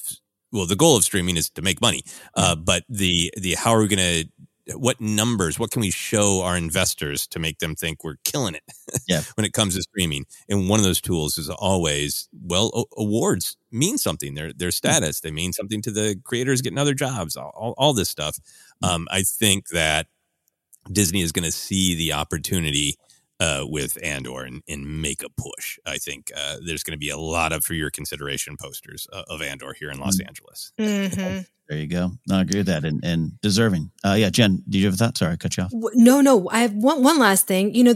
well, 0.51 0.65
the 0.65 0.75
goal 0.75 0.95
of 0.95 1.03
streaming 1.03 1.35
is 1.35 1.49
to 1.51 1.61
make 1.61 1.81
money, 1.81 2.03
uh, 2.35 2.55
but 2.55 2.83
the 2.87 3.33
the 3.35 3.55
how 3.55 3.71
are 3.71 3.81
we 3.81 3.87
going 3.87 3.99
to 3.99 4.29
what 4.73 4.99
numbers, 4.99 5.59
what 5.59 5.71
can 5.71 5.81
we 5.81 5.91
show 5.91 6.41
our 6.41 6.57
investors 6.57 7.27
to 7.27 7.39
make 7.39 7.59
them 7.59 7.75
think 7.75 8.03
we're 8.03 8.17
killing 8.23 8.55
it 8.55 8.63
yeah. 9.07 9.21
when 9.35 9.45
it 9.45 9.53
comes 9.53 9.75
to 9.75 9.81
streaming? 9.81 10.25
And 10.49 10.69
one 10.69 10.79
of 10.79 10.85
those 10.85 11.01
tools 11.01 11.37
is 11.37 11.49
always, 11.49 12.27
well, 12.33 12.87
awards 12.97 13.57
mean 13.71 13.97
something. 13.97 14.33
Their 14.33 14.53
their 14.53 14.71
status, 14.71 15.19
they 15.19 15.31
mean 15.31 15.53
something 15.53 15.81
to 15.83 15.91
the 15.91 16.19
creators 16.23 16.61
getting 16.61 16.79
other 16.79 16.93
jobs, 16.93 17.35
all, 17.35 17.51
all, 17.55 17.75
all 17.77 17.93
this 17.93 18.09
stuff. 18.09 18.39
Hmm. 18.83 18.89
Um, 18.89 19.07
I 19.11 19.21
think 19.21 19.69
that 19.69 20.07
Disney 20.91 21.21
is 21.21 21.31
going 21.31 21.45
to 21.45 21.51
see 21.51 21.95
the 21.95 22.13
opportunity 22.13 22.95
uh, 23.39 23.65
with 23.67 23.97
Andor 24.03 24.43
and, 24.43 24.61
and 24.67 25.01
make 25.01 25.23
a 25.23 25.29
push. 25.29 25.77
I 25.85 25.97
think 25.97 26.31
uh, 26.35 26.57
there's 26.65 26.83
going 26.83 26.93
to 26.93 26.97
be 26.97 27.09
a 27.09 27.17
lot 27.17 27.53
of 27.53 27.63
for 27.63 27.73
your 27.73 27.89
consideration 27.89 28.57
posters 28.57 29.07
uh, 29.11 29.23
of 29.29 29.41
Andor 29.41 29.73
here 29.73 29.91
in 29.91 29.99
Los 29.99 30.17
mm-hmm. 30.17 30.27
Angeles. 30.27 30.71
Mm-hmm. 30.79 31.41
There 31.67 31.77
you 31.79 31.87
go. 31.87 32.11
No, 32.27 32.37
I 32.37 32.41
agree 32.41 32.59
with 32.59 32.67
that, 32.67 32.85
and, 32.85 33.03
and 33.03 33.41
deserving. 33.41 33.91
Uh, 34.05 34.13
yeah, 34.13 34.29
Jen, 34.29 34.63
did 34.69 34.79
you 34.79 34.85
have 34.85 34.93
a 34.93 34.97
thought? 34.97 35.17
Sorry, 35.17 35.33
I 35.33 35.35
cut 35.35 35.57
you 35.57 35.63
off. 35.63 35.71
No, 35.73 36.21
no. 36.21 36.47
I 36.49 36.59
have 36.59 36.73
one 36.73 37.01
one 37.01 37.17
last 37.17 37.47
thing. 37.47 37.73
You 37.73 37.85
know, 37.85 37.95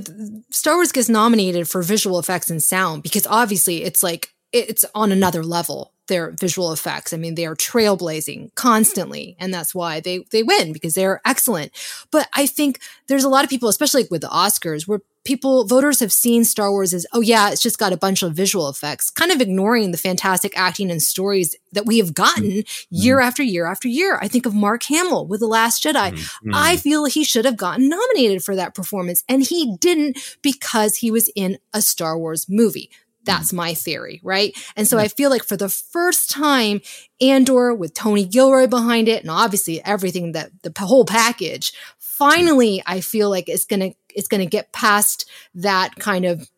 Star 0.50 0.76
Wars 0.76 0.92
gets 0.92 1.08
nominated 1.08 1.70
for 1.70 1.84
visual 1.84 2.18
effects 2.18 2.50
and 2.50 2.64
sound 2.64 3.04
because 3.04 3.28
obviously 3.28 3.84
it's 3.84 4.02
like 4.02 4.34
it's 4.52 4.86
on 4.96 5.12
another 5.12 5.44
level 5.44 5.94
their 6.10 6.32
visual 6.32 6.74
effects. 6.74 7.14
I 7.14 7.18
mean, 7.18 7.36
they 7.36 7.46
are 7.46 7.56
trailblazing 7.56 8.54
constantly, 8.56 9.38
and 9.40 9.54
that's 9.54 9.74
why 9.74 10.02
they 10.02 10.26
they 10.32 10.44
win 10.44 10.74
because 10.74 10.96
they're 10.96 11.22
excellent. 11.26 11.72
But 12.12 12.28
I 12.34 12.46
think 12.46 12.82
there's 13.08 13.24
a 13.24 13.30
lot 13.30 13.46
of 13.46 13.50
people, 13.50 13.70
especially 13.70 14.06
with 14.12 14.22
the 14.22 14.28
Oscars, 14.28 14.88
where 14.88 15.00
people 15.24 15.66
voters 15.66 16.00
have 16.00 16.12
seen 16.12 16.44
Star 16.44 16.72
Wars 16.72 16.94
as 16.94 17.06
oh 17.14 17.22
yeah, 17.22 17.52
it's 17.52 17.62
just 17.62 17.80
got 17.80 17.94
a 17.94 17.98
bunch 17.98 18.22
of 18.24 18.34
visual 18.34 18.68
effects, 18.68 19.10
kind 19.10 19.32
of 19.32 19.40
ignoring 19.40 19.92
the 19.92 19.98
fantastic 19.98 20.58
acting 20.58 20.92
and 20.92 21.02
stories 21.02 21.56
that 21.72 21.86
we 21.86 22.00
have 22.00 22.14
gotten 22.14 22.50
mm-hmm. 22.50 22.86
year 22.90 23.22
after 23.22 23.44
year 23.44 23.66
after 23.66 23.88
year. 23.88 24.20
I 24.22 24.28
think 24.28 24.46
of 24.46 24.54
Mark 24.54 24.84
Hamill 24.84 25.28
with 25.28 25.40
The 25.40 25.48
Last 25.48 25.84
Jedi. 25.84 26.12
Mm-hmm. 26.12 26.52
I 26.54 26.76
feel 26.76 27.06
he 27.06 27.24
should 27.24 27.46
have 27.46 27.58
gotten 27.58 27.88
nominated 27.88 28.44
for 28.44 28.56
that 28.56 28.76
performance, 28.76 29.24
and 29.30 29.44
he 29.44 29.78
didn't 29.78 30.18
because 30.42 30.98
he 30.98 31.12
was 31.12 31.30
in 31.36 31.60
a 31.74 31.82
Star 31.82 32.18
Wars 32.18 32.48
movie. 32.50 32.90
That's 33.26 33.54
my 33.54 33.74
theory, 33.74 34.22
right? 34.24 34.58
And 34.76 34.88
so 34.88 34.98
I 34.98 35.08
feel 35.08 35.30
like 35.30 35.44
for 35.44 35.58
the 35.58 35.70
first 35.70 36.30
time, 36.30 36.82
Andor 37.22 37.74
with 37.74 37.94
Tony 37.94 38.26
Gilroy 38.26 38.68
behind 38.68 39.08
it, 39.08 39.22
and 39.22 39.30
obviously 39.30 39.84
everything 39.84 40.32
that 40.32 40.52
the 40.64 40.74
whole 40.80 41.06
package, 41.06 41.74
finally, 41.98 42.82
I 42.86 43.02
feel 43.02 43.30
like 43.30 43.50
it's 43.50 43.66
gonna 43.66 43.92
it's 44.16 44.28
gonna 44.28 44.46
get 44.46 44.72
past 44.72 45.30
that 45.56 45.96
kind 45.98 46.26
of 46.26 46.50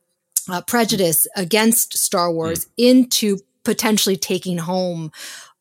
uh, 0.49 0.61
prejudice 0.61 1.27
against 1.35 1.97
Star 1.97 2.31
Wars 2.31 2.65
mm. 2.65 2.69
into 2.77 3.37
potentially 3.63 4.17
taking 4.17 4.57
home 4.57 5.11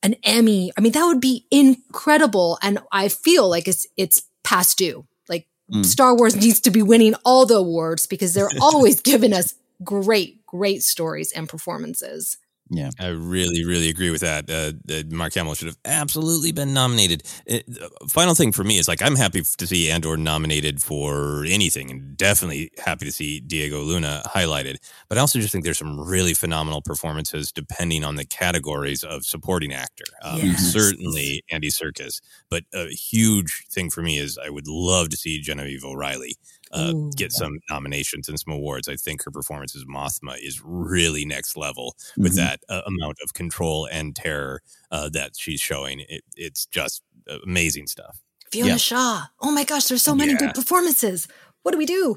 an 0.03 0.17
Emmy. 0.23 0.73
I 0.77 0.81
mean, 0.81 0.93
that 0.93 1.05
would 1.05 1.21
be 1.21 1.47
incredible, 1.51 2.59
and 2.63 2.79
I 2.93 3.09
feel 3.09 3.49
like 3.49 3.69
it's 3.69 3.87
it's 3.97 4.23
past 4.43 4.79
due. 4.79 5.07
Like 5.29 5.47
mm. 5.73 5.85
Star 5.85 6.17
Wars 6.17 6.37
needs 6.37 6.61
to 6.61 6.71
be 6.71 6.83
winning 6.83 7.15
all 7.25 7.47
the 7.47 7.57
awards 7.57 8.07
because 8.07 8.35
they're 8.35 8.51
always 8.61 9.01
giving 9.01 9.33
us 9.33 9.55
great, 9.83 10.40
great 10.51 10.83
stories 10.83 11.33
and 11.33 11.49
performances. 11.49 12.39
Yeah, 12.73 12.91
I 13.01 13.09
really, 13.09 13.65
really 13.65 13.89
agree 13.89 14.11
with 14.11 14.21
that. 14.21 14.49
Uh, 14.49 15.03
Mark 15.11 15.35
Hamill 15.35 15.55
should 15.55 15.67
have 15.67 15.79
absolutely 15.85 16.53
been 16.53 16.73
nominated. 16.73 17.25
It, 17.45 17.65
uh, 17.83 17.89
final 18.07 18.37
thing 18.37 18.53
for 18.53 18.63
me 18.63 18.79
is 18.79 18.87
like 18.87 19.03
I'm 19.03 19.17
happy 19.17 19.43
to 19.43 19.67
see 19.67 19.91
Andor 19.91 20.17
nominated 20.17 20.81
for 20.81 21.45
anything, 21.49 21.91
and 21.91 22.17
definitely 22.17 22.71
happy 22.79 23.07
to 23.07 23.13
see 23.13 23.41
Diego 23.41 23.81
Luna 23.81 24.23
highlighted. 24.25 24.77
But 25.09 25.19
I 25.19 25.21
also 25.21 25.41
just 25.41 25.51
think 25.51 25.65
there's 25.65 25.79
some 25.79 25.99
really 25.99 26.33
phenomenal 26.33 26.81
performances 26.81 27.51
depending 27.51 28.05
on 28.05 28.15
the 28.15 28.25
categories 28.25 29.03
of 29.03 29.25
supporting 29.25 29.73
actor. 29.73 30.05
Um, 30.23 30.39
yes. 30.39 30.73
Certainly 30.73 31.43
Andy 31.51 31.71
Serkis, 31.71 32.21
but 32.51 32.63
a 32.73 32.87
huge 32.87 33.67
thing 33.69 33.91
for 33.91 34.01
me 34.01 34.17
is 34.17 34.39
I 34.39 34.49
would 34.49 34.69
love 34.69 35.09
to 35.09 35.17
see 35.17 35.41
Genevieve 35.41 35.85
O'Reilly 35.85 36.37
uh, 36.73 36.93
get 37.17 37.33
some 37.33 37.59
nominations 37.69 38.29
and 38.29 38.39
some 38.39 38.53
awards. 38.55 38.89
I 38.89 38.97
think 38.97 39.25
her 39.25 39.31
performance 39.31 39.75
as 39.75 39.85
Mothma 39.85 40.37
is 40.41 40.61
really 40.65 41.25
next 41.25 41.57
level 41.57 41.97
with 42.17 42.37
mm-hmm. 42.37 42.45
that 42.45 42.61
uh, 42.69 42.83
amount 42.87 43.19
of 43.23 43.35
control 43.35 43.89
and 43.91 44.15
terror 44.15 44.63
uh, 44.91 45.09
that 45.11 45.33
she's 45.37 45.61
showing. 45.61 46.01
It, 46.09 46.23
it's 46.37 46.67
just 46.67 47.03
amazing 47.45 47.87
stuff. 47.87 48.21
Fiona 48.51 48.71
yeah. 48.71 48.77
Shaw. 48.77 49.27
Oh 49.41 49.53
my 49.53 49.65
gosh, 49.65 49.87
there's 49.87 50.03
so 50.03 50.15
many 50.15 50.33
yeah. 50.33 50.39
good 50.39 50.55
performances. 50.55 51.29
What 51.63 51.73
do 51.73 51.79
we 51.79 51.87
do? 51.87 52.17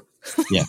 yeah, 0.50 0.64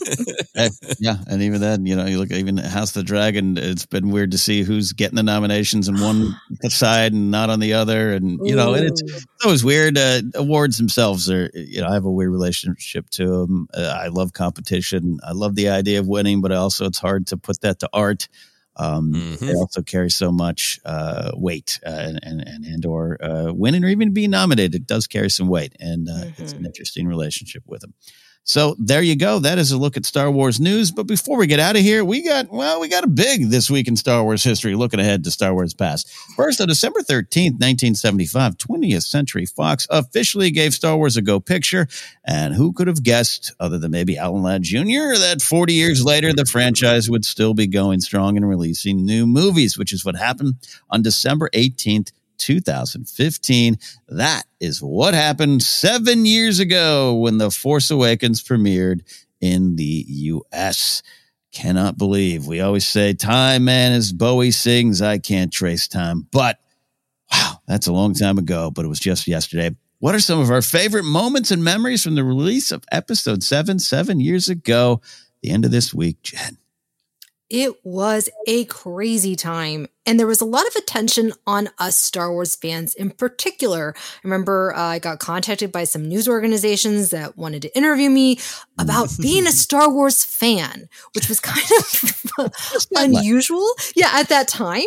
yeah, 0.99 1.15
and 1.27 1.41
even 1.41 1.61
then, 1.61 1.85
you 1.85 1.95
know, 1.95 2.05
you 2.05 2.17
look 2.17 2.31
even 2.31 2.57
House 2.57 2.89
of 2.89 2.95
the 2.95 3.03
Dragon. 3.03 3.57
It's 3.57 3.85
been 3.85 4.09
weird 4.09 4.31
to 4.31 4.37
see 4.37 4.63
who's 4.63 4.91
getting 4.91 5.15
the 5.15 5.23
nominations 5.23 5.87
on 5.87 6.01
one 6.01 6.35
side 6.63 7.13
and 7.13 7.31
not 7.31 7.49
on 7.49 7.61
the 7.61 7.73
other, 7.73 8.11
and 8.11 8.39
you 8.43 8.55
know, 8.55 8.73
and 8.73 8.85
it's, 8.85 9.01
it's 9.01 9.45
always 9.45 9.63
weird. 9.63 9.97
Uh, 9.97 10.21
awards 10.35 10.77
themselves 10.77 11.29
are, 11.31 11.49
you 11.53 11.81
know, 11.81 11.87
I 11.87 11.93
have 11.93 12.03
a 12.03 12.11
weird 12.11 12.31
relationship 12.31 13.09
to 13.11 13.27
them. 13.27 13.67
Uh, 13.73 13.97
I 13.97 14.07
love 14.07 14.33
competition. 14.33 15.19
I 15.23 15.31
love 15.31 15.55
the 15.55 15.69
idea 15.69 15.99
of 15.99 16.07
winning, 16.07 16.41
but 16.41 16.51
also 16.51 16.85
it's 16.85 16.99
hard 16.99 17.27
to 17.27 17.37
put 17.37 17.61
that 17.61 17.79
to 17.79 17.89
art. 17.93 18.27
Um, 18.77 19.13
mm-hmm. 19.13 19.45
They 19.45 19.53
also 19.53 19.81
carry 19.81 20.09
so 20.09 20.33
much 20.33 20.79
uh, 20.83 21.31
weight, 21.33 21.79
uh, 21.85 21.91
and, 21.91 22.19
and 22.23 22.41
and 22.41 22.65
and 22.65 22.85
or 22.85 23.23
uh, 23.23 23.53
winning 23.53 23.85
or 23.85 23.87
even 23.87 24.13
being 24.13 24.31
nominated 24.31 24.75
it 24.75 24.87
does 24.87 25.07
carry 25.07 25.29
some 25.29 25.47
weight, 25.47 25.73
and 25.79 26.09
uh, 26.09 26.11
mm-hmm. 26.11 26.43
it's 26.43 26.51
an 26.51 26.65
interesting 26.65 27.07
relationship 27.07 27.63
with 27.65 27.79
them. 27.79 27.93
So 28.47 28.75
there 28.77 29.01
you 29.01 29.15
go. 29.15 29.39
That 29.39 29.57
is 29.57 29.71
a 29.71 29.77
look 29.77 29.97
at 29.97 30.05
Star 30.05 30.29
Wars 30.29 30.59
news. 30.59 30.91
But 30.91 31.07
before 31.07 31.39
we 31.39 31.47
get 31.47 31.59
out 31.59 31.75
of 31.75 31.81
here, 31.81 32.05
we 32.05 32.21
got, 32.21 32.51
well, 32.51 32.79
we 32.79 32.87
got 32.87 33.03
a 33.03 33.07
big 33.07 33.49
this 33.49 33.71
week 33.71 33.87
in 33.87 33.95
Star 33.95 34.23
Wars 34.23 34.43
history, 34.43 34.75
looking 34.75 34.99
ahead 34.99 35.23
to 35.23 35.31
Star 35.31 35.51
Wars 35.51 35.73
past. 35.73 36.07
First, 36.35 36.61
on 36.61 36.67
December 36.67 36.99
13th, 36.99 37.57
1975, 37.57 38.55
20th 38.57 39.01
Century 39.01 39.47
Fox 39.47 39.87
officially 39.89 40.51
gave 40.51 40.75
Star 40.75 40.95
Wars 40.95 41.17
a 41.17 41.23
go 41.23 41.39
picture. 41.39 41.87
And 42.23 42.53
who 42.53 42.71
could 42.71 42.85
have 42.85 43.01
guessed, 43.01 43.51
other 43.59 43.79
than 43.79 43.89
maybe 43.89 44.15
Alan 44.15 44.43
Ladd 44.43 44.61
Jr., 44.61 45.17
that 45.17 45.41
40 45.41 45.73
years 45.73 46.05
later, 46.05 46.31
the 46.31 46.45
franchise 46.45 47.09
would 47.09 47.25
still 47.25 47.55
be 47.55 47.65
going 47.65 47.99
strong 47.99 48.37
and 48.37 48.47
releasing 48.47 49.05
new 49.05 49.25
movies, 49.25 49.75
which 49.75 49.91
is 49.91 50.05
what 50.05 50.15
happened 50.15 50.53
on 50.91 51.01
December 51.01 51.49
18th, 51.51 52.11
2015. 52.37 53.77
That 54.09 54.43
is 54.59 54.81
what 54.81 55.13
happened 55.13 55.63
seven 55.63 56.25
years 56.25 56.59
ago 56.59 57.13
when 57.15 57.37
The 57.37 57.51
Force 57.51 57.91
Awakens 57.91 58.43
premiered 58.43 59.01
in 59.41 59.75
the 59.75 60.05
US. 60.07 61.03
Cannot 61.51 61.97
believe 61.97 62.47
we 62.47 62.59
always 62.59 62.87
say 62.87 63.13
time, 63.13 63.65
man, 63.65 63.93
as 63.93 64.11
Bowie 64.11 64.51
sings, 64.51 65.01
I 65.01 65.17
can't 65.17 65.53
trace 65.53 65.87
time. 65.87 66.27
But 66.31 66.59
wow, 67.31 67.61
that's 67.67 67.87
a 67.87 67.93
long 67.93 68.13
time 68.13 68.37
ago, 68.37 68.71
but 68.71 68.85
it 68.85 68.89
was 68.89 68.99
just 68.99 69.27
yesterday. 69.27 69.75
What 69.99 70.13
are 70.13 70.19
some 70.19 70.39
of 70.39 70.51
our 70.51 70.61
favorite 70.61 71.05
moments 71.05 71.51
and 71.51 71.63
memories 71.63 72.03
from 72.03 72.15
the 72.15 72.23
release 72.23 72.71
of 72.71 72.83
episode 72.91 73.41
seven, 73.41 73.79
seven 73.79 74.19
years 74.19 74.49
ago? 74.49 75.01
The 75.41 75.51
end 75.51 75.63
of 75.63 75.71
this 75.71 75.93
week, 75.93 76.21
Jen. 76.21 76.57
It 77.49 77.73
was 77.83 78.29
a 78.47 78.65
crazy 78.65 79.35
time. 79.35 79.87
And 80.05 80.19
there 80.19 80.27
was 80.27 80.41
a 80.41 80.45
lot 80.45 80.67
of 80.67 80.75
attention 80.75 81.33
on 81.47 81.69
us 81.79 81.97
Star 81.97 82.31
Wars 82.31 82.55
fans 82.55 82.93
in 82.93 83.09
particular. 83.09 83.95
I 83.97 84.19
remember 84.23 84.73
uh, 84.75 84.81
I 84.81 84.99
got 84.99 85.19
contacted 85.19 85.71
by 85.71 85.83
some 85.83 86.07
news 86.07 86.27
organizations 86.27 87.09
that 87.09 87.37
wanted 87.37 87.63
to 87.63 87.77
interview 87.77 88.09
me 88.09 88.39
about 88.77 89.09
being 89.21 89.47
a 89.47 89.51
Star 89.51 89.91
Wars 89.91 90.23
fan, 90.23 90.89
which 91.13 91.27
was 91.27 91.39
kind 91.39 91.65
of 92.37 92.87
unusual. 92.95 93.67
Yeah, 93.95 94.11
at 94.13 94.29
that 94.29 94.47
time. 94.47 94.85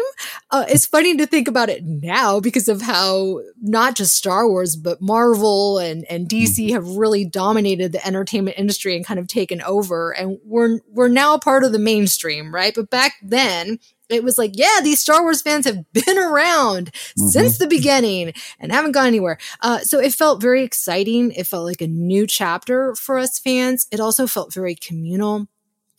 Uh, 0.50 0.64
it's 0.68 0.86
funny 0.86 1.16
to 1.16 1.26
think 1.26 1.48
about 1.48 1.68
it 1.68 1.84
now 1.84 2.40
because 2.40 2.68
of 2.68 2.82
how 2.82 3.40
not 3.60 3.96
just 3.96 4.14
Star 4.14 4.48
Wars, 4.48 4.76
but 4.76 5.00
Marvel 5.00 5.78
and, 5.78 6.04
and 6.10 6.28
DC 6.28 6.70
have 6.70 6.86
really 6.86 7.24
dominated 7.24 7.92
the 7.92 8.06
entertainment 8.06 8.58
industry 8.58 8.94
and 8.94 9.04
kind 9.04 9.18
of 9.18 9.26
taken 9.26 9.60
over. 9.62 10.12
And 10.12 10.38
we're, 10.44 10.78
we're 10.90 11.08
now 11.08 11.34
a 11.34 11.40
part 11.40 11.64
of 11.64 11.72
the 11.72 11.78
mainstream, 11.78 12.54
right? 12.54 12.74
But 12.74 12.90
back 12.90 13.14
then, 13.22 13.78
it 14.08 14.24
was 14.24 14.38
like, 14.38 14.52
yeah, 14.54 14.80
these 14.82 15.00
Star 15.00 15.22
Wars 15.22 15.42
fans 15.42 15.66
have 15.66 15.84
been 15.92 16.18
around 16.18 16.92
mm-hmm. 16.92 17.28
since 17.28 17.58
the 17.58 17.66
beginning 17.66 18.32
and 18.58 18.72
haven't 18.72 18.92
gone 18.92 19.06
anywhere. 19.06 19.38
Uh, 19.60 19.78
so 19.80 19.98
it 19.98 20.14
felt 20.14 20.40
very 20.40 20.62
exciting. 20.62 21.32
It 21.32 21.46
felt 21.46 21.64
like 21.64 21.80
a 21.80 21.86
new 21.86 22.26
chapter 22.26 22.94
for 22.94 23.18
us 23.18 23.38
fans. 23.38 23.86
It 23.90 24.00
also 24.00 24.26
felt 24.26 24.52
very 24.52 24.74
communal 24.74 25.48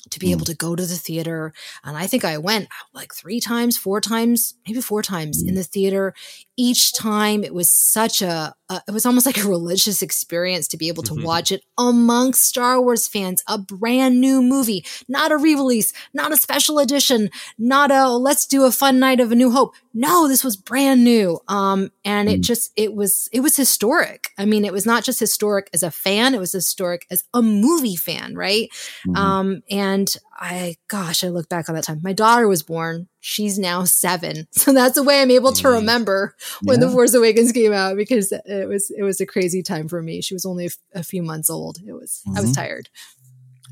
to 0.09 0.19
be 0.19 0.27
mm. 0.27 0.31
able 0.31 0.45
to 0.45 0.55
go 0.55 0.75
to 0.75 0.85
the 0.85 0.95
theater. 0.95 1.53
And 1.83 1.97
I 1.97 2.07
think 2.07 2.23
I 2.25 2.37
went 2.37 2.67
like 2.93 3.13
three 3.13 3.39
times, 3.39 3.77
four 3.77 4.01
times, 4.01 4.55
maybe 4.67 4.81
four 4.81 5.01
times 5.01 5.43
mm. 5.43 5.49
in 5.49 5.55
the 5.55 5.63
theater. 5.63 6.13
Each 6.61 6.91
time 6.91 7.45
it 7.45 7.53
was 7.53 7.71
such 7.71 8.21
a, 8.21 8.53
uh, 8.67 8.81
it 8.85 8.91
was 8.91 9.05
almost 9.05 9.25
like 9.25 9.37
a 9.37 9.47
religious 9.47 10.01
experience 10.01 10.67
to 10.67 10.77
be 10.77 10.89
able 10.89 11.03
to 11.03 11.13
mm-hmm. 11.13 11.23
watch 11.23 11.53
it 11.53 11.63
amongst 11.77 12.43
Star 12.43 12.81
Wars 12.81 13.07
fans, 13.07 13.41
a 13.47 13.57
brand 13.57 14.19
new 14.19 14.41
movie, 14.41 14.85
not 15.07 15.31
a 15.31 15.37
re-release, 15.37 15.93
not 16.13 16.33
a 16.33 16.37
special 16.37 16.77
edition, 16.77 17.29
not 17.57 17.91
a 17.91 18.09
let's 18.09 18.45
do 18.45 18.65
a 18.65 18.71
fun 18.73 18.99
night 18.99 19.21
of 19.21 19.31
a 19.31 19.35
new 19.35 19.51
hope. 19.51 19.73
No, 19.93 20.27
this 20.27 20.43
was 20.43 20.57
brand 20.57 21.05
new. 21.05 21.39
Um, 21.47 21.91
and 22.03 22.27
mm. 22.27 22.33
it 22.33 22.41
just, 22.41 22.73
it 22.75 22.93
was, 22.93 23.29
it 23.31 23.39
was 23.39 23.55
historic. 23.55 24.31
I 24.37 24.43
mean, 24.43 24.65
it 24.65 24.73
was 24.73 24.85
not 24.85 25.05
just 25.05 25.21
historic 25.21 25.69
as 25.73 25.81
a 25.81 25.91
fan, 25.91 26.35
it 26.35 26.39
was 26.39 26.51
historic 26.51 27.07
as 27.09 27.23
a 27.33 27.41
movie 27.41 27.95
fan, 27.95 28.35
right? 28.35 28.69
Mm-hmm. 29.07 29.15
Um, 29.15 29.63
and 29.71 30.13
I, 30.41 30.75
gosh, 30.87 31.23
I 31.23 31.27
look 31.27 31.49
back 31.49 31.67
on 31.67 31.75
that 31.75 31.83
time. 31.83 31.99
My 32.01 32.13
daughter 32.13 32.47
was 32.47 32.63
born. 32.63 33.09
She's 33.19 33.59
now 33.59 33.83
seven. 33.83 34.47
So 34.59 34.73
that's 34.73 34.95
the 34.95 35.03
way 35.03 35.21
I'm 35.21 35.31
able 35.31 35.51
to 35.53 35.67
remember 35.69 36.35
when 36.63 36.79
yeah. 36.79 36.87
The 36.87 36.91
Force 36.91 37.13
Awakens 37.13 37.51
came 37.51 37.73
out 37.73 37.97
because 37.97 38.31
it 38.31 38.67
was, 38.67 38.91
it 38.95 39.03
was 39.03 39.19
a 39.19 39.25
crazy 39.25 39.63
time 39.63 39.87
for 39.87 40.01
me. 40.01 40.21
She 40.21 40.33
was 40.33 40.45
only 40.45 40.65
a, 40.65 40.67
f- 40.67 40.77
a 40.93 41.03
few 41.03 41.23
months 41.23 41.49
old. 41.49 41.79
It 41.85 41.93
was, 41.93 42.21
mm-hmm. 42.27 42.37
I 42.37 42.41
was 42.41 42.51
mm-hmm. 42.51 42.61
tired. 42.61 42.89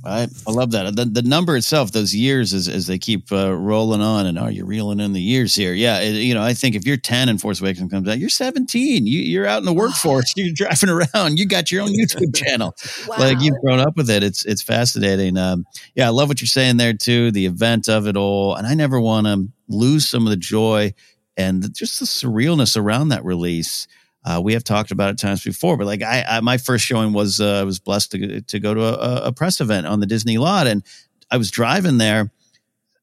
I, 0.04 0.28
I 0.48 0.52
love 0.52 0.72
that. 0.72 0.96
The, 0.96 1.06
the 1.06 1.22
number 1.22 1.58
itself, 1.58 1.92
those 1.92 2.14
years 2.16 2.54
as, 2.54 2.68
as 2.68 2.88
they 2.88 2.98
keep 2.98 3.32
uh, 3.32 3.54
rolling 3.54 4.02
on 4.02 4.26
and 4.26 4.38
are 4.38 4.48
oh, 4.48 4.50
you 4.50 4.64
reeling 4.64 5.00
in 5.00 5.14
the 5.14 5.22
years 5.22 5.56
here? 5.56 5.74
Yeah. 5.74 6.00
It, 6.00 6.14
you 6.14 6.34
know, 6.34 6.44
I 6.44 6.54
think 6.54 6.76
if 6.76 6.86
you're 6.86 6.98
10 6.98 7.30
and 7.30 7.42
Force 7.42 7.60
Awakens 7.60 7.92
comes 7.92 8.08
out, 8.08 8.20
you're 8.20 8.30
17, 8.30 9.06
you, 9.06 9.20
you're 9.20 9.46
out 9.46 9.60
in 9.60 9.66
the 9.66 9.74
workforce, 9.74 10.34
you're 10.38 10.54
driving 10.54 10.90
around, 10.90 11.40
you 11.40 11.48
got 11.48 11.72
your 11.72 11.82
own 11.82 11.90
YouTube 11.90 12.36
channel. 12.36 12.76
wow. 13.08 13.18
Like 13.18 13.42
you've 13.42 13.60
grown 13.62 13.80
up 13.80 13.98
with 13.98 14.10
it. 14.10 14.24
It's, 14.24 14.46
it's 14.46 14.62
fascinating. 14.62 15.38
Um, 15.38 15.66
yeah. 15.96 16.08
I 16.08 16.10
love 16.10 16.30
what 16.30 16.42
you're 16.42 16.48
saying 16.48 16.78
there 16.78 16.94
too. 16.94 17.32
The 17.32 17.46
event 17.46 17.90
of 17.90 18.08
it 18.08 18.16
all. 18.16 18.56
And 18.56 18.68
I 18.68 18.76
never 18.76 19.02
want 19.02 19.28
to 19.28 19.48
lose 19.68 20.08
some 20.08 20.26
of 20.26 20.30
the 20.30 20.38
joy 20.38 20.94
and 21.36 21.74
just 21.74 22.00
the 22.00 22.06
surrealness 22.06 22.78
around 22.78 23.10
that 23.10 23.26
release. 23.26 23.88
Uh, 24.28 24.42
we 24.42 24.52
have 24.52 24.64
talked 24.64 24.92
about 24.92 25.10
it 25.10 25.18
times 25.18 25.42
before, 25.42 25.78
but 25.78 25.88
like 25.88 26.02
I, 26.02 26.22
I 26.28 26.40
my 26.42 26.58
first 26.58 26.84
showing 26.84 27.14
was 27.14 27.40
uh, 27.40 27.62
I 27.62 27.64
was 27.64 27.80
blessed 27.80 28.12
to 28.12 28.42
to 28.42 28.60
go 28.60 28.74
to 28.74 28.84
a, 28.84 29.28
a, 29.28 29.32
press 29.32 29.62
event 29.62 29.88
on 29.88 30.02
the 30.02 30.06
Disney 30.06 30.38
lot, 30.38 30.68
and 30.68 30.84
I 31.32 31.38
was 31.38 31.50
driving 31.50 31.98
there, 31.98 32.30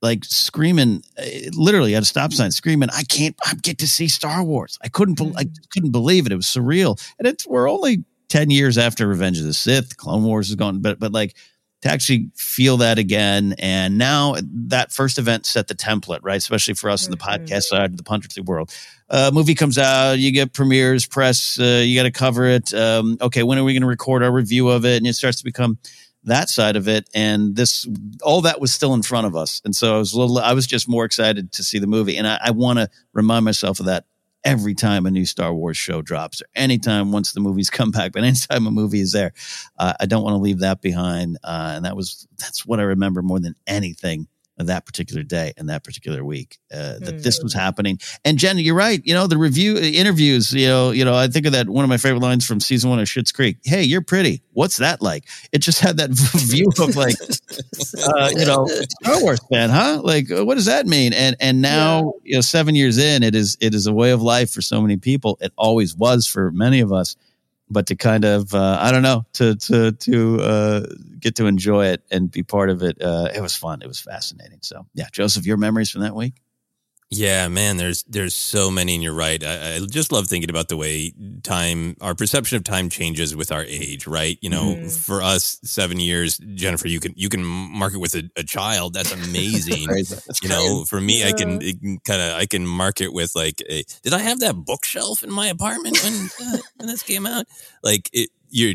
like 0.02 0.22
screaming, 0.26 1.02
uh, 1.16 1.24
literally 1.54 1.94
at 1.94 2.02
a 2.02 2.04
stop 2.04 2.34
sign, 2.34 2.50
screaming, 2.50 2.90
"I 2.92 3.04
can't! 3.04 3.34
I 3.42 3.54
get 3.54 3.78
to 3.78 3.86
see 3.86 4.06
Star 4.06 4.44
Wars! 4.44 4.78
I 4.82 4.88
couldn't, 4.88 5.18
I 5.18 5.44
mm. 5.44 5.70
couldn't 5.70 5.92
believe 5.92 6.26
it! 6.26 6.32
It 6.32 6.36
was 6.36 6.44
surreal!" 6.44 7.02
And 7.18 7.26
it's 7.26 7.46
we're 7.46 7.70
only 7.70 8.04
ten 8.28 8.50
years 8.50 8.76
after 8.76 9.06
Revenge 9.06 9.38
of 9.38 9.46
the 9.46 9.54
Sith, 9.54 9.96
Clone 9.96 10.24
Wars 10.24 10.50
is 10.50 10.56
gone, 10.56 10.82
but 10.82 11.00
but 11.00 11.12
like 11.12 11.36
to 11.84 11.90
actually 11.90 12.30
feel 12.34 12.78
that 12.78 12.98
again. 12.98 13.54
And 13.58 13.98
now 13.98 14.36
that 14.40 14.90
first 14.90 15.18
event 15.18 15.44
set 15.44 15.68
the 15.68 15.74
template, 15.74 16.20
right? 16.22 16.38
Especially 16.38 16.72
for 16.72 16.88
us 16.88 17.02
mm-hmm. 17.02 17.12
in 17.12 17.18
the 17.18 17.24
mm-hmm. 17.24 17.44
podcast 17.44 17.64
side 17.64 17.90
of 17.90 17.98
the 17.98 18.02
punterly 18.02 18.42
world. 18.42 18.74
Uh, 19.10 19.30
movie 19.34 19.54
comes 19.54 19.76
out, 19.76 20.18
you 20.18 20.32
get 20.32 20.54
premieres, 20.54 21.04
press, 21.04 21.60
uh, 21.60 21.82
you 21.84 21.94
got 21.94 22.04
to 22.04 22.10
cover 22.10 22.46
it. 22.46 22.72
Um, 22.72 23.18
okay, 23.20 23.42
when 23.42 23.58
are 23.58 23.64
we 23.64 23.74
going 23.74 23.82
to 23.82 23.86
record 23.86 24.22
our 24.22 24.32
review 24.32 24.70
of 24.70 24.86
it? 24.86 24.96
And 24.96 25.06
it 25.06 25.12
starts 25.12 25.36
to 25.38 25.44
become 25.44 25.78
that 26.22 26.48
side 26.48 26.76
of 26.76 26.88
it. 26.88 27.06
And 27.14 27.54
this, 27.54 27.86
all 28.22 28.40
that 28.40 28.62
was 28.62 28.72
still 28.72 28.94
in 28.94 29.02
front 29.02 29.26
of 29.26 29.36
us. 29.36 29.60
And 29.66 29.76
so 29.76 29.94
I 29.94 29.98
was 29.98 30.14
a 30.14 30.18
little, 30.18 30.38
I 30.38 30.54
was 30.54 30.66
just 30.66 30.88
more 30.88 31.04
excited 31.04 31.52
to 31.52 31.62
see 31.62 31.78
the 31.78 31.86
movie. 31.86 32.16
And 32.16 32.26
I, 32.26 32.38
I 32.44 32.50
want 32.52 32.78
to 32.78 32.88
remind 33.12 33.44
myself 33.44 33.78
of 33.78 33.86
that 33.86 34.06
every 34.44 34.74
time 34.74 35.06
a 35.06 35.10
new 35.10 35.24
Star 35.24 35.52
Wars 35.54 35.76
show 35.76 36.02
drops 36.02 36.42
or 36.42 36.46
anytime 36.54 37.12
once 37.12 37.32
the 37.32 37.40
movies 37.40 37.70
come 37.70 37.90
back, 37.90 38.12
but 38.12 38.24
anytime 38.24 38.66
a 38.66 38.70
movie 38.70 39.00
is 39.00 39.12
there, 39.12 39.32
uh, 39.78 39.94
I 40.00 40.06
don't 40.06 40.22
want 40.22 40.34
to 40.34 40.38
leave 40.38 40.60
that 40.60 40.82
behind. 40.82 41.38
Uh, 41.42 41.72
and 41.76 41.84
that 41.84 41.96
was, 41.96 42.26
that's 42.38 42.66
what 42.66 42.80
I 42.80 42.84
remember 42.84 43.22
more 43.22 43.40
than 43.40 43.54
anything 43.66 44.28
that 44.58 44.86
particular 44.86 45.22
day 45.22 45.52
and 45.56 45.68
that 45.68 45.84
particular 45.84 46.24
week 46.24 46.58
uh, 46.72 46.98
that 47.00 47.16
mm. 47.16 47.22
this 47.22 47.42
was 47.42 47.54
mm. 47.54 47.58
happening. 47.58 47.98
And 48.24 48.38
Jen, 48.38 48.58
you're 48.58 48.74
right. 48.74 49.00
You 49.04 49.14
know 49.14 49.26
the 49.26 49.36
review 49.36 49.76
uh, 49.76 49.80
interviews. 49.80 50.52
You 50.52 50.68
know, 50.68 50.90
you 50.90 51.04
know. 51.04 51.14
I 51.14 51.28
think 51.28 51.46
of 51.46 51.52
that 51.52 51.68
one 51.68 51.84
of 51.84 51.88
my 51.88 51.96
favorite 51.96 52.22
lines 52.22 52.46
from 52.46 52.60
season 52.60 52.90
one 52.90 52.98
of 52.98 53.06
Schitt's 53.06 53.32
Creek. 53.32 53.58
Hey, 53.64 53.82
you're 53.82 54.02
pretty. 54.02 54.42
What's 54.52 54.76
that 54.76 55.02
like? 55.02 55.24
It 55.52 55.58
just 55.58 55.80
had 55.80 55.96
that 55.96 56.10
view 56.34 56.70
of 56.78 56.96
like, 56.96 57.16
uh, 57.20 58.30
you 58.36 58.46
know, 58.46 58.66
Star 58.66 59.22
Wars 59.22 59.40
fan, 59.50 59.70
huh? 59.70 60.00
Like, 60.02 60.30
uh, 60.30 60.44
what 60.44 60.54
does 60.54 60.66
that 60.66 60.86
mean? 60.86 61.12
And 61.12 61.36
and 61.40 61.60
now, 61.60 61.98
yeah. 61.98 62.10
you 62.24 62.34
know, 62.36 62.40
seven 62.40 62.74
years 62.74 62.98
in, 62.98 63.22
it 63.22 63.34
is 63.34 63.56
it 63.60 63.74
is 63.74 63.86
a 63.86 63.92
way 63.92 64.12
of 64.12 64.22
life 64.22 64.50
for 64.52 64.62
so 64.62 64.80
many 64.80 64.96
people. 64.96 65.38
It 65.40 65.52
always 65.56 65.96
was 65.96 66.26
for 66.26 66.50
many 66.52 66.80
of 66.80 66.92
us 66.92 67.16
but 67.70 67.86
to 67.88 67.96
kind 67.96 68.24
of 68.24 68.54
uh, 68.54 68.78
I 68.80 68.92
don't 68.92 69.02
know 69.02 69.24
to 69.34 69.56
to 69.56 69.92
to 69.92 70.40
uh, 70.40 70.86
get 71.18 71.36
to 71.36 71.46
enjoy 71.46 71.86
it 71.86 72.02
and 72.10 72.30
be 72.30 72.42
part 72.42 72.70
of 72.70 72.82
it. 72.82 73.00
Uh, 73.02 73.28
it 73.34 73.40
was 73.40 73.54
fun. 73.56 73.82
It 73.82 73.88
was 73.88 74.00
fascinating. 74.00 74.60
So 74.62 74.86
yeah, 74.94 75.08
Joseph, 75.12 75.46
your 75.46 75.56
memories 75.56 75.90
from 75.90 76.02
that 76.02 76.14
week? 76.14 76.34
Yeah, 77.10 77.48
man, 77.48 77.76
there's 77.76 78.02
there's 78.04 78.34
so 78.34 78.70
many, 78.70 78.94
and 78.94 79.02
you're 79.02 79.14
right. 79.14 79.42
I, 79.42 79.76
I, 79.76 79.80
just 79.88 80.10
love 80.10 80.26
thinking 80.26 80.50
about 80.50 80.68
the 80.68 80.76
way 80.76 81.12
time, 81.42 81.96
our 82.00 82.14
perception 82.14 82.56
of 82.56 82.64
time 82.64 82.88
changes 82.88 83.36
with 83.36 83.52
our 83.52 83.62
age, 83.62 84.06
right? 84.06 84.36
You 84.40 84.50
know, 84.50 84.74
mm. 84.74 85.06
for 85.06 85.22
us, 85.22 85.58
seven 85.62 86.00
years, 86.00 86.38
Jennifer, 86.38 86.88
you 86.88 86.98
can 87.00 87.12
you 87.14 87.28
can 87.28 87.44
mark 87.44 87.94
it 87.94 87.98
with 87.98 88.14
a, 88.14 88.28
a 88.36 88.42
child. 88.42 88.94
That's 88.94 89.12
amazing. 89.28 89.86
That's 89.86 90.42
you 90.42 90.48
know, 90.48 90.84
for 90.84 91.00
me, 91.00 91.20
yeah. 91.20 91.28
I 91.28 91.32
can, 91.32 91.60
kind 92.04 92.20
of 92.20 92.32
I 92.32 92.46
can 92.46 92.66
mark 92.66 93.00
it 93.00 93.12
with 93.12 93.32
like, 93.36 93.62
a, 93.68 93.84
did 94.02 94.12
I 94.12 94.18
have 94.18 94.40
that 94.40 94.56
bookshelf 94.56 95.22
in 95.22 95.30
my 95.30 95.46
apartment 95.46 96.02
when 96.02 96.14
uh, 96.48 96.58
when 96.76 96.88
this 96.88 97.02
came 97.02 97.26
out? 97.26 97.46
Like 97.82 98.10
it, 98.12 98.30
you're 98.48 98.74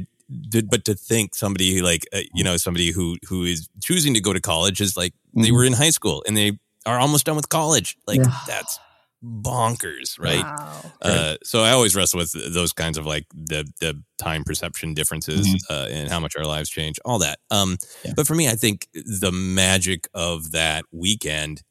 but 0.70 0.86
to 0.86 0.94
think 0.94 1.34
somebody 1.34 1.76
who 1.76 1.82
like 1.82 2.06
uh, 2.14 2.20
you 2.34 2.44
know 2.44 2.56
somebody 2.58 2.92
who 2.92 3.18
who 3.28 3.44
is 3.44 3.68
choosing 3.82 4.14
to 4.14 4.22
go 4.22 4.32
to 4.32 4.40
college 4.40 4.80
is 4.80 4.96
like 4.96 5.14
mm-hmm. 5.14 5.42
they 5.42 5.52
were 5.52 5.66
in 5.66 5.74
high 5.74 5.90
school 5.90 6.24
and 6.28 6.38
they 6.38 6.60
are 6.90 7.00
almost 7.00 7.26
done 7.26 7.36
with 7.36 7.50
college. 7.50 7.98
Like 8.08 8.20
yeah. 8.20 8.40
that's 8.48 8.80
bonkers, 9.24 10.20
right? 10.20 10.44
Wow. 10.44 10.82
Uh, 11.02 11.36
so 11.44 11.62
I 11.62 11.72
always 11.72 11.96
wrestle 11.96 12.20
with 12.20 12.32
those 12.54 12.74
kinds 12.74 12.98
of 12.98 13.06
like 13.06 13.26
the 13.34 13.72
the 13.80 14.02
time 14.18 14.44
perception 14.44 14.94
differences 14.94 15.48
mm-hmm. 15.48 15.74
uh, 15.74 15.88
and 15.88 16.10
how 16.10 16.20
much 16.20 16.36
our 16.36 16.46
lives 16.46 16.70
change, 16.70 17.00
all 17.06 17.20
that. 17.20 17.40
Um, 17.52 17.78
yeah. 18.04 18.14
But 18.16 18.28
for 18.28 18.36
me, 18.36 18.48
I 18.48 18.56
think 18.56 18.88
the 18.94 19.32
magic 19.32 20.08
of 20.14 20.52
that 20.52 20.86
weekend, 20.92 21.64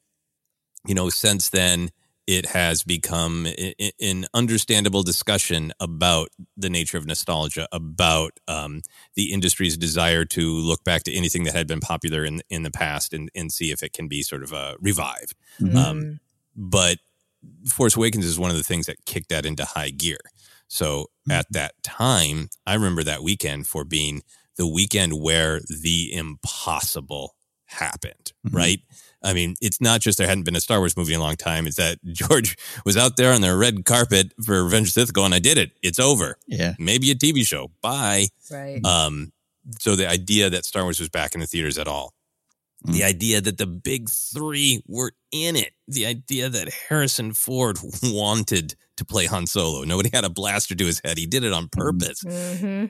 you 0.86 0.94
know, 0.94 1.10
since 1.10 1.48
then 1.48 1.90
it 2.28 2.44
has 2.44 2.84
become 2.84 3.48
an 3.98 4.26
understandable 4.34 5.02
discussion 5.02 5.72
about 5.80 6.28
the 6.58 6.68
nature 6.68 6.98
of 6.98 7.06
nostalgia, 7.06 7.66
about 7.72 8.38
um, 8.46 8.82
the 9.14 9.32
industry's 9.32 9.78
desire 9.78 10.26
to 10.26 10.52
look 10.52 10.84
back 10.84 11.04
to 11.04 11.14
anything 11.14 11.44
that 11.44 11.54
had 11.54 11.66
been 11.66 11.80
popular 11.80 12.26
in 12.26 12.42
in 12.50 12.64
the 12.64 12.70
past 12.70 13.14
and, 13.14 13.30
and 13.34 13.50
see 13.50 13.72
if 13.72 13.82
it 13.82 13.94
can 13.94 14.08
be 14.08 14.22
sort 14.22 14.42
of 14.42 14.52
uh, 14.52 14.74
revived. 14.78 15.34
Mm-hmm. 15.58 15.76
Um, 15.78 16.20
but 16.54 16.98
Force 17.66 17.96
Awakens 17.96 18.26
is 18.26 18.38
one 18.38 18.50
of 18.50 18.58
the 18.58 18.62
things 18.62 18.84
that 18.86 19.06
kicked 19.06 19.30
that 19.30 19.46
into 19.46 19.64
high 19.64 19.90
gear. 19.90 20.18
So 20.68 21.06
at 21.30 21.46
that 21.52 21.82
time, 21.82 22.50
I 22.66 22.74
remember 22.74 23.04
that 23.04 23.22
weekend 23.22 23.66
for 23.66 23.84
being 23.84 24.20
the 24.58 24.66
weekend 24.66 25.14
where 25.14 25.60
the 25.60 26.12
impossible 26.12 27.36
happened, 27.64 28.32
right? 28.50 28.80
I 29.22 29.32
mean, 29.32 29.56
it's 29.60 29.80
not 29.80 30.00
just 30.00 30.18
there 30.18 30.28
hadn't 30.28 30.44
been 30.44 30.56
a 30.56 30.60
Star 30.60 30.78
Wars 30.78 30.96
movie 30.96 31.14
in 31.14 31.20
a 31.20 31.22
long 31.22 31.36
time. 31.36 31.66
It's 31.66 31.76
that 31.76 31.98
George 32.12 32.56
was 32.84 32.96
out 32.96 33.16
there 33.16 33.32
on 33.32 33.40
the 33.40 33.56
red 33.56 33.84
carpet 33.84 34.32
for 34.44 34.64
Revenge 34.64 34.88
of 34.88 34.94
the 34.94 35.00
Sith 35.00 35.12
going, 35.12 35.32
I 35.32 35.38
did 35.38 35.58
it. 35.58 35.72
It's 35.82 35.98
over. 35.98 36.36
Yeah. 36.46 36.74
Maybe 36.78 37.10
a 37.10 37.14
TV 37.14 37.46
show. 37.46 37.70
Bye. 37.82 38.26
Right. 38.50 38.84
Um, 38.84 39.32
so 39.80 39.96
the 39.96 40.08
idea 40.08 40.50
that 40.50 40.64
Star 40.64 40.84
Wars 40.84 41.00
was 41.00 41.08
back 41.08 41.34
in 41.34 41.40
the 41.40 41.46
theaters 41.46 41.78
at 41.78 41.88
all, 41.88 42.14
the 42.84 43.02
idea 43.02 43.40
that 43.40 43.58
the 43.58 43.66
big 43.66 44.08
three 44.08 44.82
were 44.86 45.12
in 45.32 45.56
it, 45.56 45.72
the 45.88 46.06
idea 46.06 46.48
that 46.48 46.72
Harrison 46.88 47.34
Ford 47.34 47.78
wanted 48.02 48.74
to 48.96 49.04
play 49.04 49.26
Han 49.26 49.46
Solo. 49.46 49.84
Nobody 49.84 50.10
had 50.12 50.24
a 50.24 50.30
blaster 50.30 50.74
to 50.74 50.86
his 50.86 51.00
head. 51.04 51.18
He 51.18 51.26
did 51.26 51.44
it 51.44 51.52
on 51.52 51.68
purpose. 51.68 52.22
Mm-hmm. 52.22 52.86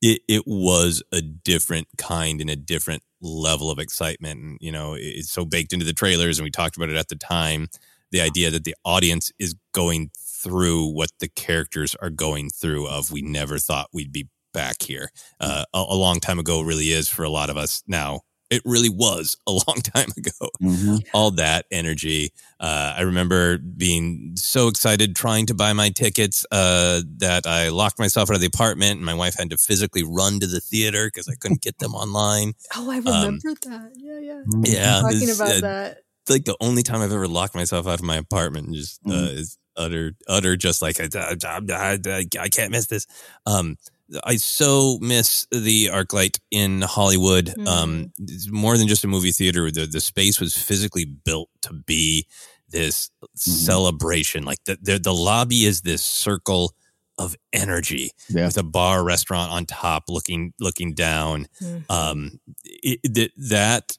It, 0.00 0.20
it 0.28 0.44
was 0.46 1.02
a 1.12 1.20
different 1.20 1.88
kind 1.96 2.40
and 2.40 2.50
a 2.50 2.56
different 2.56 3.02
level 3.20 3.70
of 3.70 3.78
excitement. 3.78 4.40
And, 4.40 4.58
you 4.60 4.70
know, 4.70 4.94
it- 4.94 5.02
it's 5.02 5.30
so 5.32 5.44
baked 5.44 5.72
into 5.72 5.84
the 5.84 5.92
trailers, 5.92 6.38
and 6.38 6.44
we 6.44 6.50
talked 6.50 6.76
about 6.76 6.90
it 6.90 6.96
at 6.96 7.08
the 7.08 7.16
time. 7.16 7.68
The 8.12 8.20
idea 8.20 8.50
that 8.50 8.64
the 8.64 8.76
audience 8.84 9.32
is 9.38 9.54
going 9.72 10.10
through 10.16 10.86
what 10.86 11.10
the 11.20 11.28
characters 11.28 11.94
are 11.96 12.10
going 12.10 12.48
through 12.50 12.86
of 12.88 13.10
we 13.10 13.22
never 13.22 13.58
thought 13.58 13.88
we'd 13.92 14.12
be 14.12 14.28
back 14.54 14.82
here. 14.82 15.10
Uh, 15.40 15.64
a, 15.74 15.78
a 15.78 15.94
long 15.96 16.20
time 16.20 16.38
ago 16.38 16.60
really 16.60 16.90
is 16.92 17.08
for 17.08 17.24
a 17.24 17.30
lot 17.30 17.50
of 17.50 17.56
us 17.56 17.82
now. 17.86 18.20
It 18.50 18.62
really 18.64 18.88
was 18.88 19.36
a 19.46 19.52
long 19.66 19.80
time 19.82 20.08
ago. 20.16 21.00
All 21.12 21.30
that 21.32 21.66
energy. 21.70 22.32
Uh, 22.58 22.94
I 22.96 23.02
remember 23.02 23.58
being 23.58 24.32
so 24.36 24.68
excited 24.68 25.14
trying 25.14 25.46
to 25.46 25.54
buy 25.54 25.72
my 25.74 25.90
tickets 25.90 26.46
uh, 26.50 27.02
that 27.18 27.46
I 27.46 27.68
locked 27.68 27.98
myself 27.98 28.30
out 28.30 28.34
of 28.36 28.40
the 28.40 28.46
apartment 28.46 28.96
and 28.96 29.04
my 29.04 29.14
wife 29.14 29.34
had 29.38 29.50
to 29.50 29.58
physically 29.58 30.02
run 30.02 30.40
to 30.40 30.46
the 30.46 30.60
theater 30.60 31.06
because 31.08 31.28
I 31.28 31.34
couldn't 31.34 31.60
get 31.62 31.78
them 31.78 31.94
online. 31.94 32.54
Oh, 32.74 32.90
I 32.90 32.96
Um, 32.98 33.04
remember 33.04 33.54
that. 33.62 33.92
Yeah, 33.96 34.18
yeah. 34.20 34.42
Yeah, 34.64 35.00
Talking 35.02 35.18
this, 35.20 35.36
about 35.40 35.50
uh, 35.56 35.60
that. 35.60 35.98
It's 36.22 36.30
like 36.30 36.44
the 36.44 36.56
only 36.60 36.82
time 36.82 37.00
I've 37.02 37.12
ever 37.12 37.28
locked 37.28 37.54
myself 37.54 37.86
out 37.86 38.00
of 38.00 38.02
my 38.02 38.16
apartment 38.16 38.66
and 38.66 38.74
just 38.76 39.00
uh, 39.06 39.10
Mm-hmm. 39.10 39.38
is 39.38 39.58
utter, 39.76 40.12
utter, 40.26 40.56
just 40.56 40.82
like 40.82 40.98
I, 41.00 41.08
I, 41.14 41.36
I, 41.70 41.98
I, 42.04 42.26
I 42.40 42.48
can't 42.48 42.72
miss 42.72 42.86
this. 42.86 43.06
Um, 43.46 43.76
I 44.24 44.36
so 44.36 44.98
miss 45.00 45.46
the 45.50 45.86
ArcLight 45.86 46.38
in 46.50 46.82
Hollywood. 46.82 47.46
Mm-hmm. 47.46 47.66
Um, 47.68 48.12
it's 48.18 48.50
more 48.50 48.78
than 48.78 48.88
just 48.88 49.04
a 49.04 49.08
movie 49.08 49.32
theater. 49.32 49.70
The 49.70 49.86
the 49.86 50.00
space 50.00 50.40
was 50.40 50.56
physically 50.56 51.04
built 51.04 51.50
to 51.62 51.72
be 51.74 52.26
this 52.70 53.10
Mm-hmm. 53.22 53.50
celebration. 53.50 54.44
Like 54.44 54.62
the, 54.64 54.78
the 54.80 54.98
the 54.98 55.14
lobby 55.14 55.64
is 55.64 55.82
this 55.82 56.02
circle 56.02 56.74
of 57.18 57.34
energy 57.52 58.10
Yeah. 58.28 58.46
with 58.46 58.56
a 58.58 58.62
bar 58.62 59.02
restaurant 59.04 59.50
on 59.52 59.66
top 59.66 60.04
looking 60.08 60.52
looking 60.60 60.94
down 60.94 61.46
Mm-hmm. 61.62 61.90
um 61.92 62.40
it, 62.64 63.00
that 63.14 63.30
that 63.36 63.98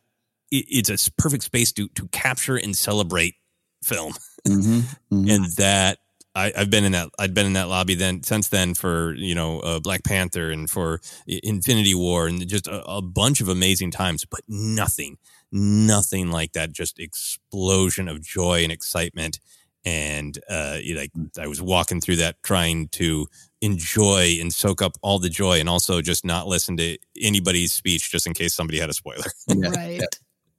it, 0.51 0.65
it's 0.69 0.89
a 1.07 1.11
perfect 1.13 1.43
space 1.43 1.71
to 1.73 1.87
to 1.95 2.07
capture 2.09 2.55
and 2.57 2.75
celebrate 2.75 3.35
film 3.83 4.13
Mm-hmm. 4.47 4.81
and 5.29 5.45
that 5.57 5.99
I, 6.35 6.53
I've 6.55 6.69
been 6.69 6.85
in 6.85 6.91
that 6.91 7.09
I've 7.17 7.33
been 7.33 7.45
in 7.47 7.53
that 7.53 7.69
lobby 7.69 7.95
then 7.95 8.23
since 8.23 8.49
then 8.49 8.73
for 8.73 9.13
you 9.15 9.33
know 9.35 9.59
uh, 9.61 9.79
Black 9.79 10.03
Panther 10.03 10.51
and 10.51 10.69
for 10.69 11.01
Infinity 11.27 11.95
War 11.95 12.27
and 12.27 12.47
just 12.47 12.67
a, 12.67 12.83
a 12.85 13.01
bunch 13.01 13.41
of 13.41 13.49
amazing 13.49 13.91
times, 13.91 14.25
but 14.25 14.41
nothing, 14.47 15.17
nothing 15.51 16.31
like 16.31 16.53
that. 16.53 16.71
Just 16.71 16.99
explosion 16.99 18.07
of 18.07 18.21
joy 18.21 18.63
and 18.63 18.71
excitement, 18.71 19.39
and 19.83 20.37
uh, 20.49 20.77
you 20.81 20.95
like 20.95 21.11
I 21.39 21.47
was 21.47 21.61
walking 21.61 21.99
through 21.99 22.17
that 22.17 22.41
trying 22.43 22.89
to 22.89 23.27
enjoy 23.61 24.37
and 24.39 24.53
soak 24.53 24.81
up 24.81 24.97
all 25.01 25.19
the 25.19 25.29
joy, 25.29 25.59
and 25.59 25.67
also 25.67 25.99
just 26.01 26.23
not 26.23 26.47
listen 26.47 26.77
to 26.77 26.97
anybody's 27.19 27.73
speech 27.73 28.11
just 28.11 28.27
in 28.27 28.33
case 28.33 28.53
somebody 28.53 28.79
had 28.79 28.89
a 28.89 28.93
spoiler. 28.93 29.25
Right. 29.49 30.01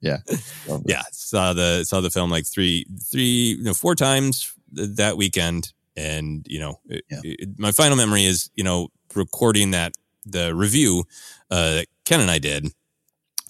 Yeah. 0.01 0.17
yeah 0.85 1.03
saw 1.11 1.53
the 1.53 1.83
saw 1.83 2.01
the 2.01 2.09
film 2.09 2.31
like 2.31 2.47
three 2.47 2.87
three 3.11 3.55
you 3.57 3.63
know 3.63 3.75
four 3.75 3.93
times 3.93 4.41
th- 4.41 4.60
that 4.71 5.17
weekend 5.17 5.73
and 5.95 6.45
you 6.49 6.59
know 6.59 6.79
it, 6.87 7.03
it- 7.23 7.49
my 7.59 7.71
final 7.71 7.97
memory 7.97 8.25
is 8.25 8.49
you 8.55 8.63
know 8.63 8.87
recording 9.15 9.71
that 9.71 9.93
the 10.25 10.53
review 10.55 11.03
uh 11.49 11.71
that 11.75 11.87
ken 12.05 12.19
and 12.21 12.31
i 12.31 12.39
did. 12.39 12.67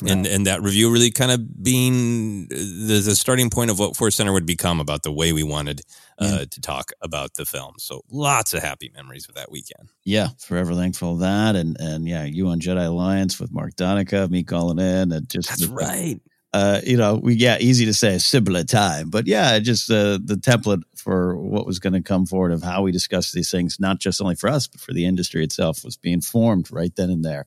And 0.03 0.26
and 0.26 0.48
that 0.48 0.64
review 0.64 0.91
really 0.91 1.11
kind 1.11 1.30
of 1.31 1.64
being 1.64 2.48
the, 2.48 3.02
the 3.06 3.15
starting 3.15 3.52
point 3.52 3.69
of 3.69 3.77
what 3.77 3.95
force 3.95 4.15
center 4.15 4.34
would 4.34 4.48
become 4.48 4.80
about 4.80 5.03
the 5.03 5.11
way 5.11 5.31
we 5.31 5.43
wanted 5.43 5.81
uh, 6.18 6.45
to 6.49 6.60
talk 6.61 6.91
about 7.03 7.35
the 7.35 7.45
film. 7.45 7.76
So 7.77 8.02
lots 8.10 8.56
of 8.56 8.64
happy 8.64 8.89
memories 8.95 9.30
of 9.30 9.35
that 9.35 9.52
weekend. 9.52 9.89
Yeah, 10.03 10.30
forever 10.39 10.73
thankful 10.73 11.18
for 11.18 11.19
that. 11.22 11.56
And 11.56 11.77
and 11.80 12.07
yeah, 12.07 12.23
you 12.23 12.48
on 12.48 12.60
Jedi 12.60 12.88
Alliance 12.88 13.39
with 13.39 13.52
Mark 13.52 13.76
Donica, 13.76 14.27
me 14.27 14.43
calling 14.43 14.80
in, 14.80 15.11
and 15.11 15.30
just 15.30 15.49
That's 15.49 15.68
right. 15.68 16.19
Uh, 16.53 16.82
you 16.84 16.98
know, 16.98 17.15
we 17.15 17.34
yeah, 17.36 17.57
easy 17.60 17.86
to 17.86 17.94
say 17.94 18.15
a 18.15 18.19
similar 18.19 18.64
time, 18.64 19.10
but 19.10 19.26
yeah, 19.26 19.57
just 19.60 19.90
uh, 19.90 20.19
the 20.23 20.36
template 20.36 20.84
for 20.95 21.38
what 21.38 21.65
was 21.65 21.80
going 21.80 21.94
to 21.94 22.02
come 22.02 22.26
forward 22.26 22.52
of 22.52 22.61
how 22.61 22.82
we 22.82 22.91
discuss 22.91 23.32
these 23.32 23.49
things, 23.49 23.80
not 23.80 23.99
just 23.99 24.22
only 24.22 24.36
for 24.36 24.49
us, 24.49 24.68
but 24.68 24.82
for 24.82 24.94
the 24.94 25.06
industry 25.06 25.44
itself, 25.44 25.84
was 25.86 25.95
being 25.98 26.19
formed 26.22 26.72
right 26.72 26.94
then 26.95 27.10
and 27.10 27.23
there. 27.23 27.45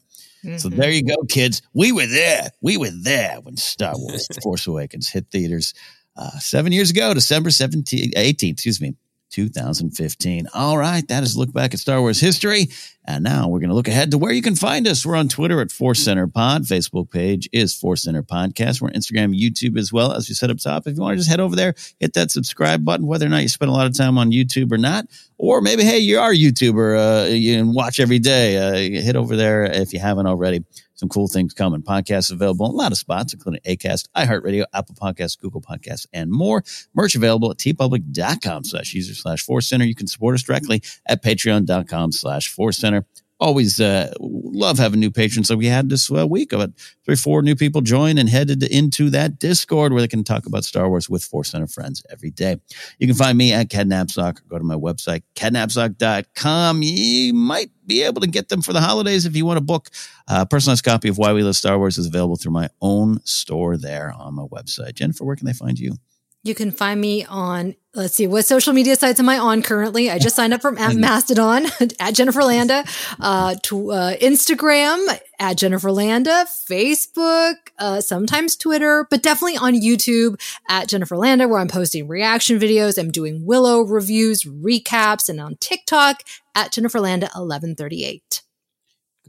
So 0.56 0.68
Mm-hmm. 0.68 0.78
there 0.80 0.90
you 0.90 1.02
go, 1.04 1.16
kids. 1.28 1.62
We 1.72 1.92
were 1.92 2.06
there. 2.06 2.50
We 2.60 2.76
were 2.76 2.90
there 2.90 3.38
when 3.42 3.56
Star 3.56 3.94
Wars 3.96 4.28
Force 4.42 4.66
Awakens 4.66 5.08
hit 5.08 5.26
theaters 5.30 5.72
uh, 6.16 6.38
seven 6.38 6.72
years 6.72 6.90
ago, 6.90 7.14
December 7.14 7.50
17th, 7.50 8.14
18th, 8.14 8.52
excuse 8.52 8.80
me, 8.80 8.94
2015. 9.34 10.48
All 10.54 10.78
right, 10.78 11.06
that 11.08 11.24
is 11.24 11.36
look 11.36 11.52
back 11.52 11.74
at 11.74 11.80
Star 11.80 12.00
Wars 12.00 12.20
history. 12.20 12.68
And 13.06 13.22
now 13.22 13.48
we're 13.48 13.58
going 13.58 13.68
to 13.68 13.74
look 13.74 13.88
ahead 13.88 14.12
to 14.12 14.18
where 14.18 14.32
you 14.32 14.40
can 14.40 14.54
find 14.54 14.86
us. 14.88 15.04
We're 15.04 15.16
on 15.16 15.28
Twitter 15.28 15.60
at 15.60 15.70
Force 15.70 16.02
Center 16.02 16.26
Pod. 16.26 16.62
Facebook 16.62 17.10
page 17.10 17.48
is 17.52 17.74
Force 17.74 18.04
Center 18.04 18.22
Podcast. 18.22 18.80
We're 18.80 18.88
on 18.88 18.94
Instagram, 18.94 19.38
YouTube 19.38 19.76
as 19.76 19.92
well, 19.92 20.12
as 20.12 20.28
we 20.28 20.34
said 20.34 20.50
up 20.50 20.58
top. 20.58 20.86
If 20.86 20.96
you 20.96 21.02
want 21.02 21.14
to 21.14 21.18
just 21.18 21.28
head 21.28 21.40
over 21.40 21.54
there, 21.54 21.74
hit 22.00 22.14
that 22.14 22.30
subscribe 22.30 22.82
button, 22.82 23.06
whether 23.06 23.26
or 23.26 23.28
not 23.28 23.42
you 23.42 23.48
spend 23.48 23.70
a 23.70 23.74
lot 23.74 23.86
of 23.86 23.94
time 23.94 24.16
on 24.16 24.30
YouTube 24.30 24.72
or 24.72 24.78
not. 24.78 25.06
Or 25.36 25.60
maybe, 25.60 25.82
hey, 25.82 25.98
you 25.98 26.18
are 26.18 26.30
a 26.30 26.36
YouTuber 26.36 27.26
uh, 27.26 27.28
can 27.28 27.74
watch 27.74 28.00
every 28.00 28.20
day. 28.20 28.56
Uh, 28.56 29.02
hit 29.02 29.16
over 29.16 29.36
there 29.36 29.64
if 29.64 29.92
you 29.92 29.98
haven't 29.98 30.26
already. 30.26 30.64
Some 30.94 31.08
cool 31.08 31.28
things 31.28 31.52
coming. 31.52 31.82
Podcasts 31.82 32.30
available 32.30 32.66
in 32.66 32.72
a 32.72 32.76
lot 32.76 32.92
of 32.92 32.98
spots, 32.98 33.32
including 33.32 33.60
ACAST, 33.66 34.08
iHeartRadio, 34.16 34.64
Apple 34.72 34.94
Podcasts, 34.94 35.38
Google 35.38 35.60
Podcasts, 35.60 36.06
and 36.12 36.30
more. 36.30 36.62
Merch 36.94 37.14
available 37.14 37.50
at 37.50 37.58
teepublic.com 37.58 38.64
slash 38.64 38.94
user 38.94 39.14
slash 39.14 39.42
force 39.42 39.66
center. 39.66 39.84
You 39.84 39.94
can 39.94 40.06
support 40.06 40.34
us 40.34 40.42
directly 40.42 40.82
at 41.06 41.22
patreon.com 41.22 42.12
slash 42.12 42.48
force 42.48 42.78
center. 42.78 43.06
Always 43.44 43.78
uh, 43.78 44.10
love 44.20 44.78
having 44.78 45.00
new 45.00 45.10
patrons. 45.10 45.48
So 45.48 45.56
we 45.56 45.66
had 45.66 45.90
this 45.90 46.10
uh, 46.10 46.26
week 46.26 46.54
about 46.54 46.70
three, 47.04 47.14
four 47.14 47.42
new 47.42 47.54
people 47.54 47.82
join 47.82 48.16
and 48.16 48.26
headed 48.26 48.62
into 48.62 49.10
that 49.10 49.38
Discord 49.38 49.92
where 49.92 50.00
they 50.00 50.08
can 50.08 50.24
talk 50.24 50.46
about 50.46 50.64
Star 50.64 50.88
Wars 50.88 51.10
with 51.10 51.22
Force 51.22 51.50
Center 51.50 51.66
friends 51.66 52.02
every 52.10 52.30
day. 52.30 52.56
You 52.98 53.06
can 53.06 53.14
find 53.14 53.36
me 53.36 53.52
at 53.52 53.68
Ken 53.68 53.90
Napzok 53.90 54.40
go 54.48 54.56
to 54.56 54.64
my 54.64 54.76
website, 54.76 55.24
kennapzok.com. 55.34 56.82
You 56.82 57.34
might 57.34 57.70
be 57.86 58.02
able 58.02 58.22
to 58.22 58.26
get 58.26 58.48
them 58.48 58.62
for 58.62 58.72
the 58.72 58.80
holidays 58.80 59.26
if 59.26 59.36
you 59.36 59.44
want 59.44 59.58
to 59.58 59.64
book. 59.64 59.90
A 60.26 60.46
personalized 60.46 60.84
copy 60.84 61.08
of 61.08 61.18
Why 61.18 61.34
We 61.34 61.42
Love 61.42 61.56
Star 61.56 61.76
Wars 61.76 61.98
is 61.98 62.06
available 62.06 62.36
through 62.36 62.52
my 62.52 62.70
own 62.80 63.20
store 63.26 63.76
there 63.76 64.10
on 64.16 64.36
my 64.36 64.44
website. 64.44 64.94
Jennifer, 64.94 65.22
where 65.22 65.36
can 65.36 65.46
they 65.46 65.52
find 65.52 65.78
you? 65.78 65.96
You 66.44 66.54
can 66.54 66.70
find 66.70 67.00
me 67.00 67.24
on, 67.24 67.74
let's 67.94 68.14
see, 68.14 68.26
what 68.26 68.44
social 68.44 68.74
media 68.74 68.96
sites 68.96 69.18
am 69.18 69.30
I 69.30 69.38
on 69.38 69.62
currently? 69.62 70.10
I 70.10 70.18
just 70.18 70.36
signed 70.36 70.52
up 70.52 70.60
for 70.60 70.70
Ma- 70.70 70.92
Mastodon 70.92 71.66
at 71.98 72.12
Jennifer 72.12 72.44
Landa, 72.44 72.84
uh, 73.18 73.54
to, 73.62 73.90
uh, 73.92 74.16
Instagram 74.16 75.18
at 75.40 75.56
Jennifer 75.56 75.90
Landa, 75.90 76.44
Facebook, 76.68 77.54
uh, 77.78 78.02
sometimes 78.02 78.56
Twitter, 78.56 79.06
but 79.10 79.22
definitely 79.22 79.56
on 79.56 79.72
YouTube 79.72 80.38
at 80.68 80.86
Jennifer 80.86 81.16
Landa, 81.16 81.48
where 81.48 81.60
I'm 81.60 81.68
posting 81.68 82.08
reaction 82.08 82.58
videos. 82.58 82.98
I'm 82.98 83.10
doing 83.10 83.46
Willow 83.46 83.80
reviews, 83.80 84.44
recaps, 84.44 85.30
and 85.30 85.40
on 85.40 85.56
TikTok 85.60 86.22
at 86.54 86.72
Jennifer 86.72 87.00
Landa 87.00 87.26
1138. 87.34 88.42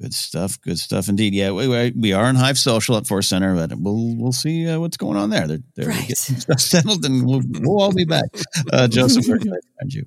Good 0.01 0.13
stuff. 0.13 0.59
Good 0.61 0.77
stuff 0.77 1.07
indeed. 1.07 1.34
Yeah, 1.34 1.51
we, 1.51 1.67
we- 1.67 1.93
we 1.95 2.13
are 2.13 2.30
in 2.30 2.35
Hive 2.35 2.57
Social 2.57 2.97
at 2.97 3.07
Force 3.07 3.27
Center, 3.30 3.55
but 3.55 3.77
we'll 3.77 4.15
we'll 4.17 4.34
see 4.34 4.67
uh, 4.67 4.80
what's 4.80 4.97
going 4.97 5.17
on 5.17 5.30
there. 5.30 5.47
They're, 5.47 5.59
they're 5.76 5.91
getting 5.91 6.15
stuff 6.15 6.59
settled, 6.59 7.05
and 7.05 7.26
we'll, 7.26 7.41
we'll 7.61 7.81
all 7.81 7.93
be 7.93 8.03
back. 8.05 8.26
Uh, 8.73 8.88
Joseph, 8.89 9.27
where 9.27 9.38
can 9.39 9.53
I 9.53 9.57
find 9.80 9.93
you? 9.93 10.05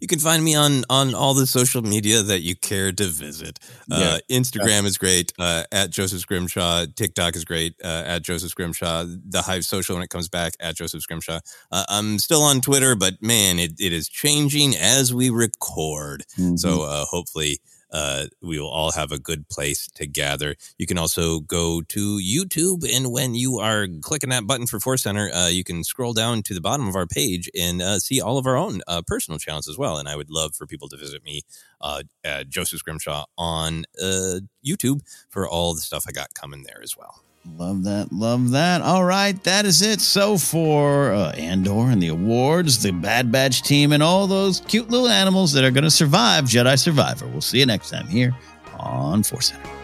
You 0.00 0.08
can 0.08 0.18
find 0.18 0.42
me 0.42 0.56
on 0.56 0.82
on 0.90 1.14
all 1.14 1.32
the 1.34 1.46
social 1.46 1.80
media 1.80 2.22
that 2.22 2.40
you 2.40 2.56
care 2.56 2.90
to 2.90 3.04
visit. 3.06 3.60
Uh, 3.90 4.18
Instagram 4.28 4.84
is 4.84 4.98
great 4.98 5.32
uh, 5.38 5.62
at 5.70 5.90
Joseph 5.90 6.18
Scrimshaw. 6.20 6.86
TikTok 6.96 7.36
is 7.36 7.44
great 7.44 7.74
uh, 7.84 8.02
at 8.04 8.22
Joseph 8.22 8.50
Scrimshaw. 8.50 9.04
The 9.06 9.42
Hive 9.42 9.64
Social 9.64 9.94
when 9.94 10.02
it 10.02 10.10
comes 10.10 10.28
back 10.28 10.54
at 10.58 10.74
Joseph 10.74 11.02
Scrimshaw. 11.02 11.38
Uh, 11.70 11.84
I'm 11.88 12.18
still 12.18 12.42
on 12.42 12.60
Twitter, 12.60 12.96
but 12.96 13.22
man, 13.22 13.60
it, 13.60 13.74
it 13.78 13.92
is 13.92 14.08
changing 14.08 14.74
as 14.76 15.14
we 15.14 15.30
record. 15.30 16.24
So 16.56 16.82
uh, 16.82 17.04
hopefully 17.04 17.60
uh, 17.94 18.26
we 18.42 18.58
will 18.58 18.68
all 18.68 18.92
have 18.92 19.12
a 19.12 19.18
good 19.18 19.48
place 19.48 19.88
to 19.94 20.06
gather. 20.06 20.56
You 20.76 20.86
can 20.86 20.98
also 20.98 21.40
go 21.40 21.80
to 21.80 22.18
YouTube, 22.18 22.84
and 22.94 23.12
when 23.12 23.34
you 23.34 23.60
are 23.60 23.86
clicking 24.02 24.30
that 24.30 24.46
button 24.46 24.66
for 24.66 24.80
Force 24.80 25.02
Center, 25.04 25.30
uh, 25.32 25.48
you 25.48 25.64
can 25.64 25.84
scroll 25.84 26.12
down 26.12 26.42
to 26.42 26.54
the 26.54 26.60
bottom 26.60 26.88
of 26.88 26.96
our 26.96 27.06
page 27.06 27.48
and 27.58 27.80
uh, 27.80 27.98
see 27.98 28.20
all 28.20 28.36
of 28.36 28.46
our 28.46 28.56
own 28.56 28.82
uh, 28.88 29.00
personal 29.06 29.38
channels 29.38 29.68
as 29.68 29.78
well. 29.78 29.96
And 29.96 30.08
I 30.08 30.16
would 30.16 30.30
love 30.30 30.54
for 30.54 30.66
people 30.66 30.88
to 30.88 30.96
visit 30.96 31.24
me, 31.24 31.42
uh, 31.80 32.02
Joseph 32.48 32.80
Scrimshaw, 32.80 33.24
on 33.38 33.84
uh, 34.02 34.40
YouTube 34.66 35.00
for 35.30 35.48
all 35.48 35.74
the 35.74 35.80
stuff 35.80 36.04
I 36.08 36.12
got 36.12 36.34
coming 36.34 36.64
there 36.64 36.80
as 36.82 36.96
well. 36.96 37.23
Love 37.46 37.84
that. 37.84 38.10
Love 38.10 38.50
that. 38.50 38.80
All 38.80 39.04
right. 39.04 39.40
That 39.44 39.64
is 39.64 39.82
it. 39.82 40.00
So 40.00 40.38
for 40.38 41.12
uh, 41.12 41.32
Andor 41.32 41.90
and 41.90 42.02
the 42.02 42.08
awards, 42.08 42.82
the 42.82 42.90
Bad 42.90 43.30
Batch 43.30 43.62
team, 43.62 43.92
and 43.92 44.02
all 44.02 44.26
those 44.26 44.60
cute 44.60 44.90
little 44.90 45.08
animals 45.08 45.52
that 45.52 45.62
are 45.62 45.70
going 45.70 45.84
to 45.84 45.90
survive 45.90 46.44
Jedi 46.44 46.78
Survivor. 46.78 47.26
We'll 47.26 47.42
see 47.42 47.60
you 47.60 47.66
next 47.66 47.90
time 47.90 48.08
here 48.08 48.34
on 48.78 49.22
Force 49.22 49.48
Center. 49.48 49.83